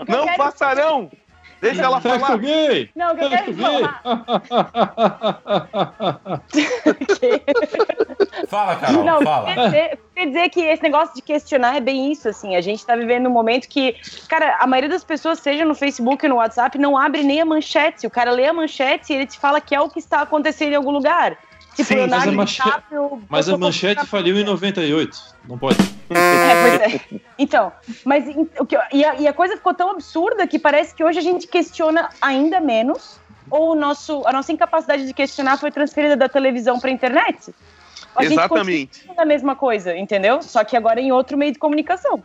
Não 0.06 0.26
passarão! 0.36 1.10
Deixa 1.60 1.82
ela 1.82 2.00
Sexo 2.00 2.20
falar. 2.20 2.38
gay! 2.38 2.90
Não, 2.94 3.12
o 3.12 3.16
que 3.16 3.24
eu 3.24 3.30
quero 3.30 3.44
Sexo 3.46 3.60
gay! 3.60 3.82
falar. 3.82 4.02
Fala, 8.48 8.76
Carol, 8.76 9.04
Não, 9.04 9.22
fala. 9.22 9.46
quer 9.54 9.64
dizer, 9.66 9.98
quer 10.14 10.26
dizer 10.26 10.48
que 10.50 10.60
esse 10.60 10.82
negócio 10.82 11.14
de 11.14 11.22
questionar 11.22 11.76
é 11.76 11.80
bem 11.80 12.10
isso, 12.12 12.28
assim. 12.28 12.56
A 12.56 12.60
gente 12.60 12.84
tá 12.84 12.94
vivendo 12.96 13.26
um 13.28 13.32
momento 13.32 13.68
que, 13.68 13.96
cara, 14.28 14.56
a 14.60 14.66
maioria 14.66 14.88
das 14.90 15.04
pessoas, 15.04 15.38
seja 15.40 15.64
no 15.64 15.74
Facebook 15.74 16.24
ou 16.24 16.30
no 16.30 16.36
WhatsApp, 16.36 16.78
não 16.78 16.96
abre 16.96 17.22
nem 17.22 17.40
a 17.40 17.44
manchete. 17.44 18.06
O 18.06 18.10
cara 18.10 18.30
lê 18.30 18.46
a 18.46 18.52
manchete 18.52 19.12
e 19.12 19.16
ele 19.16 19.26
te 19.26 19.38
fala 19.38 19.60
que 19.60 19.74
é 19.74 19.80
o 19.80 19.88
que 19.88 19.98
está 19.98 20.22
acontecendo 20.22 20.72
em 20.72 20.76
algum 20.76 20.90
lugar. 20.90 21.36
Tipo, 21.78 21.88
Sim, 21.90 21.94
mas 21.94 22.08
Leonardo 22.10 22.28
a 22.30 22.32
manche- 22.32 22.62
DiCaprio 22.64 23.22
Mas 23.28 23.48
a 23.48 23.56
manchete 23.56 24.04
faliu 24.06 24.34
em 24.34 24.44
polícia. 24.44 24.52
98. 24.52 25.18
Não 25.48 25.56
pode. 25.56 25.78
É, 26.10 26.78
pois 26.80 26.94
é. 26.94 27.20
Então, 27.38 27.72
mas 28.04 28.26
em- 28.26 28.48
o 28.58 28.66
que, 28.66 28.76
e, 28.92 29.04
a, 29.04 29.14
e 29.14 29.28
a 29.28 29.32
coisa 29.32 29.56
ficou 29.56 29.72
tão 29.72 29.88
absurda 29.92 30.44
que 30.44 30.58
parece 30.58 30.92
que 30.92 31.04
hoje 31.04 31.20
a 31.20 31.22
gente 31.22 31.46
questiona 31.46 32.08
ainda 32.20 32.58
menos, 32.60 33.20
ou 33.48 33.72
o 33.72 33.74
nosso, 33.76 34.26
a 34.26 34.32
nossa 34.32 34.50
incapacidade 34.52 35.06
de 35.06 35.14
questionar 35.14 35.56
foi 35.56 35.70
transferida 35.70 36.16
da 36.16 36.28
televisão 36.28 36.80
para 36.80 36.90
a 36.90 36.92
internet. 36.92 37.54
A 38.16 38.24
gente 38.24 38.32
Exatamente. 38.32 39.04
a 39.16 39.24
mesma 39.24 39.54
coisa, 39.54 39.96
entendeu? 39.96 40.42
Só 40.42 40.64
que 40.64 40.76
agora 40.76 41.00
em 41.00 41.12
outro 41.12 41.38
meio 41.38 41.52
de 41.52 41.60
comunicação. 41.60 42.20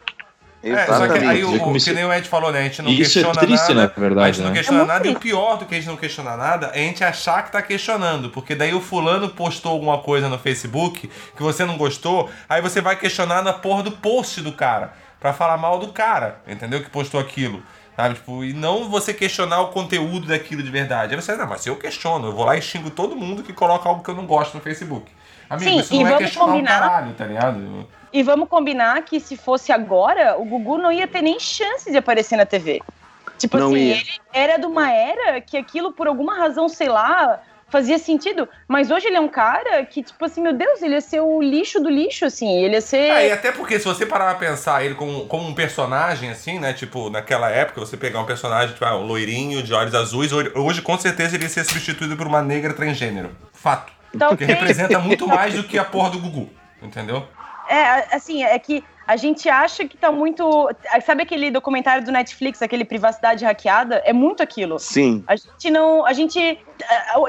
É, 0.64 0.86
só 0.86 1.08
que 1.08 1.18
aí 1.26 1.44
o, 1.44 1.70
o, 1.70 1.74
que 1.78 1.92
nem 1.92 2.06
o 2.06 2.14
Ed 2.14 2.28
falou, 2.28 2.52
né? 2.52 2.60
A 2.60 2.64
gente 2.64 2.82
não 2.82 2.90
E 2.90 3.02
isso 3.02 3.20
é 3.20 3.22
questiona 3.24 3.40
triste, 3.48 3.74
nada. 3.74 3.88
né, 3.88 3.92
verdade, 3.98 4.30
a 4.30 4.32
gente 4.32 4.42
não 4.44 4.50
né? 4.52 4.56
questiona 4.58 4.84
É 4.84 4.86
nada. 4.86 5.08
E 5.08 5.10
o 5.10 5.14
triste. 5.16 5.22
pior 5.30 5.58
do 5.58 5.66
que 5.66 5.76
a 5.76 5.78
gente 5.78 5.88
não 5.88 5.98
questionar 5.98 6.38
nada 6.38 6.68
é 6.74 6.80
a 6.80 6.84
gente 6.84 7.04
achar 7.04 7.44
que 7.44 7.52
tá 7.52 7.62
questionando. 7.62 8.30
Porque 8.30 8.56
daí 8.56 8.74
o 8.74 8.80
fulano 8.80 9.28
postou 9.30 9.74
alguma 9.74 9.98
coisa 9.98 10.30
no 10.30 10.40
Facebook 10.40 11.10
que 11.36 11.44
você 11.44 11.66
não 11.66 11.78
gostou, 11.78 12.30
aí 12.48 12.62
você 12.62 12.80
vai 12.80 12.96
questionar 12.96 13.42
na 13.44 13.52
porra 13.52 13.84
do 13.84 13.92
post 13.92 14.40
do 14.42 14.54
cara. 14.54 14.94
Pra 15.20 15.34
falar 15.34 15.58
mal 15.58 15.80
do 15.80 15.88
cara, 15.90 16.40
entendeu? 16.48 16.82
Que 16.84 16.90
postou 16.90 17.20
aquilo. 17.20 17.62
Sabe? 17.96 18.16
Tipo, 18.16 18.44
e 18.44 18.54
não 18.54 18.90
você 18.90 19.14
questionar 19.14 19.62
o 19.62 19.68
conteúdo 19.68 20.28
daquilo 20.28 20.64
de 20.64 20.70
verdade. 20.72 21.14
Aí 21.14 21.22
você, 21.22 21.36
não, 21.36 21.46
mas 21.48 21.62
se 21.62 21.70
eu 21.70 21.76
questiono, 21.76 22.28
eu 22.28 22.32
vou 22.34 22.44
lá 22.46 22.58
e 22.58 22.62
xingo 22.62 22.90
todo 22.90 23.16
mundo 23.16 23.44
que 23.44 23.54
coloca 23.54 23.88
algo 23.88 24.04
que 24.04 24.10
eu 24.10 24.16
não 24.16 24.26
gosto 24.26 24.56
no 24.56 24.62
Facebook. 24.62 25.12
Amigo, 25.50 25.70
Sim, 25.70 25.80
isso 25.80 25.94
e 25.94 25.98
não 26.00 26.08
é 26.08 26.10
vamos 26.10 26.24
questionar 26.24 26.46
combinar- 26.48 26.76
um 26.78 26.80
caralho, 26.88 27.14
tá 27.14 27.26
ligado? 27.26 27.88
E 28.14 28.22
vamos 28.22 28.48
combinar 28.48 29.02
que 29.04 29.20
se 29.20 29.36
fosse 29.36 29.72
agora, 29.72 30.38
o 30.38 30.46
Gugu 30.46 30.78
não 30.78 30.92
ia 30.92 31.08
ter 31.08 31.22
nem 31.22 31.40
chance 31.40 31.90
de 31.90 31.98
aparecer 31.98 32.38
na 32.38 32.46
TV. 32.46 32.80
Tipo 33.40 33.58
Não 33.58 33.68
assim, 33.70 33.78
ia. 33.78 33.96
ele 33.96 34.12
era 34.32 34.58
de 34.58 34.66
uma 34.68 34.92
era 34.92 35.42
que 35.42 35.58
aquilo, 35.58 35.92
por 35.92 36.08
alguma 36.08 36.38
razão, 36.38 36.70
sei 36.70 36.88
lá, 36.88 37.42
fazia 37.68 37.98
sentido. 37.98 38.48
Mas 38.68 38.92
hoje 38.92 39.08
ele 39.08 39.18
é 39.18 39.20
um 39.20 39.28
cara 39.28 39.84
que, 39.84 40.04
tipo 40.04 40.24
assim, 40.24 40.42
meu 40.42 40.54
Deus, 40.54 40.82
ele 40.84 40.94
ia 40.94 41.02
ser 41.02 41.22
o 41.22 41.42
lixo 41.42 41.80
do 41.80 41.90
lixo, 41.90 42.24
assim. 42.24 42.64
Ele 42.64 42.76
ia 42.76 42.82
ser. 42.82 42.98
É, 42.98 43.30
e 43.30 43.32
até 43.32 43.52
porque 43.52 43.80
se 43.80 43.86
você 43.86 44.06
parar 44.06 44.36
pra 44.36 44.48
pensar 44.48 44.86
ele 44.86 44.94
como, 44.94 45.26
como 45.26 45.48
um 45.48 45.56
personagem, 45.56 46.30
assim, 46.30 46.60
né? 46.60 46.72
Tipo, 46.72 47.10
naquela 47.10 47.50
época, 47.50 47.80
você 47.80 47.98
pegar 47.98 48.20
um 48.20 48.26
personagem, 48.26 48.74
tipo, 48.74 48.86
ah, 48.86 48.96
um 48.96 49.08
loirinho 49.08 49.64
de 49.64 49.74
olhos 49.74 49.96
azuis, 49.96 50.32
hoje, 50.32 50.82
com 50.84 50.98
certeza 51.00 51.36
ele 51.36 51.46
ia 51.46 51.50
ser 51.50 51.64
substituído 51.66 52.16
por 52.16 52.28
uma 52.28 52.44
negra 52.44 52.74
transgênero. 52.74 53.36
Fato. 53.52 53.92
Tá 54.18 54.28
Porque 54.28 54.44
ok. 54.44 54.56
representa 54.56 55.00
muito 55.00 55.28
mais 55.28 55.56
do 55.56 55.64
que 55.64 55.80
a 55.80 55.84
porra 55.84 56.12
do 56.12 56.20
Gugu. 56.20 56.50
Entendeu? 56.80 57.28
É, 57.70 58.16
assim, 58.16 58.44
é 58.44 58.58
que 58.60 58.84
a 59.06 59.18
gente 59.18 59.50
acha 59.50 59.86
que 59.86 59.98
tá 59.98 60.12
muito. 60.12 60.70
Sabe 61.06 61.24
aquele 61.24 61.52
documentário 61.52 62.06
do 62.06 62.12
Netflix, 62.12 62.62
aquele 62.62 62.86
privacidade 62.86 63.44
hackeada? 63.44 64.02
É 64.06 64.14
muito 64.14 64.42
aquilo. 64.42 64.80
Sim. 64.80 65.24
A 65.28 65.36
gente 65.36 65.70
não. 65.70 66.06
A 66.06 66.14
gente. 66.14 66.40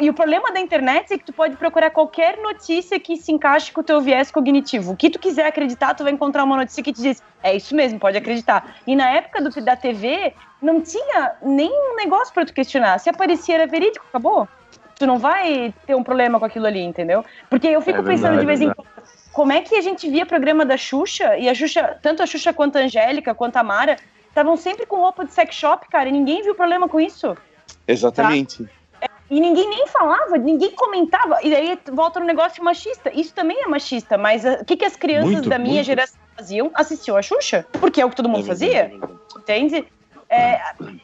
E 0.00 0.10
o 0.10 0.14
problema 0.14 0.52
da 0.52 0.60
internet 0.60 1.12
é 1.12 1.18
que 1.18 1.24
tu 1.24 1.32
pode 1.32 1.56
procurar 1.56 1.90
qualquer 1.90 2.38
notícia 2.38 2.98
que 3.00 3.16
se 3.16 3.32
encaixe 3.32 3.72
com 3.72 3.80
o 3.80 3.84
teu 3.84 4.00
viés 4.00 4.30
cognitivo. 4.30 4.92
O 4.92 4.96
que 4.96 5.10
tu 5.10 5.18
quiser 5.18 5.46
acreditar, 5.46 5.94
tu 5.94 6.04
vai 6.04 6.12
encontrar 6.12 6.44
uma 6.44 6.56
notícia 6.56 6.82
que 6.82 6.92
te 6.92 7.02
diz, 7.02 7.22
é 7.42 7.56
isso 7.56 7.74
mesmo, 7.74 7.98
pode 7.98 8.16
acreditar. 8.16 8.76
E 8.86 8.94
na 8.94 9.10
época 9.10 9.42
do, 9.42 9.60
da 9.60 9.74
TV, 9.74 10.32
não 10.62 10.80
tinha 10.80 11.32
nenhum 11.42 11.96
negócio 11.96 12.32
pra 12.32 12.46
tu 12.46 12.54
questionar. 12.54 12.98
Se 12.98 13.10
aparecia, 13.10 13.56
era 13.56 13.66
verídico, 13.66 14.04
acabou. 14.08 14.48
Tu 14.96 15.06
não 15.06 15.18
vai 15.18 15.74
ter 15.86 15.96
um 15.96 16.04
problema 16.04 16.38
com 16.38 16.44
aquilo 16.44 16.66
ali, 16.66 16.80
entendeu? 16.80 17.24
Porque 17.50 17.66
eu 17.66 17.80
fico 17.80 17.98
É 17.98 18.02
pensando 18.02 18.38
de 18.38 18.46
verdade, 18.46 18.46
vez 18.46 18.60
em 18.60 18.70
é 18.70 18.74
quando. 18.74 19.13
Como 19.34 19.52
é 19.52 19.60
que 19.60 19.74
a 19.74 19.80
gente 19.80 20.08
via 20.08 20.24
programa 20.24 20.64
da 20.64 20.76
Xuxa 20.76 21.36
e 21.36 21.48
a 21.48 21.54
Xuxa, 21.54 21.98
tanto 22.00 22.22
a 22.22 22.26
Xuxa 22.26 22.52
quanto 22.52 22.76
a 22.76 22.82
Angélica, 22.82 23.34
quanto 23.34 23.56
a 23.56 23.64
Mara, 23.64 23.96
estavam 24.28 24.56
sempre 24.56 24.86
com 24.86 24.96
roupa 24.96 25.24
de 25.24 25.34
sex 25.34 25.56
shop, 25.56 25.88
cara, 25.88 26.08
e 26.08 26.12
ninguém 26.12 26.40
viu 26.42 26.54
problema 26.54 26.88
com 26.88 27.00
isso. 27.00 27.36
Exatamente. 27.86 28.64
E 29.28 29.40
ninguém 29.40 29.68
nem 29.68 29.88
falava, 29.88 30.38
ninguém 30.38 30.70
comentava. 30.70 31.40
E 31.42 31.52
aí 31.52 31.76
volta 31.92 32.20
no 32.20 32.26
negócio 32.26 32.62
machista. 32.62 33.10
Isso 33.12 33.34
também 33.34 33.60
é 33.60 33.66
machista, 33.66 34.16
mas 34.16 34.46
ah, 34.46 34.58
o 34.60 34.64
que, 34.64 34.76
que 34.76 34.84
as 34.84 34.94
crianças 34.94 35.32
Muito, 35.32 35.48
da 35.48 35.58
minha 35.58 35.74
muito. 35.74 35.86
geração 35.86 36.20
faziam? 36.36 36.70
Assistiam 36.72 37.16
a 37.16 37.22
Xuxa, 37.22 37.66
porque 37.72 38.00
é 38.00 38.04
o 38.04 38.10
que 38.10 38.16
todo 38.16 38.28
mundo 38.28 38.46
fazia, 38.46 38.92
entende? 39.36 39.84
É, 40.34 40.60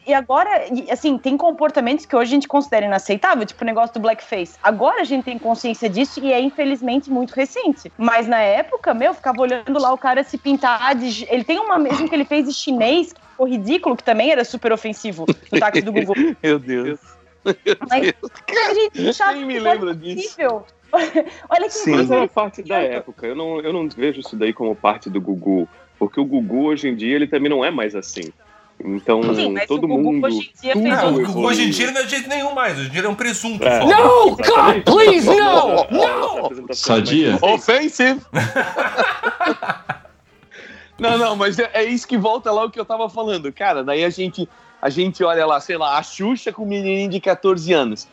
e 0.06 0.12
agora, 0.12 0.64
assim, 0.90 1.16
tem 1.16 1.36
comportamentos 1.36 2.04
que 2.04 2.16
hoje 2.16 2.32
a 2.32 2.34
gente 2.34 2.48
considera 2.48 2.86
inaceitável, 2.86 3.46
tipo 3.46 3.62
o 3.62 3.66
negócio 3.66 3.94
do 3.94 4.00
blackface. 4.00 4.56
Agora 4.62 5.02
a 5.02 5.04
gente 5.04 5.24
tem 5.24 5.38
consciência 5.38 5.88
disso 5.88 6.20
e 6.20 6.32
é 6.32 6.40
infelizmente 6.40 7.10
muito 7.10 7.32
recente. 7.32 7.92
Mas 7.96 8.26
na 8.26 8.40
época, 8.40 8.92
meu, 8.92 9.14
ficava 9.14 9.40
olhando 9.40 9.78
lá 9.78 9.92
o 9.92 9.98
cara 9.98 10.24
se 10.24 10.36
pintar 10.36 10.94
de. 10.96 11.26
Ele 11.30 11.44
tem 11.44 11.58
uma 11.58 11.78
mesmo 11.78 12.08
que 12.08 12.14
ele 12.14 12.24
fez 12.24 12.46
de 12.46 12.52
chinês, 12.52 13.12
que 13.12 13.20
ficou 13.20 13.46
ridículo, 13.46 13.96
que 13.96 14.02
também 14.02 14.32
era 14.32 14.44
super 14.44 14.72
ofensivo 14.72 15.26
no 15.52 15.60
táxi 15.60 15.82
do 15.82 15.92
Google. 15.92 16.14
Meu 16.42 16.58
Deus. 16.58 16.98
Mas 17.88 18.14
a 18.68 18.74
gente 18.74 19.08
achava 19.08 19.32
Nem 19.32 19.44
me 19.44 19.58
lembro 19.58 19.90
era 19.90 19.98
disso. 19.98 20.36
Olha 21.48 21.66
que 21.66 21.70
Sim. 21.70 21.92
Mas 21.92 22.08
coisa 22.08 22.24
é 22.24 22.26
parte 22.26 22.62
da 22.62 22.78
época. 22.78 23.26
Eu 23.26 23.36
não, 23.36 23.60
eu 23.60 23.72
não 23.72 23.88
vejo 23.88 24.20
isso 24.20 24.36
daí 24.36 24.52
como 24.52 24.74
parte 24.74 25.08
do 25.08 25.20
Gugu. 25.20 25.68
Porque 25.98 26.20
o 26.20 26.24
Gugu, 26.24 26.64
hoje 26.64 26.88
em 26.88 26.96
dia, 26.96 27.14
ele 27.14 27.26
também 27.26 27.48
não 27.48 27.64
é 27.64 27.70
mais 27.70 27.94
assim. 27.94 28.32
Então, 28.82 29.22
Sim, 29.34 29.52
mas 29.52 29.66
todo 29.66 29.84
o 29.84 29.88
mundo. 29.88 30.26
hoje 30.26 30.38
em 30.38 30.62
dia 30.62 30.72
fez 30.72 30.84
Não, 30.84 31.08
um- 31.10 31.14
o 31.16 31.20
evoluiu. 31.20 31.48
hoje 31.48 31.62
em 31.64 31.70
dia 31.70 31.90
não 31.90 32.00
é 32.00 32.04
de 32.04 32.10
jeito 32.10 32.28
nenhum 32.28 32.54
mais. 32.54 32.78
Hoje 32.78 32.88
em 32.88 32.92
dia 32.92 33.02
é 33.02 33.08
um 33.08 33.14
presunto 33.14 33.64
É. 33.66 33.80
só. 33.80 33.86
No, 33.86 34.36
God, 34.36 34.84
please, 34.84 35.26
no! 35.26 35.86
no! 35.90 36.74
Sadia. 36.74 37.38
Offensive! 37.42 38.20
não, 40.98 41.18
não, 41.18 41.36
mas 41.36 41.58
é, 41.58 41.70
é 41.74 41.84
isso 41.84 42.06
que 42.06 42.16
volta 42.18 42.50
lá 42.52 42.64
o 42.64 42.70
que 42.70 42.78
eu 42.80 42.84
tava 42.84 43.08
falando. 43.08 43.52
Cara, 43.52 43.82
daí 43.84 44.04
a 44.04 44.10
gente, 44.10 44.48
a 44.80 44.88
gente 44.90 45.22
olha 45.24 45.46
lá, 45.46 45.60
sei 45.60 45.76
lá, 45.76 45.98
a 45.98 46.02
Xuxa 46.02 46.52
com 46.52 46.62
um 46.62 46.66
menininho 46.68 47.10
de 47.10 47.20
14 47.20 47.72
anos. 47.72 48.06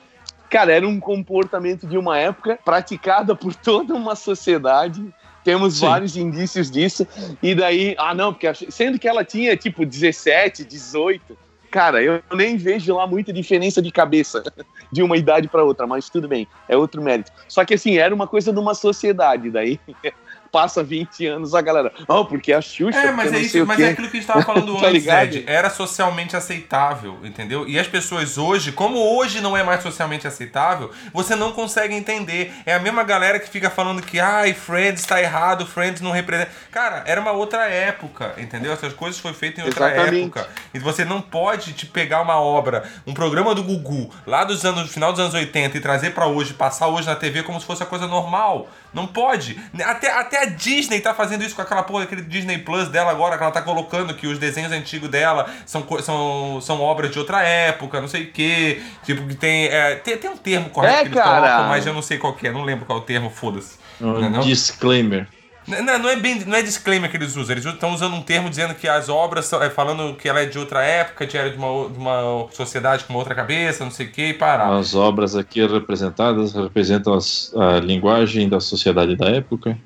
Cara, 0.49 0.72
era 0.74 0.88
um 0.88 0.99
comportamento 0.99 1.86
de 1.86 1.97
uma 1.97 2.18
época 2.18 2.57
praticada 2.63 3.36
por 3.36 3.53
toda 3.53 3.93
uma 3.93 4.15
sociedade. 4.15 5.03
Temos 5.48 5.76
Sim. 5.76 5.86
vários 5.86 6.18
indícios 6.18 6.70
disso. 6.70 7.08
E 7.41 7.56
daí, 7.56 7.95
ah, 7.98 8.14
não, 8.14 8.34
porque 8.34 8.54
sendo 8.70 9.00
que 9.00 9.08
ela 9.08 9.24
tinha 9.24 9.56
tipo 9.56 9.86
17, 9.86 10.66
18. 10.66 11.38
Cara, 11.72 12.04
eu 12.04 12.22
nem 12.34 12.58
vejo 12.58 12.93
lá 12.93 13.08
muita 13.08 13.32
diferença 13.32 13.82
de 13.82 13.89
cabeça 13.89 14.43
de 14.91 15.02
uma 15.02 15.16
idade 15.16 15.48
para 15.48 15.64
outra, 15.64 15.88
mas 15.88 16.10
tudo 16.10 16.28
bem, 16.28 16.45
é 16.68 16.76
outro 16.76 17.02
mérito. 17.02 17.32
Só 17.48 17.64
que 17.64 17.76
assim, 17.76 17.95
era 17.95 18.14
uma 18.14 18.28
coisa 18.28 18.52
de 18.52 18.60
uma 18.60 18.74
sociedade, 18.74 19.50
daí 19.50 19.80
passa 20.52 20.84
20 20.84 21.26
anos 21.28 21.54
a 21.54 21.62
galera, 21.62 21.91
oh, 22.08 22.26
porque 22.26 22.54
a 22.54 22.62
Xuxa, 22.62 22.98
É, 22.98 23.12
mas 23.12 23.28
é 23.28 23.32
não 23.32 23.39
isso, 23.39 23.66
mas 23.66 23.80
é 23.80 23.89
aquilo 23.89 24.10
que 24.10 24.18
a 24.18 24.20
gente 24.20 24.28
tava 24.28 24.41
falando 24.43 24.78
Tá 24.80 24.88
antes? 24.88 25.06
Ed. 25.06 25.43
Era 25.48 25.70
socialmente 25.70 26.36
aceitável, 26.36 27.18
entendeu? 27.24 27.68
E 27.68 27.78
as 27.80 27.88
pessoas 27.88 28.38
hoje, 28.38 28.72
como 28.72 28.98
hoje 29.00 29.41
não 29.41 29.56
é 29.56 29.64
mais 29.64 29.82
socialmente 29.82 30.28
aceitável, 30.28 30.91
você 31.14 31.36
não 31.36 31.52
consegue 31.52 31.93
entender. 31.93 32.54
É 32.66 32.74
a 32.74 32.80
mesma 32.80 33.04
galera 33.04 33.39
que 33.39 33.50
fica 33.50 33.70
falando 33.70 34.02
que, 34.02 34.20
ai, 34.20 34.54
Friends 34.54 35.06
tá 35.06 35.22
errado, 35.22 35.66
Friends 35.66 36.02
não 36.02 36.12
representa. 36.12 36.52
Cara, 36.72 37.04
era 37.06 37.20
uma 37.20 37.32
outra 37.32 37.68
época, 37.68 38.34
entendeu? 38.38 38.72
Essas 38.72 38.93
coisas 38.93 39.20
foi 39.20 39.34
feitas 39.34 39.64
em 39.64 39.68
outra 39.68 39.93
Exatamente. 39.93 40.24
época. 40.26 40.48
E 40.74 40.80
você 40.80 41.04
não 41.06 41.22
pode 41.22 41.74
te 41.74 41.86
pegar 41.86 42.22
uma 42.22 42.39
obra, 42.39 42.84
um 43.06 43.14
programa 43.14 43.54
do 43.56 43.64
Gugu, 43.64 44.10
lá 44.26 44.43
dos 44.43 44.64
anos, 44.66 44.91
final 44.91 45.12
dos 45.12 45.20
anos 45.20 45.34
80 45.34 45.78
e 45.78 45.82
trazer 45.82 46.12
pra 46.12 46.28
hoje, 46.28 46.54
passar 46.54 46.88
hoje 46.88 47.08
na 47.08 47.16
TV 47.16 47.43
como 47.43 47.60
se 47.60 47.66
fosse 47.66 47.84
a 47.84 47.86
coisa 47.86 48.08
normal. 48.08 48.68
Não 48.98 49.06
pode. 49.06 49.60
Até, 49.86 50.12
até 50.12 50.41
a 50.41 50.45
Disney 50.45 51.00
tá 51.00 51.14
fazendo 51.14 51.43
isso 51.43 51.56
com 51.56 51.62
aquela 51.62 51.84
porra, 51.84 52.04
aquele 52.06 52.24
Disney 52.24 52.58
Plus 52.58 52.89
dela 52.89 53.12
agora, 53.12 53.38
que 53.38 53.43
ela 53.43 53.52
tá 53.52 53.62
colocando 53.62 54.14
que 54.16 54.26
os 54.26 54.39
desenhos 54.39 54.72
antigos 54.72 55.08
dela 55.08 55.48
são, 55.68 55.86
são, 56.02 56.60
são 56.60 56.82
obras 56.82 57.12
de 57.12 57.20
outra 57.20 57.43
época, 57.43 58.02
não 58.02 58.08
sei 58.08 58.24
o 58.24 58.32
quê. 58.32 58.82
Tipo, 59.06 59.28
que 59.28 59.36
tem, 59.36 59.66
é, 59.68 59.95
tem. 59.95 60.18
Tem 60.18 60.32
um 60.32 60.38
termo 60.38 60.70
correto 60.72 60.95
É, 60.95 61.02
que 61.02 61.08
eles 61.10 61.20
cara. 61.20 61.41
colocam, 61.41 61.68
mas 61.68 61.86
eu 61.86 61.93
não 61.93 62.02
sei 62.02 62.18
qual 62.18 62.34
que 62.34 62.48
é, 62.48 62.52
não 62.52 62.64
lembro 62.64 62.86
qual 62.86 62.98
é 62.98 63.02
o 63.02 63.06
termo, 63.06 63.30
foda-se. 63.30 63.78
Não 64.00 64.18
é 64.24 64.30
não? 64.30 64.39
Disclaimer. 64.41 65.28
Não, 65.68 65.99
não 65.99 66.09
é 66.09 66.15
bem, 66.15 66.39
não 66.45 66.55
é 66.55 66.61
disclaimer 66.61 67.09
que 67.11 67.18
eles 67.18 67.36
usam. 67.36 67.53
Eles 67.53 67.65
estão 67.65 67.93
usando 67.93 68.15
um 68.15 68.22
termo 68.22 68.49
dizendo 68.49 68.74
que 68.74 68.88
as 68.88 69.09
obras 69.09 69.45
são, 69.45 69.61
é, 69.61 69.70
falando 69.70 70.15
que 70.15 70.30
ela 70.30 70.39
é 70.39 70.45
de 70.45 70.57
outra 70.57 70.82
época, 70.84 71.28
que 71.28 71.38
era 71.38 71.49
de 71.49 71.57
uma, 71.57 71.89
de 71.89 71.97
uma 71.97 72.47
sociedade 72.53 73.03
com 73.03 73.11
uma 73.13 73.20
outra 73.20 73.36
cabeça, 73.36 73.84
não 73.84 73.91
sei 73.91 74.05
o 74.07 74.11
que, 74.11 74.28
e 74.30 74.34
parar. 74.34 74.74
As 74.78 74.95
obras 74.95 75.36
aqui 75.36 75.65
representadas 75.68 76.53
representam 76.53 77.13
as- 77.13 77.51
a 77.55 77.80
linguagem 77.82 78.47
da 78.47 78.59
sociedade 78.61 79.15
da 79.18 79.28
época 79.28 79.78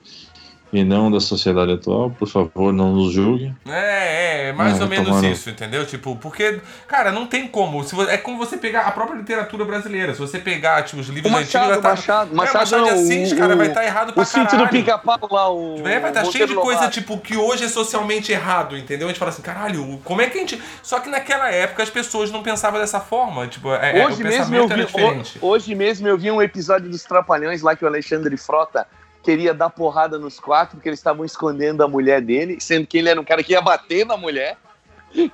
e 0.73 0.83
não 0.83 1.11
da 1.11 1.19
sociedade 1.19 1.73
atual. 1.73 2.09
Por 2.11 2.27
favor, 2.27 2.71
não 2.71 2.93
nos 2.93 3.11
julguem. 3.13 3.55
É, 3.67 4.49
é, 4.49 4.53
mais 4.53 4.79
Ah, 4.79 4.83
ou 4.83 4.89
menos 4.89 5.23
isso, 5.23 5.49
entendeu? 5.49 5.85
Tipo, 5.85 6.15
porque, 6.15 6.59
cara, 6.87 7.11
não 7.11 7.25
tem 7.27 7.47
como. 7.47 7.83
Se 7.83 7.93
vo- 7.95 8.03
é 8.09 8.17
como 8.17 8.37
você 8.37 8.57
pegar 8.57 8.81
a 8.81 8.91
própria 8.91 9.17
literatura 9.17 9.65
brasileira. 9.65 10.13
Se 10.13 10.19
você 10.19 10.39
pegar, 10.39 10.83
tipo, 10.83 11.01
os 11.01 11.09
O 11.09 11.11
livros 11.11 11.31
Machado, 11.31 11.65
antigos. 11.65 11.67
vai 11.67 11.81
tá- 11.81 11.89
Machado, 12.01 12.31
É, 12.31 12.35
Machado, 12.35 12.57
Machado 12.59 12.83
de 12.85 12.91
não, 12.91 12.97
Assis, 12.99 13.31
o- 13.31 13.37
cara, 13.37 13.53
o- 13.53 13.57
vai 13.57 13.67
estar 13.67 13.83
errado 13.85 14.13
pra 14.13 14.23
O 14.23 14.25
sítio 14.25 14.43
do 14.45 14.49
caralho. 14.49 14.69
pica-pau 14.69 15.19
lá, 15.31 15.49
o. 15.51 15.77
Vai 15.83 15.97
estar 15.97 16.11
cheio 16.13 16.25
Monteiro 16.25 16.47
de 16.47 16.55
coisa, 16.55 16.87
tipo, 16.89 17.17
que 17.17 17.35
hoje 17.37 17.65
é 17.65 17.67
socialmente 17.67 18.31
errado, 18.31 18.77
entendeu? 18.77 19.07
A 19.07 19.11
gente 19.11 19.19
fala 19.19 19.31
assim, 19.31 19.41
caralho, 19.41 19.99
como 20.03 20.21
é 20.21 20.27
que 20.29 20.37
a 20.37 20.41
gente. 20.41 20.61
Só 20.81 20.99
que 20.99 21.09
naquela 21.09 21.49
época 21.51 21.83
as 21.83 21.89
pessoas 21.89 22.31
não 22.31 22.41
pensavam 22.41 22.79
dessa 22.79 22.99
forma. 22.99 23.47
Tipo, 23.47 23.73
é, 23.73 23.99
é, 23.99 24.05
Hoje 24.05 24.21
o 24.21 24.25
mesmo, 24.25 24.55
eu 24.55 24.67
pensamento 24.67 24.67
vi, 24.67 24.73
era 24.73 24.85
diferente. 24.85 25.39
ho- 25.41 25.47
hoje 25.47 25.75
mesmo 25.75 26.07
eu 26.07 26.17
vi 26.17 26.31
um 26.31 26.41
episódio 26.41 26.89
dos 26.89 27.03
Trapalhões 27.03 27.61
lá 27.61 27.75
que 27.75 27.83
o 27.83 27.87
Alexandre 27.87 28.35
Frota 28.37 28.87
queria 29.23 29.53
dar 29.53 29.69
porrada 29.69 30.17
nos 30.17 30.39
quatro 30.39 30.75
porque 30.75 30.89
eles 30.89 30.99
estavam 30.99 31.23
escondendo 31.23 31.83
a 31.83 31.87
mulher 31.87 32.21
dele, 32.21 32.57
sendo 32.59 32.87
que 32.87 32.97
ele 32.97 33.09
era 33.09 33.19
um 33.19 33.23
cara 33.23 33.43
que 33.43 33.53
ia 33.53 33.61
bater 33.61 34.05
na 34.05 34.17
mulher. 34.17 34.57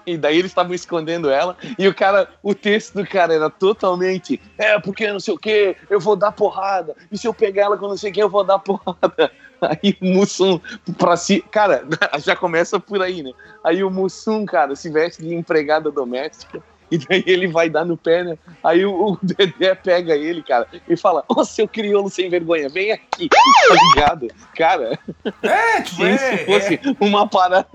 E 0.05 0.17
daí 0.17 0.39
eles 0.39 0.49
estavam 0.49 0.73
escondendo 0.73 1.29
ela. 1.29 1.55
E 1.77 1.87
o 1.87 1.93
cara, 1.93 2.27
o 2.41 2.55
texto 2.55 2.95
do 2.95 3.05
cara 3.05 3.33
era 3.33 3.49
totalmente: 3.49 4.41
É, 4.57 4.79
porque 4.79 5.07
não 5.11 5.19
sei 5.19 5.33
o 5.35 5.37
que, 5.37 5.75
eu 5.89 5.99
vou 5.99 6.15
dar 6.15 6.31
porrada. 6.31 6.95
E 7.11 7.17
se 7.17 7.27
eu 7.27 7.33
pegar 7.33 7.65
ela 7.65 7.77
com 7.77 7.87
não 7.87 7.97
sei 7.97 8.11
quem, 8.11 8.21
eu 8.21 8.29
vou 8.29 8.43
dar 8.43 8.57
porrada. 8.57 9.31
Aí 9.61 9.97
o 10.01 10.05
Mussum, 10.05 10.59
pra 10.97 11.15
si. 11.15 11.41
Cara, 11.51 11.83
já 12.19 12.35
começa 12.35 12.79
por 12.79 13.01
aí, 13.01 13.23
né? 13.23 13.31
Aí 13.63 13.83
o 13.83 13.89
Mussum, 13.89 14.45
cara, 14.45 14.75
se 14.75 14.87
veste 14.89 15.23
de 15.23 15.33
empregada 15.33 15.89
doméstica 15.89 16.61
E 16.91 16.97
daí 16.97 17.21
ele 17.27 17.47
vai 17.47 17.69
dar 17.69 17.83
no 17.83 17.97
pé, 17.97 18.23
né? 18.23 18.37
Aí 18.63 18.85
o, 18.85 19.11
o 19.13 19.19
Dedé 19.21 19.75
pega 19.75 20.15
ele, 20.15 20.41
cara, 20.41 20.65
e 20.87 20.95
fala: 20.95 21.23
Ô, 21.27 21.43
seu 21.43 21.67
crioulo 21.67 22.09
sem 22.09 22.29
vergonha, 22.29 22.69
vem 22.69 22.91
aqui. 22.93 23.27
Tá 23.67 23.75
ligado? 23.95 24.27
Cara, 24.55 24.97
É, 25.43 25.81
tipo, 25.81 25.97
se 25.97 26.03
é, 26.05 26.35
isso 26.35 26.45
fosse 26.45 26.79
uma 27.01 27.27
parada. 27.27 27.67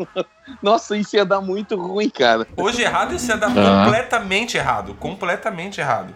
Nossa, 0.63 0.97
isso 0.97 1.15
ia 1.17 1.25
dar 1.25 1.41
muito 1.43 1.77
ruim, 1.77 2.09
cara. 2.09 2.47
é. 2.57 2.63
Hoje 2.63 2.83
errado 2.83 3.15
isso 3.15 3.31
ia 3.31 3.37
dar 3.37 3.51
Ah. 3.55 3.85
completamente 3.85 4.57
errado. 4.57 4.95
Completamente 4.95 5.81
errado. 5.81 6.15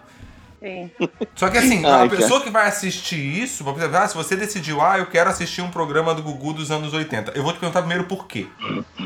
Sim. 0.67 0.91
Só 1.33 1.49
que 1.49 1.57
assim, 1.57 1.85
Ai, 1.85 2.05
a 2.05 2.09
pessoa 2.09 2.41
que 2.41 2.49
vai 2.49 2.67
assistir 2.67 3.15
isso, 3.15 3.63
por 3.63 3.77
exemplo, 3.77 3.97
ah, 3.97 4.07
se 4.07 4.15
você 4.15 4.35
decidiu, 4.35 4.81
ah, 4.81 4.97
eu 4.97 5.05
quero 5.05 5.29
assistir 5.29 5.61
um 5.61 5.71
programa 5.71 6.13
do 6.13 6.21
Gugu 6.21 6.53
dos 6.53 6.71
anos 6.71 6.93
80, 6.93 7.31
eu 7.35 7.43
vou 7.43 7.53
te 7.53 7.59
perguntar 7.59 7.79
primeiro 7.79 8.03
por 8.03 8.27
quê. 8.27 8.47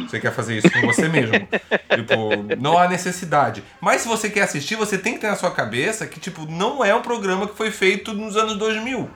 Você 0.08 0.20
quer 0.20 0.34
fazer 0.34 0.58
isso 0.58 0.72
com 0.72 0.82
você 0.82 1.08
mesmo. 1.08 1.34
tipo, 1.96 2.56
não 2.60 2.78
há 2.78 2.88
necessidade. 2.88 3.64
Mas 3.80 4.02
se 4.02 4.08
você 4.08 4.30
quer 4.30 4.42
assistir, 4.42 4.76
você 4.76 4.98
tem 4.98 5.14
que 5.14 5.20
ter 5.20 5.28
na 5.28 5.36
sua 5.36 5.52
cabeça 5.52 6.08
que, 6.08 6.20
tipo, 6.20 6.46
não 6.46 6.84
é 6.84 6.96
um 6.96 7.02
programa 7.02 7.48
que 7.48 7.56
foi 7.56 7.70
feito 7.70 8.14
nos 8.14 8.36
anos 8.36 8.58
2000. 8.58 9.10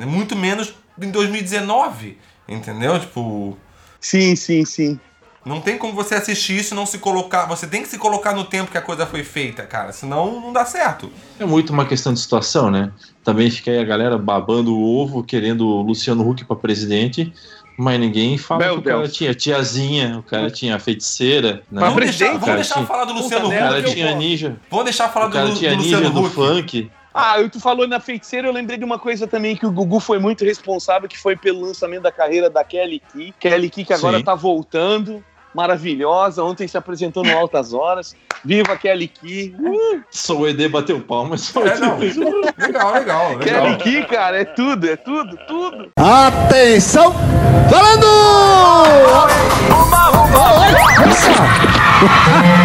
Muito 0.00 0.36
menos 0.36 0.74
em 1.00 1.10
2019. 1.10 2.18
Entendeu? 2.46 3.00
Tipo. 3.00 3.56
Sim, 4.00 4.36
sim, 4.36 4.64
sim. 4.64 5.00
Não 5.46 5.60
tem 5.60 5.78
como 5.78 5.92
você 5.92 6.16
assistir 6.16 6.56
isso 6.58 6.74
e 6.74 6.76
não 6.76 6.84
se 6.84 6.98
colocar. 6.98 7.46
Você 7.46 7.68
tem 7.68 7.80
que 7.80 7.88
se 7.88 7.96
colocar 7.98 8.34
no 8.34 8.44
tempo 8.44 8.70
que 8.72 8.76
a 8.76 8.82
coisa 8.82 9.06
foi 9.06 9.22
feita, 9.22 9.62
cara. 9.62 9.92
Senão 9.92 10.40
não 10.40 10.52
dá 10.52 10.64
certo. 10.64 11.10
É 11.38 11.44
muito 11.46 11.72
uma 11.72 11.86
questão 11.86 12.12
de 12.12 12.18
situação, 12.18 12.68
né? 12.70 12.90
Também 13.22 13.48
fica 13.48 13.70
aí 13.70 13.78
a 13.78 13.84
galera 13.84 14.18
babando 14.18 14.76
o 14.76 14.82
ovo, 15.00 15.22
querendo 15.22 15.64
o 15.66 15.82
Luciano 15.82 16.28
Huck 16.28 16.44
pra 16.44 16.56
presidente, 16.56 17.32
mas 17.78 18.00
ninguém 18.00 18.36
fala 18.36 18.64
Meu 18.64 18.74
que 18.74 18.80
o 18.80 18.82
cara 18.82 18.98
Deus. 19.02 19.12
tinha 19.14 19.32
tiazinha, 19.34 20.18
o 20.18 20.22
cara 20.24 20.50
tinha 20.50 20.78
feiticeira, 20.80 21.54
né? 21.54 21.60
Mas 21.70 21.80
Vamos 21.84 21.94
presidente? 21.96 22.18
deixar, 22.30 22.38
vamos 22.40 22.54
deixar 22.56 22.74
tinha- 22.74 22.86
falar 22.86 23.04
do 23.04 23.12
Luciano 23.12 23.46
o 23.46 23.50
cara 23.52 23.78
Huck. 23.78 23.94
tinha 23.94 24.14
ninja, 24.16 24.56
Vamos 24.68 24.84
deixar 24.84 25.08
falar 25.10 25.26
o 25.26 25.28
do, 25.28 25.32
cara 25.32 25.46
Lu- 25.46 25.54
tinha 25.54 25.70
do 25.70 25.76
ninja 25.76 25.96
Luciano 25.98 26.14
do 26.20 26.26
Huck. 26.26 26.34
funk. 26.34 26.90
Ah, 27.14 27.40
e 27.40 27.48
tu 27.48 27.60
falou 27.60 27.86
na 27.88 27.98
feiticeira, 28.00 28.46
eu 28.48 28.52
lembrei 28.52 28.76
de 28.76 28.84
uma 28.84 28.98
coisa 28.98 29.26
também 29.26 29.56
que 29.56 29.64
o 29.64 29.70
Gugu 29.70 30.00
foi 30.00 30.18
muito 30.18 30.44
responsável, 30.44 31.08
que 31.08 31.16
foi 31.16 31.34
pelo 31.34 31.60
lançamento 31.62 32.02
da 32.02 32.12
carreira 32.12 32.50
da 32.50 32.62
Kelly 32.62 33.00
Key. 33.12 33.32
Kelly 33.40 33.70
Key 33.70 33.84
que 33.86 33.92
agora 33.94 34.18
Sim. 34.18 34.24
tá 34.24 34.34
voltando, 34.34 35.24
maravilhosa, 35.56 36.44
ontem 36.44 36.68
se 36.68 36.76
apresentou 36.76 37.24
no 37.24 37.36
Altas 37.36 37.72
Horas. 37.72 38.14
Viva 38.44 38.76
Kelly 38.76 39.08
Key! 39.08 39.56
Uh, 39.58 40.02
Só 40.10 40.36
o 40.36 40.46
ED 40.46 40.68
bateu 40.68 41.00
palmas. 41.00 41.52
É, 41.56 41.78
não. 41.78 41.98
Legal, 41.98 42.92
legal, 42.92 43.36
legal. 43.36 43.38
Kelly 43.40 43.76
Key, 43.78 44.04
cara, 44.04 44.42
é 44.42 44.44
tudo, 44.44 44.88
é 44.88 44.96
tudo, 44.96 45.36
tudo. 45.48 45.90
Atenção! 45.96 47.14
Falando! 47.68 48.06
Lembra 52.30 52.55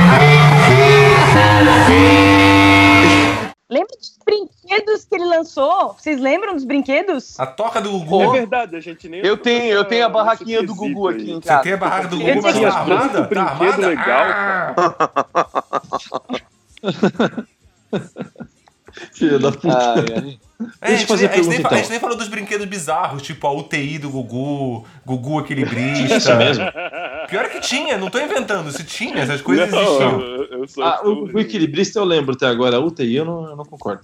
lançou? 5.42 5.94
Vocês 5.98 6.20
lembram 6.22 6.54
dos 6.54 6.64
brinquedos? 6.64 7.40
A 7.40 7.46
toca 7.46 7.82
do 7.82 7.90
É 7.90 7.92
Gugu. 8.00 8.32
verdade, 8.32 8.76
a 8.76 8.80
gente 8.80 9.10
nem. 9.10 9.22
Eu 9.26 9.36
tenho, 9.38 9.66
eu 9.74 9.84
tenho 9.86 10.06
a 10.06 10.10
barraquinha 10.10 10.64
do 10.64 10.74
Gugu 10.76 11.08
aqui 11.10 11.32
em 11.32 11.36
Você 11.42 11.48
casa. 11.48 11.64
tem 11.64 11.74
a 11.74 11.78
barraca 11.78 12.08
do 12.08 12.18
Gugu, 12.18 12.42
mas 12.42 12.60
tá 12.60 12.68
armada? 12.78 13.10
Tá 13.10 13.22
brinquedo 13.22 13.40
armada? 13.40 13.88
legal, 13.88 14.26
Ah. 14.28 14.74
Filho 19.14 19.40
da 19.40 19.52
puta. 19.52 20.06
É, 20.82 20.88
a, 20.88 20.92
gente, 20.96 21.06
fazer 21.08 21.28
nem- 21.28 21.30
a 21.30 21.34
a 21.34 21.36
gente 21.38 21.48
nem, 21.48 21.58
pergunta, 21.58 21.70
fa- 21.70 21.76
a 21.76 21.78
gente 21.78 21.86
então. 21.86 21.90
nem 21.92 22.00
falou 22.00 22.18
dos 22.18 22.28
brinquedos 22.28 22.68
bizarros, 22.68 23.22
tipo 23.22 23.48
a 23.48 23.52
UTI 23.54 23.98
do 23.98 24.10
Gugu, 24.10 24.86
Gugu 25.06 25.40
equilibrista. 25.40 26.18
Isso 26.18 26.36
mesmo. 26.36 26.66
Pior 27.30 27.46
é 27.46 27.50
que 27.50 27.62
tinha, 27.62 27.98
não 27.98 28.10
tô 28.10 28.20
inventando. 28.20 28.70
Se 28.72 28.84
tinha, 28.84 29.16
essas 29.20 29.42
coisas 29.42 29.72
Não, 29.72 29.80
existiam. 29.82 30.20
eu, 30.22 30.44
eu 30.78 30.84
Ah, 30.84 31.02
o, 31.06 31.26
o 31.34 31.40
equilibrista 31.40 32.00
eu 32.00 32.04
lembro 32.04 32.34
até 32.34 32.46
agora, 32.48 32.76
a 32.78 32.80
UTI 32.80 33.16
eu 33.16 33.26
não, 33.26 33.50
eu 33.50 33.56
não 33.56 33.66
concordo. 33.66 34.04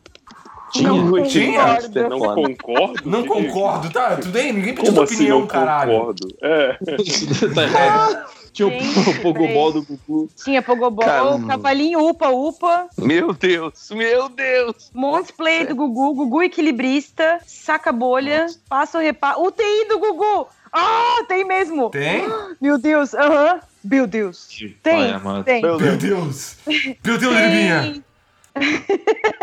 Tinha. 0.78 0.92
Não 0.92 1.24
Tinha? 1.24 1.64
concordo. 1.64 2.10
Não 2.10 2.20
concordo. 2.20 3.02
Não 3.10 3.22
Que 3.24 3.28
concordo, 3.30 3.90
tá? 3.90 4.16
Tudo 4.18 4.32
bem? 4.32 4.54
Ninguém 4.54 4.74
pediu 4.76 4.92
Como 4.92 5.04
assim 5.04 5.16
opinião, 5.16 5.40
não 5.42 5.48
caralho. 5.48 5.92
concordo? 5.92 6.28
É. 6.42 6.78
tá 7.54 7.64
errado. 7.64 8.26
Tinha 8.58 8.70
o, 8.70 9.22
Pogobol 9.22 9.72
do 9.72 9.84
Gugu. 9.84 10.30
Tinha 10.44 10.64
Pogobol, 10.64 11.06
Caramba. 11.06 11.48
Cavalinho 11.48 12.00
Upa 12.00 12.30
Upa, 12.30 12.88
Meu 12.98 13.32
Deus, 13.32 13.92
meu 13.92 14.30
Deus. 14.30 14.90
Monte 14.96 15.32
Play 15.32 15.64
do 15.66 15.76
Gugu, 15.76 16.16
Gugu 16.16 16.42
Equilibrista, 16.42 17.40
Saca 17.46 17.92
Bolha, 17.92 18.48
Passa 18.68 18.98
o 18.98 19.02
Repá, 19.02 19.36
UTI 19.38 19.86
do 19.88 20.00
Gugu! 20.00 20.48
Ah, 20.74 21.24
tem 21.28 21.46
mesmo! 21.46 21.92
Tem? 21.92 22.24
Meu 22.60 22.80
Deus, 22.80 23.14
aham. 23.14 23.60
Meu 23.84 24.08
Deus. 24.08 24.48
Tem, 24.82 25.14
tem. 25.46 25.62
Meu. 25.62 25.78
Deus. 25.98 26.58
Meu 27.06 27.18
Deus, 27.18 27.36
Liminha. 27.38 28.04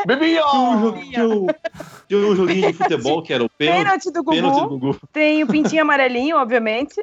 Bebinho! 0.07 0.43
Tinha 0.51 1.29
um, 1.29 1.47
tinha 2.09 2.35
joguinho 2.37 2.73
de 2.73 2.79
futebol 2.79 3.23
que 3.23 3.33
era 3.33 3.45
o 3.45 3.49
pênalti, 3.49 3.79
Pênalti 3.79 4.11
do 4.11 4.25
pênalti 4.25 4.55
do 4.55 4.69
Gugu. 4.69 4.93
Gugu. 4.93 5.01
Tem 5.13 5.43
o 5.43 5.47
pintinho 5.47 5.83
amarelinho, 5.83 6.37
obviamente. 6.37 7.01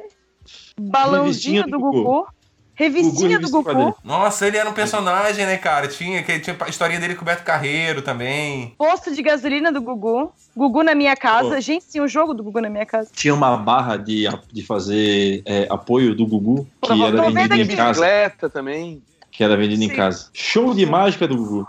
Balãozinho 0.80 1.64
do 1.64 1.70
do 1.70 1.78
Gugu. 1.78 2.02
Gugu. 2.02 2.26
Revistinha 2.74 3.38
do 3.38 3.46
revista 3.46 3.48
em 3.48 3.50
Gugu. 3.50 3.64
quadrinho. 3.64 3.94
Nossa, 4.02 4.46
ele 4.46 4.56
era 4.56 4.68
um 4.68 4.72
personagem, 4.72 5.44
né, 5.44 5.56
cara? 5.58 5.86
Tinha, 5.88 6.22
que 6.22 6.40
tinha 6.40 6.56
a 6.58 6.68
historinha 6.68 6.98
dele 6.98 7.14
com 7.14 7.22
o 7.22 7.24
Beto 7.24 7.44
Carreiro 7.44 8.00
também. 8.00 8.74
Posto 8.78 9.14
de 9.14 9.22
gasolina 9.22 9.70
do 9.70 9.80
Gugu. 9.82 10.32
Gugu 10.56 10.82
na 10.82 10.94
minha 10.94 11.14
casa. 11.14 11.56
Oh. 11.56 11.60
Gente, 11.60 11.86
tinha 11.90 12.02
um 12.02 12.08
jogo 12.08 12.32
do 12.32 12.42
Gugu 12.42 12.60
na 12.60 12.70
minha 12.70 12.86
casa. 12.86 13.10
Tinha 13.12 13.34
uma 13.34 13.56
barra 13.56 13.96
de, 13.96 14.24
de 14.50 14.62
fazer 14.62 15.42
é, 15.44 15.66
apoio 15.68 16.14
do 16.14 16.26
Gugu, 16.26 16.66
que 16.80 16.88
Tô 16.88 17.06
era 17.06 17.30
vendida 17.30 17.56
em 17.56 17.76
casa. 17.76 18.00
Bicicleta 18.00 18.50
também. 18.50 19.02
Que 19.30 19.44
era 19.44 19.56
vendida 19.56 19.84
em 19.84 19.88
casa. 19.94 20.30
Show 20.32 20.74
de 20.74 20.86
mágica 20.86 21.28
do 21.28 21.36
Gugu. 21.36 21.68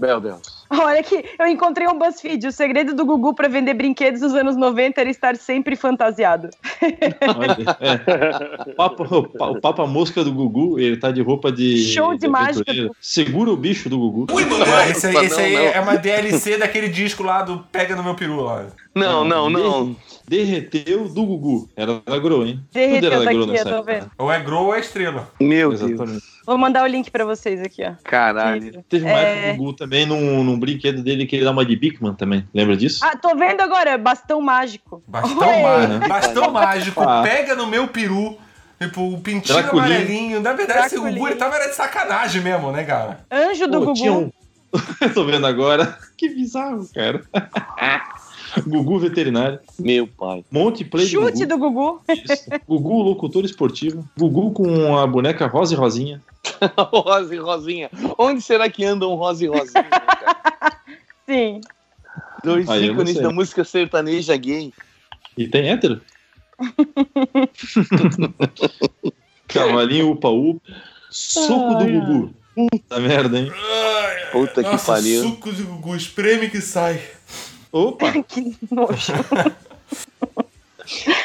Meu 0.00 0.20
Deus. 0.20 0.64
Olha 0.70 1.02
que 1.04 1.24
eu 1.38 1.46
encontrei 1.46 1.86
um 1.86 1.96
BuzzFeed. 1.98 2.48
O 2.48 2.52
segredo 2.52 2.94
do 2.94 3.04
Gugu 3.06 3.32
para 3.32 3.48
vender 3.48 3.74
brinquedos 3.74 4.20
nos 4.22 4.34
anos 4.34 4.56
90 4.56 5.00
era 5.00 5.08
estar 5.08 5.36
sempre 5.36 5.76
fantasiado. 5.76 6.50
Olha, 7.36 7.56
é. 7.80 8.70
O 8.74 8.74
Papa, 8.74 9.02
o 9.04 9.22
pa- 9.28 9.46
o 9.50 9.60
Papa 9.60 9.86
Mosca 9.86 10.24
do 10.24 10.32
Gugu, 10.32 10.78
ele 10.80 10.96
tá 10.96 11.10
de 11.12 11.22
roupa 11.22 11.52
de. 11.52 11.84
Show 11.92 12.16
de 12.16 12.26
mágica 12.26 12.62
aventureiro. 12.70 12.96
Segura 13.00 13.50
o 13.50 13.56
bicho 13.56 13.88
do 13.88 13.98
Gugu. 13.98 14.26
Ah, 14.32 14.88
esse 14.88 15.06
aí, 15.06 15.16
esse 15.26 15.40
aí 15.40 15.54
não, 15.54 15.62
não. 15.64 15.70
é 15.70 15.80
uma 15.80 15.96
DLC 15.96 16.56
daquele 16.58 16.88
disco 16.88 17.22
lá 17.22 17.42
do 17.42 17.58
Pega 17.70 17.94
no 17.94 18.02
Meu 18.02 18.14
Peru 18.14 18.40
lá. 18.42 18.66
Não, 18.94 19.24
não, 19.24 19.50
não. 19.50 19.96
Derreteu 20.26 21.08
do 21.08 21.24
Gugu. 21.24 21.68
Era 21.76 22.00
da 22.00 22.18
Grow, 22.18 22.46
hein? 22.46 22.60
Derreteu 22.72 23.10
Tudo 23.10 23.14
era 23.16 23.24
da 23.24 23.32
Grow 23.32 23.46
daqui, 23.46 23.58
nessa 23.58 23.68
eu 23.68 23.72
tô 23.72 23.78
época. 23.90 23.92
vendo. 24.06 24.10
Ou 24.18 24.32
é 24.32 24.40
Grow 24.40 24.64
ou 24.66 24.74
é 24.74 24.80
Estrela. 24.80 25.28
Meu 25.40 25.70
Deus. 25.70 25.82
Exatamente. 25.82 26.24
Vou 26.46 26.56
mandar 26.58 26.84
o 26.84 26.86
link 26.86 27.10
para 27.10 27.24
vocês 27.24 27.60
aqui, 27.60 27.82
ó. 27.84 27.92
Caralho. 28.04 28.84
Teve 28.88 29.04
uma 29.06 29.18
É. 29.18 29.22
época 29.38 29.52
do 29.52 29.58
Gugu 29.58 29.72
também 29.74 30.06
num, 30.06 30.44
num 30.44 30.58
brinquedo 30.58 31.02
dele 31.02 31.26
que 31.26 31.36
ele 31.36 31.44
dá 31.44 31.50
uma 31.50 31.64
de 31.64 31.74
Bigman 31.76 32.14
também. 32.14 32.46
Lembra 32.54 32.76
disso? 32.76 33.00
Ah, 33.04 33.16
tô 33.16 33.34
vendo 33.36 33.60
agora, 33.60 33.98
bastão 33.98 34.40
mágico. 34.40 35.02
Bastão, 35.08 35.62
mágico. 35.62 36.08
Bastão 36.08 36.50
mágico. 36.50 37.00
Ah. 37.02 37.22
Pega 37.22 37.54
no 37.54 37.66
meu 37.66 37.88
peru. 37.88 38.38
Tipo, 38.80 39.02
o 39.14 39.20
pintinho 39.20 39.58
Draculinho. 39.58 39.86
amarelinho. 39.86 40.40
Na 40.40 40.52
verdade, 40.52 40.86
esse. 40.86 40.98
Gugu 40.98 41.28
ele 41.28 41.36
tava 41.36 41.54
era 41.56 41.68
de 41.68 41.74
sacanagem 41.74 42.42
mesmo, 42.42 42.70
né, 42.72 42.84
cara? 42.84 43.20
Anjo 43.30 43.66
do 43.66 43.78
Pô, 43.78 43.86
Gugu. 43.86 43.94
tinha 43.94 44.12
um- 44.12 44.30
Tô 45.14 45.24
vendo 45.24 45.46
agora. 45.46 45.96
Que 46.18 46.28
bizarro, 46.28 46.86
cara. 46.92 47.22
Gugu 48.66 48.98
veterinário. 48.98 49.58
Meu 49.78 50.06
pai. 50.06 50.44
Monte 50.50 50.84
Play 50.84 51.04
do 51.06 51.10
Chute 51.10 51.46
Gugu. 51.46 51.46
do 51.46 51.58
Gugu. 51.58 52.00
Gugu 52.68 53.02
locutor 53.02 53.44
esportivo. 53.44 54.08
Gugu 54.16 54.52
com 54.52 54.96
a 54.96 55.06
boneca 55.06 55.46
rosa 55.46 55.74
e 55.74 55.76
rosinha. 55.76 56.22
Rosa 56.92 57.34
e 57.34 57.38
Rosinha. 57.38 57.90
Onde 58.18 58.40
será 58.42 58.68
que 58.68 58.84
andam 58.84 59.14
Rosa 59.14 59.44
e 59.44 59.48
Rosinha? 59.48 59.82
né, 59.82 59.88
cara? 59.90 60.76
Sim. 61.26 61.60
Dois 62.44 62.68
Aí 62.68 62.86
ícones 62.90 63.14
da 63.18 63.30
música 63.30 63.64
sertaneja 63.64 64.36
gay. 64.36 64.72
E 65.38 65.48
tem 65.48 65.70
hétero. 65.70 66.00
Cavalinho 69.48 70.10
upa 70.12 70.28
upa. 70.28 70.60
Suco 71.10 71.74
do 71.76 71.84
Ai, 71.84 71.92
Gugu. 71.92 72.34
Puta 72.54 73.00
merda, 73.00 73.38
hein? 73.38 73.50
Puta 74.30 74.62
que 74.62 74.70
Nossa, 74.70 74.92
pariu. 74.92 75.22
suco 75.22 75.52
de 75.52 75.62
Gugu, 75.62 75.96
espreme 75.96 76.50
que 76.50 76.60
sai. 76.60 77.00
Opa! 77.74 78.12
Que 78.28 78.56
nojo. 78.70 79.12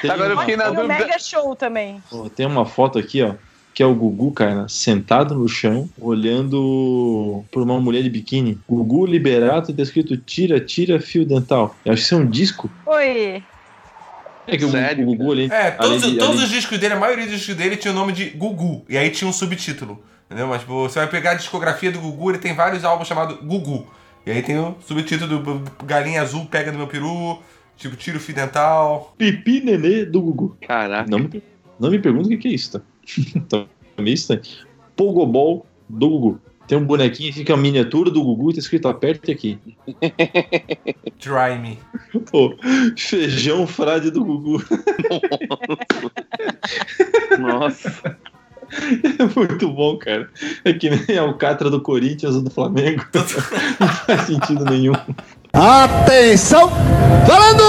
Tem, 0.01 0.09
Agora 0.09 0.33
eu 0.33 0.39
fiquei 0.39 0.55
na 0.55 0.69
dúvida. 0.69 0.87
Mega 0.87 1.19
Show 1.19 1.53
também. 1.55 2.01
Pô, 2.09 2.29
tem 2.29 2.45
uma 2.45 2.65
foto 2.65 2.97
aqui, 2.97 3.21
ó. 3.21 3.35
Que 3.73 3.83
é 3.83 3.85
o 3.85 3.93
Gugu, 3.93 4.31
cara, 4.31 4.67
sentado 4.69 5.35
no 5.35 5.47
chão, 5.49 5.89
olhando 5.99 7.43
por 7.51 7.61
uma 7.61 7.79
mulher 7.79 8.01
de 8.03 8.09
biquíni. 8.09 8.57
Gugu 8.67 9.05
Liberato, 9.05 9.73
tá 9.73 9.83
escrito 9.83 10.15
tira, 10.17 10.59
tira 10.59 10.99
fio 10.99 11.25
dental. 11.25 11.75
Eu 11.85 11.91
acho 11.93 12.01
que 12.01 12.05
isso 12.05 12.15
é 12.15 12.17
um 12.17 12.25
disco. 12.25 12.69
Oi. 12.85 13.43
É 14.47 14.57
que 14.57 14.65
o- 14.65 14.71
Sério, 14.71 15.03
o 15.07 15.13
Gugu 15.15 15.31
ali. 15.33 15.49
É, 15.51 15.71
todos, 15.71 16.03
ali- 16.03 16.17
todos 16.17 16.35
ali- 16.37 16.45
os 16.45 16.49
discos 16.49 16.77
dele, 16.79 16.93
a 16.93 16.99
maioria 16.99 17.25
dos 17.25 17.35
discos 17.35 17.55
dele 17.55 17.75
tinha 17.77 17.91
o 17.91 17.95
nome 17.95 18.11
de 18.13 18.29
Gugu. 18.31 18.83
E 18.89 18.97
aí 18.97 19.09
tinha 19.11 19.29
um 19.29 19.33
subtítulo. 19.33 20.01
Entendeu? 20.25 20.47
Mas 20.47 20.61
tipo, 20.61 20.73
você 20.87 20.99
vai 20.99 21.07
pegar 21.09 21.31
a 21.31 21.35
discografia 21.35 21.91
do 21.91 21.99
Gugu, 21.99 22.31
ele 22.31 22.37
tem 22.39 22.53
vários 22.55 22.83
álbuns 22.85 23.07
chamados 23.07 23.37
Gugu. 23.43 23.85
E 24.29 24.31
aí 24.31 24.43
tem 24.43 24.59
o 24.59 24.75
subtítulo 24.85 25.39
do 25.39 25.63
Galinha 25.83 26.21
Azul 26.21 26.45
Pega 26.45 26.71
no 26.71 26.77
Meu 26.77 26.85
Peru, 26.85 27.39
tipo 27.75 27.95
Tira 27.95 28.17
o 28.17 28.19
Fio 28.19 28.35
Dental. 28.35 29.15
Pipi 29.17 29.59
Nenê 29.59 30.05
do 30.05 30.21
Gugu. 30.21 30.55
Caraca. 30.61 31.09
Não 31.09 31.17
me, 31.17 31.43
não 31.79 31.89
me 31.89 31.97
pergunta 31.97 32.27
o 32.27 32.29
que 32.29 32.37
que 32.37 32.47
é 32.47 32.51
isso, 32.51 32.73
tá? 32.73 32.81
tá 33.49 33.65
meio 33.97 34.13
estranho. 34.13 34.43
Pogobol 34.95 35.65
do 35.89 36.07
Gugu. 36.09 36.41
Tem 36.67 36.77
um 36.77 36.85
bonequinho 36.85 37.31
aqui 37.31 37.43
que 37.43 37.51
é 37.51 37.55
a 37.55 37.57
miniatura 37.57 38.11
do 38.11 38.23
Gugu 38.23 38.51
e 38.51 38.53
tá 38.53 38.59
escrito 38.59 38.87
aperte 38.87 39.31
aqui. 39.31 39.57
Try 41.17 41.57
me. 41.59 41.79
Pô, 42.29 42.55
feijão 42.95 43.65
frade 43.65 44.11
do 44.11 44.23
Gugu. 44.23 44.63
Nossa. 47.41 48.15
É 49.19 49.39
muito 49.39 49.69
bom, 49.71 49.97
cara. 49.97 50.29
É 50.63 50.73
que 50.73 50.89
nem 50.89 51.17
a 51.17 51.21
Alcatra 51.21 51.69
do 51.69 51.81
Corinthians 51.81 52.35
ou 52.35 52.41
do 52.41 52.49
Flamengo. 52.49 53.03
Não 53.79 53.87
faz 53.87 54.21
sentido 54.21 54.65
nenhum. 54.65 54.93
Atenção! 55.53 56.69
Valendo! 57.27 57.63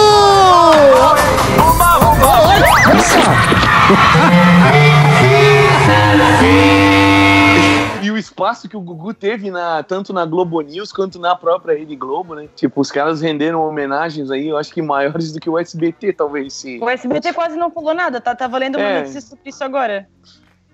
E 8.02 8.10
o 8.10 8.16
espaço 8.16 8.68
que 8.68 8.76
o 8.76 8.80
Gugu 8.80 9.12
teve 9.12 9.50
na, 9.50 9.82
tanto 9.82 10.12
na 10.12 10.24
Globo 10.24 10.60
News 10.62 10.90
quanto 10.92 11.18
na 11.18 11.36
própria 11.36 11.76
Rede 11.78 11.94
Globo, 11.94 12.34
né? 12.34 12.48
Tipo, 12.56 12.80
os 12.80 12.90
caras 12.90 13.20
renderam 13.20 13.60
homenagens 13.66 14.30
aí, 14.30 14.48
eu 14.48 14.56
acho 14.56 14.72
que 14.72 14.80
maiores 14.80 15.32
do 15.32 15.40
que 15.40 15.50
o 15.50 15.58
SBT, 15.58 16.14
talvez 16.14 16.54
sim. 16.54 16.80
O 16.82 16.88
SBT 16.88 17.32
quase 17.34 17.56
não 17.56 17.70
falou 17.70 17.94
nada, 17.94 18.20
tá? 18.20 18.34
Tava 18.34 18.56
lendo 18.58 18.76
uma 18.76 18.84
É. 18.88 18.98
notícia 19.00 19.20
sobre 19.20 19.50
isso 19.50 19.62
agora. 19.62 20.08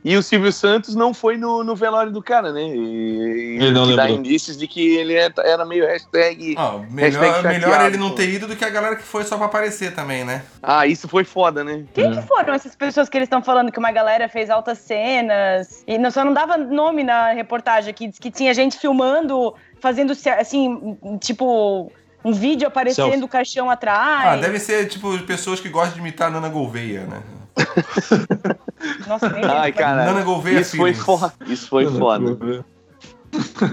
E 0.09 0.17
o 0.17 0.23
Silvio 0.23 0.53
Santos 0.53 0.95
não 0.95 1.13
foi 1.13 1.37
no, 1.37 1.65
no 1.65 1.75
velório 1.75 2.13
do 2.13 2.23
cara, 2.23 2.53
né? 2.53 2.63
E, 2.63 3.57
Ele 3.61 3.73
não 3.73 3.89
que 3.89 3.97
dá 3.97 4.05
lembrou. 4.05 4.21
indícios 4.21 4.57
de 4.57 4.69
que 4.69 4.97
ele 4.97 5.15
é- 5.15 5.33
era 5.39 5.65
meio 5.65 5.85
hashtag. 5.85 6.55
Hashtag 6.55 6.93
melhor, 6.95 7.43
melhor 7.43 7.61
chateado, 7.71 7.87
ele 7.89 7.97
não 7.97 8.15
ter 8.15 8.29
ido 8.29 8.47
do 8.47 8.55
que 8.55 8.65
a 8.65 8.71
galera 8.71 8.95
que 8.95 9.03
foi 9.03 9.25
só 9.25 9.37
pra 9.37 9.47
aparecer 9.47 9.97
também, 9.97 10.25
né? 10.25 10.43
Ah, 10.63 10.87
isso 10.87 11.09
foi 11.09 11.25
foda, 11.25 11.65
né? 11.65 11.83
Quem 11.93 12.13
que 12.13 12.23
foram 12.23 12.55
essas 12.55 12.77
pessoas 12.77 13.09
que 13.09 13.19
eles 13.19 13.27
estão 13.27 13.43
falando 13.43 13.73
que 13.73 13.81
uma 13.81 13.91
galera 13.91 14.29
fez 14.29 14.49
altas 14.49 14.79
cenas? 14.79 15.83
E 15.89 15.99
não, 15.99 16.13
só 16.13 16.25
não 16.25 16.33
dava 16.33 16.57
nome 16.57 17.03
na 17.03 17.33
reportagem 17.33 17.91
aqui, 17.91 18.07
diz 18.07 18.21
que 18.21 18.31
tinha 18.31 18.55
gente 18.55 18.79
filmando, 18.79 19.55
fazendo 19.81 20.13
assim, 20.39 20.97
tipo, 21.21 21.91
um 22.27 22.33
vídeo 22.33 22.67
aparecendo 22.67 23.05
Selfie. 23.05 23.25
o 23.25 23.29
caixão 23.29 23.71
atrás. 23.71 24.27
Ah, 24.27 24.37
deve 24.37 24.59
ser 24.59 24.89
tipo 24.89 25.17
pessoas 25.21 25.61
que 25.61 25.69
gostam 25.69 25.95
de 25.95 26.01
imitar 26.01 26.27
a 26.27 26.31
Nana 26.33 26.49
Gouveia, 26.49 27.07
né? 27.07 27.23
Nossa, 29.07 29.29
nem 29.29 29.45
Ai, 29.45 29.71
cara. 29.73 30.07
Nana 30.07 30.23
Gouveia 30.23 30.61
Isso 30.61 30.77
foi 30.77 30.93
foda. 30.93 31.33
Isso 31.47 31.69
foi 31.69 31.87
foda. 31.87 32.65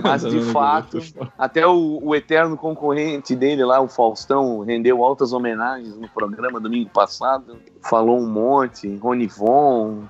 Mas 0.04 0.22
de 0.30 0.40
fato, 0.52 1.00
até 1.36 1.66
o, 1.66 2.00
o 2.04 2.16
eterno 2.16 2.56
concorrente 2.56 3.36
dele 3.36 3.66
lá, 3.66 3.82
o 3.82 3.88
Faustão, 3.88 4.60
rendeu 4.60 5.04
altas 5.04 5.34
homenagens 5.34 5.98
no 5.98 6.08
programa 6.08 6.60
domingo 6.60 6.92
passado. 6.92 7.58
Falou 7.82 8.20
um 8.20 8.30
monte, 8.30 8.96
Ronivon. 8.98 10.04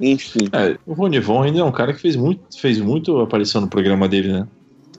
Enfim, 0.00 0.48
É, 0.52 0.78
o 0.86 0.92
Ronivon 0.92 1.42
ainda 1.42 1.58
é 1.58 1.64
um 1.64 1.72
cara 1.72 1.92
que 1.92 2.00
fez 2.00 2.14
muito, 2.14 2.60
fez 2.60 2.78
muito 2.78 3.18
aparição 3.18 3.62
no 3.62 3.68
programa 3.68 4.06
dele, 4.06 4.32
né? 4.32 4.46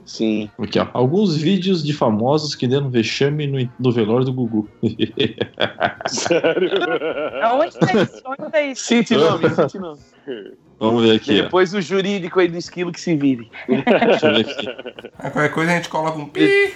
Sim. 0.08 0.50
Aqui, 0.58 0.80
ó. 0.80 0.88
Alguns 0.94 1.38
vídeos 1.38 1.84
de 1.84 1.94
famosos 1.94 2.56
que 2.56 2.68
deram 2.68 2.90
vexame 2.90 3.46
no, 3.46 3.70
no 3.80 3.92
velório 3.92 4.26
do 4.26 4.34
Gugu. 4.34 4.68
Sério? 6.08 6.72
Aonde 7.44 7.78
tá 7.78 7.94
isso? 7.94 8.22
Onde 8.26 8.52
tá 8.52 8.62
isso? 8.62 8.84
Cite 8.84 9.16
nome, 9.16 9.50
cite 9.50 9.78
nome. 9.78 10.00
Vamos 10.80 11.04
ver 11.04 11.16
aqui, 11.18 11.40
ó. 11.40 11.44
Depois 11.44 11.74
o 11.74 11.82
jurídico 11.82 12.40
aí 12.40 12.48
do 12.48 12.58
esquilo 12.58 12.92
que 12.92 13.02
se 13.02 13.16
vire. 13.16 13.50
Deixa 13.68 14.28
eu 14.28 14.34
ver 14.36 14.50
aqui. 14.50 14.68
Aí 15.20 15.32
qualquer 15.32 15.54
coisa 15.54 15.72
a 15.72 15.76
gente 15.76 15.90
coloca 15.90 16.18
um 16.18 16.28
pi 16.28 16.74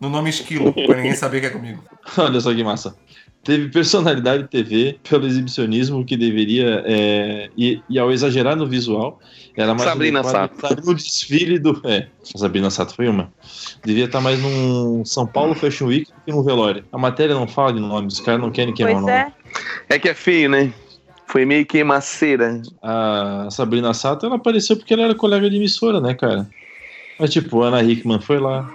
no 0.00 0.10
nome 0.10 0.30
esquilo, 0.30 0.72
pra 0.72 0.96
ninguém 0.96 1.14
saber 1.14 1.40
que 1.40 1.46
é 1.46 1.50
comigo. 1.50 1.82
Olha 2.18 2.40
só 2.40 2.54
que 2.54 2.62
massa. 2.62 2.96
Teve 3.44 3.68
personalidade 3.68 4.48
TV 4.48 4.98
pelo 5.08 5.26
exibicionismo 5.26 6.04
que 6.04 6.16
deveria. 6.16 6.82
é, 6.86 7.50
e, 7.56 7.80
e 7.90 7.98
ao 7.98 8.10
exagerar 8.10 8.56
no 8.56 8.66
visual, 8.66 9.20
era 9.56 9.74
mais 9.74 9.88
Sabrina 9.88 10.24
Sato. 10.24 10.56
no 10.84 10.94
desfile 10.94 11.58
do. 11.58 11.80
É, 11.84 12.08
a 12.34 12.38
Sabrina 12.38 12.70
Sato 12.70 12.94
foi 12.94 13.06
uma. 13.06 13.30
Devia 13.84 14.06
estar 14.06 14.20
mais 14.20 14.40
num 14.42 15.04
São 15.04 15.26
Paulo 15.26 15.54
Fashion 15.54 15.86
Week 15.88 16.10
do 16.10 16.20
que 16.24 16.32
no 16.32 16.42
velório. 16.42 16.84
A 16.90 16.98
matéria 16.98 17.34
não 17.34 17.46
fala 17.46 17.74
de 17.74 17.80
nomes, 17.80 18.14
os 18.14 18.20
caras 18.20 18.40
não 18.40 18.50
querem 18.50 18.72
queimar 18.72 18.94
o 18.94 19.04
Pois 19.04 19.06
nome. 19.06 19.34
é. 19.90 19.94
É 19.94 19.98
que 19.98 20.08
é 20.08 20.14
feio, 20.14 20.48
né? 20.48 20.72
Foi 21.26 21.44
meio 21.44 21.66
queimaceira. 21.66 22.62
A 22.82 23.48
Sabrina 23.50 23.92
Sato, 23.92 24.24
ela 24.26 24.36
apareceu 24.36 24.76
porque 24.76 24.94
ela 24.94 25.02
era 25.04 25.14
colega 25.14 25.48
de 25.50 25.56
emissora, 25.56 26.00
né, 26.00 26.14
cara? 26.14 26.48
Mas 27.18 27.30
tipo, 27.30 27.62
a 27.62 27.68
Ana 27.68 27.82
Hickman 27.82 28.20
foi 28.20 28.38
lá. 28.38 28.68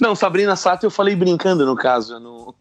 Não, 0.00 0.14
Sabrina 0.14 0.54
Sato 0.56 0.84
eu 0.86 0.90
falei 0.90 1.14
brincando 1.16 1.64
no 1.66 1.74
caso. 1.76 2.14
eu 2.14 2.20
não- 2.20 2.54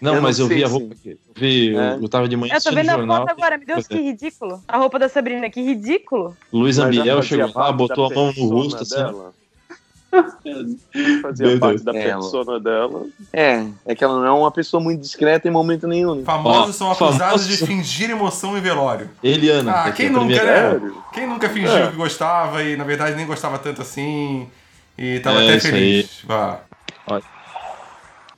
Não, 0.00 0.12
Eu 0.12 0.16
não 0.16 0.22
mas 0.22 0.38
eu 0.40 0.48
sei 0.48 0.56
vi 0.56 0.64
a 0.64 0.66
roupa 0.68 0.94
aqui. 0.94 1.10
Eu, 1.10 1.18
vi, 1.36 1.76
É. 1.76 1.92
eu, 1.94 2.02
eu 2.02 2.08
tava 2.08 2.28
de 2.28 2.36
manhã 2.36 2.54
Eu 2.54 2.60
tô 2.60 2.72
vendo 2.72 2.90
a 2.90 3.06
foto 3.06 3.30
agora, 3.30 3.56
meu 3.56 3.66
Deus, 3.66 3.86
que 3.86 3.94
é. 3.94 4.00
ridículo. 4.00 4.60
A 4.66 4.76
roupa 4.76 4.98
da 4.98 5.08
Sabrina, 5.08 5.48
que 5.48 5.62
ridículo. 5.62 6.36
Luiz 6.52 6.78
Ambiel 6.78 7.22
chegou 7.22 7.52
lá, 7.54 7.70
botou 7.70 8.06
a 8.06 8.14
mão 8.14 8.32
no 8.36 8.48
rosto, 8.48 8.82
assim. 8.82 8.96
dela. 8.96 9.32
Fazia 11.22 11.46
Meu 11.46 11.58
parte 11.58 11.82
Deus. 11.82 11.82
da 11.84 11.96
É, 11.96 12.02
persona 12.12 12.60
dela. 12.60 13.06
É, 13.32 13.66
é 13.86 13.94
que 13.94 14.04
ela 14.04 14.16
não 14.18 14.26
é 14.26 14.30
uma 14.30 14.50
pessoa 14.50 14.82
muito 14.82 15.00
discreta 15.00 15.48
em 15.48 15.50
momento 15.50 15.86
nenhum. 15.86 16.16
né? 16.16 16.22
Famosos 16.24 16.76
são 16.76 16.90
acusados 16.90 17.46
de 17.46 17.56
fingir 17.56 18.10
emoção 18.10 18.56
em 18.58 18.60
velório. 18.60 19.08
Eliana. 19.22 19.72
Ah, 19.72 19.84
aqui, 19.84 20.02
quem 20.02 20.10
nunca, 20.10 20.42
né? 20.44 20.92
Quem 21.12 21.26
nunca 21.26 21.48
fingiu 21.48 21.76
É. 21.76 21.86
que 21.90 21.96
gostava 21.96 22.62
e 22.62 22.76
na 22.76 22.84
verdade 22.84 23.16
nem 23.16 23.26
gostava 23.26 23.58
tanto 23.58 23.80
assim 23.82 24.46
e 24.98 25.20
tava 25.20 25.40
É, 25.40 25.44
até 25.44 25.56
isso 25.56 25.68
feliz. 25.68 26.20
Vá. 26.24 26.60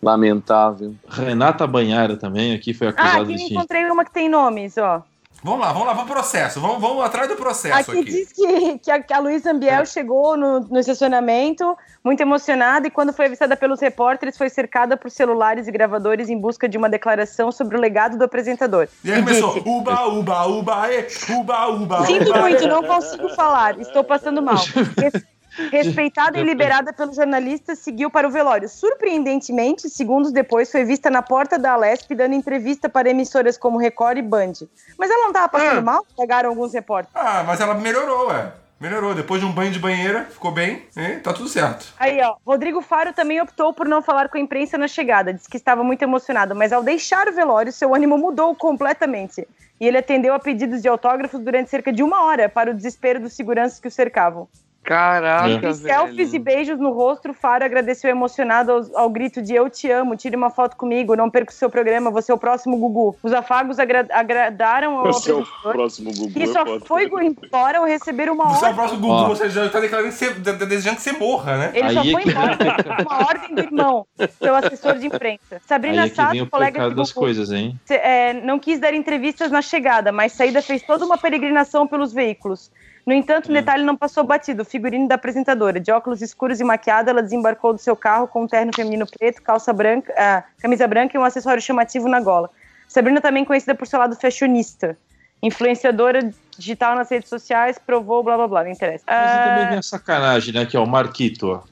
Lamentável. 0.03 0.95
Renata 1.09 1.67
Banhara 1.67 2.17
também 2.17 2.53
aqui 2.55 2.75
foi 2.75 2.89
Ah, 2.89 2.91
acusada 2.91 3.23
aqui 3.23 3.35
de 3.37 3.55
encontrei 3.55 3.85
uma 3.91 4.05
que 4.05 4.13
tem 4.13 4.29
nomes, 4.29 4.77
ó. 4.77 5.03
Vamos 5.43 5.61
lá, 5.61 5.73
vamos 5.73 5.87
lá, 5.89 5.93
vamos 5.93 6.07
pro 6.11 6.15
processo. 6.21 6.59
Vamos, 6.61 6.81
vamos 6.81 7.05
atrás 7.05 7.29
do 7.29 7.37
processo 7.37 7.91
Aqui 7.91 8.01
aqui. 8.01 8.05
diz 8.11 8.33
que, 8.33 8.79
que 8.79 8.91
a, 8.91 9.03
que 9.03 9.13
a 9.13 9.19
Luísa 9.19 9.51
Ambiel 9.51 9.85
chegou 9.85 10.37
no, 10.39 10.61
no 10.61 10.79
estacionamento 10.79 11.77
muito 12.03 12.21
emocionada 12.23 12.87
e 12.87 12.91
quando 12.91 13.13
foi 13.13 13.27
avistada 13.27 13.55
pelos 13.57 13.79
repórteres 13.81 14.39
foi 14.39 14.49
cercada 14.49 14.97
por 14.97 15.11
celulares 15.11 15.67
e 15.69 15.73
gravadores 15.73 16.31
em 16.31 16.39
busca 16.39 16.67
de 16.67 16.79
uma 16.79 16.89
declaração 16.89 17.53
sobre 17.53 17.77
o 17.77 17.81
legado 17.81 18.17
do 18.17 18.25
apresentador. 18.25 18.89
E 19.03 19.13
aí 19.13 19.21
E 19.21 19.23
começou, 19.23 19.55
disse, 19.55 19.69
uba, 19.69 20.07
uba, 20.09 20.47
uba, 20.47 20.93
e, 20.93 21.07
uba, 21.35 21.67
uba, 21.69 22.07
Sinto 22.07 22.31
uba. 22.31 22.41
muito, 22.41 22.67
não 22.67 22.83
consigo 22.83 23.29
falar, 23.31 23.79
estou 23.81 24.03
passando 24.05 24.41
mal. 24.43 24.57
Res- 25.57 25.87
Respeitada 25.87 26.39
e 26.39 26.43
liberada 26.43 26.93
pelos 26.93 27.17
jornalistas, 27.17 27.79
seguiu 27.79 28.11
para 28.11 28.27
o 28.27 28.31
velório. 28.31 28.69
Surpreendentemente, 28.69 29.89
segundos 29.89 30.33
depois, 30.33 30.71
foi 30.71 30.85
vista 30.85 31.11
na 31.11 31.23
porta 31.23 31.59
da 31.59 31.73
Alesp 31.73 32.15
dando 32.15 32.35
entrevista 32.35 32.89
para 32.89 33.09
emissoras 33.11 33.57
como 33.57 33.79
Record 33.79 34.19
e 34.19 34.23
Band. 34.23 34.53
Mas 34.99 35.11
ela 35.11 35.21
não 35.23 35.29
estava 35.29 35.49
passando 35.49 35.79
Ah. 35.79 35.83
mal? 35.83 36.07
Pegaram 36.17 36.51
alguns 36.51 36.73
repórteres. 36.73 37.15
Ah, 37.15 37.45
mas 37.47 37.61
ela 37.61 37.75
melhorou, 37.75 38.29
ué. 38.29 38.53
Melhorou. 38.81 39.15
Depois 39.15 39.41
de 39.41 39.47
um 39.47 39.53
banho 39.53 39.71
de 39.71 39.79
banheira, 39.79 40.25
ficou 40.31 40.51
bem, 40.51 40.83
e 40.97 41.17
tá 41.21 41.33
tudo 41.33 41.49
certo. 41.49 41.87
Aí, 41.99 42.21
ó, 42.21 42.35
Rodrigo 42.45 42.83
Faro 42.83 43.13
também 43.13 43.41
optou 43.41 43.73
por 43.73 43.87
não 43.87 44.03
falar 44.03 44.29
com 44.29 44.37
a 44.37 44.41
imprensa 44.41 44.77
na 44.77 44.89
chegada. 44.89 45.33
Disse 45.33 45.49
que 45.49 45.57
estava 45.57 45.85
muito 45.85 46.03
emocionado, 46.03 46.55
mas 46.55 46.73
ao 46.73 46.83
deixar 46.83 47.29
o 47.29 47.33
velório, 47.33 47.73
seu 47.73 47.95
ânimo 47.95 48.19
mudou 48.19 48.55
completamente. 48.55 49.47
E 49.81 49.87
ele 49.87 49.99
atendeu 49.99 50.35
a 50.35 50.39
pedidos 50.39 50.83
de 50.83 50.89
autógrafos 50.89 51.41
durante 51.41 51.71
cerca 51.71 51.93
de 51.93 52.03
uma 52.03 52.25
hora, 52.25 52.49
para 52.49 52.71
o 52.71 52.75
desespero 52.75 53.21
dos 53.21 53.33
seguranças 53.33 53.79
que 53.81 53.89
o 53.89 53.91
cercavam. 53.91 54.49
Caraca, 54.85 55.49
Entre 55.49 55.75
selfies 55.75 56.35
e 56.35 56.39
beijos 56.39 56.79
no 56.79 56.93
rosto, 56.93 57.33
Faro 57.33 57.65
agradeceu 57.65 58.11
emocionado 58.11 58.71
ao, 58.71 58.83
ao 59.05 59.11
grito 59.11 59.41
de 59.41 59.55
Eu 59.55 59.71
te 59.71 59.91
amo, 59.91 60.15
tire 60.15 60.37
uma 60.37 60.51
foto 60.51 60.77
comigo, 60.77 61.17
não 61.17 61.31
perca 61.31 61.51
o 61.51 61.55
seu 61.55 61.71
programa, 61.71 62.11
você 62.11 62.31
é 62.31 62.35
o 62.35 62.39
próximo 62.39 62.77
Gugu. 62.77 63.17
Os 63.23 63.33
afagos 63.33 63.79
agra- 63.79 64.07
agradaram 64.13 64.99
ao 64.99 65.09
O 65.09 65.13
seu 65.15 65.39
apresentador, 65.39 65.73
próximo 65.73 66.13
Gugu. 66.13 66.33
que 66.33 66.43
é 66.43 66.47
só 66.47 66.65
foi 66.81 67.09
embora 67.25 67.79
ao 67.79 67.87
receber 67.87 68.31
uma 68.31 68.45
Você 68.51 68.67
é 68.67 68.69
o 68.69 68.71
ordem. 68.71 68.75
próximo 68.75 69.01
Gugu, 69.01 69.27
você 69.29 69.49
já 69.49 69.69
tá 69.71 69.81
declarando 69.81 70.11
que 70.11 70.15
você, 70.17 70.35
de- 70.35 70.53
de- 70.53 70.67
desejando 70.67 70.97
que 70.97 71.03
você 71.03 71.13
morra, 71.13 71.57
né? 71.57 71.71
Ele 71.75 71.91
só 71.95 72.01
Aí 72.01 72.09
é 72.09 72.13
foi 72.13 72.23
que- 72.23 72.31
embora 72.31 72.57
com 72.85 73.03
uma 73.03 73.27
ordem 73.27 73.55
do 73.55 73.61
irmão, 73.63 74.07
seu 74.39 74.55
assessor 74.55 74.99
de 74.99 75.07
imprensa. 75.07 75.41
Aí 75.53 75.61
Sabrina 75.67 76.05
é 76.05 76.09
que 76.11 76.17
vem 76.17 76.25
Sato, 76.27 76.43
o 76.43 76.51
colega 76.51 76.89
de 76.91 76.95
das 76.95 77.11
Gugu, 77.11 77.21
coisas, 77.21 77.51
hein? 77.51 77.81
é, 77.89 78.35
não 78.35 78.59
quis 78.59 78.79
dar 78.79 78.93
entrevistas 78.93 79.51
na 79.51 79.63
chegada, 79.63 80.13
mas 80.13 80.33
saída 80.33 80.61
fez 80.61 80.83
toda 80.83 81.07
uma 81.07 81.17
peregrinação 81.17 81.87
pelos 81.87 82.13
veículos. 82.13 82.71
No 83.07 83.13
entanto, 83.13 83.51
um 83.51 83.53
detalhe 83.55 83.85
não 83.85 83.97
passou 83.97 84.25
batido. 84.25 84.63
O 84.63 84.65
figurino 84.65 85.07
da 85.07 85.17
apresentadora, 85.17 85.79
de 85.79 85.91
óculos 85.93 86.23
escuros 86.23 86.59
e 86.59 86.65
maquiada, 86.65 87.11
ela 87.11 87.23
desembarcou 87.23 87.73
do 87.75 87.79
seu 87.79 87.95
carro 87.95 88.27
com 88.27 88.45
um 88.45 88.47
terno 88.49 88.73
feminino 88.75 89.07
preto, 89.07 89.43
calça 89.43 89.73
branca, 89.73 90.13
ah, 90.17 90.43
camisa 90.59 90.87
branca 90.89 91.17
e 91.17 91.21
um 91.21 91.25
acessório 91.25 91.63
chamativo 91.63 92.09
na 92.09 92.21
gola. 92.21 92.49
Sabrina 92.89 93.21
também 93.21 93.45
conhecida 93.45 93.75
por 93.75 93.87
seu 93.87 93.99
lado 93.99 94.17
fashionista. 94.17 94.97
Influenciadora 95.43 96.33
digital 96.57 96.95
nas 96.95 97.11
redes 97.11 97.29
sociais, 97.29 97.79
provou 97.85 98.23
blá 98.23 98.37
blá 98.37 98.49
blá, 98.49 98.65
não 98.65 98.71
interessa. 98.71 99.05
Mas 99.07 99.31
Ah, 99.31 99.45
também 99.49 99.69
vem 99.69 99.79
a 99.79 99.83
sacanagem, 99.83 100.55
né? 100.55 100.65
Que 100.65 100.77
é 100.77 100.81
o 100.81 100.87
Marquito, 100.87 101.49
ó. 101.49 101.63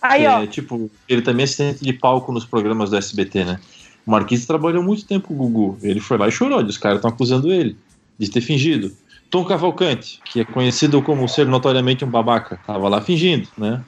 aí, 0.00 0.24
ó, 0.26 0.42
é, 0.42 0.46
tipo, 0.46 0.88
ele 1.08 1.22
também 1.22 1.42
é 1.42 1.44
assistente 1.44 1.84
de 1.84 1.92
palco 1.92 2.30
nos 2.30 2.44
programas 2.44 2.90
do 2.90 2.96
SBT, 2.96 3.44
né? 3.44 3.60
O 4.06 4.10
Marquito 4.12 4.46
trabalhou 4.46 4.82
muito 4.82 5.04
tempo 5.04 5.28
com 5.28 5.34
o 5.34 5.36
Gugu. 5.36 5.78
Ele 5.82 5.98
foi 6.00 6.16
lá 6.16 6.28
e 6.28 6.30
chorou. 6.32 6.62
Os 6.62 6.78
caras 6.78 6.98
estão 6.98 7.10
acusando 7.10 7.52
ele 7.52 7.76
de 8.18 8.30
ter 8.30 8.40
fingido. 8.40 8.92
Tom 9.30 9.44
Cavalcante, 9.44 10.20
que 10.24 10.40
é 10.40 10.44
conhecido 10.44 11.00
como 11.00 11.28
ser 11.28 11.46
notoriamente 11.46 12.04
um 12.04 12.10
babaca, 12.10 12.58
tava 12.66 12.88
lá 12.88 13.00
fingindo, 13.00 13.48
né? 13.56 13.80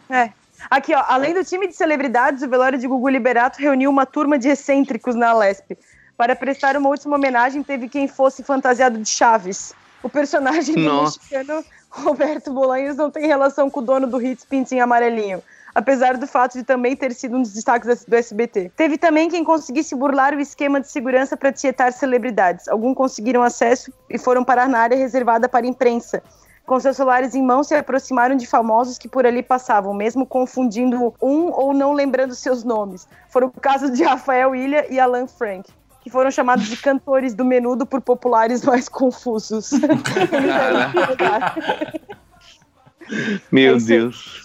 Aqui, 0.71 0.95
ó, 0.95 1.05
além 1.09 1.35
do 1.35 1.45
time 1.45 1.67
de 1.67 1.75
celebridades, 1.75 2.43
o 2.43 2.49
velório 2.49 2.79
de 2.79 2.87
Gugu 2.87 3.09
Liberato 3.09 3.61
reuniu 3.61 3.91
uma 3.91 4.07
turma 4.07 4.39
de 4.39 4.49
excêntricos 4.49 5.15
na 5.15 5.31
Alesp. 5.31 5.77
Para 6.17 6.37
prestar 6.37 6.77
uma 6.77 6.89
última 6.89 7.17
homenagem, 7.17 7.63
teve 7.63 7.89
quem 7.89 8.07
fosse 8.07 8.45
fantasiado 8.45 8.99
de 8.99 9.09
Chaves. 9.09 9.75
O 10.03 10.09
personagem 10.09 10.75
do 10.75 10.81
Nossa. 10.81 11.19
mexicano 11.19 11.65
Roberto 11.91 12.53
Bolanhos 12.53 12.97
não 12.97 13.11
tem 13.11 13.27
relação 13.27 13.69
com 13.69 13.81
o 13.81 13.83
dono 13.83 14.07
do 14.07 14.25
Hits 14.25 14.45
Pintinho 14.45 14.85
Amarelinho. 14.85 15.43
Apesar 15.75 16.17
do 16.17 16.27
fato 16.27 16.59
de 16.59 16.65
também 16.65 16.95
ter 16.95 17.13
sido 17.15 17.37
um 17.37 17.43
dos 17.43 17.53
destaques 17.53 18.05
do 18.05 18.15
SBT. 18.15 18.73
Teve 18.77 18.99
também 18.99 19.29
quem 19.29 19.43
conseguisse 19.43 19.95
burlar 19.95 20.35
o 20.35 20.41
esquema 20.41 20.81
de 20.81 20.89
segurança 20.89 21.37
para 21.37 21.51
tietar 21.53 21.93
celebridades. 21.93 22.69
Alguns 22.69 22.95
conseguiram 22.95 23.43
acesso 23.43 23.93
e 24.11 24.19
foram 24.19 24.45
parar 24.45 24.69
na 24.69 24.81
área 24.81 24.97
reservada 24.97 25.49
para 25.49 25.65
a 25.65 25.69
imprensa. 25.69 26.23
Com 26.67 26.79
seus 26.79 26.97
celulares 26.97 27.35
em 27.35 27.43
mão, 27.43 27.65
se 27.65 27.75
aproximaram 27.75 28.37
de 28.37 28.47
famosos 28.47 28.97
que 28.97 29.09
por 29.09 29.27
ali 29.27 29.43
passavam, 29.43 29.93
mesmo 29.93 30.25
confundindo 30.25 31.13
um 31.21 31.51
ou 31.51 31.75
não 31.75 31.93
lembrando 31.93 32.35
seus 32.35 32.63
nomes. 32.63 33.09
Foram 33.29 33.49
o 33.49 33.61
caso 33.61 33.91
de 33.91 34.05
Rafael 34.05 34.55
Ilha 34.55 34.87
e 34.89 35.01
Alan 35.01 35.27
Frank, 35.27 35.69
que 36.01 36.11
foram 36.11 36.31
chamados 36.31 36.67
de 36.67 36.77
cantores 36.77 37.35
do 37.35 37.45
menudo 37.45 37.85
por 37.85 38.01
populares 38.01 38.63
mais 38.63 38.89
confusos. 38.89 39.71
Meu 43.51 43.75
É 43.75 43.77
isso 43.77 43.93
aí. 43.93 43.99
Deus. 43.99 44.43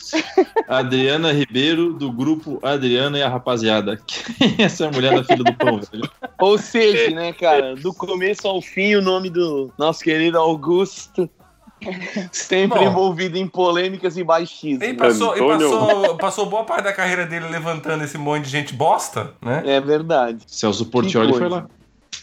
Adriana 0.68 1.32
Ribeiro, 1.32 1.94
do 1.94 2.12
grupo 2.12 2.60
Adriana 2.64 3.18
e 3.18 3.22
a 3.24 3.30
Rapaziada. 3.30 4.00
Quem 4.08 4.56
é 4.60 4.64
essa 4.64 4.90
mulher 4.90 5.16
da 5.16 5.24
filha 5.24 5.44
do 5.44 5.54
pão, 5.54 5.80
velho? 5.80 6.10
Ou 6.40 6.58
seja, 6.58 7.14
né, 7.16 7.34
cara, 7.34 7.76
do 7.76 7.94
começo 7.94 8.48
ao 8.48 8.62
fim, 8.62 8.96
o 8.96 9.02
nome 9.02 9.30
do 9.30 9.72
nosso 9.78 10.04
querido 10.04 10.38
Augusto. 10.38 11.30
Sempre 12.32 12.80
Bom. 12.80 12.86
envolvido 12.88 13.38
em 13.38 13.48
polêmicas 13.48 14.18
e 14.18 14.24
baixismo. 14.24 14.84
Ele 14.84 14.96
passou, 14.96 15.34
Antônio- 15.34 15.70
passou, 15.70 16.18
passou 16.18 16.46
boa 16.48 16.64
parte 16.64 16.86
da 16.86 16.94
carreira 16.94 17.26
dele 17.28 17.48
levantando 17.50 18.04
esse 18.04 18.18
monte 18.18 18.46
de 18.46 18.50
gente 18.50 18.74
bosta, 18.74 19.34
né? 19.42 19.62
É 19.64 19.80
verdade. 19.80 20.40
Celso 20.48 20.88
Portioli 20.88 21.34
foi 21.34 21.48
lá. 21.48 21.68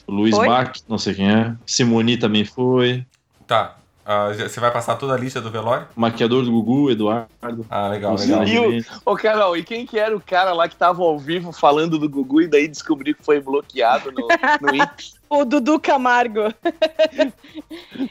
Luiz? 0.08 0.36
Bach, 0.36 0.72
não 0.88 0.98
sei 0.98 1.14
quem 1.14 1.30
é. 1.30 1.54
Simoni 1.64 2.16
também 2.16 2.44
foi. 2.44 3.06
Tá. 3.46 3.76
Ah, 4.06 4.28
você 4.32 4.60
vai 4.60 4.70
passar 4.70 4.96
toda 4.96 5.14
a 5.14 5.16
lista 5.16 5.40
do 5.40 5.50
velório? 5.50 5.86
Maquiador 5.96 6.44
do 6.44 6.50
Gugu, 6.52 6.90
Eduardo. 6.90 7.28
Ah, 7.70 7.88
legal, 7.88 8.16
legal. 8.16 8.44
E 8.46 8.58
o- 8.80 8.84
Ô, 9.06 9.16
Carol, 9.16 9.56
e 9.56 9.64
quem 9.64 9.86
que 9.86 9.98
era 9.98 10.14
o 10.14 10.20
cara 10.20 10.52
lá 10.52 10.68
que 10.68 10.76
tava 10.76 11.02
ao 11.02 11.18
vivo 11.18 11.52
falando 11.52 11.98
do 11.98 12.08
Gugu 12.08 12.42
e 12.42 12.46
daí 12.46 12.68
descobriu 12.68 13.14
que 13.14 13.24
foi 13.24 13.40
bloqueado 13.40 14.12
no, 14.12 14.28
no 14.60 14.74
Insta? 14.74 15.14
o 15.30 15.44
Dudu 15.44 15.80
Camargo. 15.80 16.52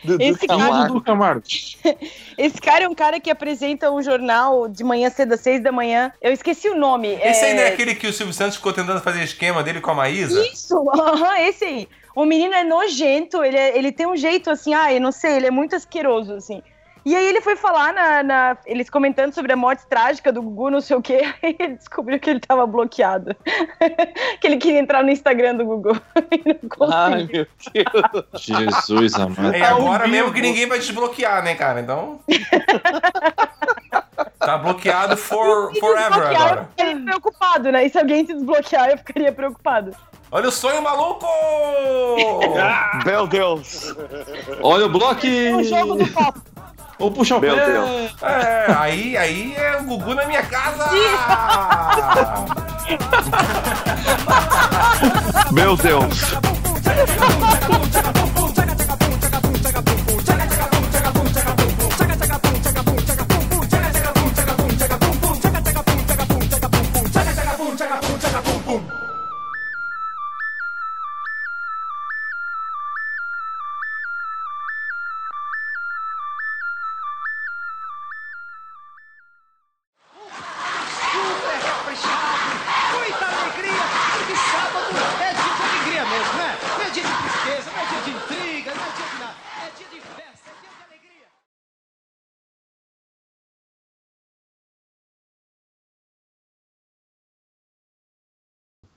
Dudu 0.04 0.24
Esse 0.24 0.48
cara- 0.48 0.60
Camargo. 0.64 0.88
Dudu 0.94 1.02
Camargo. 1.06 1.42
Esse 2.38 2.60
cara 2.60 2.86
é 2.86 2.90
um 2.90 2.96
cara 2.96 3.20
que 3.20 3.30
apresenta 3.30 3.92
um 3.92 4.02
jornal 4.02 4.68
de 4.68 4.84
manhã 4.84 5.10
cedo 5.10 5.34
às 5.34 5.42
seis 5.42 5.62
da 5.62 5.72
manhã. 5.72 6.12
Eu 6.22 6.32
esqueci 6.34 6.70
o 6.70 6.76
nome. 6.76 7.10
Esse 7.22 7.46
é... 7.46 7.50
ainda 7.52 7.62
é 7.62 7.68
aquele 7.74 7.96
que 7.96 8.08
o 8.08 8.14
Silvio 8.14 8.34
Santos 8.34 8.56
ficou 8.58 8.74
tentando 8.74 9.00
fazer 9.02 9.24
esquema 9.24 9.62
dele 9.64 9.80
com 9.80 9.92
a 9.92 9.96
Maísa? 9.96 10.44
Isso, 10.48 10.76
aham, 10.90 11.38
esse 11.40 11.64
aí. 11.66 11.88
O 12.16 12.26
menino 12.26 12.54
é 12.54 12.64
nojento, 12.64 13.44
ele, 13.44 13.58
é- 13.58 13.78
ele 13.78 13.92
tem 13.92 14.06
um 14.06 14.16
jeito 14.16 14.50
assim, 14.52 14.74
ah, 14.74 14.94
eu 14.94 15.02
não 15.02 15.12
sei, 15.12 15.36
ele 15.38 15.48
é 15.48 15.52
muito 15.52 15.76
asqueroso, 15.76 16.34
assim. 16.34 16.62
E 17.06 17.18
aí 17.18 17.26
ele 17.26 17.42
foi 17.42 17.58
falar 17.58 17.92
na, 17.94 18.24
na- 18.24 18.58
Eles 18.66 18.90
comentando 18.90 19.34
sobre 19.34 19.52
a 19.52 19.58
morte 19.58 19.86
trágica 19.88 20.32
do 20.32 20.42
Gugu, 20.42 20.70
não 20.70 20.80
sei 20.80 20.96
o 20.96 21.02
quê, 21.02 21.22
aí 21.44 21.56
ele 21.60 21.76
descobriu 21.76 22.18
que 22.20 22.30
ele 22.30 22.40
tava 22.40 22.66
bloqueado. 22.66 23.36
que 24.40 24.48
ele 24.48 24.58
queria 24.58 24.80
entrar 24.80 25.04
no 25.04 25.10
Instagram 25.10 25.56
do 25.56 25.66
Gugu. 25.66 26.00
e 26.32 26.42
não 26.80 26.90
Ai, 26.94 27.28
meu 27.30 27.46
Deus. 27.74 28.42
Jesus 28.42 29.16
amado. 29.16 29.54
É 29.54 29.64
agora 29.64 30.08
mesmo 30.08 30.32
que 30.32 30.40
ninguém 30.42 30.66
vai 30.66 30.80
desbloquear, 30.80 31.44
né, 31.44 31.56
cara? 31.56 31.82
Então. 31.82 32.22
tá 34.40 34.58
bloqueado 34.58 35.18
for, 35.18 35.76
forever 35.78 36.24
agora. 36.28 36.62
Eu 36.62 36.68
ficaria 36.68 37.04
preocupado, 37.04 37.72
né? 37.72 37.86
E 37.86 37.90
se 37.90 37.98
alguém 37.98 38.26
se 38.26 38.34
desbloquear, 38.34 38.90
eu 38.92 38.98
ficaria 38.98 39.32
preocupado. 39.34 39.94
Olha 40.34 40.50
o 40.50 40.52
sonho 40.52 40.82
maluco! 40.82 41.28
Meu 43.06 43.28
Deus. 43.28 43.94
Olha 44.64 44.88
o 44.88 44.90
bloco! 44.90 45.28
O 45.28 45.64
jogo 45.64 45.94
do 45.94 46.12
copo. 46.12 46.42
Vou 46.98 47.12
puxar 47.12 47.38
o 47.38 47.40
Meu 47.40 47.56
pé. 47.56 47.66
Deus. 47.68 48.16
É, 48.24 48.66
aí, 48.76 49.16
aí 49.16 49.56
é 49.56 49.78
o 49.78 49.84
Gugu 49.84 50.16
na 50.16 50.26
minha 50.26 50.42
casa! 50.42 50.90
Meu 55.54 55.78
Deus. 55.78 56.34
Super 68.74 68.98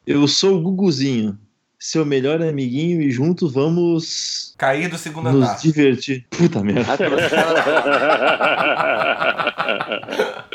Eu 0.06 0.26
sou 0.28 0.56
o 0.56 0.60
Guguzinho, 0.60 1.36
seu 1.78 2.06
melhor 2.06 2.40
amiguinho, 2.40 3.02
e 3.02 3.10
juntos 3.10 3.52
vamos 3.52 4.54
Cair 4.56 4.88
do 4.88 4.96
segundo 4.96 5.30
nos 5.32 5.42
andar. 5.42 5.58
divertir. 5.60 6.24
Puta 6.30 6.62
merda. 6.62 6.96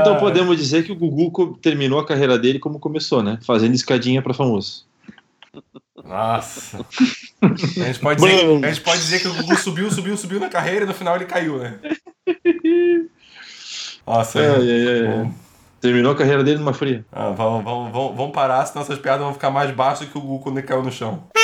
Então 0.00 0.16
podemos 0.18 0.56
dizer 0.56 0.82
que 0.84 0.92
o 0.92 0.96
Gugu 0.96 1.58
terminou 1.58 1.98
a 1.98 2.06
carreira 2.06 2.38
dele 2.38 2.58
como 2.58 2.78
começou, 2.78 3.22
né? 3.22 3.38
Fazendo 3.46 3.74
escadinha 3.74 4.22
pra 4.22 4.32
famoso. 4.32 4.86
Nossa. 6.02 6.80
A 7.42 7.48
gente, 7.84 7.98
pode 8.00 8.20
dizer, 8.22 8.64
a 8.64 8.68
gente 8.68 8.80
pode 8.80 9.00
dizer 9.02 9.20
que 9.20 9.28
o 9.28 9.34
Gugu 9.34 9.54
subiu, 9.56 9.90
subiu, 9.90 10.16
subiu 10.16 10.40
na 10.40 10.48
carreira 10.48 10.86
e 10.86 10.88
no 10.88 10.94
final 10.94 11.14
ele 11.16 11.26
caiu, 11.26 11.58
né? 11.58 11.78
Nossa, 14.06 14.40
É, 14.40 14.44
é, 14.44 14.98
é. 14.98 15.02
Bom. 15.08 15.34
Terminou 15.84 16.12
a 16.12 16.16
carreira 16.16 16.42
dele 16.42 16.60
numa 16.60 16.72
fria. 16.72 17.04
Ah, 17.12 17.28
vamos, 17.28 17.62
vamos, 17.62 17.92
vamos, 17.92 18.16
vamos 18.16 18.32
parar, 18.32 18.64
senão 18.64 18.82
essas 18.82 18.98
piadas 18.98 19.20
vão 19.20 19.34
ficar 19.34 19.50
mais 19.50 19.70
baixas 19.70 20.08
que 20.08 20.16
o 20.16 20.20
Gugu 20.22 20.42
quando 20.42 20.56
ele 20.56 20.66
caiu 20.66 20.82
no 20.82 20.90
chão. 20.90 21.24